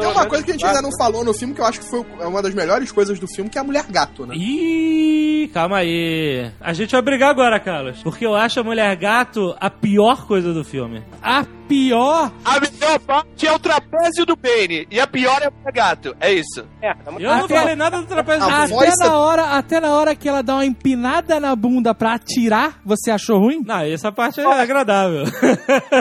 Tem 0.00 0.08
uma 0.10 0.26
coisa 0.26 0.44
que 0.44 0.50
a 0.50 0.54
gente 0.54 0.66
ainda 0.66 0.82
não 0.82 0.90
falou 0.96 1.24
no 1.24 1.34
filme 1.34 1.54
que 1.54 1.60
eu 1.60 1.64
acho 1.64 1.80
que 1.80 1.86
foi 1.86 2.00
uma 2.20 2.42
das 2.42 2.54
melhores 2.54 2.90
coisas 2.90 3.18
do 3.18 3.28
filme, 3.28 3.50
que 3.50 3.58
é 3.58 3.60
a 3.60 3.64
mulher 3.64 3.84
gato, 3.88 4.26
né? 4.26 4.34
Ih, 4.34 5.50
calma 5.52 5.78
aí. 5.78 6.50
A 6.60 6.72
gente 6.72 6.92
vai 6.92 7.02
brigar 7.02 7.30
agora, 7.30 7.60
Carlos. 7.60 8.02
Porque 8.02 8.26
eu 8.26 8.34
acho 8.34 8.60
a 8.60 8.64
mulher 8.64 8.94
gato 8.96 9.54
a 9.60 9.70
pior 9.70 10.26
coisa 10.26 10.52
do 10.52 10.64
filme. 10.64 11.02
A 11.22 11.44
pior. 11.70 12.32
A 12.44 12.58
melhor 12.58 12.98
parte 12.98 13.46
é 13.46 13.52
o 13.52 13.58
trapézio 13.58 14.26
do 14.26 14.34
Bane. 14.34 14.88
E 14.90 14.98
a 14.98 15.06
pior 15.06 15.40
é 15.40 15.48
o 15.48 15.72
gato. 15.72 16.16
É 16.18 16.32
isso. 16.32 16.66
É, 16.82 16.92
tá 16.92 17.12
muito 17.12 17.24
Eu 17.24 17.30
não 17.36 17.48
falei 17.48 17.76
nada 17.76 17.98
do 17.98 18.06
trapézio 18.06 18.48
do 18.48 18.68
voz 18.68 18.94
Até 18.94 19.06
na, 19.08 19.18
hora, 19.18 19.44
até 19.56 19.80
na 19.80 19.92
hora 19.92 20.16
que 20.16 20.28
ela 20.28 20.42
dá 20.42 20.54
uma 20.54 20.66
empinada 20.66 21.38
na 21.38 21.54
bunda 21.54 21.94
pra 21.94 22.14
atirar, 22.14 22.80
você 22.84 23.12
achou 23.12 23.38
ruim? 23.38 23.62
Não, 23.64 23.80
essa 23.82 24.10
parte 24.10 24.40
é 24.40 24.44
agradável. 24.44 25.24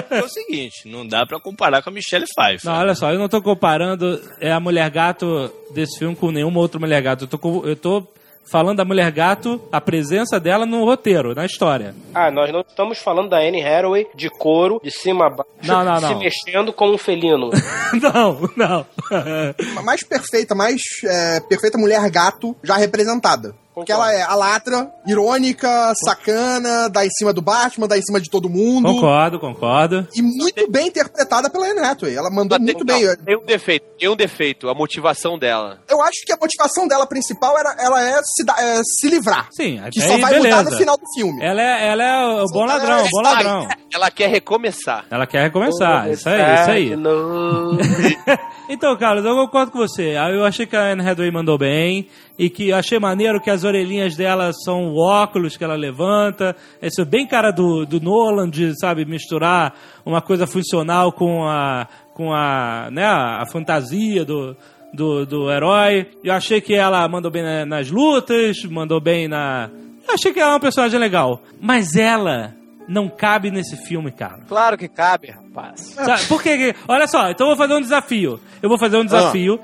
É 0.09 0.23
o 0.23 0.27
seguinte, 0.27 0.89
não 0.89 1.07
dá 1.07 1.25
pra 1.25 1.39
comparar 1.39 1.83
com 1.83 1.89
a 1.91 1.93
Michelle 1.93 2.25
Pfeiffer. 2.25 2.69
Não, 2.69 2.79
olha 2.79 2.95
só, 2.95 3.11
eu 3.11 3.19
não 3.19 3.29
tô 3.29 3.41
comparando 3.41 4.19
é, 4.41 4.51
a 4.51 4.59
mulher 4.59 4.89
gato 4.89 5.51
desse 5.73 5.99
filme 5.99 6.15
com 6.15 6.31
nenhuma 6.31 6.59
outra 6.59 6.79
mulher 6.79 7.01
gato. 7.01 7.25
Eu 7.25 7.27
tô, 7.27 7.37
com- 7.37 7.65
eu 7.65 7.75
tô 7.75 8.07
falando 8.49 8.77
da 8.77 8.85
mulher 8.85 9.11
gato, 9.11 9.61
a 9.71 9.79
presença 9.79 10.39
dela 10.39 10.65
no 10.65 10.83
roteiro, 10.83 11.35
na 11.35 11.45
história. 11.45 11.95
Ah, 12.13 12.31
nós 12.31 12.51
não 12.51 12.61
estamos 12.61 12.97
falando 12.99 13.29
da 13.29 13.37
Anne 13.37 13.63
Hathaway 13.63 14.07
de 14.15 14.29
couro, 14.29 14.79
de 14.83 14.91
cima 14.91 15.27
a 15.27 15.29
baixo, 15.29 15.49
Não, 15.63 15.83
não, 15.85 15.97
se 15.99 16.13
não. 16.13 16.19
mexendo 16.19 16.73
como 16.73 16.93
um 16.93 16.97
felino. 16.97 17.49
não, 18.01 18.49
não. 18.55 18.85
A 19.77 19.81
mais 19.81 20.03
perfeita, 20.03 20.53
mais 20.55 20.81
é, 21.03 21.39
perfeita 21.41 21.77
mulher 21.77 22.09
gato 22.09 22.55
já 22.63 22.75
representada. 22.77 23.55
Porque 23.79 23.91
ela 23.91 24.13
é 24.13 24.21
a 24.21 24.35
latra, 24.35 24.91
irônica, 25.07 25.93
sacana, 25.95 26.89
dá 26.89 27.05
em 27.05 27.09
cima 27.09 27.33
do 27.33 27.41
Batman, 27.41 27.87
dá 27.87 27.97
em 27.97 28.01
cima 28.01 28.19
de 28.19 28.29
todo 28.29 28.49
mundo. 28.49 28.87
concordo, 28.93 29.39
concordo. 29.39 30.07
E 30.15 30.21
muito 30.21 30.69
bem 30.71 30.87
interpretada 30.87 31.49
pela 31.49 31.67
Anne 31.67 31.79
Hathaway. 31.79 32.15
Ela 32.15 32.29
mandou 32.29 32.59
muito 32.59 32.85
bem. 32.85 33.03
Tem 33.25 33.37
um 33.37 33.45
defeito, 33.45 33.85
tem 33.97 34.09
um 34.09 34.15
defeito, 34.15 34.69
a 34.69 34.73
motivação 34.73 35.37
dela. 35.37 35.79
Eu 35.89 36.01
acho 36.01 36.25
que 36.25 36.31
a 36.33 36.37
motivação 36.39 36.87
dela 36.87 37.05
principal 37.07 37.57
era, 37.57 37.75
ela 37.79 38.01
é 38.01 38.21
se, 38.23 38.45
da- 38.45 38.55
é 38.59 38.81
se 38.83 39.07
livrar. 39.09 39.47
Sim, 39.51 39.81
Que 39.91 40.01
só 40.01 40.17
vai 40.17 40.37
mudar 40.37 40.49
beleza. 40.57 40.69
no 40.71 40.77
final 40.77 40.97
do 40.97 41.03
filme. 41.15 41.43
Ela 41.43 41.61
é, 41.61 41.87
ela 41.89 42.03
é 42.03 42.25
o 42.43 42.45
bom 42.51 42.65
ladrão, 42.65 43.03
o 43.05 43.09
bom 43.09 43.21
ladrão. 43.21 43.67
Ela 43.93 44.11
quer 44.11 44.29
recomeçar. 44.29 45.05
Ela 45.09 45.25
quer 45.25 45.41
recomeçar, 45.43 46.09
isso 46.11 46.27
aí, 46.29 46.53
isso 46.61 46.71
aí. 46.71 46.95
Então, 48.69 48.95
Carlos, 48.97 49.25
eu 49.25 49.35
concordo 49.35 49.71
com 49.71 49.79
você. 49.79 50.15
Ah, 50.15 50.29
Eu 50.29 50.45
achei 50.45 50.65
que 50.65 50.75
a 50.75 50.91
Anne 50.91 51.01
Hathaway 51.07 51.31
mandou 51.31 51.57
bem 51.57 52.07
e 52.39 52.49
que 52.49 52.69
eu 52.69 52.77
achei 52.77 52.97
maneiro 52.97 53.41
que 53.41 53.49
as 53.49 53.65
orelhinhas 53.65 54.15
dela 54.15 54.51
são 54.63 54.87
o 54.93 54.97
óculos 54.97 55.57
que 55.57 55.63
ela 55.65 55.75
levanta. 55.75 56.55
Isso 56.81 57.01
é 57.01 57.05
bem 57.05 57.27
cara 57.27 57.51
do, 57.51 57.85
do 57.85 57.99
Nolan, 57.99 58.49
de, 58.49 58.73
sabe, 58.79 59.03
misturar 59.03 59.75
uma 60.05 60.21
coisa 60.21 60.47
funcional 60.47 61.11
com 61.11 61.43
a, 61.45 61.85
com 62.13 62.33
a, 62.33 62.87
né, 62.91 63.03
a 63.05 63.43
fantasia 63.51 64.23
do, 64.23 64.55
do, 64.93 65.25
do 65.25 65.51
herói. 65.51 66.07
Eu 66.23 66.33
achei 66.33 66.61
que 66.61 66.73
ela 66.73 67.05
mandou 67.09 67.29
bem 67.29 67.43
na- 67.43 67.65
nas 67.65 67.91
lutas, 67.91 68.63
mandou 68.63 69.01
bem 69.01 69.27
na... 69.27 69.69
Eu 70.07 70.13
achei 70.15 70.31
que 70.31 70.39
ela 70.39 70.51
é 70.51 70.53
uma 70.53 70.59
personagem 70.61 70.97
legal. 70.97 71.41
Mas 71.61 71.95
ela 71.97 72.55
não 72.87 73.09
cabe 73.09 73.51
nesse 73.51 73.75
filme, 73.85 74.11
cara. 74.11 74.39
Claro 74.47 74.77
que 74.77 74.87
cabe, 74.87 75.29
rapaz. 75.29 75.81
Sabe, 75.93 76.25
por 76.25 76.41
quê? 76.41 76.73
Olha 76.87 77.05
só, 77.05 77.29
então 77.29 77.47
eu 77.49 77.55
vou 77.55 77.57
fazer 77.67 77.77
um 77.77 77.81
desafio. 77.81 78.39
Eu 78.63 78.69
vou 78.69 78.79
fazer 78.79 78.97
um 78.97 79.03
desafio. 79.05 79.59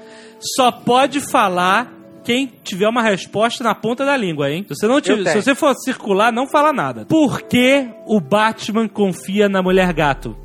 Só 0.58 0.72
pode 0.72 1.22
falar 1.22 1.92
quem 2.26 2.52
tiver 2.64 2.90
uma 2.90 3.02
resposta 3.04 3.64
na 3.64 3.76
ponta 3.76 4.04
da 4.04 4.18
língua, 4.18 4.50
hein? 4.52 4.66
Se 4.68 4.76
você, 4.76 4.88
não 4.88 5.00
tiver, 5.00 5.32
se 5.32 5.42
você 5.42 5.54
for 5.56 5.74
circular, 5.76 6.32
não 6.32 6.48
fala 6.48 6.74
nada. 6.74 7.06
Por 7.06 7.42
que 7.44 7.88
o 8.08 8.20
Batman 8.20 8.88
confia 8.88 9.48
na 9.48 9.62
mulher 9.62 9.94
gato? 9.94 10.36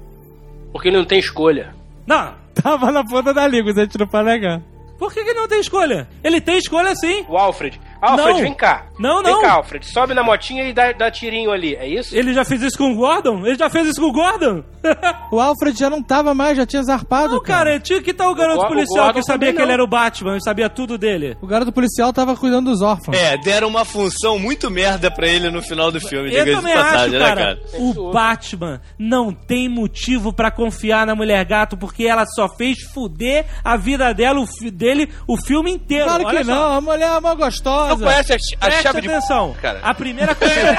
Porque 0.73 0.89
ele 0.89 0.99
não 0.99 1.05
tem 1.05 1.19
escolha. 1.19 1.75
Não, 2.07 2.35
Tava 2.63 2.91
na 2.93 3.03
ponta 3.05 3.33
da 3.33 3.47
língua, 3.47 3.73
se 3.73 3.81
a 3.81 3.85
gente 3.85 3.99
não 3.99 4.07
pode 4.07 4.25
negar. 4.27 4.61
por 4.99 5.13
que, 5.13 5.23
que 5.25 5.31
ele 5.31 5.41
não 5.41 5.49
tem 5.49 5.61
escolha? 5.61 6.07
Ele 6.23 6.41
tem 6.41 6.59
escolha 6.59 6.95
sim. 6.95 7.25
O 7.29 7.37
Alfred. 7.39 7.81
Alfred, 8.03 8.33
Não. 8.35 8.41
vem 8.43 8.55
cá. 8.55 8.87
Não, 9.01 9.23
Vem 9.23 9.33
não. 9.33 9.41
cá, 9.43 9.53
Alfred, 9.55 9.87
sobe 9.87 10.15
na 10.15 10.23
motinha 10.23 10.65
e 10.65 10.73
dá, 10.73 10.93
dá 10.93 11.11
tirinho 11.11 11.51
ali, 11.51 11.75
é 11.75 11.89
isso? 11.89 12.15
Ele 12.15 12.33
já 12.35 12.45
fez 12.45 12.63
isso 12.63 12.77
com 12.79 12.93
o 12.93 12.97
Gordon? 12.97 13.47
Ele 13.47 13.57
já 13.57 13.71
fez 13.71 13.87
isso 13.89 14.01
com 14.01 14.09
o 14.09 14.13
Gordon? 14.13 14.63
O 15.33 15.39
Alfred 15.39 15.79
já 15.79 15.89
não 15.89 16.03
tava 16.03 16.35
mais, 16.35 16.57
já 16.57 16.67
tinha 16.67 16.83
zarpado. 16.83 17.35
Não, 17.35 17.43
cara, 17.43 17.79
tinha 17.79 18.03
que 18.03 18.11
estar 18.11 18.29
o 18.29 18.35
garoto 18.35 18.65
o 18.65 18.69
policial 18.69 19.05
Gordon 19.07 19.21
que 19.21 19.27
sabia 19.27 19.53
que 19.53 19.61
ele 19.63 19.73
era 19.73 19.85
o 19.85 19.87
Batman 19.87 20.37
e 20.37 20.43
sabia 20.43 20.69
tudo 20.69 20.99
dele. 20.99 21.37
O 21.41 21.47
garoto 21.47 21.71
policial 21.71 22.13
tava 22.13 22.35
cuidando 22.37 22.71
dos 22.71 22.83
órfãos. 22.83 23.17
É, 23.17 23.37
deram 23.39 23.69
uma 23.69 23.85
função 23.85 24.39
muito 24.41 24.69
merda 24.71 25.09
pra 25.11 25.29
ele 25.29 25.49
no 25.51 25.63
final 25.63 25.93
do 25.93 26.01
filme, 26.01 26.35
Eu 26.35 26.45
diga-se 26.45 26.67
de 26.67 26.73
passagem, 26.73 26.97
acho, 26.99 27.11
né, 27.13 27.19
cara. 27.19 27.41
cara? 27.41 27.61
O 27.79 28.11
Batman 28.11 28.81
não 28.99 29.33
tem 29.33 29.69
motivo 29.69 30.33
pra 30.33 30.51
confiar 30.51 31.07
na 31.07 31.15
mulher 31.15 31.45
gato 31.45 31.77
porque 31.77 32.05
ela 32.05 32.25
só 32.27 32.49
fez 32.49 32.79
fuder 32.93 33.47
a 33.63 33.77
vida 33.77 34.13
dela, 34.13 34.41
o 34.41 34.47
fi- 34.47 34.71
dele, 34.71 35.09
o 35.29 35.37
filme 35.37 35.71
inteiro. 35.71 36.07
Claro 36.07 36.25
Olha 36.27 36.39
que 36.39 36.45
só. 36.45 36.51
não, 36.55 36.73
a 36.73 36.81
mulher 36.81 37.09
é 37.09 37.19
uma 37.19 37.35
gostosa. 37.35 37.89
Não 37.91 37.99
conhece 37.99 38.33
a, 38.33 38.37
a 38.37 38.69
Preste 38.69 38.83
chave 38.93 39.01
de 39.03 39.09
atenção. 39.09 39.55
cara. 39.61 39.81
A 39.83 39.95
primeira 39.95 40.35
coisa. 40.35 40.55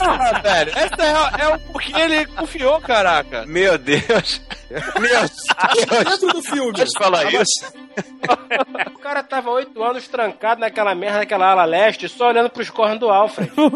Ah, 0.00 0.40
velho, 0.42 0.72
essa 0.74 1.02
é, 1.38 1.42
é 1.42 1.48
o 1.48 1.58
porque 1.72 1.92
ele 1.98 2.26
confiou, 2.26 2.80
caraca. 2.80 3.44
Meu 3.46 3.76
Deus. 3.78 4.40
Meu 4.70 4.80
Deus. 5.20 5.30
Dentro 6.04 6.28
do 6.28 6.42
filme. 6.42 6.72
Pode 6.72 6.90
falar 6.98 7.32
isso? 7.32 7.72
O 8.94 8.98
cara 9.00 9.22
tava 9.22 9.50
oito 9.50 9.82
anos 9.82 10.06
trancado 10.06 10.60
naquela 10.60 10.94
merda, 10.94 11.18
naquela 11.18 11.50
ala 11.50 11.64
leste, 11.64 12.08
só 12.08 12.28
olhando 12.28 12.48
pros 12.48 12.70
cornos 12.70 13.00
do 13.00 13.08
Alfred. 13.10 13.50
Eu 13.56 13.70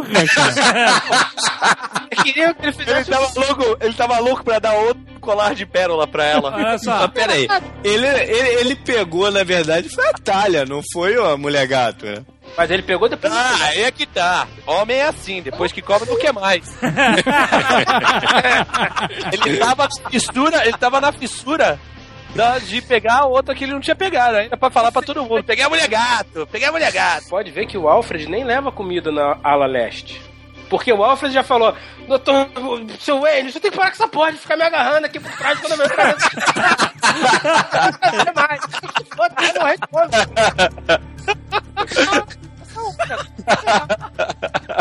queria 2.22 2.55
que 2.55 2.62
ele 2.62 2.68
Ele 2.68 2.72
fizesse 2.72 3.11
tava 3.11 3.30
louco, 3.35 3.76
ele 3.80 3.95
tava 3.95 4.18
louco 4.20 4.45
pra 4.45 4.59
dar 4.59 4.74
outro 4.74 5.03
colar 5.20 5.55
de 5.55 5.66
pérola 5.66 6.07
pra 6.07 6.24
ela. 6.24 6.55
Olha 6.55 6.78
só. 6.78 6.99
Mas 6.99 7.11
peraí, 7.11 7.49
ele, 7.82 8.07
ele, 8.07 8.49
ele 8.61 8.76
pegou, 8.76 9.30
na 9.30 9.43
verdade, 9.43 9.89
foi 9.89 10.07
a 10.09 10.12
talha, 10.12 10.64
não 10.64 10.80
foi 10.93 11.14
a 11.16 11.37
mulher 11.37 11.66
gato, 11.66 12.05
né? 12.07 12.24
Mas 12.57 12.70
ele 12.70 12.82
pegou 12.82 13.09
depois. 13.09 13.32
Ah, 13.32 13.57
aí 13.64 13.82
é 13.82 13.90
que 13.90 14.07
tá. 14.07 14.46
Homem 14.66 14.96
é 14.98 15.09
assim, 15.09 15.42
depois 15.42 15.72
que 15.72 15.82
cobra 15.82 16.09
não 16.09 16.16
quer 16.18 16.32
mais. 16.32 16.64
ele 19.32 19.57
tava 19.59 19.88
na 19.88 20.11
fissura, 20.11 20.62
ele 20.66 20.78
tava 20.78 21.00
na 21.00 21.12
fissura 21.12 21.78
da- 22.34 22.59
de 22.59 22.80
pegar 22.82 23.20
a 23.20 23.26
outra 23.26 23.55
que 23.55 23.64
ele 23.64 23.72
não 23.72 23.80
tinha 23.80 23.96
pegado, 23.96 24.36
ainda 24.36 24.57
pra 24.57 24.70
falar 24.70 24.90
pra 24.92 25.02
todo 25.02 25.22
mundo. 25.24 25.42
Peguei 25.44 25.64
a 25.64 25.68
mulher 25.68 25.88
gato, 25.88 26.46
peguei 26.50 26.68
a 26.68 26.72
mulher 26.72 26.92
gato. 26.92 27.28
Pode 27.28 27.50
ver 27.50 27.66
que 27.66 27.76
o 27.78 27.88
Alfred 27.88 28.28
nem 28.28 28.44
leva 28.44 28.70
comida 28.72 29.11
na 29.11 29.36
ala 29.42 29.66
leste. 29.66 30.20
Porque 30.74 30.92
o 30.92 31.04
Alfred 31.04 31.32
já 31.32 31.44
falou, 31.44 31.72
doutor, 32.08 32.48
seu 32.98 33.20
Wayne, 33.20 33.52
você 33.52 33.60
tem 33.60 33.70
que 33.70 33.76
parar 33.76 33.90
com 33.90 33.94
essa 33.94 34.08
porra 34.08 34.32
de 34.32 34.38
ficar 34.38 34.56
me 34.56 34.64
agarrando 34.64 35.06
aqui 35.06 35.20
por 35.20 35.30
trás 35.30 35.56
quando 35.60 35.70
eu 35.70 35.78
vejo 35.78 35.94
pra 35.94 36.16
Não 38.24 38.34
mais. 38.34 38.60
Vai 39.16 39.30
morrer 39.56 39.78
de 39.78 39.86
fome. 39.88 40.10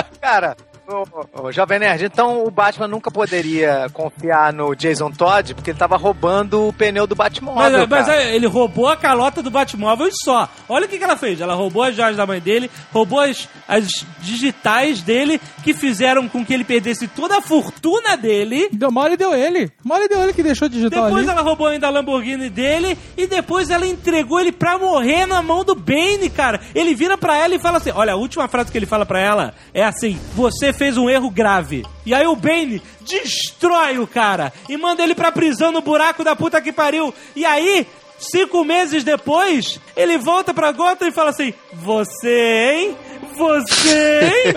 Cara, 0.20 0.58
ô, 0.94 1.48
ô, 1.48 1.52
Jovem 1.52 1.80
Nerd, 1.80 2.06
então 2.06 2.46
o 2.46 2.52
Batman 2.52 2.88
nunca 2.88 3.10
poderia 3.12 3.90
confiar 3.94 4.54
no 4.54 4.76
Jason 4.76 5.12
Todd 5.12 5.54
porque 5.54 5.72
ele 5.72 5.78
tava 5.80 5.98
roubando 5.98 6.68
o 6.68 6.74
pneu 6.74 7.08
do 7.08 7.16
Batmóvel, 7.16 7.80
Mas, 7.80 7.90
mas 7.90 8.10
aí, 8.10 8.36
ele 8.36 8.48
roubou 8.48 8.88
a 8.88 8.98
calota 8.98 9.42
do 9.42 9.50
Batmóvel 9.50 10.08
e 10.08 10.12
só. 10.24 10.48
Olha 10.68 10.86
o 10.86 10.90
que, 10.90 10.98
que 10.98 11.04
ela 11.04 11.18
fez. 11.18 11.42
Ela 11.42 11.54
roubou 11.54 11.84
as 11.84 11.96
joias 11.96 12.18
da 12.18 12.26
mãe 12.26 12.40
dele, 12.40 12.70
roubou 12.92 13.20
as, 13.20 13.48
as 13.68 14.06
digitais 14.22 15.02
dele, 15.02 15.40
que 15.64 15.74
fizeram 15.74 16.28
com 16.28 16.46
que 16.46 16.54
ele 16.54 16.64
perdesse 16.64 17.08
toda 17.08 17.38
a 17.38 17.42
fortuna 17.42 18.16
dele. 18.16 18.70
Deu 18.72 18.92
mole 18.92 19.16
deu 19.18 19.34
ele. 19.34 19.72
Mole 19.84 20.08
deu 20.08 20.22
ele 20.22 20.34
que 20.34 20.44
deixou 20.44 20.68
digital 20.68 21.06
Depois 21.06 21.24
ali. 21.28 21.32
ela 21.32 21.42
roubou 21.42 21.68
ainda 21.68 21.88
a 21.88 21.90
Lamborghini 21.90 22.50
dele 22.50 22.98
e 23.18 23.28
depois 23.28 23.70
ela 23.70 23.86
entregou 23.86 24.40
ele 24.40 24.52
pra 24.52 24.78
morrer 24.78 25.26
na 25.26 25.42
mão 25.42 25.64
do 25.64 25.76
Bane, 25.76 26.30
cara. 26.30 26.60
Ele 26.74 26.94
vira 26.96 27.18
pra 27.18 27.38
ela 27.38 27.56
e 27.56 27.60
fala 27.60 27.78
assim: 27.78 27.92
Olha, 27.92 28.14
a 28.14 28.18
última 28.18 28.48
frase 28.48 28.72
que 28.72 28.78
ele 28.78 28.86
fala 28.86 29.06
pra 29.06 29.20
ela 29.20 29.54
é 29.74 29.84
assim: 29.84 30.20
Você 30.36 30.74
fez 30.74 30.83
um 30.98 31.10
erro 31.10 31.30
grave. 31.30 31.86
E 32.06 32.14
aí 32.14 32.26
o 32.26 32.36
Bane 32.36 32.82
destrói 33.02 34.00
o 34.00 34.08
cara 34.08 34.52
e 34.70 34.78
manda 34.78 35.04
ele 35.04 35.16
pra 35.16 35.32
prisão 35.32 35.72
no 35.72 35.82
buraco 35.82 36.24
da 36.24 36.36
puta 36.36 36.62
que 36.62 36.72
pariu. 36.72 37.14
E 37.36 37.46
aí. 37.46 37.88
Cinco 38.16 38.64
meses 38.64 39.04
depois, 39.04 39.82
ele 39.98 40.18
volta 40.18 40.54
pra 40.54 40.72
Gotham 40.72 41.10
e 41.10 41.12
fala 41.12 41.32
assim: 41.32 41.54
Você, 41.74 42.72
hein? 42.72 42.98
Você, 43.36 44.22
hein? 44.24 44.54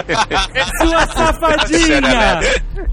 Sua 0.87 1.07
safadinha! 1.09 2.41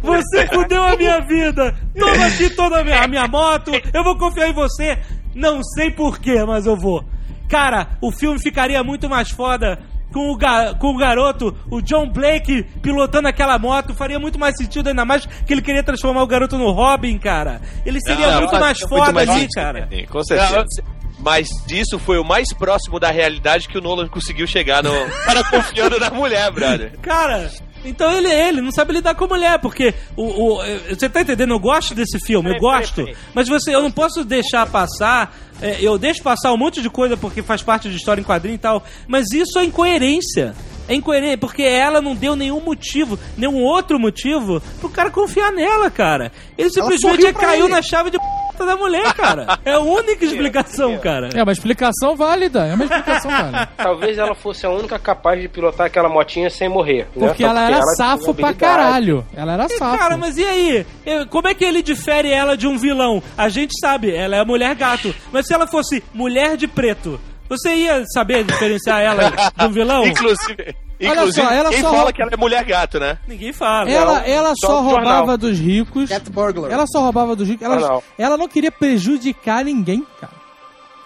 Você 0.02 0.48
fudeu 0.48 0.82
a 0.82 0.96
minha 0.96 1.20
vida! 1.20 1.76
Toma 1.96 2.26
aqui 2.26 2.50
toda 2.50 2.80
a 2.80 2.84
minha, 2.84 3.04
a 3.04 3.08
minha 3.08 3.28
moto, 3.28 3.72
eu 3.94 4.04
vou 4.04 4.18
confiar 4.18 4.50
em 4.50 4.54
você! 4.54 4.98
Não 5.36 5.64
sei 5.64 5.92
porquê, 5.92 6.44
mas 6.44 6.66
eu 6.66 6.76
vou. 6.76 7.04
Cara, 7.50 7.90
o 8.02 8.12
filme 8.12 8.40
ficaria 8.40 8.84
muito 8.84 9.10
mais 9.10 9.30
foda 9.30 9.80
com 10.14 10.32
o, 10.32 10.38
com 10.78 10.88
o 10.94 10.98
garoto, 10.98 11.56
o 11.70 11.82
John 11.82 12.08
Blake, 12.10 12.64
pilotando 12.82 13.28
aquela 13.28 13.58
moto. 13.58 13.94
Faria 13.94 14.20
muito 14.20 14.40
mais 14.40 14.56
sentido, 14.56 14.88
ainda 14.90 15.04
mais 15.04 15.26
que 15.26 15.52
ele 15.54 15.62
queria 15.62 15.84
transformar 15.84 16.22
o 16.24 16.28
garoto 16.28 16.58
no 16.58 16.72
Robin, 16.72 17.18
cara. 17.18 17.60
Ele 17.86 18.00
seria 18.00 18.32
Não, 18.32 18.42
muito 18.42 18.60
mais 18.60 18.80
muito 18.80 18.90
foda 18.90 19.12
mais 19.12 19.28
ali, 19.30 19.40
sentido, 19.42 19.56
cara. 19.56 19.88
Sim, 19.92 20.06
com 20.06 20.24
certeza. 20.24 20.56
Não, 20.56 20.94
Mas 21.20 21.48
isso 21.70 21.98
foi 22.00 22.18
o 22.18 22.24
mais 22.24 22.54
próximo 22.54 23.00
da 23.00 23.10
realidade 23.10 23.68
que 23.68 23.78
o 23.78 23.82
Nolan 23.82 24.08
conseguiu 24.08 24.46
chegar 24.46 24.84
no. 24.84 24.92
Para 25.26 25.44
confiando 25.50 26.00
na 26.00 26.10
mulher, 26.10 26.52
brother. 26.52 26.98
Cara, 27.02 27.50
então 27.86 28.12
ele 28.12 28.28
é 28.28 28.50
ele, 28.50 28.62
não 28.62 28.72
sabe 28.72 28.94
lidar 28.94 29.16
com 29.16 29.28
mulher, 29.28 29.60
porque 29.60 29.94
o, 30.16 30.24
o- 30.56 30.64
eh, 30.64 30.80
você 30.96 31.10
tá 31.10 31.22
entendendo? 31.22 31.52
Eu 31.54 31.60
gosto 31.60 31.94
desse 31.94 32.20
filme, 32.26 32.50
eu 32.50 32.60
gosto, 32.60 33.02
mas 33.34 33.48
você, 33.48 33.74
eu 33.76 33.82
não 33.82 33.92
posso 33.92 34.24
deixar 34.24 34.66
passar, 34.68 35.36
eh, 35.62 35.78
eu 35.82 35.98
deixo 35.98 36.22
passar 36.24 36.52
um 36.54 36.58
monte 36.58 36.82
de 36.82 36.90
coisa 36.90 37.16
porque 37.18 37.42
faz 37.42 37.62
parte 37.62 37.90
de 37.90 37.96
história 37.98 38.22
em 38.22 38.24
quadrinho 38.24 38.56
e 38.56 38.60
tal, 38.60 38.84
mas 39.08 39.32
isso 39.32 39.58
é 39.60 39.66
incoerência. 39.66 40.56
É 40.88 40.94
incoerente, 40.96 41.38
porque 41.38 41.64
ela 41.64 42.02
não 42.02 42.14
deu 42.16 42.36
nenhum 42.36 42.60
motivo, 42.60 43.18
nenhum 43.38 43.62
outro 43.62 44.00
motivo 44.00 44.62
pro 44.80 44.90
cara 44.90 45.10
confiar 45.10 45.52
nela, 45.52 45.90
cara. 45.90 46.32
Ele 46.58 46.70
simplesmente 46.70 47.32
caiu 47.34 47.66
ele. 47.66 47.74
na 47.74 47.82
chave 47.82 48.10
de 48.12 48.18
p 48.20 48.66
da 48.66 48.76
mulher, 48.78 49.14
cara. 49.14 49.58
É 49.66 49.74
a 49.74 49.80
única 49.80 50.24
explicação, 50.24 50.98
cara. 51.00 51.30
É 51.34 51.42
uma 51.42 51.52
explicação 51.52 52.16
válida. 52.16 52.66
É 52.68 52.74
uma 52.76 52.84
explicação 52.84 53.32
válida. 53.32 53.70
Talvez 53.78 54.18
ela 54.18 54.36
fosse 54.36 54.66
a 54.66 54.70
única 54.70 55.00
capaz 55.00 55.42
de 55.42 55.48
pilotar 55.48 55.88
aquela 55.88 56.08
motinha 56.08 56.50
sem 56.50 56.70
morrer. 56.70 57.08
né? 57.16 57.28
Porque 57.28 57.44
Só 57.44 57.50
ela 57.50 57.66
era 57.66 57.82
safo 57.98 58.34
pra 58.34 58.54
caralho. 58.54 59.26
Ela 59.36 59.54
era 59.54 59.66
E, 59.66 59.70
safo. 59.78 59.98
Cara, 59.98 60.18
mas 60.18 60.38
e 60.38 60.46
aí? 60.46 60.86
Eu- 61.06 61.26
Como 61.28 61.48
é 61.48 61.54
que 61.54 61.66
ele 61.66 61.82
difere 61.82 62.30
ela 62.30 62.56
de 62.56 62.68
um 62.68 62.78
vilão? 62.78 63.22
A 63.38 63.50
gente 63.50 63.74
sabe, 63.80 64.14
ela 64.16 64.36
é 64.36 64.40
a 64.42 64.46
mulher 64.46 64.76
gato. 64.76 65.14
Mas 65.32 65.48
se 65.48 65.54
ela 65.54 65.66
fosse 65.66 66.04
mulher 66.14 66.56
de 66.56 66.68
preto, 66.68 67.20
você 67.50 67.74
ia 67.76 68.04
saber 68.14 68.44
diferenciar 68.44 69.02
ela 69.02 69.30
de 69.56 69.66
um 69.66 69.72
vilão? 69.72 70.06
Inclusive, 70.08 70.76
Olha 71.02 71.12
inclusive 71.20 71.46
só, 71.48 71.54
ela 71.54 71.70
quem 71.70 71.80
só 71.82 71.86
fala 71.88 71.98
rouba- 71.98 72.14
que 72.14 72.22
ela 72.22 72.32
é 72.34 72.38
mulher 72.38 72.64
gato, 72.64 73.00
né? 73.00 73.18
Ninguém 73.28 73.52
fala. 73.52 73.90
Ela, 73.90 74.20
ela 74.28 74.54
só 74.56 74.68
só 74.68 74.82
do 74.82 74.90
jornal. 74.90 75.18
roubava 75.18 75.38
dos 75.38 75.58
ricos. 75.60 76.10
Cat 76.10 76.30
Burglar. 76.30 76.72
Ela 76.72 76.86
só 76.88 77.02
roubava 77.02 77.36
dos 77.36 77.48
ricos. 77.48 77.66
Ela, 77.66 77.80
Jornal. 77.80 78.04
ela 78.18 78.38
não 78.38 78.48
queria 78.48 78.72
prejudicar 78.72 79.66
ninguém, 79.66 80.06
cara. 80.22 80.44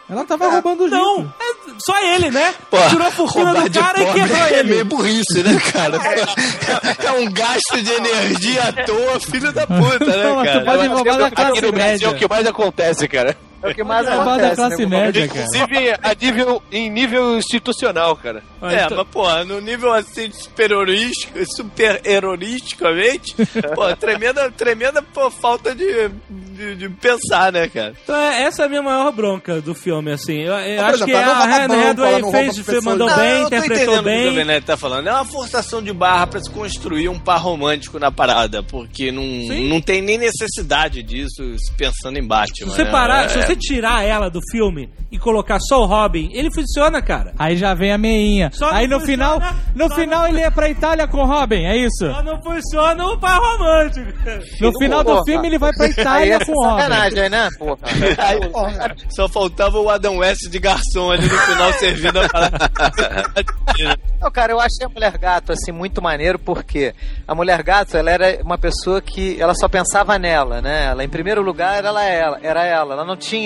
Ela 0.10 0.24
tava 0.24 0.48
roubando 0.50 0.86
os 0.86 0.92
Não, 0.92 1.18
ricos. 1.18 1.34
é 1.42 1.74
só 1.86 2.00
ele, 2.14 2.32
né? 2.32 2.54
Pô, 2.70 2.78
Tirou 2.90 3.08
a 3.08 3.12
fortuna 3.12 3.54
do 3.54 3.72
cara 3.80 4.02
e 4.02 4.14
quebrou 4.14 4.38
É 4.46 4.60
ele. 4.60 4.70
meio 4.70 4.86
burrice, 4.86 5.44
né, 5.44 5.60
cara? 5.74 5.98
É 7.06 7.12
um 7.20 7.32
gasto 7.32 7.82
de 7.82 7.92
energia 7.92 8.64
à 8.64 8.72
toa, 8.86 9.20
filho 9.20 9.52
da 9.52 9.66
puta, 9.68 10.06
Não, 10.24 10.44
né, 10.44 10.60
tu 10.60 10.66
pode 10.66 10.78
cara? 10.78 10.94
roubar 10.94 11.18
da 11.18 11.26
Aqui 11.28 11.36
classe 11.36 11.62
no 11.62 11.72
Brasil 11.74 12.08
é 12.08 12.12
o 12.12 12.16
que 12.16 12.30
mais 12.30 12.46
acontece, 12.48 13.08
cara. 13.08 13.36
É 13.64 13.70
o 13.72 13.76
que 13.76 13.84
mais 13.84 14.08
Roubar 14.08 14.26
da 14.26 14.32
acontece, 14.32 14.56
classe 14.56 14.86
né? 14.86 14.98
média, 15.02 15.28
cara. 15.28 15.40
Inclusive 15.42 15.92
a 16.04 16.14
nível, 16.14 16.64
em 16.72 16.90
nível 16.90 17.38
institucional, 17.38 18.16
cara. 18.16 18.44
Ah, 18.62 18.72
É, 18.74 18.86
então- 18.86 18.98
mas, 18.98 19.08
porra, 19.08 19.44
no 19.46 19.60
nível 19.62 19.94
assim, 19.94 20.32
super-heroístico, 20.32 21.40
super-heroisticamente, 21.56 23.36
pô, 23.76 23.96
tremenda, 23.96 24.52
tremenda 24.52 25.02
pô, 25.02 25.30
falta 25.32 25.74
de, 25.76 26.10
de, 26.30 26.76
de 26.76 26.90
pensar, 26.90 27.52
né, 27.52 27.68
cara? 27.68 27.94
Então, 28.04 28.16
é- 28.16 28.44
essa 28.44 28.64
é 28.64 28.66
a 28.66 28.70
minha 28.70 28.82
maior 28.82 29.12
bronca 29.12 29.62
do 29.62 29.74
filme, 29.74 30.12
assim. 30.12 30.40
Eu, 30.42 30.54
eu 30.54 30.86
acho 30.86 30.96
exemplo, 31.04 31.06
que 31.06 31.12
não 31.14 31.20
a 31.20 31.24
ela 31.24 31.90
Hathaway 31.92 32.32
fez, 32.32 32.60
fez- 32.60 32.84
mandou 32.84 33.08
Não, 33.10 33.16
bem, 33.18 33.42
tô 33.42 33.48
interpretou 33.48 33.76
entendendo 33.76 34.00
o 34.00 34.04
que 34.04 34.40
o 34.42 34.46
bem. 34.46 34.62
Tá 34.62 34.78
falando. 34.78 35.08
É 35.08 35.12
uma 35.14 35.26
forçação 35.26 35.82
de 35.82 35.94
barra 35.94 36.28
pra 36.28 36.40
se 36.42 36.50
construir 36.50 37.10
um 37.10 37.20
par 37.20 37.40
romântico 37.42 37.98
na 38.00 38.12
parada, 38.12 38.62
porque 38.64 39.12
não, 39.12 39.22
Sim. 39.24 39.70
não 39.70 39.80
tem 39.82 40.02
nem 40.02 40.18
necessidade 40.18 41.02
disso 41.04 41.44
se 41.58 41.72
pensando 41.74 42.18
em 42.18 42.24
Batman. 42.26 42.72
Se 42.72 42.76
você 42.76 42.84
né? 42.84 42.92
parar, 42.92 43.26
É, 43.26 43.30
se 43.30 43.47
você 43.48 43.56
tirar 43.56 44.04
ela 44.04 44.30
do 44.30 44.40
filme 44.52 44.90
e 45.12 45.18
colocar 45.18 45.58
só 45.60 45.82
o 45.82 45.86
Robin, 45.86 46.30
ele 46.34 46.50
funciona, 46.54 47.02
cara. 47.02 47.34
Aí 47.40 47.56
já 47.56 47.74
vem 47.74 47.92
a 47.94 47.98
meinha. 47.98 48.50
Só 48.54 48.70
Aí 48.72 48.88
no 48.88 49.00
final, 49.00 49.40
funciona- 49.40 49.60
no 49.76 49.88
só 49.90 49.96
final 49.96 50.22
não- 50.24 50.28
ele 50.28 50.40
ia 50.42 50.52
pra 50.52 50.70
Itália 50.70 51.08
com 51.08 51.18
o 51.20 51.26
Robin, 51.26 51.64
é 51.66 51.78
isso? 51.78 52.12
Só 52.12 52.22
não 52.24 52.42
funciona 52.42 53.06
o 53.08 53.18
par 53.18 53.40
romântico. 53.40 54.08
No 54.62 54.72
final 54.80 55.04
do 55.04 55.12
Porra. 55.14 55.24
filme 55.26 55.48
ele 55.48 55.58
vai 55.58 55.72
pra 55.74 55.86
Aí 55.86 55.92
Itália 55.92 56.34
essa 56.36 56.46
com 56.46 56.52
o 56.52 56.64
Robin. 56.64 56.82
sacanagem, 56.82 57.30
né? 57.30 57.50
Porra. 57.58 57.78
Aí, 58.18 58.40
só 59.16 59.30
faltava 59.30 59.80
o 59.80 59.90
Adam 59.90 60.18
West 60.18 60.50
de 60.50 60.60
garçom 60.60 61.12
ali 61.12 61.24
no 61.28 61.38
final 61.38 61.74
servindo 61.74 62.20
a. 62.20 62.28
Não, 64.22 64.32
cara, 64.32 64.52
eu 64.52 64.60
achei 64.60 64.86
a 64.86 64.90
Mulher 64.90 65.18
Gato, 65.18 65.52
assim, 65.52 65.72
muito 65.72 66.02
maneiro, 66.02 66.40
porque 66.40 66.94
a 67.28 67.36
Mulher 67.36 67.62
Gato, 67.64 67.96
ela 67.96 68.10
era 68.12 68.40
uma 68.44 68.58
pessoa 68.58 69.00
que 69.02 69.40
ela 69.40 69.54
só 69.56 69.68
pensava 69.68 70.18
nela, 70.18 70.62
né? 70.62 70.86
Ela, 70.88 71.04
em 71.04 71.10
primeiro 71.10 71.42
lugar, 71.42 71.84
ela 71.84 72.04
ela, 72.04 72.40
era 72.42 72.64
ela. 72.66 72.94
Ela 72.96 73.06
não 73.06 73.16
tinha 73.16 73.37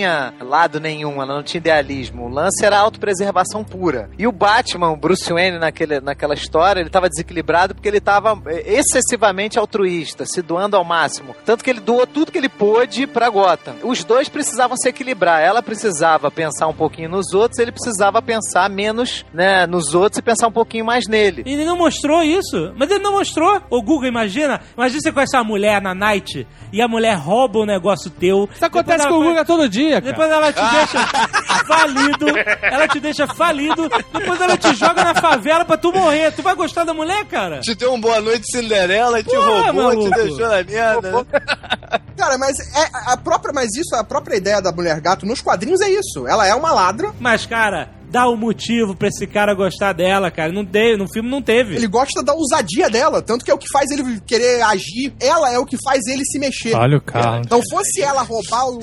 lado 0.41 0.79
nenhum, 0.79 1.21
ela 1.21 1.35
não 1.35 1.43
tinha 1.43 1.59
idealismo. 1.59 2.25
O 2.25 2.29
lance 2.29 2.65
era 2.65 2.79
autopreservação 2.79 3.63
pura. 3.63 4.09
E 4.17 4.25
o 4.27 4.31
Batman, 4.31 4.91
o 4.91 4.95
Bruce 4.95 5.31
Wayne, 5.31 5.59
naquele, 5.59 5.99
naquela 5.99 6.33
história, 6.33 6.79
ele 6.79 6.89
tava 6.89 7.09
desequilibrado 7.09 7.75
porque 7.75 7.87
ele 7.87 7.99
tava 7.99 8.41
eh, 8.47 8.79
excessivamente 8.79 9.59
altruísta, 9.59 10.25
se 10.25 10.41
doando 10.41 10.77
ao 10.77 10.83
máximo. 10.83 11.35
Tanto 11.45 11.63
que 11.63 11.69
ele 11.69 11.79
doou 11.79 12.05
tudo 12.07 12.31
que 12.31 12.37
ele 12.37 12.49
pôde 12.49 13.07
pra 13.07 13.29
Gotham. 13.29 13.75
Os 13.83 14.03
dois 14.03 14.29
precisavam 14.29 14.77
se 14.77 14.87
equilibrar. 14.87 15.41
Ela 15.41 15.61
precisava 15.61 16.31
pensar 16.31 16.67
um 16.67 16.73
pouquinho 16.73 17.09
nos 17.09 17.33
outros, 17.33 17.59
ele 17.59 17.71
precisava 17.71 18.21
pensar 18.21 18.69
menos, 18.69 19.25
né, 19.33 19.65
nos 19.65 19.93
outros 19.93 20.19
e 20.19 20.21
pensar 20.21 20.47
um 20.47 20.51
pouquinho 20.51 20.85
mais 20.85 21.07
nele. 21.07 21.43
Ele 21.45 21.65
não 21.65 21.77
mostrou 21.77 22.21
isso. 22.21 22.73
Mas 22.75 22.89
ele 22.89 23.03
não 23.03 23.13
mostrou. 23.13 23.61
Ô, 23.69 23.81
Google, 23.81 24.07
imagina. 24.07 24.61
Imagina 24.75 25.01
você 25.01 25.11
conhece 25.11 25.35
uma 25.35 25.43
mulher 25.43 25.81
na 25.81 25.93
night 25.93 26.47
e 26.71 26.81
a 26.81 26.87
mulher 26.87 27.15
rouba 27.17 27.59
um 27.59 27.65
negócio 27.65 28.09
teu. 28.09 28.47
Isso 28.53 28.65
acontece 28.65 29.07
com 29.07 29.15
o 29.15 29.23
Guga 29.23 29.45
todo 29.45 29.67
dia, 29.67 29.80
cara. 29.89 30.01
Depois 30.01 30.31
ela 30.31 30.53
te 30.53 30.61
deixa 30.61 31.07
falido. 31.67 32.25
Ela 32.61 32.87
te 32.87 32.99
deixa 32.99 33.27
falido. 33.27 33.89
Depois 34.13 34.41
ela 34.41 34.57
te 34.57 34.73
joga 34.75 35.03
na 35.03 35.15
favela 35.15 35.65
pra 35.65 35.77
tu 35.77 35.91
morrer. 35.91 36.31
Tu 36.31 36.41
vai 36.41 36.55
gostar 36.55 36.83
da 36.83 36.93
mulher, 36.93 37.25
cara? 37.25 37.59
Te 37.61 37.73
deu 37.75 37.93
um 37.93 37.99
boa 37.99 38.19
noite 38.21 38.45
Cinderela, 38.51 39.21
te 39.23 39.29
Porra, 39.29 39.45
roubou, 39.71 39.83
maluco. 39.83 40.09
te 40.09 40.15
deixou 40.21 40.47
na 40.47 40.63
merda. 40.63 41.11
né? 41.11 41.25
Cara, 42.17 42.37
mas 42.37 42.55
é 42.59 42.89
a 43.11 43.17
própria, 43.17 43.51
mas 43.53 43.69
isso, 43.75 43.95
a 43.95 44.03
própria 44.03 44.35
ideia 44.35 44.61
da 44.61 44.71
mulher 44.71 44.99
gato 45.01 45.25
nos 45.25 45.41
quadrinhos 45.41 45.81
é 45.81 45.89
isso. 45.89 46.27
Ela 46.27 46.45
é 46.45 46.53
uma 46.53 46.71
ladra. 46.71 47.11
Mas, 47.19 47.47
cara, 47.47 47.89
dá 48.11 48.29
um 48.29 48.35
motivo 48.37 48.95
pra 48.95 49.07
esse 49.07 49.25
cara 49.25 49.55
gostar 49.55 49.93
dela, 49.93 50.29
cara. 50.29 50.51
Não 50.51 50.63
teve, 50.63 50.97
no 50.97 51.11
filme 51.11 51.27
não 51.29 51.41
teve. 51.41 51.75
Ele 51.77 51.87
gosta 51.87 52.21
da 52.21 52.33
ousadia 52.33 52.91
dela, 52.91 53.23
tanto 53.23 53.43
que 53.43 53.49
é 53.49 53.53
o 53.53 53.57
que 53.57 53.65
faz 53.73 53.89
ele 53.89 54.21
querer 54.21 54.61
agir. 54.61 55.11
Ela 55.19 55.51
é 55.51 55.57
o 55.57 55.65
que 55.65 55.77
faz 55.83 56.05
ele 56.05 56.23
se 56.23 56.37
mexer. 56.37 56.75
Olha 56.75 56.97
o 56.97 57.01
carro. 57.01 57.41
Não 57.49 57.61
fosse 57.67 58.01
ela 58.03 58.21
roubar 58.21 58.67
o 58.67 58.79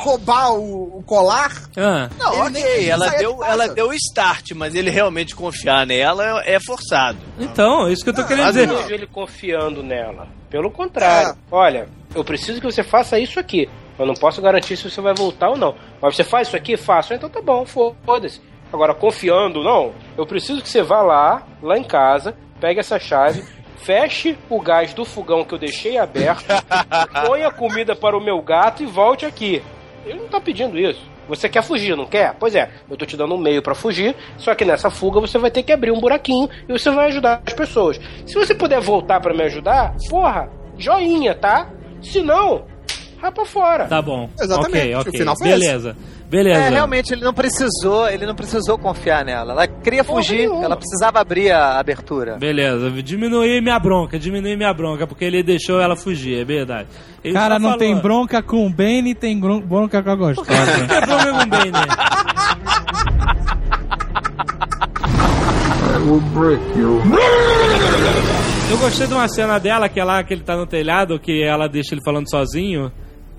roubar 0.00 0.52
o, 0.54 0.98
o 0.98 1.02
colar, 1.04 1.50
Ah. 1.76 2.08
Não, 2.18 2.46
ok, 2.46 2.88
ela 2.88 3.08
de 3.10 3.18
deu, 3.18 3.36
casa. 3.36 3.52
ela 3.52 3.68
deu 3.68 3.88
o 3.88 3.92
start, 3.94 4.52
mas 4.54 4.74
ele 4.74 4.90
realmente 4.90 5.34
confiar 5.36 5.86
nela 5.86 6.42
é 6.44 6.58
forçado. 6.58 7.18
Então, 7.38 7.86
é 7.86 7.92
isso 7.92 8.02
que 8.02 8.10
eu 8.10 8.14
tô 8.14 8.24
querendo 8.24 8.46
Eu 8.46 8.52
dizer. 8.52 8.66
não 8.66 8.76
vejo 8.78 8.94
ele 8.94 9.06
confiando 9.06 9.82
nela. 9.82 10.26
Pelo 10.48 10.70
contrário. 10.70 11.36
Olha, 11.50 11.88
eu 12.14 12.24
preciso 12.24 12.60
que 12.60 12.66
você 12.66 12.82
faça 12.82 13.18
isso 13.18 13.38
aqui. 13.38 13.68
Eu 13.98 14.06
não 14.06 14.14
posso 14.14 14.40
garantir 14.42 14.76
se 14.76 14.88
você 14.90 15.00
vai 15.00 15.14
voltar 15.14 15.50
ou 15.50 15.56
não. 15.58 15.74
Mas 16.00 16.16
você 16.16 16.24
faz 16.24 16.48
isso 16.48 16.56
aqui? 16.56 16.76
Faço. 16.76 17.12
Então 17.14 17.28
tá 17.28 17.40
bom, 17.42 17.64
foda-se. 17.66 18.40
Agora, 18.72 18.94
confiando, 18.94 19.62
não. 19.62 19.92
Eu 20.16 20.26
preciso 20.26 20.62
que 20.62 20.68
você 20.68 20.82
vá 20.82 21.02
lá, 21.02 21.42
lá 21.62 21.76
em 21.76 21.84
casa, 21.84 22.34
pegue 22.60 22.80
essa 22.80 22.98
chave, 22.98 23.44
feche 23.76 24.36
o 24.48 24.60
gás 24.60 24.94
do 24.94 25.04
fogão 25.04 25.44
que 25.44 25.52
eu 25.54 25.58
deixei 25.58 25.98
aberto, 25.98 26.44
ponha 27.26 27.50
comida 27.50 27.94
para 27.96 28.16
o 28.16 28.22
meu 28.24 28.40
gato 28.42 28.82
e 28.82 28.86
volte 28.86 29.26
aqui. 29.26 29.62
Ele 30.04 30.20
não 30.20 30.28
tá 30.28 30.40
pedindo 30.40 30.78
isso. 30.78 31.00
Você 31.28 31.48
quer 31.48 31.62
fugir, 31.62 31.96
não 31.96 32.06
quer? 32.06 32.34
Pois 32.38 32.54
é, 32.54 32.70
eu 32.90 32.96
tô 32.96 33.06
te 33.06 33.16
dando 33.16 33.34
um 33.34 33.38
meio 33.38 33.62
pra 33.62 33.74
fugir, 33.74 34.16
só 34.36 34.54
que 34.54 34.64
nessa 34.64 34.90
fuga 34.90 35.20
você 35.20 35.38
vai 35.38 35.50
ter 35.50 35.62
que 35.62 35.72
abrir 35.72 35.92
um 35.92 36.00
buraquinho 36.00 36.48
e 36.68 36.72
você 36.72 36.90
vai 36.90 37.06
ajudar 37.06 37.42
as 37.46 37.52
pessoas. 37.52 38.00
Se 38.26 38.34
você 38.34 38.54
puder 38.54 38.80
voltar 38.80 39.20
pra 39.20 39.34
me 39.34 39.44
ajudar, 39.44 39.94
porra, 40.08 40.50
joinha, 40.76 41.34
tá? 41.34 41.70
Se 42.02 42.20
não, 42.20 42.64
rapa 43.20 43.44
fora. 43.44 43.84
Tá 43.86 44.00
bom. 44.00 44.28
Exatamente, 44.40 44.76
Ok, 44.78 44.94
o 44.94 45.00
ok. 45.00 45.18
final 45.18 45.34
foi 45.38 45.48
Beleza. 45.48 45.96
Beleza. 46.30 46.60
É, 46.60 46.68
realmente, 46.68 47.12
ele 47.12 47.24
não 47.24 47.34
precisou, 47.34 48.08
ele 48.08 48.24
não 48.24 48.34
precisou 48.36 48.78
confiar 48.78 49.24
nela. 49.24 49.52
Ela 49.52 49.66
queria 49.66 50.04
Porra 50.04 50.22
fugir, 50.22 50.38
nenhuma. 50.38 50.64
ela 50.64 50.76
precisava 50.76 51.18
abrir 51.20 51.50
a 51.50 51.78
abertura. 51.78 52.36
Beleza, 52.38 52.88
diminuir 53.02 53.60
minha 53.60 53.78
bronca, 53.80 54.16
diminuir 54.18 54.56
minha 54.56 54.72
bronca, 54.72 55.06
porque 55.08 55.24
ele 55.24 55.42
deixou 55.42 55.80
ela 55.80 55.96
fugir, 55.96 56.40
é 56.40 56.44
verdade. 56.44 56.88
Ele 57.24 57.34
Cara, 57.34 57.58
não 57.58 57.70
falou- 57.70 57.78
tem 57.78 57.96
bronca 57.96 58.40
com 58.42 58.64
o 58.64 58.70
Bane, 58.70 59.12
tem 59.14 59.38
bronca 59.38 60.02
com 60.02 60.10
a 60.10 60.14
gostosa. 60.14 60.46
Por 60.48 60.86
que 60.88 61.00
bronca 61.06 61.32
com 61.32 61.42
o 61.42 61.46
Bane? 61.46 61.70
I 65.92 65.98
will 66.08 66.20
break 66.32 66.62
you. 66.78 67.00
Eu 68.70 68.78
gostei 68.78 69.06
de 69.06 69.14
uma 69.14 69.28
cena 69.28 69.58
dela, 69.58 69.88
que 69.88 69.98
é 69.98 70.04
lá 70.04 70.22
que 70.22 70.32
ele 70.32 70.42
tá 70.42 70.56
no 70.56 70.64
telhado, 70.66 71.18
que 71.18 71.42
ela 71.42 71.68
deixa 71.68 71.94
ele 71.94 72.02
falando 72.04 72.30
sozinho. 72.30 72.92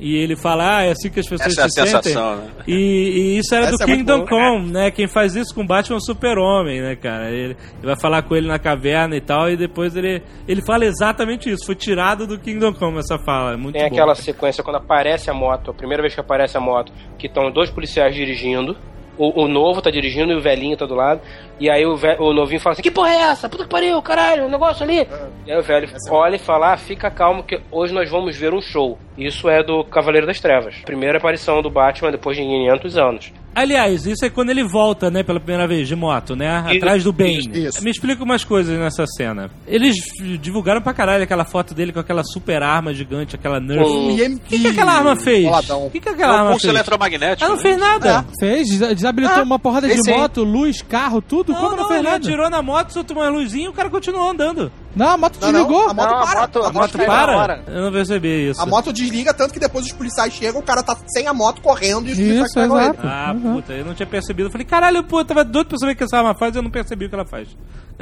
E 0.04 0.16
ele 0.18 0.36
fala, 0.36 0.78
ah, 0.78 0.84
é 0.84 0.90
assim 0.92 1.12
que 1.12 1.20
as 1.20 1.30
pessoas 1.30 1.56
Essa 1.56 1.62
é 1.62 1.66
a 1.66 1.70
se 1.70 1.76
sentem. 1.76 2.02
sensação, 2.02 2.36
né? 2.38 2.52
E, 2.68 2.74
e 2.74 3.38
isso 3.38 3.54
era 3.54 3.68
Essa 3.68 3.78
do 3.78 3.84
é 3.84 3.96
Kingdom 3.96 4.26
boa. 4.26 4.30
Come, 4.30 4.72
né? 4.72 4.90
Quem 4.90 5.08
faz 5.08 5.36
isso 5.36 5.54
com 5.54 5.62
o 5.62 5.68
Batman 5.68 5.98
é 5.98 6.00
o 6.00 6.02
super-homem, 6.02 6.82
né, 6.82 6.96
cara? 6.96 7.30
Ele, 7.30 7.44
ele 7.52 7.56
vai 7.84 7.96
falar 7.96 8.24
com 8.24 8.36
ele 8.36 8.48
na 8.48 8.58
caverna 8.58 9.16
e 9.16 9.22
tal, 9.22 9.48
e 9.52 9.56
depois 9.56 9.96
ele, 9.96 10.24
ele 10.48 10.64
fala 10.66 10.86
exatamente 10.86 11.52
isso. 11.52 11.68
Foi 11.68 11.76
tirado 11.76 12.26
do 12.26 12.40
Kingdom 12.40 12.74
Come 12.74 12.98
essa 12.98 13.20
fala. 13.20 13.54
É 13.54 13.56
muito 13.56 13.74
Tem 13.76 13.88
bom. 13.88 13.96
aquela 13.96 14.16
sequência 14.16 14.64
quando 14.64 14.78
aparece 14.78 15.30
a 15.30 15.34
moto, 15.36 15.70
a 15.70 15.74
primeira 15.74 16.02
vez 16.02 16.16
que 16.16 16.20
aparece 16.20 16.58
a 16.58 16.60
moto, 16.60 16.92
que 17.20 17.28
estão 17.28 17.52
dois 17.52 17.70
policiais 17.70 18.16
dirigindo. 18.16 18.76
O, 19.24 19.44
o 19.44 19.48
novo 19.48 19.82
tá 19.82 19.92
dirigindo 19.92 20.32
e 20.32 20.36
o 20.36 20.42
velhinho 20.42 20.76
tá 20.76 20.86
do 20.86 20.96
lado. 20.96 21.22
E 21.60 21.70
aí 21.70 21.86
o, 21.86 21.96
ve- 21.96 22.18
o 22.20 22.34
novinho 22.34 22.60
fala 22.60 22.74
assim: 22.74 22.82
Que 22.82 22.90
porra 22.90 23.12
é 23.12 23.18
essa? 23.22 23.48
Puta 23.48 23.64
que 23.66 23.70
pariu, 23.70 24.02
caralho, 24.02 24.46
o 24.46 24.50
negócio 24.50 24.84
ali. 24.84 25.08
E 25.46 25.52
aí 25.52 25.58
o 25.60 25.62
velho 25.62 25.88
olha 26.10 26.36
e 26.36 26.40
fala: 26.40 26.74
ah, 26.74 26.78
Fica 26.78 27.12
calmo 27.12 27.44
que 27.44 27.60
hoje 27.72 27.94
nós 27.94 28.10
vamos 28.10 28.36
ver 28.36 28.54
um 28.54 28.62
show. 28.62 28.98
Isso 29.18 29.48
é 29.48 29.62
do 29.62 29.84
Cavaleiro 29.84 30.26
das 30.26 30.40
Trevas. 30.40 30.76
Primeira 30.86 31.18
aparição 31.20 31.62
do 31.62 31.70
Batman 31.70 32.12
depois 32.12 32.36
de 32.36 32.44
500 32.44 32.98
anos. 32.98 33.34
Aliás, 33.54 34.06
isso 34.06 34.24
é 34.24 34.30
quando 34.30 34.50
ele 34.50 34.64
volta, 34.64 35.12
né, 35.12 35.24
pela 35.24 35.40
primeira 35.40 35.68
vez 35.68 35.88
de 35.88 35.96
moto, 35.96 36.36
né? 36.36 36.64
Isso, 36.70 36.78
Atrás 36.78 37.04
do 37.04 37.14
isso. 37.20 37.84
Me 37.84 37.92
explica 37.92 38.24
umas 38.24 38.44
coisas 38.46 38.78
nessa 38.80 39.06
cena. 39.06 39.50
Eles 39.68 39.96
divulgaram 40.40 40.82
pra 40.82 40.94
caralho 40.94 41.24
aquela 41.24 41.44
foto 41.44 41.74
dele 41.74 41.92
com 41.92 42.00
aquela 42.00 42.24
super 42.24 42.64
arma 42.64 42.94
gigante, 42.94 43.36
aquela 43.36 43.60
Nerf. 43.60 43.84
O 43.84 44.40
que, 44.48 44.60
que 44.60 44.68
aquela 44.68 44.94
arma 44.94 45.16
fez? 45.18 45.46
O 45.70 45.90
que, 45.90 46.00
que 46.00 46.10
É 46.10 46.12
aquela 46.14 46.34
um 46.34 46.38
arma 46.38 46.52
fez? 46.60 46.64
eletromagnético. 46.74 47.44
Ela 47.44 47.50
não 47.56 47.58
né? 47.58 47.62
fez 47.70 47.78
nada. 47.78 48.26
Fez, 48.40 48.68
desa- 48.70 48.96
desabilitou 48.96 49.44
uma 49.44 49.60
porrada 49.60 49.88
de 49.88 50.02
fez 50.02 50.18
moto, 50.18 50.44
luz, 50.44 50.82
carro, 50.82 51.22
tudo. 51.22 51.52
Não, 51.52 51.60
Como 51.60 51.72
não, 51.76 51.78
não, 51.84 51.88
fez 51.90 52.00
ele 52.00 52.10
nada? 52.10 52.26
atirou 52.26 52.50
na 52.50 52.62
moto, 52.62 52.92
soltou 52.94 53.18
uma 53.18 53.30
luzinha 53.30 53.66
e 53.66 53.70
o 53.70 53.74
cara 53.74 53.90
continuou 53.90 54.30
andando. 54.30 54.72
Não, 54.96 55.08
a 55.10 55.18
moto 55.18 55.38
Não, 55.40 55.52
não, 55.52 55.60
desligou. 55.60 55.90
a 55.90 55.94
moto 55.94 56.10
Não, 56.10 56.18
a 56.20 56.26
para. 56.26 56.42
moto- 56.42 56.60
a 56.64 56.68
a 56.68 56.72
moto 56.72 56.98
moto 56.98 57.06
para. 57.06 57.64
Eu 57.68 57.82
não 57.84 57.92
percebi 57.92 58.50
isso. 58.50 58.62
A 58.62 58.66
moto 58.66 58.92
desliga, 58.92 59.34
tanto 59.34 59.54
que 59.54 59.60
depois 59.60 59.86
os 59.86 59.92
policiais 59.94 60.34
chegam, 60.34 60.60
o 60.60 60.64
cara 60.64 60.84
tá 60.84 60.98
sem 61.08 61.28
a 61.28 61.34
moto 61.34 61.62
correndo 61.62 62.10
e 62.10 62.12
os 62.12 62.18
policiais 62.18 62.46
Isso, 62.48 62.54
pegam 62.56 62.78
ele. 62.80 62.90
exato. 62.90 63.08
Ah, 63.08 63.36
puta, 63.42 63.74
eu 63.74 63.86
não 63.86 63.94
tinha 63.94 64.08
percebido. 64.08 64.48
Eu 64.48 64.52
falei, 64.52 64.66
caralho, 64.68 65.04
pô, 65.04 65.22
eu 65.22 65.26
tava 65.26 65.44
doido 65.44 65.68
pra 65.68 65.78
saber 65.78 65.94
o 65.94 65.96
que 65.96 66.04
essa 66.04 66.18
arma 66.18 66.36
faz 66.36 66.54
e 66.56 66.58
eu 66.60 66.62
não 66.64 66.70
percebi 66.70 67.06
o 67.06 67.10
que 67.10 67.16
ela 67.16 67.26
faz. 67.26 67.48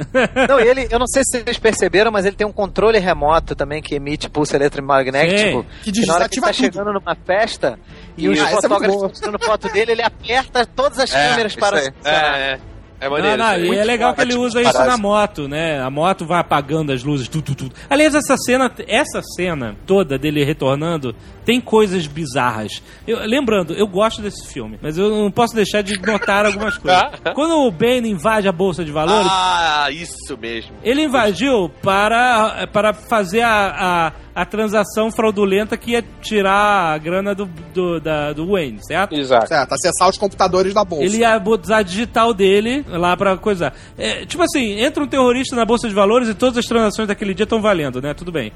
Não, 0.48 0.58
e 0.58 0.66
ele, 0.66 0.88
eu 0.90 0.98
não 0.98 1.06
sei 1.06 1.22
se 1.22 1.42
vocês 1.42 1.58
perceberam, 1.58 2.10
mas 2.10 2.24
ele 2.24 2.34
tem 2.34 2.46
um 2.46 2.52
controle 2.52 2.98
remoto 2.98 3.54
também 3.54 3.82
que 3.82 3.94
emite 3.94 4.30
pulso 4.30 4.56
eletromagnético. 4.56 5.66
Que 5.82 6.06
na 6.06 6.14
hora 6.14 6.26
que 6.28 6.36
ele 6.36 6.40
tá 6.40 6.46
tudo. 6.52 6.56
chegando 6.56 6.92
numa 6.94 7.14
festa 7.14 7.78
e 8.16 8.24
Ih, 8.24 8.28
os 8.30 8.40
ah, 8.40 8.44
é 8.48 8.50
fotógrafos 8.52 8.94
estão 8.96 9.10
tirando 9.10 9.44
foto 9.44 9.68
dele, 9.70 9.92
ele 9.92 10.02
aperta 10.02 10.64
todas 10.64 10.98
as 11.00 11.10
câmeras 11.12 11.52
isso 11.52 11.60
para. 11.60 11.80
É, 11.80 11.92
é. 12.04 12.58
É 13.00 13.04
Não, 13.06 13.12
maneiro. 13.12 13.36
não, 13.38 13.54
isso 13.56 13.72
aí. 13.72 13.76
e 13.76 13.78
é 13.78 13.84
legal 13.84 14.14
que 14.14 14.20
ele 14.20 14.34
usa 14.36 14.60
isso 14.60 14.78
na 14.78 14.98
moto, 14.98 15.48
né? 15.48 15.80
A 15.82 15.88
moto 15.88 16.26
vai 16.26 16.38
apagando 16.40 16.92
as 16.92 17.02
luzes, 17.02 17.28
tudo, 17.28 17.54
tudo. 17.54 17.74
Aliás, 17.88 18.14
essa 18.14 18.36
cena, 18.36 18.70
essa 18.86 19.22
cena 19.22 19.74
toda 19.86 20.18
dele 20.18 20.44
retornando 20.44 21.14
tem 21.44 21.60
coisas 21.60 22.06
bizarras. 22.06 22.82
Eu- 23.06 23.20
lembrando, 23.26 23.72
eu 23.72 23.86
gosto 23.86 24.20
desse 24.20 24.46
filme, 24.52 24.78
mas 24.82 24.98
eu 24.98 25.08
não 25.10 25.30
posso 25.30 25.54
deixar 25.54 25.82
de 25.82 25.98
notar 26.00 26.44
algumas 26.44 26.76
coisas. 26.76 27.02
Quando 27.34 27.54
o 27.66 27.70
Bane 27.70 28.10
invade 28.10 28.46
a 28.46 28.52
bolsa 28.52 28.84
de 28.84 28.92
valores, 28.92 29.30
Ah, 29.30 29.88
isso 29.90 30.36
mesmo. 30.36 30.72
ele 30.84 31.02
invadiu 31.02 31.70
para, 31.82 32.66
para 32.70 32.92
fazer 32.92 33.40
a, 33.40 33.72
a, 34.06 34.12
a 34.40 34.44
transação 34.46 35.10
fraudulenta 35.10 35.76
que 35.76 35.90
ia 35.92 36.04
tirar 36.22 36.94
a 36.94 36.98
grana 36.98 37.34
do, 37.34 37.44
do, 37.74 38.00
da, 38.00 38.32
do 38.32 38.52
Wayne, 38.52 38.78
certo? 38.86 39.14
Exato. 39.14 39.48
Certo, 39.48 39.72
acessar 39.74 40.08
os 40.08 40.16
computadores 40.16 40.72
da 40.72 40.84
bolsa. 40.84 41.04
Ele 41.04 41.18
ia 41.18 41.42
usar 41.44 41.78
a 41.78 41.82
digital 41.82 42.32
dele 42.32 42.84
lá 42.88 43.16
pra 43.16 43.36
coisar. 43.36 43.74
É, 43.98 44.24
tipo 44.24 44.42
assim, 44.42 44.80
entra 44.80 45.02
um 45.02 45.06
terrorista 45.06 45.54
na 45.54 45.64
bolsa 45.64 45.88
de 45.88 45.94
valores 45.94 46.28
e 46.28 46.34
todas 46.34 46.56
as 46.58 46.64
transações 46.64 47.06
daquele 47.08 47.34
dia 47.34 47.44
estão 47.44 47.60
valendo, 47.60 48.00
né? 48.00 48.14
Tudo 48.14 48.32
bem. 48.32 48.50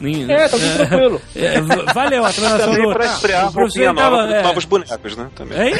É, 0.00 0.48
tá 0.48 0.56
tudo 0.56 0.76
tranquilo. 0.76 1.22
É, 1.34 1.60
valeu 1.92 2.24
a 2.24 2.32
transação 2.32 2.70
Também 2.72 2.86
do... 2.86 2.92
pra 2.92 3.06
estrear 3.06 3.52
professor 3.52 3.60
roupinha 3.62 3.92
nova 3.92 4.16
tava- 4.18 4.34
é. 4.34 4.42
novos 4.42 4.64
bonecos, 4.64 5.16
né? 5.16 5.28
Também. 5.34 5.58
Hein? 5.68 5.74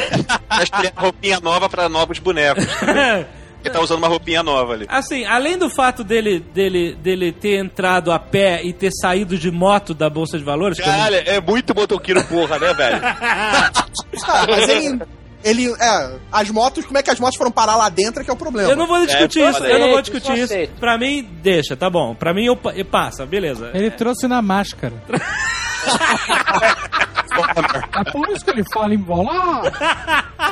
Pra 0.47 0.63
estrear 0.63 0.93
roupinha 0.95 1.39
nova 1.41 1.69
para 1.69 1.89
novos 1.89 2.19
bonecos. 2.19 2.65
Ele 3.63 3.73
tá 3.73 3.81
usando 3.81 3.97
uma 3.97 4.07
roupinha 4.07 4.41
nova 4.41 4.73
ali. 4.73 4.85
Assim, 4.87 5.25
além 5.25 5.57
do 5.57 5.69
fato 5.69 6.03
dele, 6.03 6.39
dele, 6.53 6.95
dele 6.95 7.31
ter 7.31 7.59
entrado 7.59 8.11
a 8.11 8.17
pé 8.17 8.61
e 8.63 8.71
ter 8.71 8.91
saído 8.91 9.37
de 9.37 9.51
moto 9.51 9.93
da 9.93 10.09
Bolsa 10.09 10.37
de 10.37 10.43
Valores... 10.43 10.79
eu 10.79 10.85
Caralho, 10.85 11.17
é 11.17 11.41
muito 11.41 11.75
motoqueiro 11.75 12.23
porra, 12.23 12.57
né, 12.59 12.73
velho? 12.73 13.01
Ah, 14.27 14.45
mas 14.47 14.67
ele. 14.67 14.99
Ele. 15.43 15.73
É, 15.79 16.11
as 16.31 16.49
motos, 16.49 16.85
como 16.85 16.97
é 16.97 17.03
que 17.03 17.09
as 17.09 17.19
motos 17.19 17.37
foram 17.37 17.51
parar 17.51 17.75
lá 17.75 17.89
dentro 17.89 18.21
é 18.21 18.25
que 18.25 18.29
é 18.29 18.33
o 18.33 18.37
problema. 18.37 18.69
Eu 18.69 18.75
não 18.75 18.87
vou 18.87 19.05
discutir 19.05 19.41
É, 19.41 19.49
isso, 19.49 19.63
eu 19.63 19.79
não 19.79 19.89
vou 19.89 20.01
discutir 20.01 20.37
isso 20.37 20.53
isso. 20.53 20.71
Pra 20.79 20.97
mim, 20.97 21.27
deixa, 21.41 21.77
tá 21.77 21.89
bom. 21.89 22.13
Pra 22.13 22.33
mim, 22.33 22.45
eu, 22.45 22.59
eu 22.75 22.85
passa, 22.85 23.25
beleza. 23.25 23.71
Ele 23.73 23.89
trouxe 23.91 24.27
na 24.27 24.41
máscara. 24.41 24.93
É 27.31 28.11
por 28.11 28.29
isso 28.29 28.43
que 28.43 28.51
ele 28.51 28.63
fala 28.73 28.93
embolar. 28.93 29.61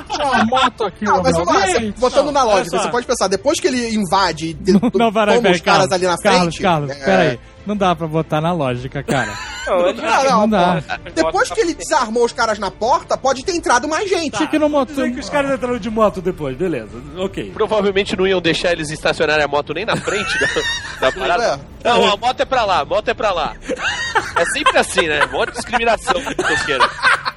Tinha 0.10 0.26
uma 0.28 0.45
moto 0.45 0.84
aqui, 0.86 1.06
Não, 1.06 1.22
mas 1.22 1.34
vamos 1.36 1.54
lá, 1.54 1.62
você- 1.68 1.91
botando 1.98 2.32
na 2.32 2.44
lógica, 2.44 2.78
você 2.80 2.90
pode 2.90 3.06
pensar, 3.06 3.28
depois 3.28 3.60
que 3.60 3.68
ele 3.68 3.95
invade 3.95 4.58
e 4.66 4.74
toma 4.91 5.08
os 5.52 5.62
caras 5.62 5.62
Carlos, 5.62 5.91
ali 5.91 6.06
na 6.08 6.18
Carlos, 6.18 6.41
frente. 6.41 6.62
Carlos, 6.62 6.91
é, 6.91 7.06
peraí. 7.06 7.40
Não 7.68 7.76
dá 7.76 7.94
pra 7.94 8.07
botar 8.07 8.39
na 8.39 8.53
lógica, 8.53 9.03
cara. 9.03 9.38
Não, 9.68 9.88
ele 9.89 10.02
Não, 10.02 10.23
não, 10.23 10.39
Não 10.39 10.49
dá. 10.49 10.81
Depois 11.14 11.49
que 11.52 11.60
ele 11.60 11.73
desarmou 11.73 12.23
os 12.23 12.31
caras 12.31 12.57
na 12.57 12.72
porta, 12.72 13.18
pode 13.18 13.44
ter 13.44 13.52
entrado 13.53 13.89
mais 13.89 14.10
gente. 14.10 14.35
Achei 14.35 14.48
que 14.48 14.57
não 14.57 14.69
moto... 14.69 14.94
Que 14.94 15.19
os 15.19 15.30
caras 15.30 15.52
entraram 15.52 15.77
de 15.77 15.89
moto 15.89 16.22
depois, 16.22 16.56
beleza. 16.56 16.98
Ok. 17.18 17.52
Provavelmente 17.53 18.15
não 18.15 18.26
iam 18.26 18.39
deixar 18.39 18.72
eles 18.72 18.89
estacionarem 18.89 19.44
a 19.44 19.49
moto 19.49 19.73
nem 19.73 19.85
na 19.85 19.98
frente 19.98 20.39
da, 20.39 20.48
da 21.02 21.11
parada. 21.11 21.60
Não, 21.84 22.14
a 22.14 22.15
moto 22.15 22.39
é 22.39 22.45
pra 22.45 22.64
lá, 22.64 22.80
a 22.80 22.85
moto 22.85 23.10
é 23.10 23.14
pra 23.14 23.34
lá. 23.34 23.53
É 24.38 24.45
sempre 24.45 24.77
assim, 24.77 25.06
né? 25.06 25.26
Mó 25.26 25.44
discriminação 25.44 26.15
tosqueira. 26.35 26.89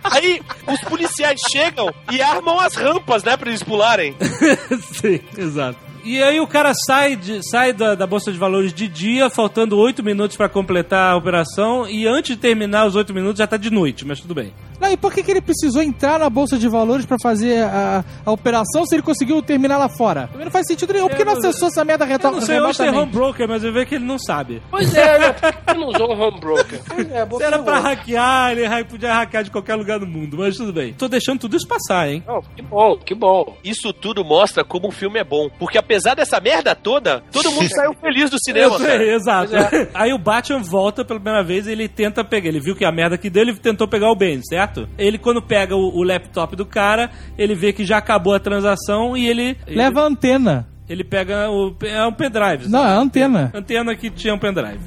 Aí 0.05 0.41
os 0.69 0.81
policiais 0.83 1.41
chegam 1.51 1.93
e 2.13 2.23
armam 2.23 2.61
as 2.61 2.77
rampas, 2.77 3.25
né, 3.25 3.37
pra 3.37 3.49
eles 3.49 3.65
pularem. 3.65 4.17
Sim, 4.95 5.21
exato. 5.37 5.90
E 6.05 6.23
aí 6.23 6.41
o 6.41 6.47
cara 6.47 6.73
sai, 6.87 7.17
de- 7.17 7.41
sai 7.49 7.73
da, 7.73 7.95
da 7.95 8.07
Bolsa 8.07 8.33
de 8.33 8.39
Valores 8.39 8.73
de 8.73 8.89
dia, 8.89 9.29
faltando 9.31 9.79
oito 9.79 10.03
minutos 10.03 10.37
pra 10.37 10.49
completar 10.49 11.13
a 11.13 11.17
operação, 11.17 11.89
e 11.89 12.07
antes 12.07 12.35
de 12.37 12.41
terminar 12.41 12.87
os 12.87 12.95
oito 12.97 13.13
minutos 13.15 13.39
já 13.39 13.47
tá 13.47 13.57
de 13.57 13.71
noite, 13.71 14.07
mas 14.07 14.21
tudo 14.21 14.35
bem. 14.35 14.53
Não, 14.81 14.91
e 14.91 14.97
por 14.97 15.13
que, 15.13 15.23
que 15.23 15.31
ele 15.31 15.43
precisou 15.43 15.83
entrar 15.83 16.19
na 16.19 16.31
Bolsa 16.31 16.57
de 16.57 16.67
Valores 16.67 17.05
pra 17.05 17.19
fazer 17.23 17.63
a, 17.65 18.03
a 18.25 18.33
operação 18.33 18.87
se 18.87 18.95
ele 18.95 19.03
conseguiu 19.03 19.43
terminar 19.43 19.77
lá 19.77 19.91
fora? 19.91 20.27
Também 20.29 20.47
não 20.47 20.51
faz 20.51 20.67
sentido 20.67 20.95
nenhum. 20.95 21.07
Por 21.07 21.17
que 21.19 21.25
não 21.25 21.35
acessou 21.35 21.69
essa 21.69 21.85
merda 21.85 22.05
Eu 22.07 22.09
reta 22.09 22.31
não 22.31 22.41
sei 22.41 22.59
onde 22.59 22.79
tem 22.79 22.87
home 22.89 22.97
remotamente? 22.97 23.17
broker, 23.19 23.49
mas 23.49 23.63
eu 23.63 23.73
vejo 23.75 23.87
que 23.87 23.95
ele 23.97 24.05
não 24.07 24.19
sabe. 24.19 24.63
Pois 24.71 24.95
é, 24.95 25.19
né? 25.19 25.33
Por 25.35 25.53
que 25.53 25.75
não 25.75 25.89
usou 25.89 26.11
home 26.13 26.41
broker? 26.41 26.81
É, 27.11 27.45
era 27.45 27.59
pra 27.59 27.79
hackear, 27.81 28.53
ele 28.53 28.85
podia 28.85 29.13
hackear 29.13 29.45
de 29.45 29.51
qualquer 29.51 29.75
lugar 29.75 29.99
do 29.99 30.07
mundo, 30.07 30.37
mas 30.39 30.57
tudo 30.57 30.73
bem. 30.73 30.95
Tô 30.95 31.09
deixando 31.09 31.41
tudo 31.41 31.57
isso 31.57 31.67
passar, 31.67 32.09
hein? 32.09 32.23
Não, 32.27 32.41
que 32.41 32.63
bom, 32.63 32.97
que 32.97 33.15
bom. 33.15 33.57
Isso 33.65 33.93
tudo 33.93 34.25
mostra 34.25 34.65
como 34.65 34.89
um 34.89 34.91
filme 34.91 35.19
é 35.19 35.25
bom. 35.25 35.51
Porque 35.59 35.77
apesar 35.91 36.15
dessa 36.15 36.41
merda 36.41 36.75
toda, 36.75 37.21
todo 37.33 37.51
mundo 37.51 37.69
saiu 37.69 37.93
feliz 37.95 38.31
do 38.31 38.37
cinema, 38.39 38.79
sei, 38.79 38.87
cara. 38.87 39.15
exato. 39.15 39.53
Aí 39.93 40.13
o 40.13 40.19
Batman 40.19 40.61
volta 40.61 41.05
pela 41.05 41.19
primeira 41.19 41.45
vez 41.45 41.67
e 41.67 41.73
ele 41.73 41.89
tenta 41.89 42.23
pegar. 42.23 42.49
Ele 42.49 42.61
viu 42.61 42.77
que 42.77 42.85
a 42.85 42.93
merda 42.93 43.19
que 43.19 43.29
deu, 43.29 43.43
ele 43.43 43.55
tentou 43.57 43.89
pegar 43.89 44.11
o 44.11 44.15
Bane, 44.15 44.41
certo? 44.47 44.89
Ele, 44.97 45.19
quando 45.19 45.43
pega 45.43 45.75
o, 45.75 45.99
o 45.99 46.03
laptop 46.05 46.55
do 46.55 46.65
cara, 46.65 47.11
ele 47.37 47.55
vê 47.55 47.73
que 47.73 47.85
já 47.85 47.99
acabou 47.99 48.35
a 48.35 48.39
transação 48.39 49.17
e 49.17 49.29
ele. 49.29 49.57
Leva 49.67 50.03
a 50.03 50.05
antena. 50.05 50.69
Ele 50.89 51.03
pega 51.03 51.51
o. 51.51 51.75
É 51.83 52.07
um 52.07 52.13
pendrive. 52.13 52.69
Não, 52.69 52.85
é 52.85 52.91
a 52.91 52.99
antena. 52.99 53.51
Antena 53.53 53.97
que 53.97 54.11
tinha 54.11 54.35
um 54.35 54.39
pendrive. 54.39 54.81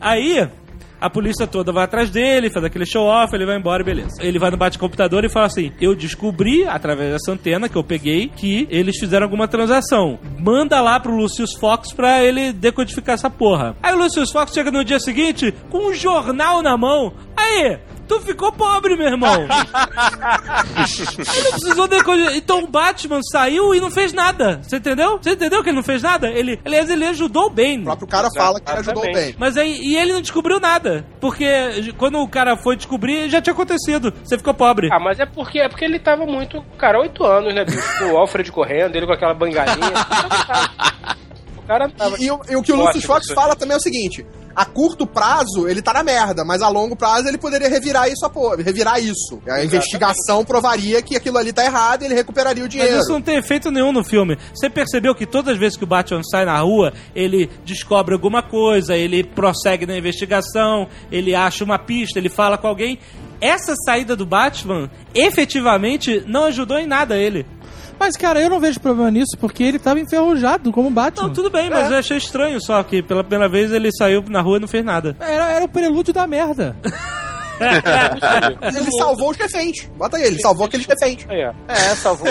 Aí. 0.00 0.48
A 1.00 1.08
polícia 1.08 1.46
toda 1.46 1.72
vai 1.72 1.84
atrás 1.84 2.10
dele, 2.10 2.50
faz 2.50 2.64
aquele 2.64 2.84
show-off, 2.84 3.34
ele 3.34 3.46
vai 3.46 3.56
embora 3.56 3.82
e 3.82 3.84
beleza. 3.84 4.20
Ele 4.20 4.38
vai 4.38 4.50
no 4.50 4.56
bate-computador 4.56 5.24
e 5.24 5.28
fala 5.28 5.46
assim: 5.46 5.72
Eu 5.80 5.94
descobri, 5.94 6.66
através 6.66 7.12
dessa 7.12 7.32
antena 7.32 7.68
que 7.68 7.76
eu 7.76 7.84
peguei, 7.84 8.28
que 8.28 8.66
eles 8.70 8.98
fizeram 8.98 9.24
alguma 9.24 9.46
transação. 9.46 10.18
Manda 10.38 10.80
lá 10.80 10.98
pro 10.98 11.14
Lucius 11.14 11.54
Fox 11.54 11.92
pra 11.92 12.22
ele 12.22 12.52
decodificar 12.52 13.14
essa 13.14 13.30
porra. 13.30 13.76
Aí 13.82 13.94
o 13.94 13.98
Lucius 13.98 14.32
Fox 14.32 14.52
chega 14.52 14.70
no 14.70 14.84
dia 14.84 14.98
seguinte 14.98 15.54
com 15.70 15.90
um 15.90 15.94
jornal 15.94 16.62
na 16.62 16.76
mão. 16.76 17.12
Aí, 17.36 17.78
tu 18.08 18.20
ficou 18.20 18.50
pobre, 18.50 18.96
meu 18.96 19.06
irmão. 19.06 19.46
Ele 21.36 21.42
não 21.44 21.50
precisou 21.50 21.86
decodificar. 21.86 22.36
Então 22.36 22.64
o 22.64 22.66
Batman 22.66 23.20
saiu 23.22 23.74
e 23.74 23.80
não 23.80 23.90
fez 23.90 24.12
nada. 24.12 24.60
Você 24.62 24.76
entendeu? 24.76 25.18
Você 25.18 25.32
entendeu 25.32 25.62
que 25.62 25.68
ele 25.68 25.76
não 25.76 25.82
fez 25.82 26.02
nada? 26.02 26.28
Ele, 26.28 26.58
aliás, 26.64 26.90
ele 26.90 27.04
ajudou 27.06 27.46
o 27.46 27.50
Bane. 27.50 27.82
O 27.82 27.84
próprio 27.84 28.08
cara 28.08 28.28
fala 28.34 28.60
que 28.60 28.70
ele 28.70 28.80
ajudou 28.80 29.02
o 29.04 29.12
Bane. 29.12 29.36
Mas 29.38 29.56
aí, 29.56 29.78
e 29.80 29.96
ele 29.96 30.12
não 30.12 30.20
descobriu 30.20 30.58
nada. 30.58 31.04
Porque 31.20 31.92
quando 31.96 32.18
o 32.18 32.28
cara 32.28 32.56
foi 32.56 32.76
descobrir, 32.76 33.28
já 33.28 33.40
tinha 33.40 33.52
acontecido. 33.52 34.12
Você 34.24 34.38
ficou 34.38 34.54
pobre. 34.54 34.88
Ah, 34.90 34.98
mas 34.98 35.20
é 35.20 35.26
porque, 35.26 35.58
é 35.58 35.68
porque 35.68 35.84
ele 35.84 35.98
tava 35.98 36.24
muito. 36.24 36.62
Cara, 36.78 36.98
oito 37.00 37.24
anos, 37.24 37.54
né, 37.54 37.64
bicho? 37.64 38.04
O 38.06 38.16
Alfred 38.16 38.50
correndo, 38.50 38.96
ele 38.96 39.06
com 39.06 39.12
aquela 39.12 39.34
bangalinha. 39.34 39.92
o 41.68 41.78
cara 41.78 41.88
tava. 41.90 42.16
E, 42.18 42.24
e 42.26 42.30
o- 42.30 42.40
e 42.50 42.56
o 42.56 42.62
que 42.62 42.72
o 42.72 42.76
Lucius 42.76 43.04
Fox 43.04 43.26
fala 43.34 43.54
também 43.54 43.74
é 43.74 43.76
o 43.78 43.80
seguinte: 43.82 44.24
a 44.56 44.64
curto 44.64 45.06
prazo 45.06 45.68
ele 45.68 45.82
tá 45.82 45.92
na 45.92 46.02
merda, 46.02 46.44
mas 46.44 46.62
a 46.62 46.68
longo 46.68 46.96
prazo 46.96 47.28
ele 47.28 47.36
poderia 47.38 47.68
revirar 47.68 48.08
isso, 48.10 48.24
a 48.24 48.30
pô- 48.30 48.56
revirar 48.56 48.98
isso. 48.98 49.40
A 49.48 49.62
investigação 49.62 50.44
provaria 50.44 51.02
que 51.02 51.14
aquilo 51.14 51.36
ali 51.38 51.52
tá 51.52 51.64
errado 51.64 52.02
e 52.02 52.06
ele 52.06 52.14
recuperaria 52.14 52.62
o 52.62 52.66
Mas 52.66 52.72
dinheiro. 52.72 52.98
isso 52.98 53.12
não 53.12 53.20
tem 53.22 53.36
efeito 53.36 53.70
nenhum 53.70 53.92
no 53.92 54.02
filme. 54.02 54.36
Você 54.54 54.70
percebeu 54.70 55.14
que 55.14 55.26
todas 55.26 55.52
as 55.54 55.58
vezes 55.58 55.76
que 55.76 55.84
o 55.84 55.86
Batman 55.86 56.22
sai 56.22 56.44
na 56.44 56.58
rua, 56.58 56.92
ele 57.14 57.48
descobre 57.64 58.14
alguma 58.14 58.42
coisa, 58.42 58.96
ele 58.96 59.22
prossegue 59.22 59.84
na 59.86 59.96
investigação, 59.96 60.88
ele 61.12 61.34
acha 61.34 61.62
uma 61.64 61.78
pista, 61.78 62.18
ele 62.18 62.28
fala 62.30 62.56
com 62.58 62.66
alguém. 62.66 62.98
Essa 63.40 63.74
saída 63.84 64.16
do 64.16 64.26
Batman 64.26 64.90
efetivamente 65.14 66.24
não 66.26 66.44
ajudou 66.46 66.78
em 66.78 66.86
nada 66.86 67.16
ele. 67.16 67.46
Mas, 67.98 68.16
cara, 68.16 68.40
eu 68.40 68.48
não 68.48 68.60
vejo 68.60 68.80
problema 68.80 69.10
nisso, 69.10 69.36
porque 69.40 69.62
ele 69.62 69.78
tava 69.78 70.00
enferrujado 70.00 70.70
como 70.72 70.90
Batman. 70.90 71.28
Não, 71.28 71.34
tudo 71.34 71.50
bem, 71.50 71.68
mas 71.68 71.90
eu 71.90 71.98
achei 71.98 72.16
estranho 72.16 72.60
só 72.60 72.82
que 72.82 73.02
pela 73.02 73.24
primeira 73.24 73.50
vez 73.50 73.72
ele 73.72 73.90
saiu 73.92 74.24
na 74.28 74.40
rua 74.40 74.58
e 74.58 74.60
não 74.60 74.68
fez 74.68 74.84
nada. 74.84 75.16
Era, 75.20 75.50
era 75.52 75.64
o 75.64 75.68
prelúdio 75.68 76.12
da 76.14 76.26
merda. 76.26 76.76
Ele 77.60 78.90
salvou 78.98 79.30
os 79.30 79.36
reféns. 79.36 79.88
Bota 79.96 80.16
aí, 80.16 80.24
ele 80.24 80.40
salvou 80.40 80.66
aqueles 80.66 80.86
reféns. 80.86 81.26
É, 81.28 81.52
é 81.68 81.94
salvou. 81.96 82.26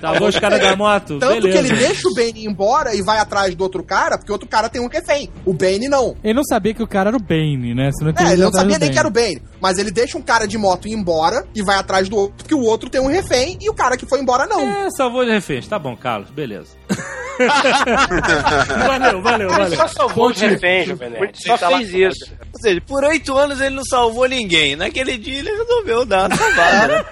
Salvou 0.00 0.28
os 0.28 0.38
caras 0.38 0.60
da 0.60 0.76
moto. 0.76 1.18
Tanto 1.18 1.42
beleza. 1.42 1.48
que 1.50 1.58
ele 1.58 1.78
deixa 1.78 2.08
o 2.08 2.14
Bane 2.14 2.46
embora 2.46 2.94
e 2.94 3.02
vai 3.02 3.18
atrás 3.18 3.54
do 3.54 3.62
outro 3.62 3.82
cara, 3.82 4.16
porque 4.16 4.30
o 4.30 4.34
outro 4.34 4.48
cara 4.48 4.68
tem 4.68 4.80
um 4.80 4.88
refém. 4.88 5.28
O 5.44 5.52
Bane 5.52 5.88
não. 5.88 6.16
Ele 6.22 6.34
não 6.34 6.44
sabia 6.44 6.74
que 6.74 6.82
o 6.82 6.86
cara 6.86 7.10
era 7.10 7.16
o 7.16 7.20
Bane, 7.20 7.74
né? 7.74 7.90
Você 7.92 8.04
não 8.04 8.12
É, 8.16 8.32
ele 8.32 8.42
não 8.42 8.52
sabia 8.52 8.78
nem 8.78 8.90
que 8.90 8.98
era 8.98 9.08
o 9.08 9.10
Bane. 9.10 9.42
Mas 9.60 9.78
ele 9.78 9.90
deixa 9.90 10.16
um 10.16 10.22
cara 10.22 10.46
de 10.46 10.56
moto 10.56 10.88
ir 10.88 10.92
embora 10.92 11.44
e 11.54 11.62
vai 11.62 11.76
atrás 11.76 12.08
do 12.08 12.16
outro, 12.16 12.36
porque 12.38 12.54
o 12.54 12.60
outro 12.62 12.88
tem 12.88 13.00
um 13.00 13.08
refém 13.08 13.58
e 13.60 13.68
o 13.68 13.74
cara 13.74 13.96
que 13.96 14.06
foi 14.06 14.20
embora 14.20 14.46
não. 14.46 14.60
É, 14.60 14.90
salvou 14.90 15.24
de 15.24 15.32
reféns. 15.32 15.66
Tá 15.66 15.78
bom, 15.78 15.96
Carlos, 15.96 16.30
beleza. 16.30 16.78
valeu, 18.86 19.22
valeu, 19.22 19.48
Ele 19.48 19.58
valeu. 19.58 19.76
só 19.76 19.88
salvou 19.88 20.30
os 20.30 20.40
reféns, 20.40 20.86
Jovem 20.86 21.10
Nerd. 21.10 21.42
Só 21.42 21.56
fez 21.56 21.94
isso. 21.94 22.32
Ou 22.60 22.68
seja, 22.68 22.80
por 22.86 23.02
oito 23.04 23.34
anos 23.38 23.58
ele 23.58 23.74
não 23.74 23.82
salvou 23.84 24.28
ninguém. 24.28 24.76
Naquele 24.76 25.16
dia 25.16 25.38
ele 25.38 25.50
resolveu 25.50 26.04
dar 26.04 26.28
uma 26.28 26.36
salvada. 26.36 26.88
né? 26.88 27.04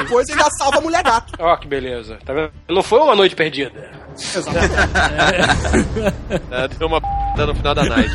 Depois 0.00 0.26
ele 0.30 0.38
já 0.38 0.48
salva 0.58 0.78
a 0.78 0.80
mulher 0.80 1.02
gato. 1.02 1.34
Ó, 1.38 1.54
que 1.58 1.68
beleza. 1.68 2.18
Tá 2.24 2.32
vendo? 2.32 2.50
Não 2.70 2.82
foi 2.82 3.00
uma 3.00 3.14
noite 3.14 3.36
perdida. 3.36 3.70
É, 6.50 6.68
deu 6.68 6.86
uma 6.86 7.00
p 7.00 7.46
no 7.46 7.54
final 7.54 7.74
da 7.74 7.82
night. 7.84 8.10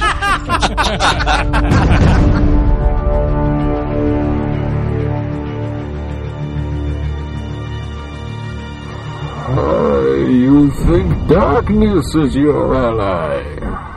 Uh, 9.49 10.27
you 10.29 10.69
think 10.85 11.27
darkness 11.27 12.05
is 12.15 12.35
your 12.35 12.75
ally. 12.75 13.88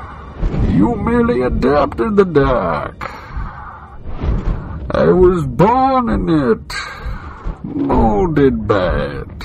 You 0.72 0.94
merely 0.96 1.42
adapted 1.42 2.16
the 2.16 2.24
dark. 2.24 3.10
I 4.90 5.10
was 5.12 5.46
born 5.46 6.08
in 6.10 6.28
it, 6.28 6.74
molded 7.64 8.66
by 8.66 9.22
it. 9.22 9.44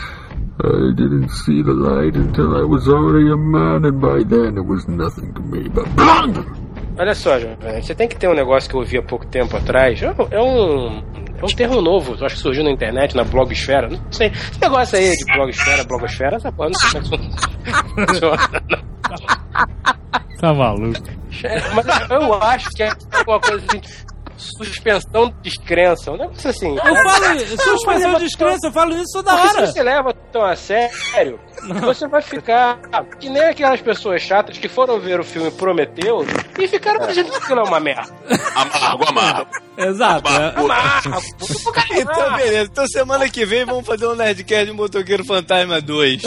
I 0.59 0.91
didn't 0.95 1.29
see 1.29 1.61
the 1.61 1.73
light 1.73 2.15
until 2.15 2.57
I 2.57 2.63
was 2.63 2.87
already 2.87 3.29
a 3.29 3.37
man, 3.37 3.85
and 3.85 4.01
by 4.01 4.23
then 4.23 4.57
it 4.57 4.65
was 4.65 4.87
nothing 4.87 5.33
to 5.35 5.41
me 5.41 5.69
but 5.69 5.85
blood. 5.95 6.45
Olha 6.99 7.13
só, 7.13 7.37
você 7.79 7.93
tem 7.93 8.07
que 8.07 8.15
ter 8.17 8.27
um 8.27 8.33
negócio 8.33 8.67
que 8.67 8.75
eu 8.75 8.79
ouvi 8.79 8.97
há 8.97 9.03
pouco 9.03 9.25
tempo 9.27 9.55
atrás. 9.55 10.01
É 10.01 10.09
um, 10.09 10.27
é 10.31 10.41
um, 10.41 11.03
é 11.43 11.55
termo 11.55 11.79
novo, 11.79 12.13
acho 12.25 12.35
que 12.35 12.41
surgiu 12.41 12.63
na 12.63 12.71
internet, 12.71 13.15
na 13.15 13.23
blogosfera. 13.23 13.87
Não 13.87 13.99
sei. 14.11 14.29
Esse 14.29 14.59
negócio 14.59 14.97
aí 14.97 15.15
de 15.15 15.25
blogosfera, 15.25 15.83
blogosfera, 15.83 16.35
essa 16.37 16.51
porra, 16.51 16.69
não 16.69 16.79
sei 16.79 17.01
como 17.01 17.15
é 17.15 17.17
que 17.17 18.07
funciona. 18.07 18.37
Tá 20.39 20.53
maluco. 20.53 20.99
É, 21.43 21.69
Mas 21.73 21.85
eu 22.09 22.33
acho 22.35 22.69
que 22.71 22.83
é 22.83 22.91
uma 23.27 23.39
coisa 23.39 23.65
assim, 23.67 23.81
suspensão 24.37 25.29
de 25.29 25.35
descrença. 25.49 26.11
Um 26.11 26.17
negócio 26.17 26.49
assim. 26.49 26.75
Eu 26.75 26.95
falo 26.95 27.39
suspensão 27.57 28.13
de 28.15 28.19
descrença, 28.25 28.67
eu 28.67 28.71
falo 28.71 28.95
isso 28.95 29.13
toda 29.13 29.31
Porque 29.35 29.47
hora. 29.57 29.67
se 29.67 29.73
você 29.73 29.83
leva 29.83 30.13
tão 30.31 30.43
a 30.43 30.55
sério, 30.55 31.39
você 31.81 32.07
vai 32.07 32.21
ficar 32.21 32.79
que 33.19 33.29
nem 33.29 33.43
aquelas 33.43 33.81
pessoas 33.81 34.21
chatas 34.21 34.57
que 34.57 34.67
foram 34.69 34.99
ver 34.99 35.19
o 35.19 35.23
filme 35.23 35.51
Prometeu 35.51 36.25
e 36.59 36.67
ficaram 36.67 37.05
dizendo 37.07 37.29
que 37.31 37.37
aquilo 37.37 37.59
é 37.61 37.63
uma 37.63 37.79
merda. 37.79 38.13
Amargo, 38.55 39.03
amargo. 39.07 39.49
Exato. 39.77 40.27
é. 40.29 40.53
Amargo. 40.59 41.21
Então, 41.91 42.35
beleza. 42.35 42.69
Então, 42.71 42.87
semana 42.87 43.29
que 43.29 43.45
vem 43.45 43.65
vamos 43.65 43.85
fazer 43.85 44.07
um 44.07 44.15
Nerdcast 44.15 44.65
de 44.65 44.71
Motoqueiro 44.71 45.23
Fantasma 45.25 45.79
2. 45.81 46.21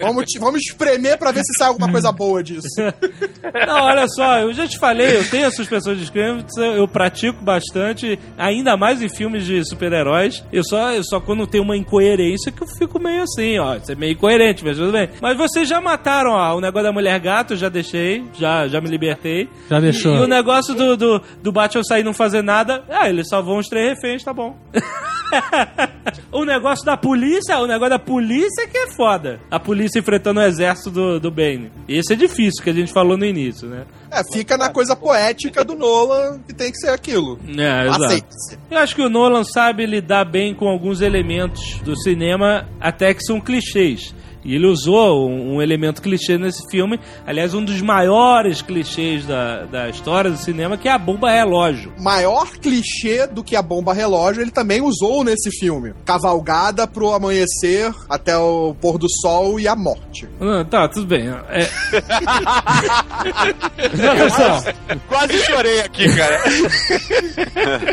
vamos, 0.00 0.24
te- 0.26 0.38
vamos 0.38 0.60
espremer 0.60 1.18
pra 1.18 1.32
ver 1.32 1.42
se 1.44 1.54
sai 1.58 1.68
alguma 1.68 1.90
coisa 1.90 2.12
boa 2.12 2.42
disso. 2.42 2.66
Não, 3.66 3.84
olha 3.84 4.06
só, 4.08 4.38
eu 4.40 4.52
já 4.52 4.66
te 4.66 4.78
falei, 4.78 5.01
eu 5.04 5.28
tenho 5.28 5.46
a 5.46 5.50
suspensão 5.50 5.94
de 5.94 6.00
descrença, 6.00 6.60
eu 6.60 6.86
pratico 6.88 7.42
bastante, 7.42 8.18
ainda 8.36 8.76
mais 8.76 9.02
em 9.02 9.08
filmes 9.08 9.44
de 9.44 9.64
super-heróis. 9.64 10.44
Eu 10.52 10.64
só, 10.64 10.92
eu 10.92 11.02
só 11.04 11.20
quando 11.20 11.46
tem 11.46 11.60
uma 11.60 11.76
incoerência 11.76 12.52
que 12.52 12.62
eu 12.62 12.66
fico 12.66 12.98
meio 12.98 13.22
assim, 13.22 13.58
ó. 13.58 13.76
Isso 13.76 13.92
é 13.92 13.94
meio 13.94 14.12
incoerente, 14.12 14.64
mas 14.64 14.76
tudo 14.76 14.92
bem. 14.92 15.08
Mas 15.20 15.36
vocês 15.36 15.68
já 15.68 15.80
mataram, 15.80 16.32
ó, 16.32 16.56
o 16.56 16.60
negócio 16.60 16.84
da 16.84 16.92
mulher 16.92 17.18
gato, 17.20 17.54
eu 17.54 17.56
já 17.56 17.68
deixei, 17.68 18.24
já, 18.34 18.66
já 18.68 18.80
me 18.80 18.88
libertei. 18.88 19.48
Já 19.68 19.80
deixou. 19.80 20.14
E, 20.14 20.18
e 20.18 20.20
o 20.20 20.26
negócio 20.26 20.74
do, 20.74 20.96
do, 20.96 21.22
do 21.42 21.52
Batman 21.52 21.84
sair 21.84 22.02
e 22.02 22.04
não 22.04 22.14
fazer 22.14 22.42
nada, 22.42 22.84
ah, 22.88 23.08
ele 23.08 23.24
salvou 23.24 23.58
uns 23.58 23.68
três 23.68 23.90
reféns, 23.90 24.22
tá 24.22 24.32
bom. 24.32 24.56
o 26.30 26.44
negócio 26.44 26.84
da 26.84 26.96
polícia, 26.96 27.58
o 27.58 27.66
negócio 27.66 27.90
da 27.90 27.98
polícia 27.98 28.66
que 28.68 28.76
é 28.76 28.88
foda. 28.88 29.40
A 29.50 29.58
polícia 29.58 29.98
enfrentando 29.98 30.40
o 30.40 30.42
exército 30.42 30.90
do, 30.90 31.20
do 31.20 31.30
Bane. 31.30 31.70
Esse 31.88 32.12
é 32.12 32.16
difícil, 32.16 32.62
que 32.62 32.70
a 32.70 32.72
gente 32.72 32.92
falou 32.92 33.16
no 33.16 33.24
início, 33.24 33.68
né? 33.68 33.84
É, 34.10 34.22
fica 34.32 34.58
na 34.58 34.68
coisa 34.68 34.91
poética 34.96 35.64
do 35.64 35.74
Nolan 35.74 36.40
que 36.46 36.54
tem 36.54 36.70
que 36.70 36.78
ser 36.78 36.90
aquilo. 36.90 37.38
É, 37.48 37.86
exato. 37.86 38.04
Aceita-se. 38.04 38.58
Eu 38.70 38.78
acho 38.78 38.94
que 38.94 39.02
o 39.02 39.08
Nolan 39.08 39.44
sabe 39.44 39.86
lidar 39.86 40.24
bem 40.24 40.54
com 40.54 40.68
alguns 40.68 41.00
elementos 41.00 41.80
do 41.84 41.96
cinema, 41.96 42.68
até 42.80 43.12
que 43.14 43.22
são 43.24 43.40
clichês. 43.40 44.14
E 44.44 44.54
ele 44.54 44.66
usou 44.66 45.28
um, 45.28 45.56
um 45.56 45.62
elemento 45.62 46.02
clichê 46.02 46.36
nesse 46.36 46.68
filme, 46.68 46.98
aliás, 47.26 47.54
um 47.54 47.64
dos 47.64 47.80
maiores 47.80 48.60
clichês 48.60 49.24
da, 49.24 49.64
da 49.64 49.88
história 49.88 50.30
do 50.30 50.36
cinema, 50.36 50.76
que 50.76 50.88
é 50.88 50.92
a 50.92 50.98
bomba 50.98 51.30
relógio. 51.30 51.92
Maior 51.98 52.50
clichê 52.58 53.26
do 53.26 53.44
que 53.44 53.54
a 53.54 53.62
bomba 53.62 53.92
relógio 53.94 54.42
ele 54.42 54.50
também 54.50 54.80
usou 54.80 55.22
nesse 55.22 55.50
filme. 55.50 55.94
Cavalgada 56.04 56.86
pro 56.86 57.12
amanhecer 57.12 57.92
até 58.08 58.36
o 58.36 58.74
pôr 58.80 58.98
do 58.98 59.06
sol 59.20 59.60
e 59.60 59.68
a 59.68 59.76
morte. 59.76 60.28
Ah, 60.40 60.64
tá, 60.64 60.88
tudo 60.88 61.06
bem. 61.06 61.28
É... 61.48 61.62
Só. 64.30 64.62
Quase 65.08 65.38
chorei 65.38 65.80
aqui, 65.80 66.06
cara. 66.16 66.42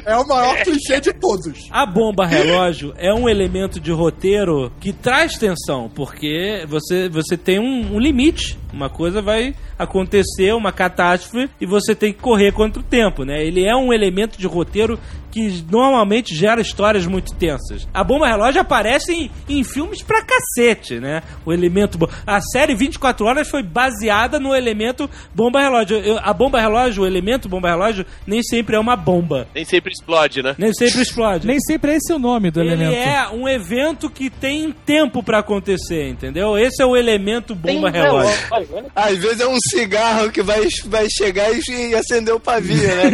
É 0.05 0.15
o 0.17 0.27
maior 0.27 0.55
clichê 0.63 0.99
de 0.99 1.13
todos. 1.13 1.67
A 1.71 1.85
bomba 1.85 2.25
relógio 2.25 2.93
é 2.97 3.13
um 3.13 3.29
elemento 3.29 3.79
de 3.79 3.91
roteiro 3.91 4.71
que 4.79 4.91
traz 4.91 5.33
tensão, 5.37 5.89
porque 5.93 6.38
você, 6.67 7.09
você 7.09 7.37
tem 7.37 7.59
um, 7.59 7.95
um 7.95 7.99
limite. 7.99 8.57
Uma 8.71 8.89
coisa 8.89 9.21
vai 9.21 9.55
acontecer, 9.77 10.53
uma 10.53 10.71
catástrofe, 10.71 11.49
e 11.59 11.65
você 11.65 11.95
tem 11.95 12.13
que 12.13 12.19
correr 12.19 12.51
contra 12.51 12.79
o 12.81 12.83
tempo, 12.85 13.23
né? 13.23 13.43
Ele 13.43 13.65
é 13.65 13.75
um 13.75 13.91
elemento 13.91 14.37
de 14.37 14.45
roteiro 14.47 14.99
que 15.31 15.63
normalmente 15.71 16.33
gera 16.35 16.59
histórias 16.59 17.05
muito 17.05 17.35
tensas. 17.35 17.87
A 17.93 18.03
bomba 18.03 18.27
relógio 18.27 18.59
aparece 18.61 19.13
em, 19.13 19.31
em 19.47 19.63
filmes 19.63 20.01
pra 20.01 20.23
cacete, 20.23 20.99
né? 20.99 21.21
O 21.45 21.53
elemento. 21.53 21.99
A 22.25 22.41
série 22.41 22.73
24 22.73 23.25
horas 23.27 23.47
foi 23.47 23.61
baseada 23.61 24.39
no 24.39 24.55
elemento 24.55 25.07
bomba 25.33 25.61
relógio. 25.61 25.97
Eu- 25.97 26.17
a 26.19 26.33
bomba 26.33 26.59
relógio, 26.59 27.03
o 27.03 27.05
elemento 27.05 27.47
bomba 27.47 27.69
relógio, 27.69 28.05
nem 28.25 28.41
sempre 28.41 28.75
é 28.75 28.79
uma 28.79 28.95
bomba. 28.95 29.47
Nem 29.53 29.63
sempre 29.65 29.91
explode, 29.91 30.41
né? 30.41 30.55
Nem 30.57 30.73
sempre 30.73 31.01
explode. 31.01 31.45
Nem 31.45 31.59
sempre 31.59 31.91
é 31.91 31.95
esse 31.97 32.11
o 32.11 32.17
nome 32.17 32.49
do 32.49 32.59
Ele 32.61 32.73
elemento. 32.73 32.97
é 32.97 33.29
um 33.29 33.47
evento 33.47 34.09
que 34.09 34.31
tem 34.31 34.71
tempo 34.83 35.21
pra 35.21 35.39
acontecer, 35.39 36.09
entendeu? 36.09 36.57
Esse 36.57 36.81
é 36.81 36.85
o 36.87 36.95
elemento 36.97 37.53
bomba 37.53 37.91
relógio. 37.91 38.33
Às 38.95 39.17
vezes 39.17 39.39
é 39.41 39.47
um 39.47 39.57
cigarro 39.69 40.31
que 40.31 40.41
vai, 40.41 40.61
vai 40.85 41.07
chegar 41.09 41.49
e, 41.51 41.61
e 41.89 41.95
acender 41.95 42.33
o 42.33 42.39
pavio, 42.39 42.75
né, 42.77 43.11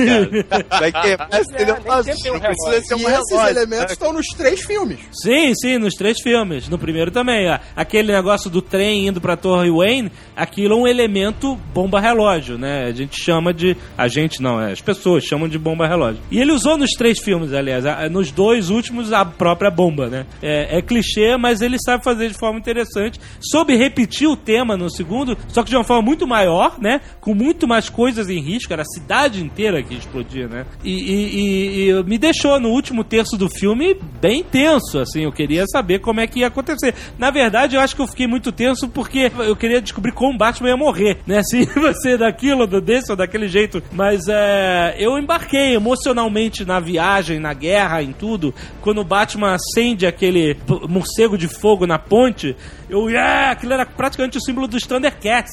cara? 0.50 0.66
Vai 0.80 0.92
queimar 0.92 1.30
e 1.32 1.36
acender 1.36 1.74
o 1.74 1.82
pavio. 1.82 2.16
Não 2.26 2.40
precisa 2.40 2.82
ser 2.86 2.94
E 2.98 3.06
um 3.06 3.10
esses 3.10 3.30
relógio. 3.32 3.50
elementos 3.50 3.92
estão 3.94 4.14
nos 4.14 4.26
três 4.36 4.62
filmes. 4.62 5.00
Sim, 5.12 5.54
sim, 5.56 5.78
nos 5.78 5.94
três 5.96 6.20
filmes. 6.22 6.68
No 6.70 6.78
primeiro 6.78 7.12
também. 7.12 7.50
ó. 7.50 7.60
Aquele 7.76 8.12
negócio 8.12 8.50
do 8.50 8.62
trem 8.62 9.08
indo 9.08 9.22
pra 9.22 9.36
Torre 9.38 9.70
Wayne, 9.72 10.12
aquilo 10.36 10.74
é 10.74 10.78
um 10.78 10.88
elemento 10.88 11.56
bomba 11.74 12.00
relógio, 12.00 12.58
né? 12.58 12.86
A 12.86 12.92
gente 12.92 13.20
chama 13.22 13.54
de. 13.54 13.76
A 13.98 14.08
gente 14.08 14.42
não, 14.42 14.60
é, 14.62 14.72
as 14.72 14.82
pessoas 14.82 15.24
chamam 15.24 15.48
de 15.48 15.58
bomba 15.58 15.88
relógio. 15.88 16.22
E 16.32 16.40
ele 16.40 16.52
usou 16.52 16.78
nos 16.78 16.92
três 16.92 17.20
filmes, 17.20 17.54
aliás. 17.54 17.84
Nos 18.12 18.32
dois 18.32 18.70
últimos, 18.70 19.12
a 19.14 19.24
própria 19.26 19.70
bomba, 19.72 20.08
né? 20.08 20.26
É, 20.42 20.78
é 20.78 20.82
clichê, 20.82 21.38
mas 21.38 21.62
ele 21.62 21.78
sabe 21.84 22.04
fazer 22.04 22.30
de 22.30 22.38
forma 22.38 22.60
interessante. 22.60 23.20
Soube 23.42 23.76
repetir 23.76 24.28
o 24.28 24.36
tema 24.36 24.76
no 24.78 24.90
segundo, 24.90 25.35
só 25.48 25.64
que 25.64 25.70
de 25.70 25.76
uma 25.76 25.84
forma 25.84 26.02
muito 26.02 26.28
maior, 26.28 26.78
né? 26.80 27.02
Com 27.22 27.34
muito 27.34 27.68
mais 27.68 27.90
coisas 27.90 28.30
em 28.30 28.40
risco. 28.40 28.72
Era 28.74 28.82
a 28.84 28.86
cidade 28.86 29.44
inteira 29.44 29.82
que 29.84 29.94
explodia, 29.96 30.48
né? 30.48 30.66
E, 30.84 30.92
e- 30.92 31.36
e- 31.36 31.90
e 31.90 32.04
me 32.04 32.18
deixou 32.18 32.60
no 32.60 32.70
último 32.70 33.04
terço 33.04 33.38
do 33.38 33.50
filme 33.50 33.96
bem 34.22 34.44
tenso, 34.44 35.00
assim. 35.00 35.24
Eu 35.24 35.32
queria 35.32 35.66
saber 35.68 36.00
como 36.00 36.20
é 36.20 36.28
que 36.28 36.40
ia 36.40 36.48
acontecer. 36.48 36.94
Na 37.18 37.32
verdade, 37.32 37.76
eu 37.76 37.82
acho 37.82 37.96
que 37.96 38.02
eu 38.02 38.08
fiquei 38.08 38.28
muito 38.28 38.52
tenso 38.52 38.88
porque 38.90 39.32
eu 39.40 39.56
queria 39.56 39.82
descobrir 39.82 40.12
como 40.12 40.34
o 40.34 40.38
Batman 40.38 40.70
ia 40.70 40.78
morrer, 40.78 41.18
né? 41.26 41.42
Se 41.50 41.66
você 41.66 42.18
daquilo, 42.18 42.66
do- 42.68 42.82
desse 42.82 43.12
ou 43.12 43.18
daquele 43.18 43.48
jeito. 43.48 43.82
Mas 43.92 44.28
é, 44.28 44.96
eu 45.00 45.18
embarquei 45.18 45.76
emocionalmente 45.76 46.66
na 46.66 46.80
viagem, 46.80 47.40
na 47.40 47.54
guerra, 47.54 48.02
em 48.04 48.12
tudo. 48.14 48.54
Quando 48.82 49.00
o 49.02 49.04
Batman 49.04 49.56
acende 49.56 50.06
aquele 50.06 50.56
morcego 50.88 51.38
de 51.38 51.48
fogo 51.48 51.86
na 51.88 51.98
ponte, 51.98 52.56
eu, 52.90 53.10
yeah, 53.10 53.52
aquilo 53.52 53.74
era 53.74 53.86
praticamente 53.86 54.38
o 54.38 54.42
símbolo 54.42 54.68
dos 54.68 54.84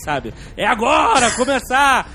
Sabe? 0.05 0.33
É 0.57 0.67
agora, 0.67 1.31
começar! 1.33 2.09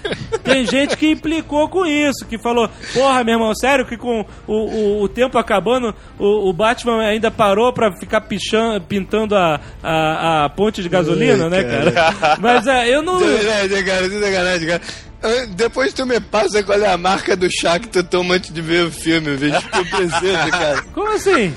Tem 0.43 0.65
gente 0.65 0.95
que 0.97 1.11
implicou 1.11 1.67
com 1.69 1.85
isso, 1.85 2.25
que 2.27 2.37
falou, 2.37 2.69
porra, 2.93 3.23
meu 3.23 3.35
irmão, 3.35 3.53
sério 3.55 3.85
que 3.85 3.97
com 3.97 4.25
o, 4.47 4.53
o, 4.53 5.03
o 5.03 5.09
tempo 5.09 5.37
acabando, 5.37 5.93
o, 6.17 6.49
o 6.49 6.53
Batman 6.53 7.01
ainda 7.01 7.29
parou 7.31 7.73
pra 7.73 7.91
ficar 7.97 8.21
pichando, 8.21 8.81
pintando 8.81 9.35
a, 9.35 9.59
a, 9.83 10.45
a 10.45 10.49
ponte 10.49 10.81
de 10.81 10.89
gasolina, 10.89 11.49
né, 11.49 11.63
cara. 11.63 11.91
cara? 11.91 12.37
Mas 12.39 12.67
é, 12.67 12.89
eu 12.89 13.01
não... 13.01 13.19
Depois 15.55 15.93
tu 15.93 16.05
me 16.05 16.19
passa 16.19 16.61
qual 16.63 16.79
é 16.79 16.91
a 16.91 16.97
marca 16.97 17.35
do 17.35 17.47
chá 17.51 17.79
que 17.79 17.87
tu 17.87 18.03
toma 18.03 18.35
antes 18.35 18.53
de 18.53 18.61
ver 18.61 18.85
o 18.85 18.91
filme, 18.91 19.35
vejo 19.35 19.59
que 19.69 19.77
eu 19.79 19.85
preciso, 19.85 20.51
cara. 20.51 20.83
Como 20.93 21.11
assim? 21.15 21.55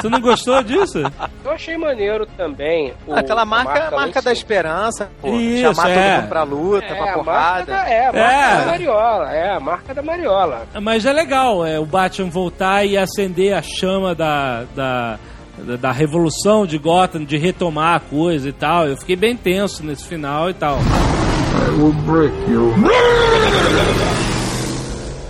Tu 0.00 0.08
não 0.08 0.20
gostou 0.20 0.62
disso? 0.62 0.98
Eu 1.44 1.50
achei 1.50 1.76
maneiro 1.76 2.24
também. 2.36 2.92
o- 3.06 3.14
Aquela 3.14 3.44
marca, 3.44 3.72
a 3.72 3.78
é 3.78 3.86
a 3.88 3.90
marca 3.90 4.22
da 4.22 4.32
esperança, 4.32 5.10
pô. 5.20 5.34
Isso, 5.34 5.74
chamar 5.74 5.90
é. 5.90 5.94
todo 6.12 6.20
mundo 6.20 6.28
pra 6.28 6.42
luta, 6.44 6.84
É, 6.84 6.88
pra 6.88 6.96
a 6.96 7.00
marca 7.04 7.18
porrada. 7.24 7.64
da, 7.66 7.88
é, 7.88 8.06
a 8.06 8.12
marca 8.12 8.28
É. 8.28 8.60
da 8.60 8.66
Mariola. 8.66 9.32
É, 9.32 9.50
a 9.54 9.60
marca 9.60 9.94
da 9.94 10.02
Mariola. 10.02 10.66
Mas 10.80 11.04
é 11.04 11.12
legal 11.12 11.66
é, 11.66 11.78
o 11.80 11.84
Batman 11.84 12.30
voltar 12.30 12.84
e 12.84 12.96
acender 12.96 13.54
a 13.54 13.62
chama 13.62 14.14
da, 14.14 14.62
da, 14.76 15.18
da, 15.58 15.76
da 15.76 15.92
revolução 15.92 16.64
de 16.64 16.78
Gotham, 16.78 17.24
de 17.24 17.36
retomar 17.36 17.96
a 17.96 18.00
coisa 18.00 18.48
e 18.48 18.52
tal. 18.52 18.86
Eu 18.86 18.96
fiquei 18.96 19.16
bem 19.16 19.36
tenso 19.36 19.84
nesse 19.84 20.04
final 20.06 20.48
e 20.48 20.54
tal. 20.54 20.78
I 21.68 21.70
will 21.72 21.92
break 22.04 22.32
you. 22.48 22.72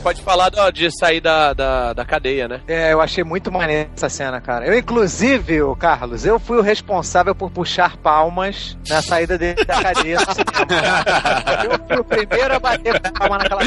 Pode 0.02 0.22
falar 0.22 0.48
do- 0.50 0.70
de 0.70 0.90
sair 0.98 1.20
da, 1.20 1.52
da, 1.52 1.92
da 1.92 2.04
cadeia, 2.04 2.48
né? 2.48 2.60
É, 2.68 2.92
eu 2.92 3.00
achei 3.00 3.22
muito 3.24 3.50
maneiro 3.52 3.90
essa 3.96 4.08
cena, 4.08 4.40
cara. 4.40 4.66
Eu, 4.66 4.78
inclusive, 4.78 5.60
o 5.62 5.74
Carlos, 5.76 6.24
eu 6.24 6.38
fui 6.38 6.56
o 6.58 6.62
responsável 6.62 7.34
por 7.34 7.50
puxar 7.50 7.96
palmas 7.96 8.76
na 8.88 9.02
saída 9.02 9.36
dele 9.36 9.64
da 9.64 9.82
cadeia. 9.82 10.18
Eu 10.18 11.86
fui 11.86 11.96
o 12.00 12.04
primeiro 12.04 12.54
a 12.54 12.58
bater 12.58 13.00
palma 13.12 13.38
naquela 13.38 13.60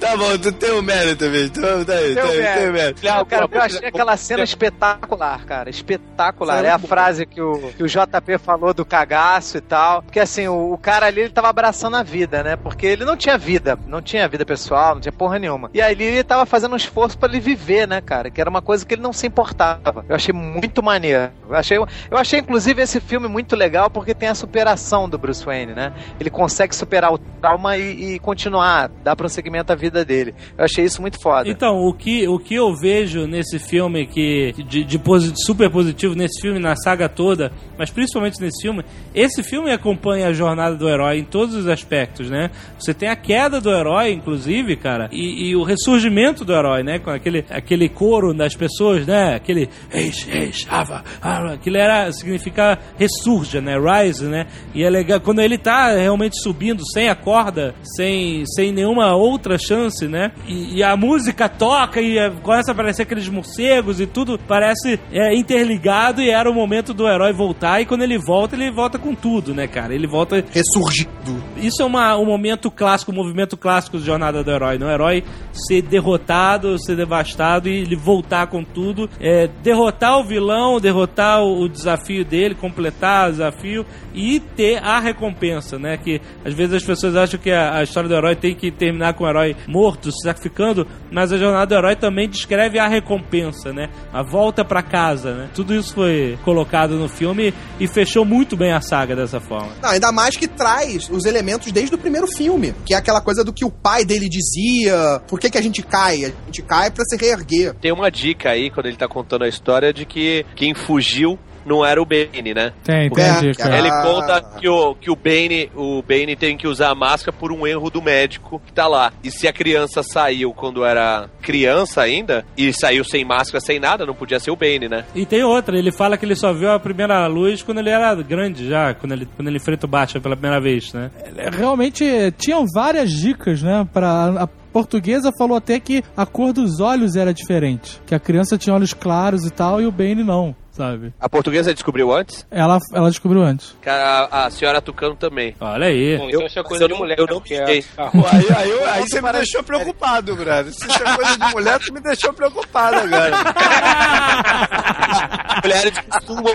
Tá 0.00 0.16
bom, 0.16 0.38
tu 0.38 0.52
tem 0.52 0.70
o 0.72 0.82
mérito, 0.82 1.28
bicho. 1.28 1.50
Tu, 1.50 1.84
tá 1.84 1.92
aí, 1.94 2.14
Tem 2.14 2.22
tá 2.22 2.22
aí, 2.30 2.38
mérito. 2.40 2.58
tem 2.60 2.68
o 2.68 2.72
mérito. 2.72 3.04
Não, 3.06 3.24
cara, 3.24 3.48
eu 3.50 3.60
achei 3.62 3.88
aquela 3.88 4.16
cena 4.16 4.42
espetacular, 4.42 5.44
cara. 5.44 5.70
Espetacular. 5.70 6.64
É 6.64 6.70
a 6.70 6.78
frase 6.78 7.26
que 7.26 7.40
o, 7.40 7.72
que 7.76 7.82
o 7.82 7.86
JP 7.88 8.38
falou 8.42 8.72
do 8.74 8.84
cagaço 8.84 9.58
e 9.58 9.60
tal. 9.60 10.02
Porque 10.02 10.20
assim, 10.20 10.48
o, 10.48 10.72
o 10.72 10.78
cara 10.78 11.06
ali 11.06 11.20
ele 11.22 11.30
tava 11.30 11.48
abraçando 11.48 11.96
a 11.96 12.02
vida, 12.02 12.42
né? 12.42 12.56
Porque 12.56 12.86
ele 12.86 13.04
não 13.04 13.16
tinha 13.16 13.36
vida, 13.38 13.65
não 13.86 14.02
tinha 14.02 14.28
vida 14.28 14.44
pessoal, 14.44 14.94
não 14.94 15.00
tinha 15.00 15.12
porra 15.12 15.38
nenhuma. 15.38 15.70
E 15.72 15.80
ali 15.80 16.04
ele 16.04 16.22
tava 16.22 16.44
fazendo 16.44 16.74
um 16.74 16.76
esforço 16.76 17.16
pra 17.18 17.28
ele 17.28 17.40
viver, 17.40 17.88
né, 17.88 18.00
cara? 18.00 18.30
Que 18.30 18.40
era 18.40 18.50
uma 18.50 18.60
coisa 18.60 18.84
que 18.84 18.94
ele 18.94 19.02
não 19.02 19.12
se 19.12 19.26
importava. 19.26 20.04
Eu 20.08 20.14
achei 20.14 20.34
muito 20.34 20.82
maneiro. 20.82 21.30
Eu 21.48 21.54
achei, 21.56 21.78
eu 21.78 22.18
achei, 22.18 22.40
inclusive, 22.40 22.82
esse 22.82 23.00
filme 23.00 23.26
muito 23.28 23.56
legal 23.56 23.88
porque 23.88 24.14
tem 24.14 24.28
a 24.28 24.34
superação 24.34 25.08
do 25.08 25.16
Bruce 25.16 25.44
Wayne, 25.44 25.72
né? 25.74 25.92
Ele 26.20 26.28
consegue 26.28 26.74
superar 26.76 27.12
o 27.12 27.18
trauma 27.18 27.76
e, 27.78 28.14
e 28.14 28.18
continuar, 28.18 28.90
dar 29.02 29.16
prosseguimento 29.16 29.72
à 29.72 29.74
vida 29.76 30.04
dele. 30.04 30.34
Eu 30.58 30.64
achei 30.64 30.84
isso 30.84 31.00
muito 31.00 31.20
foda. 31.20 31.48
Então, 31.48 31.78
o 31.78 31.94
que, 31.94 32.28
o 32.28 32.38
que 32.38 32.54
eu 32.54 32.74
vejo 32.76 33.26
nesse 33.26 33.58
filme 33.58 34.06
que 34.06 34.52
de, 34.68 34.84
de 34.84 34.98
posi- 34.98 35.32
super 35.36 35.70
positivo 35.70 36.14
nesse 36.14 36.40
filme, 36.40 36.58
na 36.58 36.76
saga 36.76 37.08
toda, 37.08 37.50
mas 37.78 37.90
principalmente 37.90 38.40
nesse 38.40 38.60
filme, 38.60 38.84
esse 39.14 39.42
filme 39.42 39.70
acompanha 39.72 40.28
a 40.28 40.32
jornada 40.32 40.76
do 40.76 40.88
herói 40.88 41.18
em 41.18 41.24
todos 41.24 41.54
os 41.54 41.68
aspectos, 41.68 42.28
né? 42.28 42.50
Você 42.78 42.92
tem 42.92 43.08
a 43.08 43.16
queda 43.16 43.55
do 43.60 43.70
herói, 43.70 44.12
inclusive, 44.12 44.76
cara, 44.76 45.08
e, 45.12 45.48
e 45.48 45.56
o 45.56 45.62
ressurgimento 45.62 46.44
do 46.44 46.52
herói, 46.52 46.82
né? 46.82 46.98
Com 46.98 47.10
aquele, 47.10 47.44
aquele 47.50 47.88
coro 47.88 48.34
das 48.34 48.54
pessoas, 48.54 49.06
né? 49.06 49.34
Aquele 49.34 49.68
Eish, 49.92 50.28
Eish, 50.28 50.66
Ava, 50.68 51.04
Ava, 51.20 51.54
aquilo 51.54 51.76
era, 51.76 52.10
significa 52.12 52.78
ressurja, 52.98 53.60
né? 53.60 53.76
Rise, 53.78 54.26
né? 54.26 54.46
E 54.74 54.82
é 54.82 54.90
legal, 54.90 55.20
quando 55.20 55.40
ele 55.40 55.58
tá 55.58 55.94
realmente 55.94 56.40
subindo 56.42 56.82
sem 56.92 57.08
a 57.08 57.14
corda, 57.14 57.74
sem, 57.96 58.44
sem 58.46 58.72
nenhuma 58.72 59.14
outra 59.14 59.58
chance, 59.58 60.06
né? 60.06 60.32
E, 60.46 60.78
e 60.78 60.82
a 60.82 60.96
música 60.96 61.48
toca 61.48 62.00
e 62.00 62.18
é, 62.18 62.30
começa 62.42 62.70
a 62.70 62.72
aparecer 62.72 63.02
aqueles 63.02 63.28
morcegos 63.28 64.00
e 64.00 64.06
tudo 64.06 64.38
parece 64.38 64.98
é, 65.12 65.34
interligado 65.34 66.22
e 66.22 66.30
era 66.30 66.50
o 66.50 66.54
momento 66.54 66.94
do 66.94 67.06
herói 67.06 67.32
voltar 67.32 67.80
e 67.80 67.86
quando 67.86 68.02
ele 68.02 68.18
volta, 68.18 68.56
ele 68.56 68.70
volta 68.70 68.98
com 68.98 69.14
tudo, 69.14 69.54
né, 69.54 69.66
cara? 69.66 69.94
Ele 69.94 70.06
volta... 70.06 70.44
Ressurgido. 70.50 71.42
Isso 71.56 71.82
é 71.82 71.84
uma, 71.84 72.16
um 72.16 72.24
momento 72.24 72.70
clássico, 72.70 73.12
um 73.12 73.14
movimento 73.14 73.45
clássico 73.54 73.98
de 73.98 74.06
Jornada 74.06 74.42
do 74.42 74.50
Herói, 74.50 74.78
né? 74.78 74.86
O 74.86 74.90
herói 74.90 75.22
ser 75.52 75.82
derrotado, 75.82 76.78
ser 76.78 76.96
devastado 76.96 77.68
e 77.68 77.82
ele 77.82 77.96
voltar 77.96 78.46
com 78.46 78.64
tudo, 78.64 79.10
é, 79.20 79.46
derrotar 79.62 80.18
o 80.18 80.24
vilão, 80.24 80.80
derrotar 80.80 81.42
o, 81.42 81.60
o 81.60 81.68
desafio 81.68 82.24
dele, 82.24 82.54
completar 82.54 83.28
o 83.28 83.32
desafio 83.32 83.84
e 84.14 84.40
ter 84.40 84.82
a 84.82 84.98
recompensa, 84.98 85.78
né? 85.78 85.98
Que 85.98 86.20
às 86.44 86.54
vezes 86.54 86.74
as 86.74 86.84
pessoas 86.84 87.14
acham 87.14 87.38
que 87.38 87.50
a, 87.50 87.76
a 87.76 87.82
história 87.82 88.08
do 88.08 88.14
herói 88.14 88.34
tem 88.34 88.54
que 88.54 88.70
terminar 88.70 89.12
com 89.14 89.24
o 89.24 89.28
herói 89.28 89.54
morto, 89.68 90.10
se 90.10 90.22
sacrificando, 90.22 90.86
mas 91.10 91.32
a 91.32 91.36
jornada 91.36 91.66
do 91.66 91.74
herói 91.74 91.96
também 91.96 92.28
descreve 92.28 92.78
a 92.78 92.88
recompensa, 92.88 93.72
né? 93.72 93.90
A 94.12 94.22
volta 94.22 94.64
pra 94.64 94.82
casa, 94.82 95.34
né? 95.34 95.50
Tudo 95.54 95.74
isso 95.74 95.94
foi 95.94 96.38
colocado 96.44 96.96
no 96.96 97.08
filme 97.08 97.52
e 97.78 97.86
fechou 97.86 98.24
muito 98.24 98.56
bem 98.56 98.72
a 98.72 98.80
saga 98.80 99.14
dessa 99.14 99.40
forma. 99.40 99.72
Não, 99.82 99.90
ainda 99.90 100.10
mais 100.12 100.36
que 100.36 100.48
traz 100.48 101.08
os 101.10 101.24
elementos 101.24 101.70
desde 101.72 101.94
o 101.94 101.98
primeiro 101.98 102.26
filme, 102.26 102.74
que 102.84 102.94
é 102.94 102.96
aquela 102.96 103.20
coisa 103.20 103.35
do 103.44 103.52
que 103.52 103.64
o 103.64 103.70
pai 103.70 104.04
dele 104.04 104.28
dizia, 104.28 105.20
por 105.28 105.38
que, 105.38 105.50
que 105.50 105.58
a 105.58 105.62
gente 105.62 105.82
cai? 105.82 106.24
A 106.24 106.32
gente 106.46 106.62
cai 106.62 106.90
pra 106.90 107.04
se 107.04 107.16
reerguer. 107.16 107.74
Tem 107.74 107.92
uma 107.92 108.10
dica 108.10 108.50
aí, 108.50 108.70
quando 108.70 108.86
ele 108.86 108.96
tá 108.96 109.08
contando 109.08 109.44
a 109.44 109.48
história, 109.48 109.92
de 109.92 110.04
que 110.04 110.44
quem 110.54 110.74
fugiu 110.74 111.38
não 111.66 111.84
era 111.84 112.00
o 112.00 112.06
Bane, 112.06 112.54
né? 112.54 112.72
Tem, 112.84 113.10
tem 113.10 113.40
dica. 113.40 113.76
Ele 113.76 113.90
conta 114.02 114.40
que 114.58 114.68
o, 114.68 114.94
que 114.94 115.10
o 115.10 115.16
Bane, 115.16 115.70
o 115.74 116.02
Bane 116.02 116.36
tem 116.36 116.56
que 116.56 116.68
usar 116.68 116.90
a 116.90 116.94
máscara 116.94 117.36
por 117.36 117.52
um 117.52 117.66
erro 117.66 117.90
do 117.90 118.00
médico 118.00 118.62
que 118.64 118.72
tá 118.72 118.86
lá. 118.86 119.12
E 119.22 119.30
se 119.30 119.48
a 119.48 119.52
criança 119.52 120.02
saiu 120.02 120.52
quando 120.54 120.84
era 120.84 121.28
criança 121.42 122.02
ainda, 122.02 122.44
e 122.56 122.72
saiu 122.72 123.04
sem 123.04 123.24
máscara, 123.24 123.60
sem 123.60 123.80
nada, 123.80 124.06
não 124.06 124.14
podia 124.14 124.38
ser 124.38 124.50
o 124.50 124.56
Bane, 124.56 124.88
né? 124.88 125.04
E 125.14 125.26
tem 125.26 125.42
outra, 125.42 125.76
ele 125.76 125.90
fala 125.90 126.16
que 126.16 126.24
ele 126.24 126.36
só 126.36 126.52
viu 126.52 126.70
a 126.70 126.78
primeira 126.78 127.26
luz 127.26 127.62
quando 127.62 127.78
ele 127.78 127.90
era 127.90 128.14
grande 128.14 128.68
já, 128.68 128.94
quando 128.94 129.12
ele, 129.12 129.26
quando 129.36 129.48
ele 129.48 129.56
enfrenta 129.56 129.86
o 129.86 129.88
Batman 129.88 130.20
pela 130.20 130.36
primeira 130.36 130.60
vez, 130.60 130.92
né? 130.92 131.10
Realmente 131.52 132.04
tinham 132.38 132.64
várias 132.72 133.10
dicas, 133.10 133.62
né? 133.62 133.86
Pra, 133.92 134.42
a 134.42 134.48
portuguesa 134.80 135.32
falou 135.38 135.56
até 135.56 135.80
que 135.80 136.04
a 136.14 136.26
cor 136.26 136.52
dos 136.52 136.80
olhos 136.80 137.16
era 137.16 137.32
diferente. 137.32 137.98
Que 138.04 138.14
a 138.14 138.20
criança 138.20 138.58
tinha 138.58 138.74
olhos 138.74 138.92
claros 138.92 139.46
e 139.46 139.50
tal, 139.50 139.80
e 139.80 139.86
o 139.86 139.90
Bane 139.92 140.22
não. 140.22 140.54
Sabe? 140.70 141.14
A 141.18 141.26
portuguesa 141.26 141.72
descobriu 141.72 142.12
antes? 142.14 142.46
Ela, 142.50 142.78
ela 142.92 143.08
descobriu 143.08 143.42
antes. 143.42 143.74
A, 143.86 144.44
a 144.44 144.50
senhora 144.50 144.82
Tucano 144.82 145.16
também. 145.16 145.56
Olha 145.58 145.86
aí. 145.86 146.18
Bom, 146.18 146.28
então 146.28 146.44
isso 146.46 146.58
é 146.58 146.62
coisa 146.62 146.84
eu 146.84 146.88
de 146.88 146.92
não- 146.92 147.00
mulher. 147.00 147.18
eu 147.18 147.26
não 147.26 147.36
porque 147.36 147.56
sei. 147.64 147.82
a- 147.96 148.02
a- 148.04 148.10
Aí, 148.12 148.46
aí, 148.54 148.70
eu- 148.70 148.90
aí 148.90 149.08
você 149.08 149.22
me 149.22 149.32
deixou 149.32 149.62
preocupado, 149.62 150.36
brother. 150.36 150.70
Se 150.74 150.86
isso 150.86 151.02
é 151.02 151.16
coisa 151.16 151.38
de 151.38 151.54
mulher, 151.54 151.78
tu 151.78 151.94
me 151.94 152.00
deixou 152.00 152.30
preocupado 152.34 152.96
agora. 152.98 153.36
Mulheres 155.64 155.98
costumam 156.10 156.54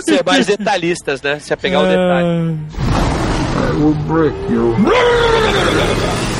ser 0.00 0.24
mais 0.24 0.46
detalhistas, 0.46 1.20
né? 1.20 1.38
Se 1.38 1.52
apegar 1.52 1.82
ao 1.82 1.86
detalhe. 1.86 2.56
I 3.60 3.72
will 3.82 3.94
break 4.06 4.34
you. 4.50 4.74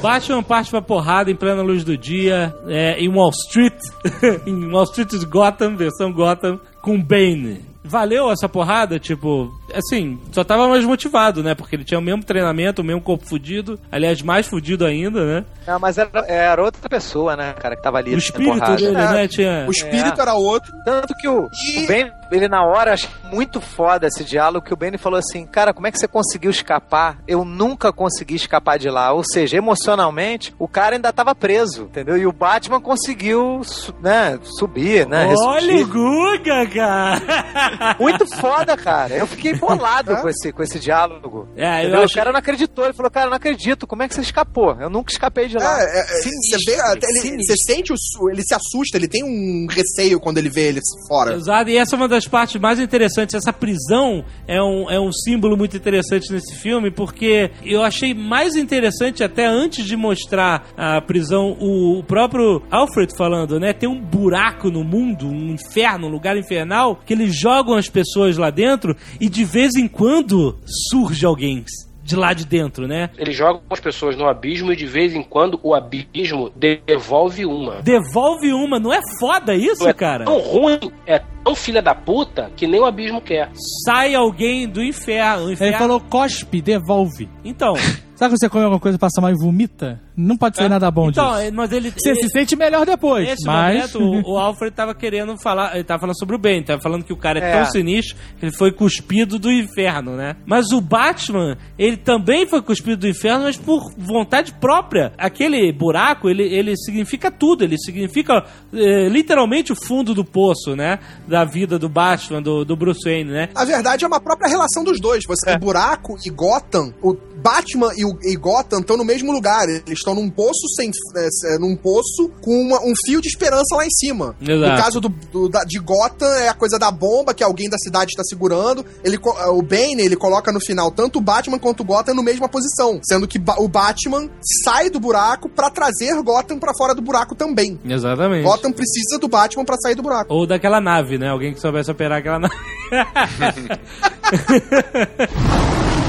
Batman 0.00 0.42
parte 0.42 0.70
pra 0.70 0.80
porrada 0.80 1.30
em 1.30 1.36
plena 1.36 1.62
luz 1.62 1.84
do 1.84 1.96
dia, 1.96 2.54
é, 2.66 2.98
em 2.98 3.08
Wall 3.08 3.30
Street, 3.30 3.78
em 4.46 4.72
Wall 4.72 4.84
Street 4.84 5.10
de 5.10 5.26
Gotham, 5.26 5.76
versão 5.76 6.10
Gotham, 6.10 6.58
com 6.80 7.00
Bane. 7.00 7.68
Valeu 7.82 8.30
essa 8.30 8.48
porrada? 8.48 8.98
Tipo, 8.98 9.50
assim, 9.74 10.18
só 10.32 10.44
tava 10.44 10.68
mais 10.68 10.84
motivado, 10.84 11.42
né? 11.42 11.54
Porque 11.54 11.76
ele 11.76 11.84
tinha 11.84 11.98
o 11.98 12.02
mesmo 12.02 12.22
treinamento, 12.22 12.82
o 12.82 12.84
mesmo 12.84 13.00
corpo 13.00 13.26
fudido. 13.26 13.78
Aliás, 13.90 14.22
mais 14.22 14.46
fudido 14.46 14.84
ainda, 14.84 15.24
né? 15.24 15.44
Não, 15.66 15.78
mas 15.78 15.98
era, 15.98 16.10
era 16.28 16.62
outra 16.62 16.88
pessoa, 16.88 17.36
né, 17.36 17.52
cara, 17.54 17.76
que 17.76 17.82
tava 17.82 17.98
ali. 17.98 18.14
O 18.14 18.18
espírito 18.18 18.76
dele, 18.76 18.92
né? 18.92 19.28
Tinha... 19.28 19.64
O 19.66 19.70
espírito 19.70 20.20
era 20.20 20.34
outro. 20.34 20.70
Tanto 20.84 21.14
que 21.14 21.28
o, 21.28 21.44
o 21.44 21.86
Ben, 21.86 22.10
ele 22.30 22.48
na 22.48 22.64
hora, 22.64 22.92
achei 22.94 23.08
muito 23.32 23.60
foda 23.60 24.06
esse 24.06 24.24
diálogo, 24.24 24.64
que 24.66 24.72
o 24.74 24.76
Ben 24.76 24.96
falou 24.98 25.18
assim, 25.18 25.46
cara, 25.46 25.72
como 25.72 25.86
é 25.86 25.92
que 25.92 25.98
você 25.98 26.08
conseguiu 26.08 26.50
escapar? 26.50 27.18
Eu 27.26 27.44
nunca 27.44 27.92
consegui 27.92 28.34
escapar 28.34 28.78
de 28.78 28.88
lá. 28.88 29.12
Ou 29.12 29.22
seja, 29.24 29.56
emocionalmente, 29.56 30.54
o 30.58 30.68
cara 30.68 30.96
ainda 30.96 31.12
tava 31.12 31.34
preso, 31.34 31.82
entendeu? 31.84 32.16
E 32.16 32.26
o 32.26 32.32
Batman 32.32 32.80
conseguiu, 32.80 33.60
né, 34.02 34.38
subir, 34.58 35.06
né? 35.06 35.26
Olha 35.38 35.60
ressurgir. 35.72 35.84
o 35.84 35.88
Guga, 35.88 36.66
cara! 36.74 37.96
Muito 37.98 38.26
foda, 38.26 38.76
cara. 38.76 39.14
Eu 39.14 39.26
fiquei 39.26 39.54
bolado 39.54 40.16
com 40.16 40.28
esse, 40.28 40.52
com 40.52 40.62
esse 40.62 40.78
diálogo. 40.78 41.48
É, 41.56 41.86
eu 41.86 41.98
acho- 42.02 42.12
O 42.12 42.16
cara 42.16 42.32
não 42.32 42.38
acreditou. 42.38 42.84
Ele 42.84 42.94
falou, 42.94 43.10
cara, 43.10 43.28
não 43.28 43.36
acredito. 43.36 43.86
Como 43.86 44.02
é 44.02 44.08
que 44.08 44.14
você 44.14 44.20
escapou? 44.20 44.76
Eu 44.80 44.90
nunca 44.90 45.12
escapei 45.12 45.48
de 45.48 45.56
lá. 45.56 45.80
É, 45.80 45.84
é, 45.84 46.00
é, 46.00 46.04
Sinistro, 46.22 46.60
você 46.60 46.70
vê, 46.72 46.80
até 46.80 47.06
ele, 47.06 47.20
sinistro. 47.20 47.56
você 47.56 47.72
sente 47.74 47.92
o, 47.92 48.30
ele 48.30 48.42
se 48.42 48.54
assusta, 48.54 48.96
ele 48.96 49.08
tem 49.08 49.22
um 49.24 49.66
receio 49.68 50.20
quando 50.20 50.38
ele 50.38 50.48
vê 50.48 50.68
ele 50.68 50.80
fora. 51.08 51.34
Exato, 51.34 51.70
e 51.70 51.76
essa 51.76 51.94
é 51.94 51.96
uma 51.96 52.08
das 52.08 52.19
partes 52.26 52.60
mais 52.60 52.78
interessantes. 52.80 53.34
Essa 53.34 53.52
prisão 53.52 54.24
é 54.46 54.62
um, 54.62 54.90
é 54.90 55.00
um 55.00 55.12
símbolo 55.12 55.56
muito 55.56 55.76
interessante 55.76 56.32
nesse 56.32 56.54
filme, 56.56 56.90
porque 56.90 57.50
eu 57.64 57.82
achei 57.82 58.14
mais 58.14 58.56
interessante, 58.56 59.22
até 59.22 59.46
antes 59.46 59.84
de 59.84 59.96
mostrar 59.96 60.66
a 60.76 61.00
prisão, 61.00 61.56
o, 61.60 61.98
o 61.98 62.04
próprio 62.04 62.62
Alfred 62.70 63.14
falando, 63.16 63.58
né? 63.58 63.72
Tem 63.72 63.88
um 63.88 64.00
buraco 64.00 64.70
no 64.70 64.84
mundo, 64.84 65.26
um 65.26 65.50
inferno, 65.50 66.06
um 66.06 66.10
lugar 66.10 66.36
infernal, 66.36 67.00
que 67.04 67.12
eles 67.12 67.38
jogam 67.38 67.76
as 67.76 67.88
pessoas 67.88 68.36
lá 68.36 68.50
dentro 68.50 68.96
e 69.20 69.28
de 69.28 69.44
vez 69.44 69.74
em 69.76 69.88
quando 69.88 70.58
surge 70.90 71.24
alguém 71.26 71.64
de 72.02 72.16
lá 72.16 72.32
de 72.32 72.44
dentro, 72.44 72.86
né? 72.86 73.10
Eles 73.16 73.36
jogam 73.36 73.62
as 73.70 73.80
pessoas 73.80 74.16
no 74.16 74.26
abismo 74.26 74.72
e 74.72 74.76
de 74.76 74.86
vez 74.86 75.14
em 75.14 75.22
quando 75.22 75.60
o 75.62 75.74
abismo 75.74 76.50
devolve 76.56 77.44
uma. 77.44 77.82
Devolve 77.82 78.52
uma, 78.52 78.78
não 78.78 78.92
é 78.92 79.00
foda 79.18 79.54
isso, 79.54 79.88
é 79.88 79.92
cara? 79.92 80.24
tão 80.24 80.38
ruim, 80.38 80.78
é 81.06 81.20
tão 81.44 81.54
filha 81.54 81.82
da 81.82 81.94
puta 81.94 82.50
que 82.56 82.66
nem 82.66 82.80
o 82.80 82.84
abismo 82.84 83.20
quer. 83.20 83.50
Sai 83.84 84.14
alguém 84.14 84.68
do 84.68 84.82
inferno. 84.82 85.52
inferno... 85.52 85.72
Ele 85.72 85.78
falou 85.78 86.00
cospe, 86.00 86.60
devolve. 86.60 87.28
Então. 87.44 87.74
Sabe 88.20 88.32
quando 88.32 88.40
você 88.40 88.48
come 88.50 88.64
alguma 88.64 88.80
coisa, 88.80 88.98
passa 88.98 89.18
mal 89.18 89.30
e 89.30 89.34
vomita? 89.34 89.98
Não 90.20 90.36
pode 90.36 90.56
ser 90.56 90.68
nada 90.68 90.90
bom 90.90 91.08
Então, 91.10 91.36
disso. 91.40 91.52
mas 91.54 91.72
ele. 91.72 91.90
Você 91.96 92.10
ele- 92.10 92.20
se 92.22 92.28
sente 92.28 92.54
melhor 92.56 92.84
depois. 92.84 93.26
Nesse 93.26 93.46
mas... 93.46 93.92
momento, 93.94 94.26
o, 94.26 94.34
o 94.34 94.38
Alfred 94.38 94.74
tava 94.74 94.94
querendo 94.94 95.36
falar. 95.42 95.74
Ele 95.74 95.84
tava 95.84 96.00
falando 96.00 96.18
sobre 96.18 96.36
o 96.36 96.38
Ben, 96.38 96.62
tava 96.62 96.80
falando 96.80 97.04
que 97.04 97.12
o 97.12 97.16
cara 97.16 97.38
é, 97.40 97.50
É. 97.50 97.56
tão 97.62 97.70
sinistro 97.72 98.16
que 98.38 98.46
ele 98.46 98.56
foi 98.56 98.72
cuspido 98.72 99.38
do 99.38 99.50
inferno, 99.50 100.16
né? 100.16 100.36
Mas 100.46 100.70
o 100.72 100.80
Batman, 100.80 101.56
ele 101.78 101.96
também 101.96 102.46
foi 102.46 102.60
cuspido 102.62 102.96
do 102.98 103.08
inferno, 103.08 103.44
mas 103.44 103.56
por 103.56 103.80
vontade 103.96 104.52
própria. 104.54 105.12
Aquele 105.16 105.72
buraco, 105.72 106.28
ele, 106.28 106.42
ele 106.42 106.76
significa 106.76 107.30
tudo. 107.30 107.64
Ele 107.64 107.76
significa 107.78 108.44
eh, 108.72 109.08
literalmente 109.08 109.72
o 109.72 109.76
fundo 109.76 110.14
do 110.14 110.24
poço, 110.24 110.76
né? 110.76 110.98
Da 111.26 111.44
vida 111.44 111.78
do 111.78 111.88
Batman, 111.88 112.42
do, 112.42 112.64
do 112.64 112.76
Bruce 112.76 113.00
Wayne, 113.04 113.30
né? 113.30 113.48
Na 113.54 113.64
verdade, 113.64 114.04
é 114.04 114.08
uma 114.08 114.20
própria 114.20 114.48
relação 114.48 114.84
dos 114.84 115.00
dois. 115.00 115.24
Você, 115.26 115.52
O 115.54 115.58
buraco 115.58 116.16
e 116.24 116.30
Gotham, 116.30 116.92
o 117.02 117.14
Batman 117.42 117.90
e, 117.96 118.04
o, 118.04 118.18
e 118.22 118.36
Gotham 118.36 118.80
estão 118.80 118.96
no 118.96 119.04
mesmo 119.04 119.32
lugar. 119.32 119.68
Eles 119.68 119.98
estão 119.98 120.09
num 120.14 120.28
poço 120.30 120.66
sem, 120.76 120.90
é, 121.16 121.54
é, 121.54 121.58
num 121.58 121.76
poço 121.76 122.30
com 122.42 122.52
uma- 122.62 122.80
um 122.84 122.92
fio 123.06 123.20
de 123.20 123.28
esperança 123.28 123.74
lá 123.76 123.84
em 123.86 123.90
cima. 123.90 124.34
Exato. 124.40 124.72
No 124.72 124.76
caso 124.82 125.00
do, 125.00 125.08
do- 125.08 125.48
da- 125.48 125.64
de 125.64 125.78
Gotham, 125.78 126.26
é 126.36 126.48
a 126.48 126.54
coisa 126.54 126.78
da 126.78 126.90
bomba 126.90 127.32
que 127.34 127.42
alguém 127.44 127.68
da 127.68 127.78
cidade 127.78 128.10
está 128.10 128.22
segurando. 128.24 128.84
Ele, 129.04 129.18
co- 129.18 129.36
o 129.52 129.62
Bane, 129.62 130.02
ele 130.02 130.16
coloca 130.16 130.50
no 130.52 130.60
final 130.60 130.90
tanto 130.90 131.18
o 131.18 131.22
Batman 131.22 131.58
quanto 131.58 131.80
o 131.80 131.84
Gotham 131.84 132.14
na 132.14 132.22
mesma 132.22 132.48
posição. 132.48 133.00
Sendo 133.02 133.26
que 133.28 133.38
ba- 133.38 133.56
o 133.58 133.68
Batman 133.68 134.28
sai 134.64 134.90
do 134.90 134.98
buraco 135.00 135.48
pra 135.48 135.70
trazer 135.70 136.14
Gotham 136.22 136.58
pra 136.58 136.72
fora 136.76 136.94
do 136.94 137.02
buraco 137.02 137.34
também. 137.34 137.78
Exatamente. 137.84 138.44
Gotham 138.44 138.72
precisa 138.72 139.18
do 139.20 139.28
Batman 139.28 139.64
pra 139.64 139.76
sair 139.78 139.94
do 139.94 140.02
buraco. 140.02 140.32
Ou 140.32 140.46
daquela 140.46 140.80
nave, 140.80 141.18
né? 141.18 141.28
Alguém 141.28 141.54
que 141.54 141.60
soubesse 141.60 141.90
operar 141.90 142.18
aquela 142.18 142.38
nave. 142.38 142.54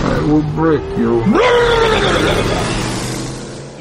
I 0.04 0.20
will 0.28 0.42
break 0.56 0.84
you. 1.00 1.24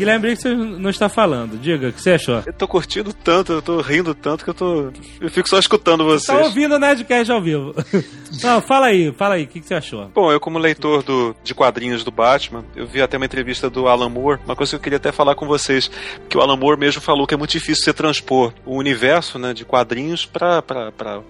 Guilherme 0.01 0.22
Briggs 0.22 0.48
não 0.48 0.89
está 0.89 1.09
falando. 1.09 1.59
Diga, 1.59 1.89
o 1.89 1.93
que 1.93 2.02
você 2.02 2.12
achou? 2.12 2.43
Eu 2.47 2.52
tô 2.55 2.66
curtindo 2.66 3.12
tanto, 3.12 3.52
eu 3.52 3.60
tô 3.60 3.81
rindo 3.82 4.14
tanto 4.14 4.44
que 4.44 4.51
eu 4.51 4.55
tô. 4.55 4.90
Eu 5.20 5.31
fico 5.31 5.48
só 5.48 5.59
escutando 5.59 6.05
vocês. 6.05 6.39
Tá 6.39 6.44
ouvindo 6.44 6.74
o 6.74 6.78
Nerdcast 6.78 7.31
ao 7.31 7.43
vivo. 7.43 7.74
Não, 8.43 8.60
fala 8.62 8.86
aí, 8.86 9.12
fala 9.12 9.35
aí, 9.35 9.44
o 9.44 9.47
que, 9.47 9.60
que 9.60 9.66
você 9.66 9.74
achou? 9.74 10.09
Bom, 10.14 10.32
eu 10.32 10.40
como 10.40 10.59
leitor 10.59 11.02
do, 11.02 11.35
de 11.43 11.55
quadrinhos 11.55 12.05
do 12.05 12.10
Batman, 12.10 12.64
eu 12.74 12.86
vi 12.86 13.02
até 13.02 13.16
uma 13.16 13.27
entrevista 13.27 13.68
do 13.68 13.89
Alan 13.89 14.09
Moore, 14.09 14.40
uma 14.44 14.56
coisa 14.56 14.70
que 14.70 14.77
eu 14.77 14.81
queria 14.81 14.97
até 14.97 15.12
falar 15.12 15.35
com 15.35 15.47
vocês, 15.47 15.90
que 16.28 16.39
o 16.39 16.40
Alan 16.40 16.56
Moore 16.56 16.78
mesmo 16.78 17.02
falou 17.02 17.27
que 17.27 17.35
é 17.35 17.36
muito 17.36 17.51
difícil 17.51 17.85
você 17.85 17.93
transpor 17.93 18.52
o 18.64 18.77
universo 18.77 19.39
né, 19.39 19.52
de 19.52 19.64
quadrinhos 19.64 20.24
pra 20.24 20.62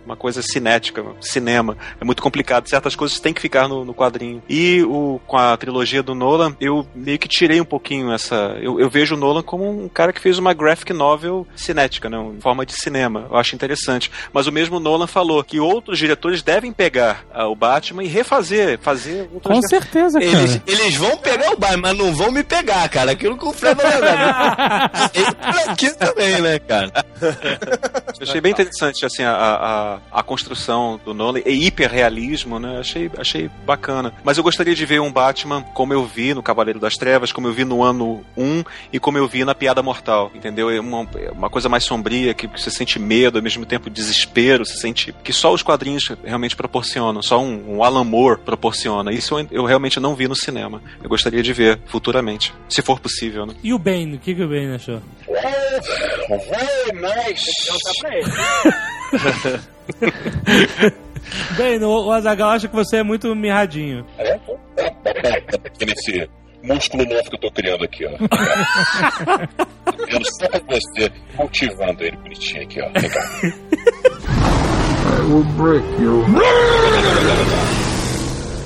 uma 0.05 0.15
coisa 0.15 0.43
cinética, 0.43 1.05
cinema. 1.21 1.77
É 2.01 2.05
muito 2.05 2.23
complicado, 2.23 2.69
certas 2.69 2.95
coisas 2.95 3.19
têm 3.19 3.33
que 3.33 3.41
ficar 3.41 3.67
no, 3.67 3.85
no 3.85 3.95
quadrinho. 3.95 4.43
E 4.49 4.83
o, 4.83 5.21
com 5.27 5.37
a 5.37 5.57
trilogia 5.57 6.03
do 6.03 6.15
Nolan, 6.15 6.55
eu 6.61 6.87
meio 6.95 7.19
que 7.19 7.29
tirei 7.29 7.61
um 7.61 7.65
pouquinho 7.65 8.13
essa... 8.13 8.57
Eu, 8.61 8.81
eu 8.81 8.91
vejo 8.91 9.15
o 9.15 9.19
Nolan 9.19 9.43
como 9.43 9.69
um 9.69 9.89
cara 9.89 10.13
que 10.13 10.21
fez 10.21 10.39
uma 10.39 10.53
graphic 10.53 10.93
novel 10.93 11.47
cinética, 11.55 12.09
né, 12.09 12.19
em 12.19 12.41
forma 12.41 12.65
de 12.65 12.75
cinema. 12.75 13.27
Eu 13.31 13.37
acho 13.37 13.55
interessante. 13.55 14.11
Mas 14.33 14.47
o 14.47 14.53
mesmo 14.53 14.81
Nolan 14.81 15.07
falou 15.07 15.43
que 15.43 15.61
outros 15.61 15.99
diretores 15.99 16.43
devem 16.43 16.73
pegar 16.73 17.25
ah, 17.33 17.49
o 17.49 17.55
Batman 17.55 18.05
e 18.05 18.09
refazer, 18.09 18.79
fazer 18.81 19.29
outras 19.33 19.57
Com 19.57 19.63
certeza, 19.69 20.19
cara. 20.19 20.33
Eles, 20.33 20.61
eles 20.67 20.97
vão 20.97 21.17
pegar 21.17 21.53
o 21.53 21.57
Batman, 21.57 21.81
mas 21.83 21.99
não 21.99 22.15
vão 22.15 22.31
me 22.31 22.43
pegar, 22.43 22.89
cara. 22.89 23.13
Aquilo 23.13 23.37
que 23.37 23.45
o 23.45 23.53
Fred 23.53 23.81
agora. 23.81 24.91
aqui 25.71 25.93
também, 25.97 26.41
né, 26.41 26.59
cara? 26.59 26.93
Eu 28.19 28.27
achei 28.27 28.41
bem 28.41 28.53
interessante 28.53 29.05
assim, 29.05 29.23
a, 29.23 29.33
a, 29.33 30.21
a 30.21 30.23
construção 30.23 31.01
do 31.05 31.15
Nolan 31.15 31.41
e 31.45 31.67
hiperrealismo, 31.67 32.59
né? 32.59 32.79
Achei, 32.79 33.11
achei 33.17 33.51
bacana. 33.65 34.13
Mas 34.25 34.37
eu 34.37 34.45
gostaria 34.45 34.75
de 34.75 34.87
ver 34.87 35.01
um 35.01 35.13
Batman 35.13 35.63
como 35.75 35.93
eu 35.93 36.05
vi 36.05 36.35
no 36.35 36.43
Cavaleiro 36.43 36.79
das 36.79 36.95
Trevas, 36.95 37.33
como 37.33 37.49
eu 37.49 37.53
vi 37.53 37.65
no 37.65 37.83
ano 37.83 38.25
1 38.37 38.50
e 38.93 38.99
como 38.99 39.19
eu 39.19 39.27
vi 39.29 39.45
na 39.45 39.55
Piada 39.55 39.83
Mortal, 39.83 40.31
entendeu? 40.35 40.71
É 40.71 40.81
uma, 40.81 41.09
é 41.17 41.31
uma 41.31 41.51
coisa 41.51 41.69
mais 41.69 41.85
sombria, 41.85 42.35
que 42.35 42.47
você 42.47 42.71
sente 42.71 42.99
medo, 42.99 43.39
ao 43.39 43.43
mesmo 43.43 43.65
tempo 43.65 43.91
desespero, 43.91 44.65
você 44.65 44.77
sente 44.77 45.13
que 45.25 45.33
só 45.33 45.53
os 45.53 45.63
quadrinhos 45.63 46.05
realmente 46.25 46.57
proporcionam, 46.57 47.23
só 47.23 47.41
um, 47.41 47.77
um 47.77 47.85
Alan 47.85 48.05
Moore 48.05 48.41
proporciona. 48.41 49.13
Isso 49.13 49.39
eu, 49.39 49.47
eu 49.51 49.65
realmente 49.65 50.01
não 50.01 50.15
vi 50.15 50.29
no 50.29 50.37
cinema. 50.37 50.83
Eu 51.03 51.09
gostaria 51.09 51.43
de 51.43 51.53
ver 51.53 51.81
futuramente, 51.87 52.53
se 52.69 52.83
for 52.83 53.01
possível, 53.01 53.47
né? 53.47 53.55
E 53.63 53.73
o 53.73 53.79
Bane, 53.79 54.17
o 54.17 54.19
que, 54.19 54.35
que 54.35 54.43
o 54.43 54.49
Bane 54.49 54.75
achou? 54.75 55.01
Oh, 55.29 56.39
very 56.39 56.93
nice. 57.01 57.51
Bane, 61.57 61.85
o, 61.85 62.07
o 62.07 62.13
Azagal 62.13 62.51
acha 62.51 62.69
que 62.69 62.75
você 62.75 62.99
é 62.99 63.03
muito 63.03 63.35
mirradinho. 63.35 64.07
É? 64.19 64.39
Tá 64.77 65.59
aqui 65.65 65.87
nesse 65.87 66.29
músculo 66.63 67.05
novo 67.05 67.31
que 67.31 67.37
eu 67.37 67.41
tô 67.41 67.51
criando 67.51 67.85
aqui, 67.85 68.07
ó. 68.07 68.11
Vendo 70.11 70.27
só 70.39 70.49
pra 70.49 70.61
você, 70.69 71.11
cultivando 71.37 72.05
ele 72.05 72.17
bonitinho 72.17 72.63
aqui, 72.63 72.81
ó. 72.81 72.87
Legal. 72.87 73.25
I 75.11 75.23
will 75.23 75.45
break 75.57 75.85
you. 76.01 76.25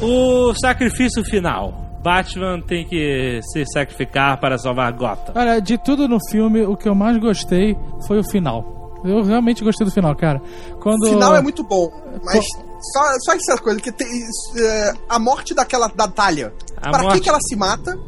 O 0.03 0.55
sacrifício 0.55 1.25
final. 1.25 1.83
Batman 2.03 2.61
tem 2.61 2.85
que 2.85 3.41
se 3.43 3.65
sacrificar 3.73 4.39
para 4.39 4.59
salvar 4.59 4.93
Gotham. 4.93 5.33
Olha, 5.35 5.59
de 5.59 5.79
tudo 5.79 6.07
no 6.07 6.19
filme, 6.31 6.63
o 6.63 6.77
que 6.77 6.87
eu 6.87 6.95
mais 6.95 7.17
gostei 7.17 7.75
foi 8.07 8.19
o 8.19 8.31
final. 8.31 8.63
Eu 9.03 9.23
realmente 9.23 9.65
gostei 9.65 9.87
do 9.87 9.91
final, 9.91 10.15
cara. 10.15 10.39
Quando... 10.81 11.03
O 11.05 11.09
final 11.09 11.35
é 11.35 11.41
muito 11.41 11.65
bom, 11.65 11.89
mas 12.23 12.45
só, 12.93 13.03
só 13.21 13.33
essa 13.33 13.59
coisa, 13.59 13.81
que 13.81 13.93
tem, 13.93 14.07
é, 14.57 14.93
a 15.09 15.19
morte 15.19 15.55
daquela 15.55 15.89
da 15.89 16.07
Talia. 16.09 16.53
A 16.77 16.91
Pra 16.91 17.13
que, 17.13 17.21
que 17.21 17.29
ela 17.29 17.41
se 17.41 17.57
mata? 17.57 17.99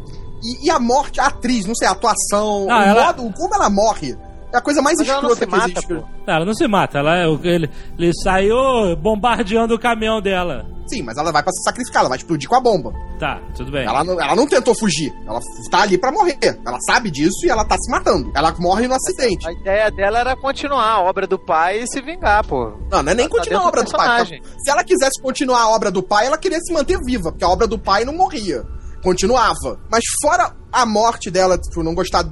E, 0.43 0.67
e 0.67 0.71
a 0.71 0.79
morte, 0.79 1.19
a 1.21 1.27
atriz, 1.27 1.65
não 1.67 1.75
sei, 1.75 1.89
a 1.89 1.93
atuação, 1.93 2.67
Ah, 2.71 2.79
o 2.79 2.83
ela- 2.83 3.07
modo, 3.07 3.33
como 3.35 3.55
ela 3.55 3.71
morre. 3.71 4.17
É 4.57 4.59
a 4.59 4.63
coisa 4.63 4.81
mais 4.83 4.97
Mas 4.99 5.09
ela 5.09 5.21
não 5.23 5.31
escrota 5.33 5.45
se 5.45 5.47
que 5.51 5.57
mata, 5.57 5.71
existe. 5.73 5.87
pô. 5.89 6.09
Não, 6.27 6.35
ela 6.35 6.45
não 6.45 6.55
se 6.55 6.67
mata, 6.67 6.99
ela, 6.99 7.17
é 7.19 7.27
ele, 7.45 7.71
ele 7.99 8.11
saiu 8.23 8.97
bombardeando 8.97 9.75
o 9.75 9.79
caminhão 9.79 10.21
dela. 10.21 10.65
Sim, 10.89 11.03
mas 11.03 11.19
ela 11.19 11.33
vai 11.33 11.43
pra 11.43 11.53
se 11.53 11.63
sacrificar, 11.65 12.01
ela 12.01 12.09
vai 12.09 12.17
explodir 12.17 12.49
com 12.49 12.55
a 12.55 12.61
bomba. 12.61 12.93
Tá, 13.19 13.41
tudo 13.57 13.73
bem. 13.73 13.85
Ela 13.85 14.05
não, 14.05 14.21
ela 14.21 14.37
não 14.37 14.47
tentou 14.47 14.73
fugir, 14.79 15.13
ela 15.27 15.41
tá 15.71 15.83
ali 15.83 15.99
pra 15.99 16.13
morrer. 16.13 16.39
Ela 16.65 16.79
sabe 16.87 17.11
disso 17.11 17.45
e 17.45 17.51
ela 17.51 17.65
tá 17.65 17.77
se 17.77 17.91
matando. 17.91 18.31
Ela 18.37 18.55
morre 18.59 18.87
no 18.87 18.95
acidente. 18.95 19.47
A 19.49 19.53
ideia 19.53 19.91
dela 19.91 20.21
era 20.21 20.37
continuar 20.37 20.85
a 20.89 21.01
obra 21.03 21.27
do 21.27 21.39
pai 21.39 21.81
e 21.83 21.87
se 21.89 22.01
vingar, 22.01 22.47
pô. 22.47 22.71
Não, 22.91 23.03
não 23.03 23.13
é 23.13 23.15
nem 23.15 23.25
Ela 23.27 23.29
tá 23.35 23.39
continuar 23.39 23.61
a 23.61 23.65
dentro 23.65 23.69
obra 23.69 23.83
do 23.83 23.91
do 23.91 23.97
pai. 23.97 24.07
personagem. 24.07 24.43
Se 24.65 24.71
ela 24.71 24.85
quisesse 24.85 25.21
continuar 25.21 25.61
a 25.63 25.69
obra 25.71 25.91
do 25.91 26.03
pai, 26.03 26.27
ela 26.29 26.39
queria 26.39 26.61
se 26.61 26.73
manter 26.73 26.99
viva, 27.05 27.31
porque 27.33 27.45
a 27.45 27.49
obra 27.49 27.67
do 27.67 27.79
pai 27.79 28.05
não 28.05 28.15
morria. 28.15 28.63
Continuava. 29.03 29.79
Mas 29.91 30.05
fora 30.23 30.55
a 30.73 30.87
morte 30.87 31.31
dela, 31.31 31.59
tipo, 31.59 31.83
não 31.83 31.95
gostar 31.95 32.25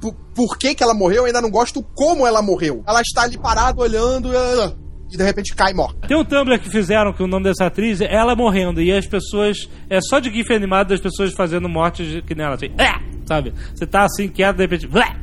por, 0.00 0.14
por 0.34 0.58
que, 0.58 0.74
que 0.74 0.82
ela 0.82 0.94
morreu, 0.94 1.18
eu 1.22 1.24
ainda 1.26 1.40
não 1.40 1.50
gosto 1.50 1.82
como 1.94 2.26
ela 2.26 2.42
morreu. 2.42 2.82
Ela 2.86 3.00
está 3.00 3.22
ali 3.22 3.38
parada, 3.38 3.80
olhando, 3.80 4.30
e 5.12 5.16
de 5.16 5.24
repente 5.24 5.54
cai 5.56 5.72
morta. 5.74 6.06
Tem 6.06 6.16
um 6.16 6.24
Tumblr 6.24 6.58
que 6.60 6.70
fizeram 6.70 7.12
que 7.12 7.22
o 7.22 7.26
nome 7.26 7.44
dessa 7.44 7.66
atriz 7.66 8.00
é 8.00 8.14
ela 8.14 8.36
morrendo. 8.36 8.80
E 8.80 8.92
as 8.92 9.06
pessoas. 9.06 9.68
É 9.88 10.00
só 10.00 10.20
de 10.20 10.30
GIF 10.32 10.52
animado 10.54 10.88
das 10.88 11.00
pessoas 11.00 11.32
fazendo 11.32 11.68
mortes 11.68 12.06
de- 12.06 12.22
que 12.22 12.34
nela, 12.34 12.54
assim. 12.54 12.70
"Ah!" 12.78 13.00
Sabe? 13.26 13.52
Você 13.74 13.86
tá 13.86 14.04
assim 14.04 14.28
quieto, 14.28 14.56
de 14.56 14.62
repente. 14.62 14.88
"Ah!" 14.94 15.16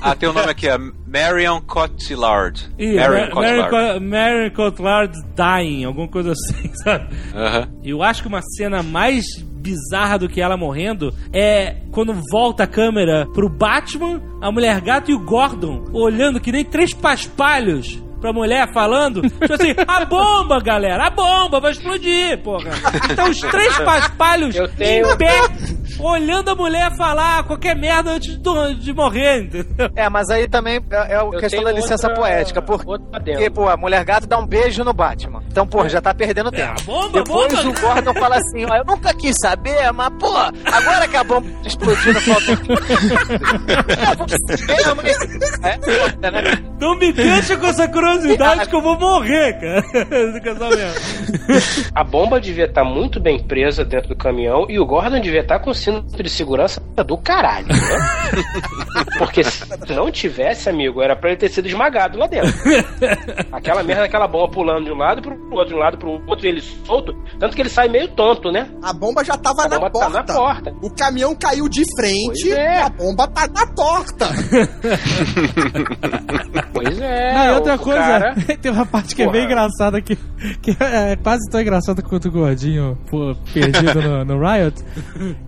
Ah, 0.00 0.14
tem 0.16 0.28
o 0.28 0.32
nome 0.32 0.50
aqui, 0.50 0.68
é 0.68 0.76
Marion 0.78 1.60
Cotillard. 1.60 2.68
E 2.78 2.94
Marion 2.94 3.34
Ma- 3.34 3.40
Mary, 3.40 3.62
Cotillard. 3.62 3.70
Co- 3.70 4.00
Mary 4.04 4.50
Cotillard 4.52 5.12
dying, 5.36 5.84
alguma 5.84 6.08
coisa 6.08 6.32
assim, 6.32 6.70
sabe? 6.84 7.08
Aham. 7.34 7.68
Eu 7.84 8.02
acho 8.02 8.22
que 8.22 8.28
uma 8.28 8.40
cena 8.56 8.82
mais 8.82 9.24
bizarra 9.62 10.18
do 10.18 10.28
que 10.28 10.40
ela 10.40 10.56
morrendo 10.56 11.14
é 11.32 11.76
quando 11.92 12.20
volta 12.30 12.64
a 12.64 12.66
câmera 12.66 13.26
pro 13.32 13.48
Batman, 13.48 14.20
a 14.40 14.50
mulher 14.50 14.80
gato 14.80 15.10
e 15.10 15.14
o 15.14 15.24
Gordon 15.24 15.84
olhando 15.92 16.40
que 16.40 16.50
nem 16.50 16.64
três 16.64 16.92
paspalhos 16.92 18.02
pra 18.22 18.32
mulher 18.32 18.72
falando, 18.72 19.20
tipo 19.20 19.52
assim, 19.52 19.74
a 19.86 20.04
bomba, 20.06 20.58
galera, 20.60 21.08
a 21.08 21.10
bomba 21.10 21.60
vai 21.60 21.72
explodir, 21.72 22.38
porra. 22.42 22.70
Então 23.10 23.28
os 23.28 23.38
três 23.40 23.76
paspalhos 23.80 24.54
Eu 24.56 24.68
tenho- 24.68 25.10
em 25.12 25.16
pé, 25.18 25.34
olhando 25.98 26.50
a 26.50 26.54
mulher 26.54 26.94
falar 26.96 27.42
qualquer 27.44 27.76
merda 27.76 28.12
antes 28.12 28.38
de, 28.38 28.74
de 28.76 28.92
morrer, 28.94 29.42
entendeu? 29.42 29.90
É, 29.96 30.08
mas 30.08 30.30
aí 30.30 30.48
também 30.48 30.80
é, 30.90 31.14
é 31.14 31.16
a 31.16 31.30
questão 31.40 31.62
da 31.64 31.72
licença 31.72 32.06
outra- 32.08 32.22
poética. 32.22 32.62
Porque, 32.62 32.92
adendo. 33.12 33.50
pô, 33.52 33.68
a 33.68 33.76
mulher 33.76 34.04
gato 34.04 34.26
dá 34.26 34.38
um 34.38 34.46
beijo 34.46 34.82
no 34.84 34.92
Batman. 34.94 35.42
Então, 35.50 35.66
pô, 35.66 35.86
já 35.88 36.00
tá 36.00 36.14
perdendo 36.14 36.50
tempo. 36.50 36.80
a 36.80 36.84
bomba, 36.84 37.18
Depois 37.22 37.52
bomba. 37.52 37.68
o 37.68 37.80
Gordon 37.80 38.14
fala 38.14 38.36
assim, 38.36 38.64
ó, 38.70 38.76
eu 38.76 38.84
nunca 38.84 39.12
quis 39.14 39.34
saber, 39.42 39.92
mas, 39.92 40.08
pô, 40.18 40.28
agora 40.72 41.08
que 41.08 41.16
a 41.16 41.24
bomba 41.24 41.46
explodiu, 41.66 42.14
não 42.14 42.20
falta... 42.20 42.52
É, 45.62 46.26
É, 46.26 46.30
né? 46.30 46.42
Não 46.80 46.96
me 46.98 47.12
deixa 47.12 47.56
com 47.56 47.66
essa 47.66 47.86
curiosidade 48.18 48.68
que 48.68 48.76
eu 48.76 48.82
vou 48.82 48.98
morrer, 48.98 49.58
cara. 49.58 49.82
A 51.94 52.04
bomba 52.04 52.40
devia 52.40 52.66
estar 52.66 52.84
muito 52.84 53.20
bem 53.20 53.38
presa 53.42 53.84
dentro 53.84 54.08
do 54.08 54.16
caminhão 54.16 54.66
e 54.68 54.78
o 54.78 54.86
Gordon 54.86 55.20
devia 55.20 55.40
estar 55.40 55.58
com 55.58 55.72
cinto 55.72 56.22
de 56.22 56.30
segurança 56.30 56.80
do 56.80 57.16
caralho, 57.18 57.68
né? 57.68 57.74
Porque 59.18 59.42
se 59.44 59.64
não 59.94 60.10
tivesse, 60.10 60.68
amigo, 60.68 61.02
era 61.02 61.16
pra 61.16 61.30
ele 61.30 61.38
ter 61.38 61.48
sido 61.48 61.66
esmagado 61.66 62.18
lá 62.18 62.26
dentro. 62.26 62.52
Aquela 63.52 63.82
merda, 63.82 64.04
aquela 64.04 64.26
bomba 64.26 64.48
pulando 64.52 64.84
de 64.86 64.92
um 64.92 64.96
lado 64.96 65.22
pro 65.22 65.34
outro, 65.50 65.68
de 65.68 65.74
um 65.74 65.78
lado 65.78 65.98
pro 65.98 66.10
outro, 66.26 66.46
e 66.46 66.48
ele 66.48 66.60
solto. 66.60 67.12
Tanto 67.38 67.54
que 67.54 67.62
ele 67.62 67.68
sai 67.68 67.88
meio 67.88 68.08
tonto, 68.08 68.50
né? 68.50 68.68
A 68.82 68.92
bomba 68.92 69.24
já 69.24 69.36
tava 69.36 69.62
A 69.62 69.68
na, 69.68 69.78
bomba 69.78 69.90
tá 69.90 69.98
porta. 69.98 70.18
na 70.18 70.24
porta. 70.24 70.74
O 70.82 70.90
caminhão 70.90 71.34
caiu 71.34 71.68
de 71.68 71.84
frente 71.96 72.52
é. 72.52 72.78
e 72.78 72.82
a 72.82 72.88
bomba 72.88 73.28
tá 73.28 73.46
na 73.48 73.66
porta. 73.66 74.28
Pois 76.72 77.00
é. 77.00 77.34
Não, 77.34 77.44
e 77.44 77.54
outra 77.54 77.74
o 77.74 77.78
coisa, 77.78 78.01
cara- 78.06 78.34
tem 78.60 78.72
uma 78.72 78.86
parte 78.86 79.14
que 79.14 79.22
é 79.22 79.26
bem 79.30 79.42
Porra. 79.42 79.44
engraçada 79.52 80.00
que, 80.00 80.16
que 80.60 80.76
é 80.80 81.16
quase 81.16 81.48
tão 81.50 81.60
engraçada 81.60 82.02
quanto 82.02 82.28
o 82.28 82.30
gordinho 82.30 82.98
pô, 83.10 83.34
perdido 83.52 84.00
no, 84.02 84.24
no 84.24 84.40
Riot, 84.40 84.74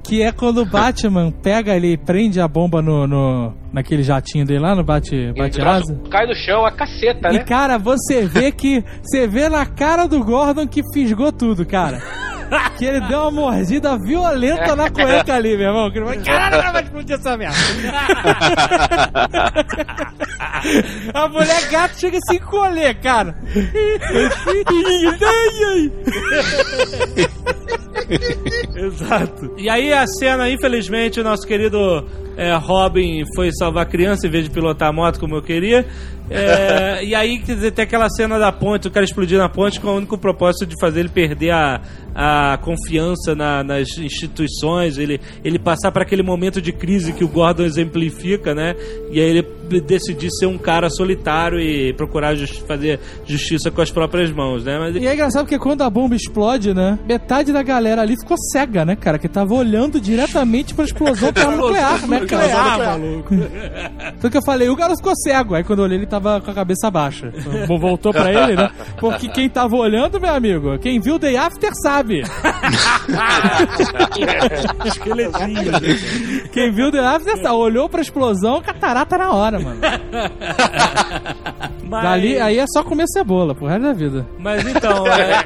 que 0.03 0.23
é 0.23 0.33
quando 0.33 0.59
o 0.63 0.65
Batman 0.67 1.31
pega 1.31 1.73
ali 1.73 1.93
e 1.93 1.97
prende 1.97 2.41
a 2.41 2.49
bomba 2.49 2.81
no, 2.83 3.07
no- 3.07 3.53
naquele 3.75 4.05
jatinho 4.05 4.47
dele 4.47 4.61
lá 4.61 4.75
no 4.77 4.85
bate, 4.85 5.15
e 5.15 5.33
bate 5.33 5.61
asa. 5.61 6.01
Cai 6.09 6.27
no 6.27 6.35
chão 6.35 6.65
a 6.65 6.71
caceta, 6.71 7.31
E 7.31 7.39
né? 7.39 7.45
cara, 7.45 7.77
você 7.77 8.25
vê 8.25 8.53
que 8.53 8.85
você 9.03 9.27
vê 9.27 9.49
na 9.49 9.67
cara 9.67 10.07
do 10.07 10.23
Gordon 10.25 10.67
que 10.69 10.81
fisgou 10.95 11.33
tudo, 11.33 11.67
cara. 11.67 12.01
Que 12.77 12.85
ele 12.85 13.01
deu 13.09 13.21
uma 13.23 13.31
mordida 13.31 13.97
violenta 13.99 14.77
na 14.77 14.91
cueca 14.91 15.35
ali, 15.35 15.57
meu 15.57 15.69
irmão. 15.69 15.91
Que 15.91 15.99
ele 15.99 16.05
vai, 16.05 16.19
caralho, 16.19 16.73
vai 16.73 16.83
explodir 16.83 17.17
essa 17.17 17.37
merda. 17.37 17.57
A 21.15 21.29
mulher 21.29 21.69
gato 21.71 21.99
chega 21.99 22.19
a 22.19 22.21
se 22.21 22.37
encolher, 22.37 22.95
cara. 23.01 23.35
Exato. 28.77 29.55
E 29.57 29.69
aí 29.69 29.93
a 29.93 30.07
cena, 30.07 30.49
infelizmente, 30.51 31.21
o 31.21 31.25
nosso 31.25 31.47
querido 31.47 32.07
é, 32.37 32.55
Robin 32.57 33.25
foi 33.35 33.51
salvar 33.53 33.87
criança 33.87 34.27
em 34.27 34.31
vez 34.31 34.45
de 34.45 34.51
pilotar 34.51 34.89
a 34.89 34.93
moto 34.93 35.19
como 35.19 35.35
eu 35.37 35.43
queria. 35.43 35.87
É, 36.31 37.05
e 37.05 37.15
aí, 37.15 37.39
quer 37.39 37.55
dizer, 37.55 37.71
tem 37.73 37.83
aquela 37.85 38.09
cena 38.09 38.39
da 38.39 38.51
ponte, 38.51 38.89
o 38.89 38.91
cara 38.91 39.05
explodir 39.05 39.39
na 39.39 39.49
ponte 39.49 39.79
com 39.81 39.89
o 39.89 39.97
único 39.97 40.17
propósito 40.17 40.67
de 40.67 40.75
fazer 40.81 41.01
ele 41.01 41.09
perder 41.11 41.51
a, 41.51 41.81
a 42.15 42.59
confiança 42.63 43.35
na- 43.35 43.63
nas 43.63 43.99
instituições, 43.99 44.97
ele, 44.99 45.21
ele 45.45 45.59
passar 45.59 45.93
para 45.93 46.03
aquele 46.03 46.23
momento 46.23 46.61
de 46.63 46.73
crise 46.73 47.13
que 47.13 47.23
o 47.25 47.29
Gordon 47.29 47.65
exemplifica, 47.65 48.55
né? 48.55 48.75
E 49.11 49.21
aí 49.21 49.29
ele 49.31 49.47
decidir 49.81 50.31
ser 50.31 50.47
um 50.47 50.59
cara 50.59 50.89
solitário 50.91 51.59
e 51.61 51.93
procurar 51.95 52.35
jus- 52.35 52.59
fazer 52.67 53.01
justiça 53.27 53.71
com 53.71 53.81
as 53.83 53.91
próprias 53.91 54.31
mãos, 54.33 54.65
né? 54.65 54.79
Mas 54.79 54.97
E 54.97 55.07
é 55.07 55.13
engraçado 55.15 55.45
porque 55.45 55.59
quando 55.59 55.83
a 55.83 55.91
bomba 55.91 56.15
explode, 56.15 56.73
né? 56.75 56.99
Metade 57.07 57.53
da 57.53 57.63
galera 57.63 58.03
ali 58.03 58.17
ficou 58.19 58.37
cega, 58.53 58.85
né, 58.85 58.97
cara? 58.97 59.19
Que 59.19 59.29
tava 59.29 59.55
olhando 59.55 60.01
diretamente 60.01 60.75
pra 60.75 60.85
explosão 60.85 61.33
termonuclear, 61.33 62.01
né, 62.09 62.21
cara? 62.21 62.43
Nuclear, 62.47 62.79
maluco. 63.01 63.35
Tanto 64.21 64.31
que 64.31 64.37
eu 64.39 64.43
falei, 64.45 64.69
o 64.69 64.77
garoto 64.77 64.99
ficou 64.99 65.15
cego. 65.17 65.55
Aí 65.55 65.65
quando 65.65 65.81
eu 65.81 65.85
olhei, 65.87 65.99
ele 65.99 66.07
tava 66.21 66.41
com 66.41 66.51
a 66.51 66.55
cabeça 66.55 66.91
baixa. 66.91 67.31
Vo- 67.67 67.79
Voltou 67.79 68.13
pra 68.13 68.33
ele, 68.33 68.57
né? 68.57 68.71
Porque 68.99 69.29
quem 69.29 69.49
tava 69.49 69.77
olhando, 69.77 70.21
meu 70.21 70.33
amigo, 70.33 70.79
quem 70.79 71.01
viu 71.01 71.19
Day 71.19 71.37
After 71.37 71.71
sabe. 71.83 72.23
Esqueletinho. 74.85 75.73
Quem 76.53 76.73
viu 76.73 76.91
The 76.91 76.99
After 77.01 77.37
sabe. 77.37 77.55
Olhou 77.55 77.89
pra 77.89 78.01
explosão, 78.03 78.61
catarata 78.63 79.17
na 79.19 79.31
hora, 79.33 79.59
mano. 79.61 79.81
Mas- 81.89 82.03
Dali, 82.03 82.41
aí 82.41 82.59
é 82.59 82.65
só 82.67 82.83
comer 82.83 83.07
cebola 83.09 83.55
pro 83.55 83.67
resto 83.67 83.83
da 83.83 83.93
vida. 83.93 84.27
Mas 84.39 84.67
então, 84.67 85.07
é, 85.07 85.45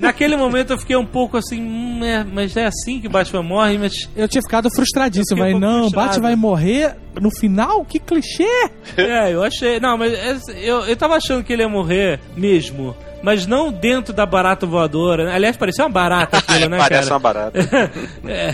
naquele 0.00 0.36
momento 0.36 0.72
eu 0.74 0.78
fiquei 0.78 0.96
um 0.96 1.06
pouco 1.06 1.36
assim, 1.36 1.60
hum, 1.62 2.04
é, 2.04 2.24
mas 2.24 2.56
é 2.56 2.66
assim 2.66 3.00
que 3.00 3.08
Batman 3.08 3.42
morre, 3.42 3.78
mas 3.78 4.08
Eu 4.14 4.28
tinha 4.28 4.42
ficado 4.42 4.68
frustradíssimo. 4.74 5.42
Aí, 5.42 5.54
um 5.54 5.58
não, 5.58 5.80
frustrado. 5.82 6.08
Batman 6.08 6.22
vai 6.28 6.36
morrer 6.36 6.94
no 7.20 7.30
final? 7.30 7.84
Que 7.84 7.98
clichê! 7.98 8.48
É, 8.96 9.32
eu 9.32 9.42
achei. 9.42 9.78
Não, 9.80 9.96
mas 9.96 10.12
é- 10.12 10.36
eu, 10.60 10.80
eu 10.80 10.96
tava 10.96 11.14
achando 11.16 11.44
que 11.44 11.52
ele 11.52 11.62
ia 11.62 11.68
morrer 11.68 12.18
mesmo. 12.36 12.96
Mas 13.20 13.46
não 13.46 13.72
dentro 13.72 14.12
da 14.14 14.24
barata 14.24 14.64
voadora. 14.64 15.24
né? 15.24 15.34
Aliás, 15.34 15.56
parecia 15.56 15.82
uma 15.84 15.90
barata 15.90 16.38
aquilo, 16.38 16.68
né, 16.68 16.78
Parece 16.78 17.08
cara? 17.08 17.14
uma 17.14 17.18
barata. 17.18 17.58
É. 18.26 18.50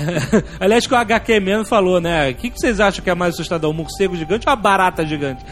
Aliás, 0.58 0.86
que 0.86 0.94
o 0.94 0.96
HQ 0.96 1.40
mesmo 1.40 1.64
falou, 1.66 2.00
né? 2.00 2.30
O 2.30 2.34
que, 2.34 2.48
que 2.50 2.58
vocês 2.58 2.80
acham 2.80 3.02
que 3.04 3.10
é 3.10 3.14
mais 3.14 3.34
assustador? 3.34 3.70
Um 3.70 3.74
morcego 3.74 4.16
gigante 4.16 4.46
ou 4.46 4.52
uma 4.52 4.56
barata 4.60 5.04
gigante? 5.04 5.44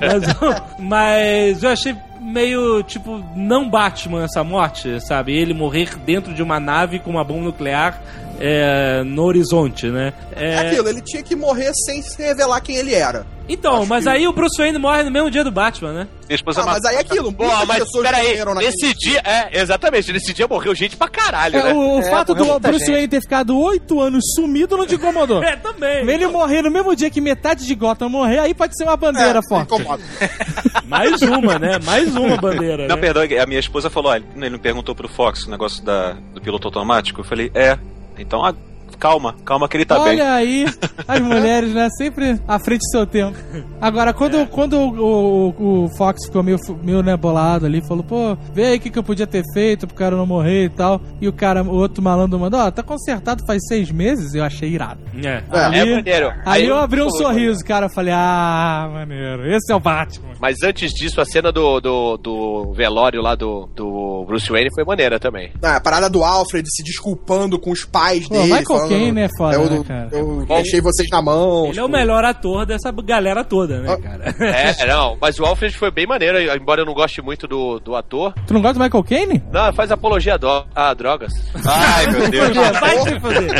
mas, 0.00 0.78
mas 0.78 1.62
eu 1.62 1.70
achei 1.70 1.94
meio, 2.20 2.82
tipo, 2.82 3.22
não 3.36 3.68
Batman 3.68 4.24
essa 4.24 4.42
morte, 4.42 5.00
sabe? 5.06 5.32
Ele 5.36 5.54
morrer 5.54 5.96
dentro 5.98 6.34
de 6.34 6.42
uma 6.42 6.58
nave 6.58 6.98
com 6.98 7.10
uma 7.10 7.22
bomba 7.24 7.44
nuclear 7.44 8.00
é, 8.40 9.02
no 9.04 9.22
horizonte, 9.24 9.86
né? 9.88 10.12
É 10.34 10.50
É, 10.54 10.58
aquilo, 10.58 10.88
ele 10.88 11.00
tinha 11.02 11.22
que 11.22 11.34
morrer 11.36 11.72
sem 11.74 12.02
se 12.02 12.16
revelar 12.20 12.60
quem 12.60 12.76
ele 12.76 12.94
era. 12.94 13.26
Então, 13.48 13.76
Acho 13.82 13.86
mas 13.88 14.02
que- 14.04 14.10
aí 14.10 14.26
o 14.26 14.32
Bruce 14.32 14.58
Wayne 14.58 14.76
morre 14.76 15.04
no 15.04 15.10
mesmo 15.10 15.30
dia 15.30 15.44
do 15.44 15.52
Batman, 15.52 15.92
né? 15.92 16.08
Minha 16.28 16.34
esposa 16.34 16.62
Ah, 16.62 16.66
mas 16.66 16.84
aí 16.84 16.96
é 16.96 17.00
aquilo, 17.00 17.30
muitas 17.30 17.64
mas 17.64 17.84
peraí, 18.02 18.44
nesse 18.56 18.92
dia, 18.94 19.20
é, 19.24 19.60
exatamente, 19.60 20.12
nesse 20.12 20.32
dia 20.34 20.48
morreu 20.48 20.74
gente 20.74 20.96
pra 20.96 21.06
caralho, 21.06 21.56
É, 21.56 21.62
né? 21.62 21.72
o 21.72 21.98
o 21.98 22.00
É, 22.00 22.10
fato 22.10 22.34
do 22.34 22.58
Bruce 22.58 22.80
gente. 22.80 22.90
Wayne 22.90 23.06
ter 23.08 23.20
ficado 23.20 23.56
oito 23.56 24.00
anos 24.00 24.24
sumido 24.34 24.76
não 24.76 24.84
te 24.84 24.96
incomodou. 24.96 25.40
É, 25.46 25.54
também. 25.54 26.08
Ele 26.10 26.26
morrer 26.26 26.62
no 26.62 26.70
mesmo 26.72 26.96
dia 26.96 27.08
que 27.08 27.20
metade 27.20 27.64
de 27.64 27.74
Gotham 27.76 28.08
morrer, 28.08 28.40
aí 28.40 28.52
pode 28.52 28.76
ser 28.76 28.82
uma 28.82 28.96
bandeira 28.96 29.38
É, 29.38 29.48
forte. 29.48 29.72
incomoda. 29.72 30.02
Mais 30.84 31.22
uma, 31.22 31.58
né? 31.58 31.78
Mais 31.84 32.14
uma 32.16 32.36
bandeira. 32.40 32.88
Não, 32.88 32.96
né? 32.96 33.00
perdão, 33.00 33.22
a 33.22 33.46
minha 33.46 33.60
esposa 33.60 33.88
falou, 33.88 34.12
ele 34.14 34.50
me 34.50 34.58
perguntou 34.58 34.92
pro 34.94 35.08
Fox 35.08 35.44
o 35.46 35.50
negócio 35.50 35.84
da, 35.84 36.14
do 36.34 36.40
piloto 36.40 36.66
automático. 36.66 37.20
Eu 37.20 37.24
falei, 37.24 37.50
é, 37.54 37.78
então 38.18 38.44
ah, 38.44 38.54
calma, 38.98 39.34
calma 39.44 39.68
que 39.68 39.76
ele 39.76 39.84
tá 39.84 39.98
Olha 40.00 40.10
bem. 40.10 40.20
aí, 40.20 40.66
as 41.06 41.20
mulheres, 41.22 41.72
né? 41.74 41.88
Sempre 41.96 42.40
à 42.46 42.58
frente 42.58 42.80
do 42.80 42.90
seu 42.90 43.06
tempo. 43.06 43.36
Agora, 43.80 44.12
quando, 44.12 44.46
quando 44.48 44.74
o, 44.78 45.48
o- 45.50 45.84
o 45.84 45.88
Fox 45.96 46.26
ficou 46.26 46.42
meio, 46.42 46.58
meio 46.82 47.02
né, 47.02 47.16
bolado 47.16 47.66
ali, 47.66 47.80
falou, 47.86 48.02
pô, 48.04 48.36
vê 48.52 48.66
aí 48.66 48.76
o 48.76 48.80
que, 48.80 48.90
que 48.90 48.98
eu 48.98 49.02
podia 49.04 49.26
ter 49.26 49.42
feito 49.52 49.86
pro 49.86 49.96
cara 49.96 50.16
não 50.16 50.26
morrer 50.26 50.64
e 50.64 50.68
tal. 50.70 51.00
E 51.20 51.28
o 51.28 51.32
cara, 51.32 51.62
o 51.62 51.74
outro 51.74 52.02
malandro 52.02 52.38
mandou, 52.38 52.60
ó, 52.60 52.70
tá 52.70 52.82
consertado 52.82 53.42
faz 53.46 53.62
seis 53.68 53.90
meses, 53.90 54.34
eu 54.34 54.42
achei 54.44 54.68
irado. 54.70 55.00
É. 55.22 55.28
É. 55.28 55.42
É 55.52 55.96
maneiro. 55.96 56.32
Aí, 56.44 56.64
eu 56.64 56.76
eu- 56.76 56.78
abri 56.82 57.00
um 57.02 57.10
sorriso, 57.10 57.64
cara, 57.64 57.86
eu 57.86 57.90
falei, 57.90 58.12
ah, 58.14 58.88
maneiro, 58.92 59.46
esse 59.54 59.72
é 59.72 59.76
o 59.76 59.80
Batman. 59.80 60.26
Mas 60.40 60.62
antes 60.62 60.92
disso, 60.92 61.20
a 61.20 61.24
cena 61.24 61.50
do, 61.50 61.80
do, 61.80 62.16
do 62.18 62.72
velório 62.74 63.22
lá 63.22 63.34
do, 63.34 63.68
do 63.74 64.24
Bruce 64.26 64.50
Wayne 64.50 64.68
foi 64.74 64.84
maneira 64.84 65.18
também. 65.18 65.50
Ah, 65.62 65.76
a 65.76 65.80
parada 65.80 66.10
do 66.10 66.22
Alfred 66.22 66.66
se 66.70 66.82
desculpando 66.82 67.58
com 67.58 67.70
os 67.70 67.84
pais 67.84 68.28
Pô, 68.28 68.34
dele. 68.34 68.44
Michael 68.52 68.64
falando, 68.66 68.85
Caine 68.88 69.20
é 69.22 69.28
foda, 69.36 69.54
eu, 69.56 69.70
né, 69.70 69.84
cara? 69.86 70.08
Eu 70.12 70.44
deixei 70.46 70.80
vocês 70.80 71.08
na 71.10 71.22
mão. 71.22 71.66
Ele 71.66 71.78
é 71.78 71.82
o 71.82 71.86
tipo, 71.86 71.88
melhor 71.98 72.24
ator 72.24 72.64
dessa 72.66 72.90
galera 72.92 73.44
toda, 73.44 73.78
né, 73.80 73.92
Ah. 73.92 74.00
cara? 74.02 74.34
É, 74.78 74.86
não, 74.86 75.16
mas 75.20 75.38
o 75.38 75.44
Alfred 75.44 75.76
foi 75.76 75.90
bem 75.90 76.06
maneiro, 76.06 76.38
embora 76.56 76.80
eu 76.82 76.86
não 76.86 76.94
goste 76.94 77.20
muito 77.22 77.46
do, 77.46 77.78
do 77.80 77.94
ator. 77.96 78.32
Tu 78.46 78.54
não 78.54 78.60
gosta 78.62 78.78
do 78.78 78.82
Michael 78.84 79.04
Caine? 79.04 79.42
Não, 79.52 79.72
faz 79.72 79.90
apologia 79.90 80.34
a, 80.34 80.36
do- 80.36 80.66
drogas. 80.96 81.32
Ai, 81.64 82.06
meu 82.06 82.30
Deus. 82.30 82.56
Vai 82.80 82.98
se 82.98 83.20
fazer. 83.20 83.50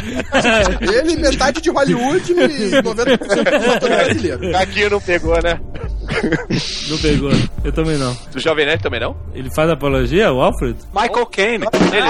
Ele, 0.97 1.17
metade 1.17 1.61
de 1.61 1.71
Hollywood 1.71 2.33
e 2.33 2.35
90% 2.83 3.81
do 3.81 3.87
brasileiro. 3.89 4.57
Aqui 4.57 4.89
não 4.89 5.01
pegou, 5.01 5.41
né? 5.43 5.61
Não 6.89 6.99
pegou. 6.99 7.31
Eu 7.65 7.73
também 7.73 7.97
não. 7.97 8.17
Do 8.33 8.39
Jovem 8.41 8.65
Nerd 8.67 8.83
também 8.83 9.01
não? 9.01 9.17
Ele 9.35 9.51
faz 9.55 9.69
apologia, 9.71 10.33
o 10.33 10.41
Alfred? 10.41 10.77
Michael 10.95 11.27
Caine. 11.27 11.67
Ele, 11.93 12.07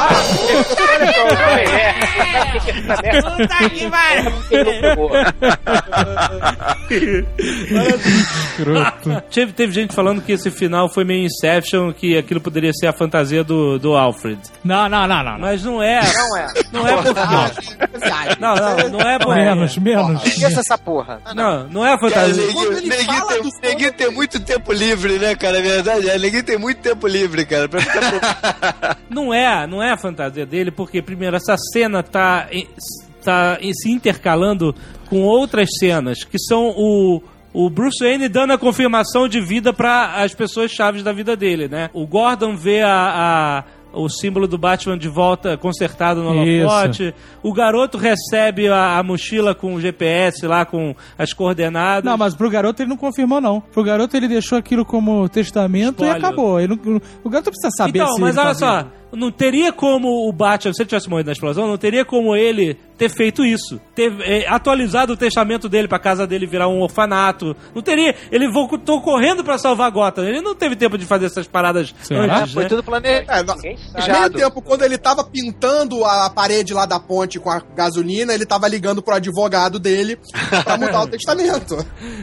Olha 0.96 1.12
só, 1.12 3.02
Puta 3.22 3.70
que 3.70 4.80
pegou. 4.80 5.10
Teve, 9.30 9.52
teve 9.52 9.72
gente 9.72 9.94
falando 9.94 10.22
que 10.22 10.32
esse 10.32 10.50
final 10.50 10.88
foi 10.88 11.04
meio 11.04 11.26
Inception, 11.26 11.92
que 11.92 12.16
aquilo 12.16 12.40
poderia 12.40 12.72
ser 12.72 12.86
a 12.86 12.92
fantasia 12.92 13.42
do, 13.42 13.78
do 13.78 13.94
Alfred. 13.96 14.40
Não, 14.64 14.88
não, 14.88 15.06
não, 15.06 15.22
não. 15.22 15.32
não. 15.32 15.38
Mas 15.40 15.62
não 15.64 15.82
é. 15.82 16.00
Não 16.00 16.36
é. 16.36 16.46
Não 16.72 16.88
é 16.88 16.96
porque. 16.96 18.40
Não, 18.40 18.54
não, 18.54 18.88
não 18.90 19.00
é 19.00 19.18
porque. 19.18 19.40
Menos, 19.40 19.78
menos. 19.78 20.24
Esqueça 20.24 20.60
essa 20.60 20.78
porra. 20.78 21.20
Não, 21.34 21.68
não 21.68 21.86
é 21.86 21.94
a 21.94 21.98
fantasia. 21.98 22.42
Neguinho, 23.62 23.92
tem, 23.92 24.10
muito 24.10 24.40
tempo 24.40 24.72
livre, 24.72 25.18
né, 25.18 25.34
cara? 25.34 25.58
É 25.58 25.62
verdade. 25.62 26.08
É, 26.08 26.18
neguinho 26.18 26.44
tem 26.44 26.58
muito 26.58 26.80
tempo 26.80 27.06
livre, 27.06 27.44
cara. 27.44 27.68
Pra 27.68 27.80
ficar 27.80 28.98
Não 29.10 29.32
é, 29.32 29.66
não 29.66 29.82
é 29.82 29.92
a 29.92 29.96
fantasia 29.96 30.44
dele, 30.44 30.70
porque 30.70 31.00
primeiro 31.00 31.36
essa 31.36 31.56
cena 31.72 32.02
tá, 32.02 32.48
tá 33.26 33.58
se 33.74 33.90
intercalando 33.90 34.74
com 35.10 35.22
outras 35.22 35.68
cenas 35.78 36.24
que 36.24 36.38
são 36.38 36.72
o 36.76 37.22
o 37.58 37.70
Bruce 37.70 38.04
Wayne 38.04 38.28
dando 38.28 38.52
a 38.52 38.58
confirmação 38.58 39.26
de 39.26 39.40
vida 39.40 39.72
para 39.72 40.22
as 40.22 40.34
pessoas 40.34 40.70
chaves 40.70 41.02
da 41.02 41.10
vida 41.10 41.34
dele, 41.34 41.68
né? 41.68 41.88
O 41.94 42.06
Gordon 42.06 42.54
vê 42.54 42.82
a, 42.82 42.90
a- 42.92 43.64
o 43.98 44.10
símbolo 44.10 44.46
do 44.46 44.58
Batman 44.58 44.98
de 44.98 45.08
volta 45.08 45.56
consertado 45.56 46.22
no 46.22 46.34
holofote. 46.64 47.14
O 47.42 47.54
garoto 47.54 47.96
recebe 47.96 48.68
a, 48.68 48.98
a 48.98 49.02
mochila 49.02 49.54
com 49.54 49.72
o 49.74 49.80
GPS 49.80 50.46
lá 50.46 50.66
com 50.66 50.94
as 51.16 51.32
coordenadas. 51.32 52.04
Não, 52.04 52.18
mas 52.18 52.34
pro 52.34 52.50
garoto 52.50 52.82
ele 52.82 52.90
não 52.90 52.96
confirmou, 52.98 53.40
não. 53.40 53.58
Pro 53.62 53.82
garoto 53.82 54.14
ele 54.14 54.28
deixou 54.28 54.58
aquilo 54.58 54.84
como 54.84 55.26
testamento 55.30 56.04
Espólio. 56.04 56.12
e 56.12 56.18
acabou. 56.18 56.60
Não- 56.68 57.00
o 57.24 57.30
garoto 57.30 57.50
precisa 57.50 57.70
saber 57.74 58.00
Então, 58.00 58.12
se 58.16 58.20
mas 58.20 58.36
olha 58.36 58.46
tá 58.48 58.54
só. 58.54 58.86
Não 59.12 59.30
teria 59.30 59.72
como 59.72 60.28
o 60.28 60.32
Batman, 60.32 60.72
se 60.72 60.82
ele 60.82 60.88
tivesse 60.88 61.08
morrido 61.08 61.26
na 61.26 61.32
explosão, 61.32 61.66
não 61.68 61.78
teria 61.78 62.04
como 62.04 62.34
ele 62.36 62.76
ter 62.98 63.08
feito 63.10 63.44
isso. 63.44 63.78
Ter 63.94 64.12
eh, 64.22 64.46
atualizado 64.48 65.12
o 65.12 65.16
testamento 65.16 65.68
dele 65.68 65.86
pra 65.86 65.98
casa 65.98 66.26
dele 66.26 66.46
virar 66.46 66.66
um 66.68 66.80
orfanato. 66.80 67.54
Não 67.74 67.82
teria. 67.82 68.14
Ele 68.32 68.50
voltou 68.50 69.00
correndo 69.02 69.44
pra 69.44 69.58
salvar 69.58 69.90
Gotham. 69.90 70.24
Ele 70.24 70.40
não 70.40 70.54
teve 70.54 70.76
tempo 70.76 70.96
de 70.96 71.04
fazer 71.04 71.26
essas 71.26 71.46
paradas 71.46 71.94
Será? 72.02 72.40
antes, 72.40 72.54
Foi 72.54 72.62
né? 72.64 72.68
tudo 72.70 72.82
planejado. 72.82 73.52
É, 73.64 73.74
ao 74.00 74.08
mesmo 74.20 74.30
tempo, 74.30 74.62
quando 74.62 74.82
ele 74.82 74.96
tava 74.96 75.22
pintando 75.24 76.04
a 76.04 76.30
parede 76.30 76.72
lá 76.72 76.86
da 76.86 76.98
ponte 76.98 77.38
com 77.38 77.50
a 77.50 77.60
gasolina, 77.74 78.32
ele 78.32 78.46
tava 78.46 78.66
ligando 78.66 79.02
pro 79.02 79.14
advogado 79.14 79.78
dele 79.78 80.18
pra 80.64 80.78
mudar 80.78 81.02
o 81.02 81.06
testamento. 81.08 81.76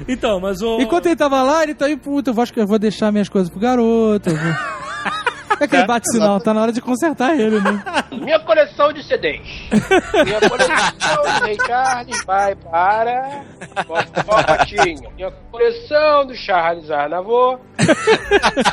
Então, 0.08 0.40
mas 0.40 0.62
o. 0.62 0.82
Enquanto 0.82 1.06
ele 1.06 1.16
tava 1.16 1.42
lá, 1.44 1.64
ele 1.64 1.76
tá 1.76 1.86
aí, 1.86 1.96
puta, 1.96 2.32
eu 2.32 2.42
acho 2.42 2.52
que 2.52 2.60
eu 2.60 2.68
vou 2.68 2.80
deixar 2.80 3.12
minhas 3.12 3.30
coisas 3.30 3.50
pro 3.50 3.60
garoto. 3.60 4.30
eu 4.30 4.36
vou- 4.36 4.54
É 5.60 5.66
aquele 5.66 5.86
bate-sinal, 5.86 6.40
tá 6.40 6.54
na 6.54 6.62
hora 6.62 6.72
de 6.72 6.82
consertar 6.82 7.38
ele, 7.40 7.60
né? 7.60 7.84
Minha 8.12 8.40
coleção 8.40 8.92
de 8.94 9.04
CDs. 9.04 9.42
Minha 10.26 10.50
coleção 10.50 11.46
de 11.46 11.66
Charles 11.66 12.24
vai 12.26 12.56
para. 12.56 13.44
Ó, 13.88 14.44
Patinho. 14.44 15.10
Minha 15.16 15.32
coleção 15.52 16.26
do 16.26 16.36
Charles 16.36 16.90
Arnavô. 16.90 17.60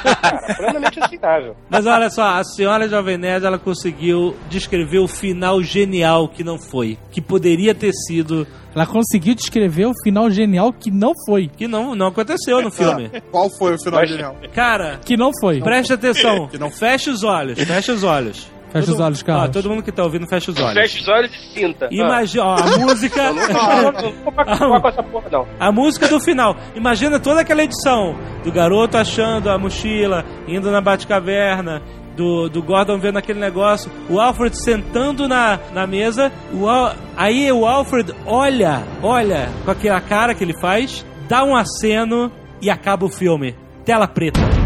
Cara, 0.02 0.54
plenamente 0.56 1.02
aceitável. 1.02 1.56
Mas 1.68 1.86
olha 1.86 2.10
só, 2.10 2.22
a 2.22 2.44
senhora 2.44 2.88
Jovem 2.88 3.18
Nerd, 3.18 3.44
ela 3.44 3.58
conseguiu 3.58 4.36
descrever 4.48 4.98
o 4.98 5.08
final 5.08 5.62
genial 5.62 6.28
que 6.28 6.44
não 6.44 6.58
foi. 6.58 6.98
Que 7.10 7.20
poderia 7.20 7.74
ter 7.74 7.92
sido. 7.92 8.46
Ela 8.74 8.86
conseguiu 8.86 9.34
descrever 9.34 9.86
o 9.86 9.92
final 10.04 10.30
genial 10.30 10.72
que 10.72 10.90
não 10.90 11.12
foi. 11.26 11.48
Que 11.48 11.66
não, 11.66 11.94
não 11.94 12.06
aconteceu 12.06 12.62
no 12.62 12.70
filme. 12.70 13.10
Qual 13.30 13.50
foi 13.58 13.74
o 13.74 13.78
final 13.78 14.00
Mas- 14.00 14.10
genial? 14.10 14.36
Cara, 14.54 14.98
Que 15.04 15.16
não 15.16 15.30
foi. 15.40 15.60
Preste 15.60 15.92
atenção. 15.92 16.46
Que 16.50 16.58
não- 16.58 16.70
Feche 16.70 17.10
os 17.10 17.22
olhos, 17.24 17.58
feche 17.62 17.90
os 17.92 18.04
olhos. 18.04 18.48
Fecha 18.72 18.86
Todo- 18.86 18.94
os 18.94 19.00
olhos, 19.00 19.22
Carlos. 19.24 19.48
Ó, 19.48 19.52
todo 19.52 19.68
mundo 19.68 19.82
que 19.82 19.90
tá 19.90 20.04
ouvindo, 20.04 20.28
fecha 20.28 20.52
os 20.52 20.60
olhos. 20.60 20.74
Fecha 20.74 21.00
os 21.00 21.08
olhos 21.08 21.32
e 21.34 21.58
sinta. 21.58 21.88
Imagina, 21.90 22.44
ó, 22.44 22.54
a 22.54 22.78
música. 22.78 23.32
Não, 23.32 23.92
vou 24.70 24.80
com 24.80 24.88
essa 24.88 25.02
porra, 25.02 25.28
não. 25.32 25.46
A 25.58 25.72
música 25.72 26.06
do 26.06 26.20
final. 26.20 26.54
Imagina 26.76 27.18
toda 27.18 27.40
aquela 27.40 27.64
edição 27.64 28.14
do 28.44 28.52
garoto 28.52 28.96
achando 28.96 29.50
a 29.50 29.58
mochila, 29.58 30.24
indo 30.46 30.70
na 30.70 30.80
Batcaverna, 30.80 31.82
do, 32.20 32.50
do 32.50 32.62
Gordon 32.62 32.98
vendo 32.98 33.16
aquele 33.16 33.40
negócio, 33.40 33.90
o 34.10 34.20
Alfred 34.20 34.54
sentando 34.62 35.26
na, 35.26 35.58
na 35.72 35.86
mesa, 35.86 36.30
o 36.52 36.68
Al- 36.68 36.94
aí 37.16 37.50
o 37.50 37.64
Alfred 37.66 38.12
olha, 38.26 38.82
olha 39.02 39.48
com 39.64 39.70
aquela 39.70 40.00
cara 40.02 40.34
que 40.34 40.44
ele 40.44 40.58
faz, 40.60 41.04
dá 41.26 41.42
um 41.42 41.56
aceno 41.56 42.30
e 42.60 42.68
acaba 42.68 43.06
o 43.06 43.10
filme. 43.10 43.56
Tela 43.86 44.06
preta. 44.06 44.59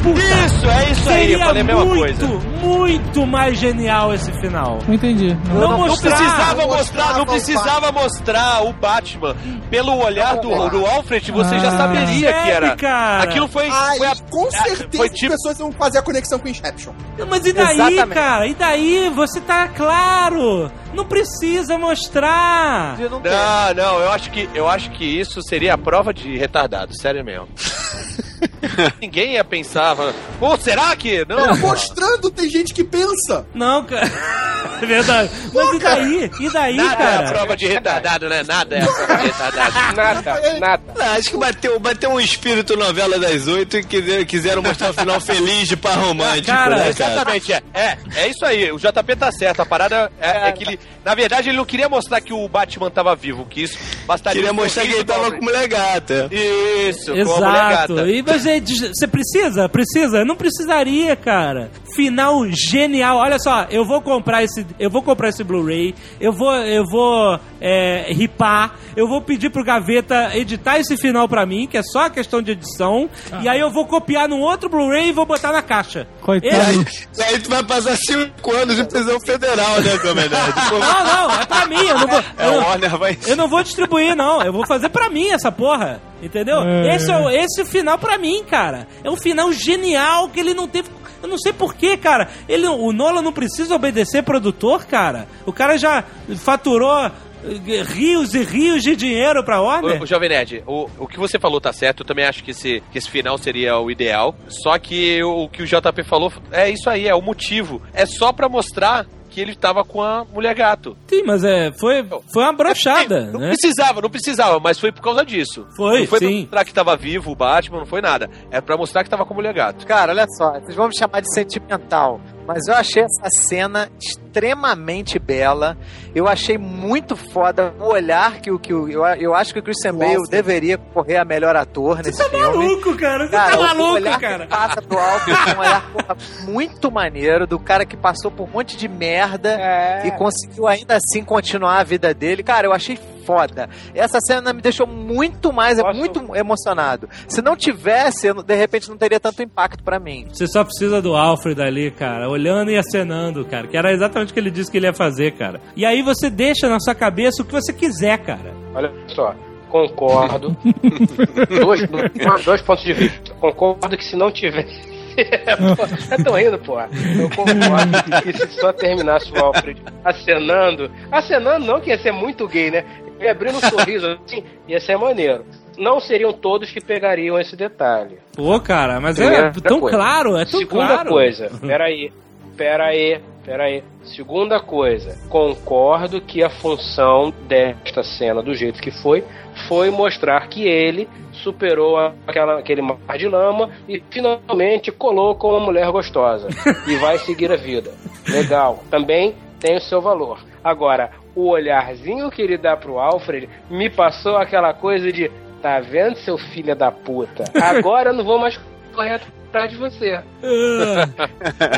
Isso, 0.00 0.70
é 0.70 0.90
isso 0.90 1.08
aí, 1.10 1.20
eu 1.32 1.38
Seria 1.38 1.44
falei 1.46 1.62
a 1.62 1.64
mesma 1.64 1.84
muito, 1.84 1.98
coisa. 2.26 2.26
muito 2.62 3.26
mais 3.26 3.58
genial 3.58 4.14
esse 4.14 4.32
final. 4.40 4.78
Não 4.86 4.94
entendi. 4.94 5.36
Não, 5.48 5.60
Não, 5.60 5.78
mostrar. 5.78 6.10
precisava 6.16 6.62
Não 6.62 6.68
mostrar, 6.68 7.18
não 7.18 7.26
precisava 7.26 7.92
mostrar 7.92 8.62
o 8.64 8.72
Batman. 8.72 9.36
Pelo 9.70 9.96
olhar 10.02 10.36
do, 10.36 10.68
do 10.70 10.86
Alfred, 10.86 11.30
você 11.32 11.58
já 11.58 11.68
Ah. 11.68 11.76
saberia 11.76 12.32
que 12.32 12.50
era. 12.50 12.76
Cara? 12.76 13.24
Aquilo 13.24 13.48
foi. 13.48 13.68
Ai, 13.70 13.98
foi 13.98 14.06
a- 14.06 14.16
com 14.30 14.50
certeza 14.50 14.88
foi 14.96 15.06
as 15.08 15.12
tipo. 15.14 15.32
pessoas 15.32 15.58
vão 15.58 15.72
fazer 15.72 15.98
a 15.98 16.02
conexão 16.02 16.38
com 16.38 16.48
Inception. 16.48 16.92
Mas 17.28 17.44
e 17.44 17.52
daí, 17.52 17.74
Exatamente. 17.74 18.14
cara? 18.14 18.46
E 18.46 18.54
daí? 18.54 19.12
Você 19.14 19.40
tá 19.40 19.68
claro. 19.68 20.70
Não 20.94 21.04
precisa 21.04 21.76
mostrar. 21.76 22.96
Eu 22.98 23.10
não. 23.10 23.20
Não, 23.20 23.74
não, 23.74 24.00
eu 24.00 24.10
acho 24.10 24.30
que 24.30 24.48
eu 24.54 24.68
acho 24.68 24.90
que 24.92 25.04
isso 25.04 25.42
seria 25.42 25.74
a 25.74 25.78
prova 25.78 26.14
de 26.14 26.36
retardado, 26.38 26.94
sério 26.98 27.22
mesmo. 27.24 27.48
Ninguém 29.00 29.32
ia 29.34 29.44
pensar, 29.44 29.96
pô, 30.38 30.56
será 30.56 30.94
que? 30.96 31.24
Não, 31.28 31.56
Mostrando, 31.56 32.30
tem 32.30 32.48
gente 32.48 32.72
que 32.74 32.84
pensa. 32.84 33.46
Não, 33.54 33.84
cara. 33.84 34.08
É 34.80 34.86
verdade. 34.86 35.30
Mas 35.52 35.74
e 35.74 35.78
daí? 35.80 36.30
E 36.38 36.50
daí, 36.50 36.76
nada 36.76 36.90
é 37.02 37.06
a 37.06 37.18
cara? 37.18 37.28
prova 37.32 37.56
de 37.56 37.66
retardado, 37.66 38.28
né? 38.28 38.44
Nada 38.46 38.76
é 38.76 38.82
a 38.82 38.86
prova 38.86 39.16
de 39.16 39.26
retardado. 39.26 39.72
Nada, 39.96 40.58
nada. 40.60 40.82
Não, 40.96 41.06
acho 41.14 41.30
que 41.30 41.36
bateu, 41.36 41.80
bateu 41.80 42.10
um 42.10 42.20
espírito 42.20 42.76
novela 42.76 43.18
das 43.18 43.48
oito 43.48 43.76
e 43.76 43.82
quiser- 43.82 44.24
quiseram 44.24 44.62
mostrar 44.62 44.90
o 44.90 44.94
final 44.94 45.20
feliz 45.20 45.66
de 45.68 45.76
par 45.76 45.98
romântico, 45.98 46.46
Cara, 46.46 46.76
né, 46.76 46.92
cara? 46.92 47.10
Exatamente, 47.12 47.52
é. 47.52 47.62
é. 47.74 47.98
É 48.14 48.28
isso 48.28 48.44
aí, 48.44 48.70
o 48.70 48.78
JP 48.78 49.16
tá 49.16 49.32
certo. 49.32 49.60
A 49.62 49.66
parada 49.66 50.12
é, 50.20 50.48
é 50.48 50.52
que 50.52 50.62
ele. 50.62 50.78
Na 51.04 51.14
verdade, 51.14 51.48
ele 51.48 51.56
não 51.56 51.64
queria 51.64 51.88
mostrar 51.88 52.20
que 52.20 52.32
o 52.32 52.48
Batman 52.48 52.90
tava 52.90 53.16
vivo, 53.16 53.46
que 53.46 53.62
isso 53.62 53.76
bastaria. 54.06 54.40
Queria 54.42 54.52
um 54.52 54.56
mostrar 54.62 54.82
que 54.86 54.92
ele 54.92 55.04
tava 55.04 55.32
com 55.32 55.44
mulher 55.44 55.66
gata. 55.66 56.28
Isso, 56.30 57.06
com 57.06 57.12
a 57.12 57.24
mulher 57.24 57.70
Exato. 57.72 57.94
gata. 57.96 58.10
E 58.10 58.22
você, 58.32 58.60
você 58.60 59.06
precisa? 59.06 59.68
Precisa? 59.68 60.24
Não 60.24 60.36
precisaria, 60.36 61.14
cara. 61.16 61.70
Final 61.94 62.44
genial. 62.50 63.18
Olha 63.18 63.38
só, 63.38 63.66
eu 63.70 63.84
vou 63.84 64.00
comprar 64.00 64.42
esse, 64.44 64.66
eu 64.78 64.90
vou 64.90 65.02
comprar 65.02 65.28
esse 65.30 65.42
Blu-ray. 65.42 65.94
Eu 66.20 66.32
vou, 66.32 66.54
eu 66.54 66.84
vou 66.84 67.38
é, 67.60 68.12
ripar. 68.12 68.74
Eu 68.96 69.06
vou 69.08 69.20
pedir 69.20 69.50
pro 69.50 69.64
Gaveta 69.64 70.36
editar 70.36 70.78
esse 70.78 70.96
final 70.96 71.28
pra 71.28 71.46
mim, 71.46 71.66
que 71.66 71.76
é 71.78 71.82
só 71.82 72.06
a 72.06 72.10
questão 72.10 72.42
de 72.42 72.52
edição. 72.52 73.08
E 73.42 73.48
aí 73.48 73.60
eu 73.60 73.70
vou 73.70 73.86
copiar 73.86 74.28
num 74.28 74.40
outro 74.40 74.68
Blu-ray 74.68 75.08
e 75.08 75.12
vou 75.12 75.26
botar 75.26 75.52
na 75.52 75.62
caixa. 75.62 76.06
Coitado. 76.20 76.86
E 77.16 77.22
aí 77.22 77.38
tu 77.38 77.48
vai 77.50 77.62
passar 77.64 77.96
cinco 77.96 78.52
anos 78.52 78.76
de 78.76 78.84
prisão 78.84 79.18
federal, 79.20 79.80
né, 79.80 79.98
Comedade? 79.98 80.54
Não, 80.70 81.28
não, 81.28 81.40
é 81.40 81.46
pra 81.46 81.66
mim. 81.66 81.86
Eu 81.86 81.98
não 81.98 82.06
vou, 82.06 82.18
É, 82.38 82.46
eu 82.46 82.52
o 82.52 82.78
não- 82.78 82.98
vai... 82.98 83.18
Eu 83.26 83.36
não 83.36 83.48
vou 83.48 83.62
distribuir, 83.62 84.14
não. 84.16 84.42
Eu 84.42 84.52
vou 84.52 84.66
fazer 84.66 84.88
pra 84.88 85.08
mim 85.10 85.28
essa 85.30 85.50
porra. 85.52 86.00
Entendeu? 86.22 86.62
É. 86.62 86.94
Esse, 86.96 87.10
é 87.10 87.16
o, 87.16 87.30
esse 87.30 87.60
é 87.60 87.64
o 87.64 87.66
final 87.66 87.98
pra 87.98 88.18
mim, 88.18 88.44
cara. 88.44 88.86
É 89.02 89.10
um 89.10 89.16
final 89.16 89.52
genial 89.52 90.28
que 90.28 90.40
ele 90.40 90.54
não 90.54 90.66
teve. 90.66 90.88
Eu 91.22 91.28
não 91.28 91.38
sei 91.38 91.52
porquê, 91.52 91.96
cara. 91.96 92.28
Ele, 92.48 92.66
o 92.66 92.92
Nolan 92.92 93.22
não 93.22 93.32
precisa 93.32 93.74
obedecer 93.74 94.22
produtor, 94.22 94.86
cara. 94.86 95.26
O 95.44 95.52
cara 95.52 95.76
já 95.76 96.04
faturou 96.36 97.10
eh, 97.44 97.82
rios 97.82 98.34
e 98.34 98.42
rios 98.42 98.82
de 98.82 98.94
dinheiro 98.94 99.44
pra 99.44 99.60
Warner. 99.60 100.00
O, 100.00 100.04
o 100.04 100.06
Jovem 100.06 100.28
Nerd, 100.28 100.62
o, 100.66 100.88
o 100.98 101.06
que 101.06 101.18
você 101.18 101.38
falou 101.38 101.60
tá 101.60 101.72
certo, 101.72 102.02
eu 102.02 102.06
também 102.06 102.24
acho 102.24 102.42
que 102.42 102.50
esse, 102.50 102.82
que 102.92 102.98
esse 102.98 103.10
final 103.10 103.38
seria 103.38 103.78
o 103.78 103.90
ideal. 103.90 104.34
Só 104.48 104.78
que 104.78 105.22
o, 105.22 105.44
o 105.44 105.48
que 105.48 105.62
o 105.62 105.66
JP 105.66 106.02
falou 106.04 106.32
é 106.52 106.70
isso 106.70 106.88
aí, 106.88 107.06
é 107.08 107.14
o 107.14 107.22
motivo. 107.22 107.82
É 107.92 108.06
só 108.06 108.32
pra 108.32 108.48
mostrar 108.48 109.06
que 109.28 109.40
ele 109.40 109.54
tava 109.54 109.84
com 109.84 110.02
a 110.02 110.24
mulher 110.24 110.54
gato. 110.54 110.96
Sim, 111.08 111.22
mas 111.24 111.44
é, 111.44 111.70
foi, 111.72 112.04
foi 112.32 112.42
uma 112.42 112.52
brochada, 112.52 113.26
Não 113.30 113.40
né? 113.40 113.48
precisava, 113.48 114.00
não 114.00 114.10
precisava, 114.10 114.58
mas 114.60 114.78
foi 114.78 114.90
por 114.92 115.02
causa 115.02 115.24
disso. 115.24 115.66
Foi, 115.76 116.00
não 116.00 116.06
foi 116.06 116.18
sim. 116.18 116.26
pra 116.26 116.40
mostrar 116.40 116.64
que 116.64 116.74
tava 116.74 116.96
vivo 116.96 117.30
o 117.30 117.36
Batman, 117.36 117.78
não 117.78 117.86
foi 117.86 118.00
nada. 118.00 118.28
É 118.50 118.60
pra 118.60 118.76
mostrar 118.76 119.04
que 119.04 119.10
tava 119.10 119.24
com 119.24 119.34
a 119.34 119.36
mulher 119.36 119.54
gato. 119.54 119.86
Cara, 119.86 120.12
olha 120.12 120.26
só, 120.36 120.52
vocês 120.60 120.74
vão 120.74 120.88
me 120.88 120.96
chamar 120.96 121.20
de 121.20 121.32
sentimental, 121.32 122.20
mas 122.48 122.66
eu 122.66 122.74
achei 122.74 123.02
essa 123.04 123.28
cena 123.48 123.88
extremamente 124.00 125.18
bela. 125.18 125.76
Eu 126.14 126.26
achei 126.26 126.56
muito 126.56 127.14
foda 127.14 127.74
o 127.78 127.84
olhar 127.84 128.40
que 128.40 128.50
o 128.50 128.58
que 128.58 128.72
eu, 128.72 128.88
eu 128.88 129.34
acho 129.34 129.52
que 129.52 129.60
o 129.60 129.62
Christian 129.62 129.94
Bale 129.94 130.12
Alfred. 130.16 130.30
deveria 130.30 130.78
correr 130.78 131.18
a 131.18 131.24
melhor 131.24 131.54
ator 131.54 131.98
nesse 132.02 132.18
Tá 132.18 132.24
filme. 132.30 132.44
maluco, 132.46 132.96
cara. 132.96 133.26
Você 133.26 133.30
Cara, 133.32 133.50
tá 133.52 133.58
o 133.58 133.62
maluco, 133.62 133.92
olhar 133.94 134.18
cara. 134.18 134.44
que 134.46 134.50
passa 134.50 134.82
pro 134.82 134.98
é 134.98 135.54
um 135.54 135.60
olhar 135.60 135.92
porra, 135.92 136.16
muito 136.44 136.90
maneiro 136.90 137.46
do 137.46 137.58
cara 137.58 137.84
que 137.84 137.96
passou 137.96 138.30
por 138.30 138.48
um 138.48 138.50
monte 138.50 138.76
de 138.76 138.88
merda 138.88 139.50
É. 139.60 140.06
e 140.06 140.10
conseguiu 140.12 140.66
ainda 140.66 140.96
assim 140.96 141.22
continuar 141.22 141.78
a 141.80 141.84
vida 141.84 142.14
dele. 142.14 142.42
Cara, 142.42 142.66
eu 142.66 142.72
achei 142.72 142.98
foda. 143.28 143.68
Essa 143.94 144.18
cena 144.26 144.54
me 144.54 144.62
deixou 144.62 144.86
muito 144.86 145.52
mais, 145.52 145.78
Posso- 145.78 145.98
muito 145.98 146.34
emocionado. 146.34 147.10
Se 147.28 147.42
não 147.42 147.54
tivesse, 147.54 148.32
de 148.32 148.54
repente 148.54 148.88
não 148.88 148.96
teria 148.96 149.20
tanto 149.20 149.42
impacto 149.42 149.84
pra 149.84 150.00
mim. 150.00 150.26
Você 150.32 150.46
só 150.46 150.64
precisa 150.64 151.02
do 151.02 151.14
Alfred 151.14 151.60
ali, 151.60 151.90
cara, 151.90 152.26
olhando 152.30 152.70
e 152.70 152.78
acenando, 152.78 153.44
cara, 153.44 153.66
que 153.66 153.76
era 153.76 153.92
exatamente 153.92 154.30
o 154.30 154.32
que 154.34 154.40
ele 154.40 154.50
disse 154.50 154.70
que 154.70 154.78
ele 154.78 154.86
ia 154.86 154.94
fazer, 154.94 155.32
cara. 155.32 155.60
E 155.76 155.84
aí 155.84 156.00
você 156.00 156.30
deixa 156.30 156.70
na 156.70 156.80
sua 156.80 156.94
cabeça 156.94 157.42
o 157.42 157.44
que 157.44 157.52
você 157.52 157.70
quiser, 157.70 158.16
cara. 158.18 158.54
Olha 158.74 158.90
só, 159.08 159.34
concordo. 159.68 160.56
dois, 161.62 161.86
dois- 161.86 162.44
dois 162.46 162.62
pontos 162.62 162.82
de 162.84 162.94
vista. 162.94 163.34
Concordo 163.34 163.94
que 163.96 164.04
se 164.04 164.16
não 164.16 164.32
tivesse. 164.32 164.96
Pô, 165.18 166.14
Eu 166.16 166.24
tô 166.24 166.34
rindo, 166.36 166.58
pô. 166.60 166.78
Eu 166.80 167.28
concordo 167.34 168.22
que 168.22 168.32
se 168.32 168.60
só 168.60 168.72
terminasse 168.72 169.32
o 169.32 169.44
Alfred 169.44 169.82
acenando. 170.04 170.88
Acenando 171.10 171.66
não, 171.66 171.80
que 171.80 171.90
ia 171.90 171.98
ser 171.98 172.12
muito 172.12 172.46
gay, 172.46 172.70
né? 172.70 172.84
Ele 173.18 173.28
abrindo 173.28 173.56
um 173.56 173.60
sorriso 173.60 174.06
assim, 174.24 174.44
ia 174.66 174.80
ser 174.80 174.96
maneiro. 174.96 175.44
Não 175.76 176.00
seriam 176.00 176.32
todos 176.32 176.70
que 176.70 176.80
pegariam 176.80 177.38
esse 177.38 177.56
detalhe. 177.56 178.18
Pô, 178.34 178.58
cara, 178.60 179.00
mas 179.00 179.18
é 179.18 179.50
tão 179.50 179.80
coisa. 179.80 179.96
claro, 179.96 180.36
é 180.36 180.44
tão 180.44 180.60
Segunda 180.60 180.86
claro. 180.86 181.10
coisa, 181.10 181.50
peraí, 181.60 182.12
peraí, 182.56 183.20
peraí. 183.44 183.84
Segunda 184.02 184.58
coisa, 184.60 185.16
concordo 185.28 186.20
que 186.20 186.42
a 186.42 186.50
função 186.50 187.32
desta 187.46 188.02
cena, 188.02 188.42
do 188.42 188.54
jeito 188.54 188.80
que 188.80 188.90
foi, 188.90 189.24
foi 189.68 189.90
mostrar 189.90 190.48
que 190.48 190.66
ele 190.66 191.08
superou 191.32 191.96
aquela, 192.26 192.58
aquele 192.58 192.82
mar 192.82 192.98
de 193.16 193.28
lama 193.28 193.70
e 193.88 194.02
finalmente 194.10 194.90
colou 194.90 195.34
com 195.34 195.50
uma 195.50 195.60
mulher 195.60 195.90
gostosa 195.90 196.48
e 196.86 196.96
vai 196.96 197.18
seguir 197.18 197.52
a 197.52 197.56
vida. 197.56 197.92
Legal, 198.28 198.82
também 198.90 199.34
tem 199.60 199.76
o 199.76 199.80
seu 199.80 200.00
valor. 200.00 200.40
Agora, 200.62 201.10
o 201.34 201.48
olharzinho 201.48 202.30
que 202.30 202.42
ele 202.42 202.56
dá 202.58 202.76
pro 202.76 202.98
Alfred 202.98 203.48
me 203.70 203.88
passou 203.90 204.36
aquela 204.36 204.72
coisa 204.74 205.10
de 205.12 205.30
tá 205.62 205.80
vendo, 205.80 206.16
seu 206.18 206.36
filho 206.38 206.74
da 206.76 206.90
puta? 206.90 207.44
Agora 207.60 208.10
eu 208.10 208.14
não 208.14 208.24
vou 208.24 208.38
mais 208.38 208.58
correr 208.94 209.20
atrás 209.48 209.70
de 209.70 209.76
você. 209.76 210.12
Ah, 210.14 210.22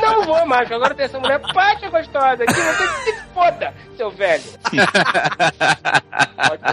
Não 0.03 0.25
vou 0.25 0.45
mais, 0.47 0.71
agora 0.71 0.95
tem 0.95 1.07
essa 1.07 1.19
mulher 1.19 1.41
pacha 1.55 1.89
gostosa 1.89 2.43
aqui, 2.43 2.53
você 2.53 2.89
que 2.89 3.13
se 3.13 3.23
foda, 3.33 3.73
seu 3.97 4.11
velho. 4.11 4.43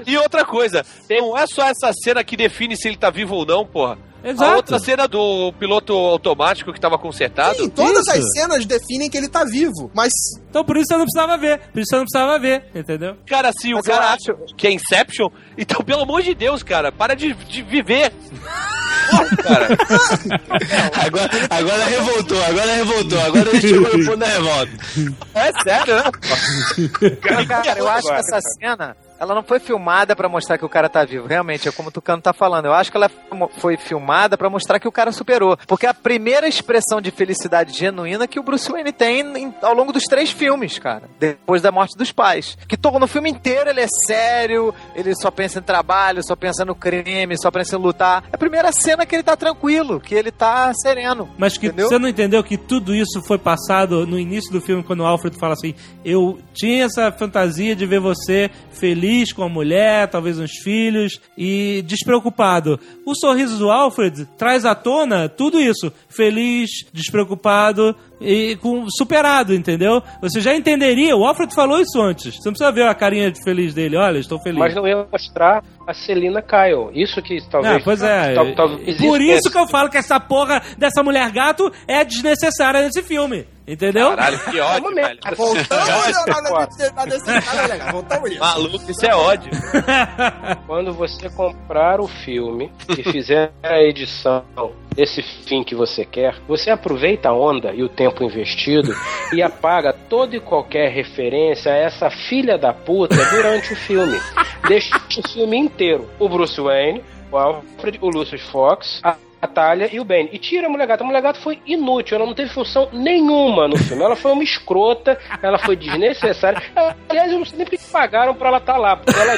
E 0.06 0.18
outra 0.18 0.46
coisa, 0.46 0.86
não 1.10 1.38
é 1.38 1.46
só 1.46 1.68
essa 1.68 1.92
cena 1.94 2.24
que 2.24 2.38
define 2.38 2.76
se 2.76 2.88
ele 2.88 2.98
tá 2.98 3.10
vivo 3.10 3.36
ou 3.36 3.46
não, 3.46 3.66
porra. 3.66 3.98
Exato. 4.30 4.44
A 4.52 4.56
outra 4.58 4.80
cena 4.80 5.08
do 5.08 5.54
piloto 5.60 5.94
automático 5.94 6.74
que 6.74 6.80
tava 6.80 6.98
consertado. 6.98 7.56
Sim, 7.58 7.70
todas 7.70 8.06
Isso. 8.08 8.12
as 8.18 8.32
cenas 8.34 8.66
definem 8.66 9.10
que 9.10 9.18
ele 9.18 9.30
tá 9.30 9.44
vivo. 9.46 9.90
Mas 9.96 10.12
Então 10.50 10.64
por 10.66 10.76
isso 10.78 10.88
você 10.88 10.98
não 10.98 11.06
precisava 11.06 11.38
ver. 11.38 11.60
Por 11.72 11.80
isso 11.80 11.90
você 11.90 11.96
não 11.96 12.04
precisava 12.04 12.40
ver, 12.40 12.66
entendeu? 12.76 13.16
Cara, 13.26 13.52
se 13.54 13.74
o 13.74 13.78
Mas 13.78 13.86
eu 13.88 13.94
cara 13.94 14.06
acho- 14.14 14.32
acha 14.32 14.56
que 14.58 14.68
é 14.68 14.72
Inception, 14.72 15.30
então 15.58 15.82
pelo 15.84 16.02
amor 16.04 16.22
de 16.22 16.34
Deus, 16.36 16.62
cara, 16.64 16.92
para 16.92 17.16
de, 17.16 17.34
de 17.34 17.62
viver. 17.62 18.12
Porra, 19.10 19.38
cara. 19.38 19.68
Agora, 21.06 21.30
agora 21.50 21.86
revoltou, 21.86 22.44
agora 22.44 22.74
revoltou, 22.76 23.22
agora 23.22 23.50
ele 23.50 23.62
chegou 23.62 23.98
no 23.98 24.06
ponto 24.06 24.18
da 24.18 24.26
revolta. 24.26 24.72
É 25.34 25.52
sério, 25.64 25.96
né? 25.96 26.04
Cara, 27.48 27.80
eu 27.80 27.88
acho 27.88 28.08
que 28.08 28.14
essa 28.14 28.40
cena 28.60 28.98
Ela 29.20 29.34
não 29.36 29.44
foi 29.44 29.60
filmada 29.60 30.16
pra 30.16 30.30
mostrar 30.30 30.58
que 30.58 30.66
o 30.66 30.70
cara 30.70 30.88
tá 30.90 31.04
vivo. 31.04 31.28
Realmente, 31.28 31.68
é 31.68 31.72
como 31.72 31.90
o 31.90 31.92
Tucano 31.92 32.22
tá 32.22 32.34
falando. 32.34 32.66
Eu 32.66 32.74
acho 32.74 32.92
que 32.92 32.98
ela 32.98 33.10
foi 33.58 33.78
filmada 33.78 34.38
pra 34.38 34.50
mostrar 34.50 34.80
que 34.80 34.88
o 34.88 34.92
cara 34.92 35.12
superou. 35.12 35.58
Porque 35.68 35.86
é 35.86 35.90
a 35.90 35.94
primeira 35.94 36.48
expressão 36.48 37.02
de 37.02 37.10
felicidade 37.12 37.74
genuína 37.78 38.28
que 38.28 38.40
o 38.40 38.44
Bruce 38.44 38.72
Wayne 38.72 38.92
tem 38.92 39.22
em- 39.38 39.54
ao 39.62 39.74
longo 39.74 39.92
dos 39.92 40.04
três 40.04 40.30
filmes, 40.32 40.78
cara. 40.80 41.04
Depois 41.20 41.62
da 41.62 41.72
morte 41.72 41.98
dos 41.98 42.12
pais. 42.12 42.58
Que 42.68 42.78
todo 42.78 43.00
no 43.00 43.08
filme 43.08 43.30
inteiro 43.30 43.70
ele 43.70 43.82
é 43.82 43.88
sério, 44.06 44.74
ele 44.96 45.14
só 45.16 45.32
pensa 45.32 45.60
em 45.60 45.64
trabalho, 45.64 46.24
só 46.24 46.36
pensa 46.36 46.64
no 46.64 46.76
crime, 46.76 47.38
só 47.42 47.50
pensa 47.50 47.76
em 47.76 47.80
lutar. 47.80 48.24
É 48.32 48.36
a 48.36 48.38
primeira 48.38 48.72
cena 48.72 49.06
que 49.06 49.16
ele 49.16 49.24
tá 49.24 49.36
tranquilo, 49.36 50.00
que 50.00 50.14
ele 50.16 50.32
tá 50.32 50.72
sereno. 50.74 51.30
Mas 51.38 51.58
que 51.58 51.70
você 51.72 51.98
não 51.98 52.08
entendeu 52.08 52.44
que 52.44 52.58
tudo 52.58 52.94
isso 52.94 53.22
foi 53.24 53.38
passado 53.38 54.06
no 54.06 54.20
início 54.20 54.52
do 54.52 54.62
filme, 54.62 54.84
quando 54.84 55.00
o 55.02 55.06
Alfred 55.06 55.38
fala 55.40 55.54
assim: 55.54 55.74
Eu 56.06 56.40
tinha 56.54 56.86
essa 56.86 57.12
fantasia 57.12 57.76
de 57.76 57.86
ver 57.86 58.00
você 58.00 58.50
feliz 58.72 59.07
com 59.36 59.44
a 59.44 59.50
mulher, 59.50 60.10
talvez 60.10 60.40
uns 60.40 60.58
filhos, 60.64 61.20
e 61.38 61.84
despreocupado. 61.86 62.80
O 63.06 63.16
sorriso 63.16 63.58
do 63.58 63.72
Alfred 63.72 64.26
traz 64.38 64.66
à 64.66 64.76
tona 64.76 65.30
tudo 65.30 65.60
isso: 65.60 65.92
feliz, 66.10 66.70
despreocupado 66.92 67.96
e 68.20 68.56
com, 68.58 68.86
superado, 68.90 69.54
entendeu? 69.54 70.02
Você 70.22 70.42
já 70.42 70.56
entenderia, 70.56 71.16
o 71.16 71.26
Alfred 71.26 71.54
falou 71.54 71.80
isso 71.80 72.02
antes. 72.02 72.36
Você 72.36 72.42
não 72.50 72.54
precisa 72.54 72.72
ver 72.72 72.88
a 72.88 72.96
carinha 72.96 73.32
de 73.32 73.44
feliz 73.44 73.74
dele, 73.74 73.98
olha, 73.98 74.18
estou 74.18 74.40
feliz. 74.40 74.60
Mas 74.60 74.74
não 74.76 74.88
ia 74.88 75.06
mostrar 75.12 75.64
a 75.86 75.94
Celina 75.94 76.42
Kyle. 76.42 76.90
Isso 76.94 77.22
que 77.22 77.38
talvez. 77.50 77.76
Ah, 77.76 77.82
pois 77.84 78.02
é. 78.02 78.34
tal- 78.34 78.56
talvez 78.56 78.98
Por 78.98 79.22
isso 79.22 79.52
que 79.52 79.58
eu 79.58 79.68
falo 79.68 79.90
que 79.90 79.98
essa 79.98 80.20
porra 80.20 80.62
dessa 80.78 81.04
mulher 81.04 81.32
gato 81.32 81.72
é 81.88 82.04
desnecessária 82.04 82.82
nesse 82.82 83.04
filme. 83.04 83.46
Entendeu? 83.68 84.10
Caralho, 84.12 84.40
que 84.40 84.60
ódio, 84.62 84.96
velho. 84.96 85.20
Voltamos. 85.36 85.68
Voltamos 87.92 88.30
nisso. 88.30 88.40
Maluco, 88.40 88.92
isso 88.92 89.06
é 89.06 89.14
ódio. 89.14 89.52
Quando 90.66 90.94
você 90.94 91.30
comprar 91.30 92.00
o 92.00 92.08
filme 92.08 92.72
e 92.98 93.04
fizer 93.12 93.52
a 93.62 93.82
edição 93.82 94.44
desse 94.98 95.22
fim 95.22 95.64
que 95.64 95.76
você 95.76 96.04
quer, 96.04 96.36
você 96.48 96.72
aproveita 96.72 97.30
a 97.30 97.34
onda 97.34 97.72
e 97.72 97.84
o 97.84 97.88
tempo 97.88 98.24
investido 98.24 98.92
e 99.32 99.44
apaga 99.44 99.94
toda 99.94 100.36
e 100.36 100.40
qualquer 100.40 100.90
referência 100.90 101.72
a 101.72 101.76
essa 101.76 102.10
filha 102.10 102.58
da 102.58 102.74
puta 102.74 103.16
durante 103.30 103.74
o 103.74 103.76
filme. 103.76 104.20
Deixa 104.68 104.98
o 104.98 105.30
filme 105.30 105.56
inteiro. 105.56 106.10
O 106.20 106.28
Bruce 106.28 106.60
Wayne, 106.60 107.04
o 107.32 107.38
Alfred, 107.38 108.00
o 108.02 108.10
Lucius 108.10 108.42
Fox, 108.42 109.00
a 109.04 109.16
a 109.40 109.46
Talia 109.46 109.88
e 109.94 110.00
o 110.00 110.04
Ben. 110.04 110.30
E 110.32 110.40
tira 110.40 110.66
a 110.66 110.70
mulher 110.70 110.88
gata. 110.88 111.04
A 111.04 111.06
mulher 111.06 111.22
gata 111.22 111.40
foi 111.40 111.60
inútil, 111.64 112.18
ela 112.18 112.26
não 112.26 112.34
teve 112.34 112.50
função 112.50 112.90
nenhuma 112.92 113.68
no 113.68 113.78
filme. 113.78 114.04
Ela 114.04 114.16
foi 114.16 114.32
uma 114.32 114.44
escrota, 114.44 115.16
ela 115.44 115.60
foi 115.60 115.76
desnecessária. 115.76 116.60
Aliás, 117.08 117.32
eu 117.32 117.38
não 117.38 117.46
sei 117.46 117.58
nem 117.60 117.68
porque 117.68 117.80
pagaram 117.92 118.34
pra 118.34 118.48
ela 118.48 118.58
estar 118.58 118.78
lá, 118.78 118.98
porque 118.98 119.20
ela 119.20 119.38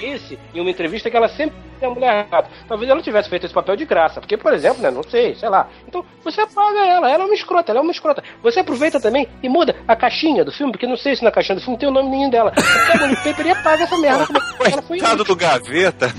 disse 0.00 0.38
em 0.54 0.60
uma 0.60 0.70
entrevista 0.70 1.10
que 1.10 1.16
ela 1.16 1.28
sempre 1.28 1.54
é 1.84 1.88
a 1.88 1.90
mulher 1.90 2.26
gata. 2.30 2.48
Talvez 2.68 2.90
ela 2.90 3.02
tivesse 3.02 3.28
feito 3.28 3.44
esse 3.46 3.54
papel 3.54 3.76
de 3.76 3.84
graça. 3.84 4.20
Porque, 4.20 4.36
por 4.36 4.52
exemplo, 4.52 4.82
né, 4.82 4.90
não 4.90 5.02
sei, 5.02 5.34
sei 5.34 5.48
lá. 5.48 5.68
Então, 5.86 6.04
você 6.22 6.40
apaga 6.40 6.86
ela, 6.86 7.10
ela 7.10 7.24
é 7.24 7.26
uma 7.26 7.34
escrota, 7.34 7.72
ela 7.72 7.80
é 7.80 7.82
uma 7.82 7.92
escrota. 7.92 8.22
Você 8.42 8.60
aproveita 8.60 9.00
também 9.00 9.28
e 9.42 9.48
muda 9.48 9.76
a 9.86 9.96
caixinha 9.96 10.44
do 10.44 10.52
filme, 10.52 10.72
porque 10.72 10.86
não 10.86 10.96
sei 10.96 11.16
se 11.16 11.24
na 11.24 11.30
caixinha 11.30 11.56
do 11.56 11.62
filme 11.62 11.78
tem 11.78 11.88
o 11.88 11.92
nome 11.92 12.10
nenhum 12.10 12.30
dela. 12.30 12.52
Você 12.54 12.92
pega 12.92 13.04
o 13.04 13.06
newspaper 13.08 13.46
e 13.46 13.50
apaga 13.50 13.84
essa 13.84 13.98
merda. 13.98 14.26
Ela 14.60 14.82
foi 14.82 14.98
Coitado 14.98 15.24
do 15.24 15.36
gaveta. 15.36 16.12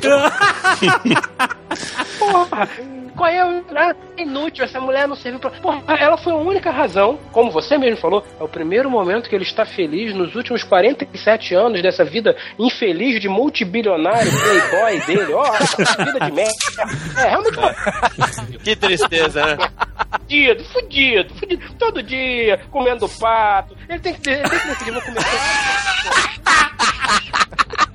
Porra! 2.19 2.69
Qual 3.15 3.29
é 3.29 3.45
o. 3.45 3.63
Ah, 3.75 3.95
inútil, 4.17 4.65
essa 4.65 4.79
mulher 4.79 5.07
não 5.07 5.15
serviu 5.15 5.39
pra. 5.39 5.49
Porra, 5.51 5.81
ela 5.97 6.17
foi 6.17 6.33
a 6.33 6.37
única 6.37 6.69
razão, 6.69 7.17
como 7.31 7.49
você 7.49 7.77
mesmo 7.77 7.97
falou, 7.97 8.25
é 8.39 8.43
o 8.43 8.47
primeiro 8.47 8.89
momento 8.89 9.29
que 9.29 9.35
ele 9.35 9.43
está 9.43 9.65
feliz 9.65 10.13
nos 10.13 10.35
últimos 10.35 10.63
47 10.63 11.55
anos 11.55 11.81
dessa 11.81 12.03
vida 12.03 12.35
infeliz 12.59 13.21
de 13.21 13.29
multibilionário 13.29 14.31
playboy 14.31 14.99
dele. 15.05 15.33
Ó, 15.33 15.45
essa 15.55 16.03
vida 16.03 16.19
de 16.19 16.31
merda. 16.31 16.53
É, 17.17 17.29
realmente. 17.29 17.55
Que 18.65 18.75
tristeza, 18.75 19.45
né? 19.45 19.57
Fudido, 20.11 20.63
fudido, 20.65 21.35
fudido. 21.35 21.73
Todo 21.77 22.01
dia, 22.01 22.59
comendo 22.71 23.07
pato. 23.07 23.77
Ele 23.87 23.99
tem 23.99 24.13
que, 24.13 24.29
ele 24.29 24.49
tem 24.49 24.59
que 24.59 24.67
decidir, 24.67 24.91
vou 24.91 25.01
comer 25.01 25.19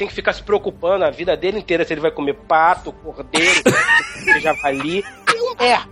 tem 0.00 0.08
que 0.08 0.14
ficar 0.14 0.32
se 0.32 0.42
preocupando 0.42 1.04
a 1.04 1.10
vida 1.10 1.36
dele 1.36 1.58
inteira 1.58 1.84
se 1.84 1.92
ele 1.92 2.00
vai 2.00 2.10
comer 2.10 2.32
pato, 2.32 2.90
cordeiro, 2.90 3.60
javali. 4.40 5.04
É 5.58 5.78
um. 5.78 5.86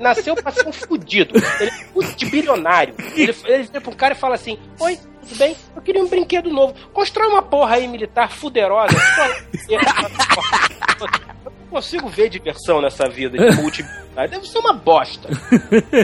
Nasceu 0.00 0.34
pra 0.34 0.50
ser 0.50 0.66
um 0.66 0.72
fudido. 0.72 1.38
Ele 1.60 1.70
é 1.70 1.86
multibilionário. 1.94 2.96
Ele, 3.14 3.32
ele 3.44 3.62
vira 3.62 3.88
um 3.88 3.92
cara 3.92 4.14
e 4.14 4.16
fala 4.16 4.34
assim: 4.34 4.58
Oi, 4.80 4.98
tudo 5.20 5.38
bem? 5.38 5.56
Eu 5.76 5.82
queria 5.82 6.02
um 6.02 6.08
brinquedo 6.08 6.50
novo. 6.50 6.74
Constrói 6.92 7.28
uma 7.28 7.42
porra 7.42 7.76
aí 7.76 7.86
militar 7.86 8.28
fuderosa. 8.28 8.96
Consigo 11.70 12.08
ver 12.08 12.28
diversão 12.28 12.80
nessa 12.80 13.08
vida 13.08 13.38
de 13.38 13.56
multibilionário. 13.56 14.30
Deve 14.30 14.46
ser 14.46 14.58
uma 14.58 14.72
bosta. 14.72 15.28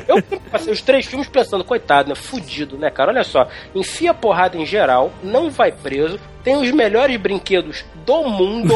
Eu 0.07 0.23
passei 0.51 0.73
os 0.73 0.81
três 0.81 1.07
filmes 1.07 1.29
pensando, 1.29 1.65
coitado, 1.65 2.09
né? 2.09 2.15
Fudido, 2.15 2.79
né, 2.79 2.89
cara? 2.91 3.11
Olha 3.11 3.25
só. 3.25 3.49
Enfia 3.75 4.15
porrada 4.15 4.57
em 4.57 4.65
geral, 4.65 5.13
não 5.23 5.51
vai 5.51 5.73
preso, 5.73 6.21
tem 6.45 6.57
os 6.57 6.71
melhores 6.71 7.17
brinquedos 7.17 7.85
do 8.05 8.23
mundo. 8.23 8.75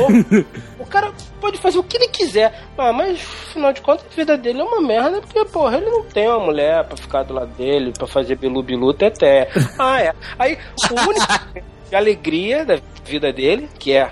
o 0.81 0.85
cara 0.85 1.13
pode 1.41 1.59
fazer 1.59 1.79
o 1.79 1.85
que 1.85 1.97
ele 1.97 2.09
quiser. 2.09 2.53
Ah, 2.77 2.93
mas, 2.93 3.21
afinal 3.21 3.73
de 3.73 3.81
contas, 3.81 4.05
a 4.11 4.17
vida 4.17 4.37
dele 4.37 4.61
é 4.61 4.65
uma 4.65 4.81
merda, 4.81 5.21
porque, 5.21 5.45
porra, 5.45 5.77
ele 5.77 5.89
não 5.89 6.03
tem 6.05 6.27
uma 6.27 6.41
mulher 6.41 6.85
pra 6.85 6.97
ficar 6.97 7.23
do 7.23 7.35
lado 7.35 7.55
dele, 7.55 7.93
pra 7.97 8.09
fazer 8.09 8.35
bilu-bilu 8.35 8.93
teté. 8.93 9.49
Ah, 9.79 10.03
é. 10.03 10.13
Aí, 10.37 10.59
o 10.91 11.09
único 11.09 11.27
de 11.89 11.95
alegria 11.95 12.65
da 12.65 12.81
vida 13.05 13.33
dele, 13.33 13.69
que 13.79 13.93
é 13.93 14.11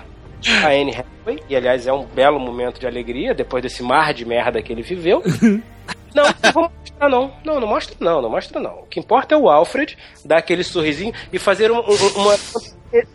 a 0.63 0.67
Anne 0.69 0.91
Hathaway, 0.95 1.39
e 1.49 1.55
aliás 1.55 1.85
é 1.87 1.93
um 1.93 2.05
belo 2.05 2.39
momento 2.39 2.79
de 2.79 2.87
alegria 2.87 3.33
depois 3.33 3.61
desse 3.63 3.83
mar 3.83 4.13
de 4.13 4.25
merda 4.25 4.61
que 4.61 4.71
ele 4.71 4.81
viveu. 4.81 5.21
Não, 6.15 6.23
não 6.23 6.51
vou 6.51 6.71
mostrar 6.79 7.07
não. 7.07 7.31
Não, 7.45 7.59
não 7.59 7.67
mostra 7.67 7.95
não, 7.99 8.19
não 8.19 8.31
mostra 8.31 8.59
não. 8.59 8.79
O 8.79 8.85
que 8.87 8.99
importa 8.99 9.35
é 9.35 9.37
o 9.37 9.47
Alfred 9.47 9.95
dar 10.25 10.37
aquele 10.37 10.63
sorrisinho 10.63 11.13
e 11.31 11.37
fazer 11.37 11.71
um- 11.71 11.77
um- 11.81 12.21
uma 12.21 12.35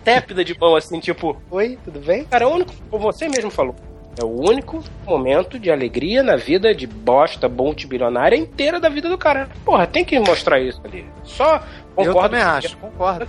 tépida 0.05 0.45
de 0.45 0.57
mão 0.57 0.77
assim, 0.77 1.01
tipo, 1.01 1.37
oi, 1.51 1.77
tudo 1.85 1.99
bem? 1.99 2.25
Cara, 2.25 2.45
é 2.45 2.47
o 2.47 2.51
único, 2.51 2.73
como 2.89 3.03
você 3.03 3.29
mesmo 3.29 3.51
falou, 3.51 3.75
é 4.17 4.25
o 4.25 4.29
único 4.49 4.81
momento 5.05 5.59
de 5.59 5.73
alegria 5.73 6.23
na 6.23 6.37
vida 6.37 6.73
de 6.73 6.87
bosta 6.87 7.49
multibilionária 7.49 8.37
inteira 8.37 8.79
da 8.79 8.89
vida 8.89 9.09
do 9.09 9.19
cara. 9.19 9.49
Porra, 9.65 9.89
tem 9.89 10.05
que 10.05 10.17
mostrar 10.21 10.61
isso 10.61 10.81
ali. 10.85 11.05
Só 11.25 11.61
concordo. 11.97 12.19
Eu 12.19 12.23
também 12.23 12.41
que- 12.41 12.47
acho, 12.67 12.77
concordo. 12.77 13.27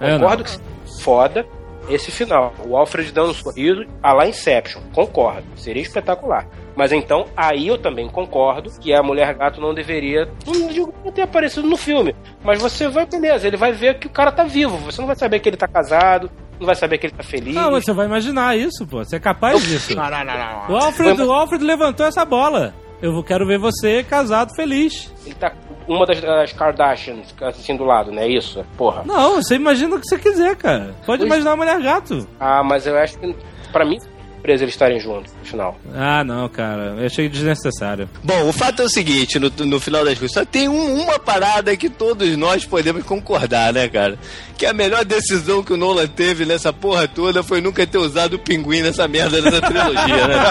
É, 0.00 0.12
Concordo 0.16 0.44
que 0.44 0.58
foda 1.02 1.44
esse 1.90 2.10
final. 2.10 2.54
O 2.66 2.76
Alfred 2.76 3.12
dando 3.12 3.30
um 3.30 3.34
sorriso 3.34 3.84
a 4.02 4.12
lá 4.12 4.26
Inception. 4.26 4.80
Concordo. 4.94 5.46
Seria 5.56 5.82
espetacular. 5.82 6.46
Mas 6.76 6.92
então, 6.92 7.26
aí 7.36 7.66
eu 7.66 7.76
também 7.76 8.08
concordo 8.08 8.70
que 8.80 8.94
a 8.94 9.02
Mulher 9.02 9.34
Gato 9.34 9.60
não 9.60 9.74
deveria. 9.74 10.28
Não 10.46 10.68
digo 10.68 10.94
não 11.04 11.10
ter 11.10 11.22
aparecido 11.22 11.66
no 11.66 11.76
filme. 11.76 12.14
Mas 12.44 12.60
você 12.60 12.88
vai, 12.88 13.04
beleza, 13.04 13.48
ele 13.48 13.56
vai 13.56 13.72
ver 13.72 13.98
que 13.98 14.06
o 14.06 14.10
cara 14.10 14.30
tá 14.30 14.44
vivo. 14.44 14.76
Você 14.78 15.00
não 15.00 15.06
vai 15.08 15.16
saber 15.16 15.40
que 15.40 15.48
ele 15.48 15.56
tá 15.56 15.66
casado, 15.66 16.30
não 16.60 16.66
vai 16.66 16.76
saber 16.76 16.98
que 16.98 17.06
ele 17.06 17.14
tá 17.14 17.24
feliz. 17.24 17.54
Não, 17.54 17.72
mas 17.72 17.84
você 17.84 17.92
vai 17.92 18.06
imaginar 18.06 18.56
isso, 18.56 18.86
pô. 18.86 18.98
Você 19.04 19.16
é 19.16 19.20
capaz 19.20 19.60
disso. 19.62 19.96
Não, 19.96 20.08
não, 20.08 20.24
não, 20.24 20.38
não. 20.38 20.70
O 20.70 20.76
Alfred, 20.76 21.22
o 21.22 21.32
Alfred 21.32 21.64
levantou 21.64 22.06
essa 22.06 22.24
bola. 22.24 22.74
Eu 23.00 23.22
quero 23.22 23.46
ver 23.46 23.58
você 23.58 24.02
casado 24.02 24.54
feliz. 24.56 25.12
Ele 25.24 25.34
tá 25.34 25.52
uma 25.86 26.04
das, 26.04 26.20
das 26.20 26.52
Kardashians 26.52 27.34
assim 27.40 27.76
do 27.76 27.84
lado, 27.84 28.10
né? 28.10 28.26
Isso, 28.28 28.64
porra. 28.76 29.02
Não, 29.06 29.36
você 29.36 29.54
imagina 29.54 29.94
o 29.96 30.00
que 30.00 30.06
você 30.08 30.18
quiser, 30.18 30.56
cara. 30.56 30.94
Pode 31.06 31.18
Pois- 31.20 31.22
imaginar 31.26 31.52
a 31.52 31.56
mulher 31.56 31.80
gato. 31.80 32.26
Ah, 32.40 32.62
mas 32.64 32.86
eu 32.86 32.98
acho 32.98 33.18
que, 33.18 33.34
pra 33.72 33.84
mim, 33.84 33.98
surpresa 34.38 34.64
eles 34.64 34.74
estarem 34.74 35.00
juntos 35.00 35.32
no 35.38 35.44
final. 35.44 35.78
Ah, 35.94 36.22
não, 36.24 36.48
cara. 36.48 36.94
Eu 36.98 37.06
achei 37.06 37.28
desnecessário. 37.28 38.08
Bom, 38.22 38.48
o 38.48 38.52
fato 38.52 38.82
é 38.82 38.84
o 38.84 38.88
seguinte, 38.88 39.38
no, 39.38 39.50
no 39.66 39.80
final 39.80 40.04
das 40.04 40.14
contas, 40.18 40.32
só 40.32 40.44
tem 40.44 40.68
um- 40.68 41.02
uma 41.02 41.18
parada 41.18 41.76
que 41.76 41.88
todos 41.90 42.36
nós 42.36 42.64
podemos 42.64 43.02
concordar, 43.04 43.72
né, 43.72 43.88
cara? 43.88 44.16
Que 44.56 44.64
a 44.66 44.72
melhor 44.72 45.04
decisão 45.04 45.62
que 45.62 45.72
o 45.72 45.76
Nolan 45.76 46.06
teve 46.06 46.44
nessa 46.44 46.72
porra 46.72 47.06
toda 47.08 47.42
foi 47.42 47.60
nunca 47.60 47.86
ter 47.86 47.98
usado 47.98 48.34
o 48.34 48.38
pinguim 48.38 48.82
nessa 48.82 49.06
merda 49.08 49.40
dessa 49.42 49.60
trilogia, 49.60 50.28
né? 50.28 50.38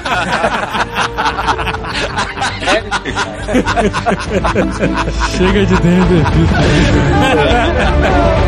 Chega 5.37 5.65
de 5.65 5.75
Denver. 5.81 6.23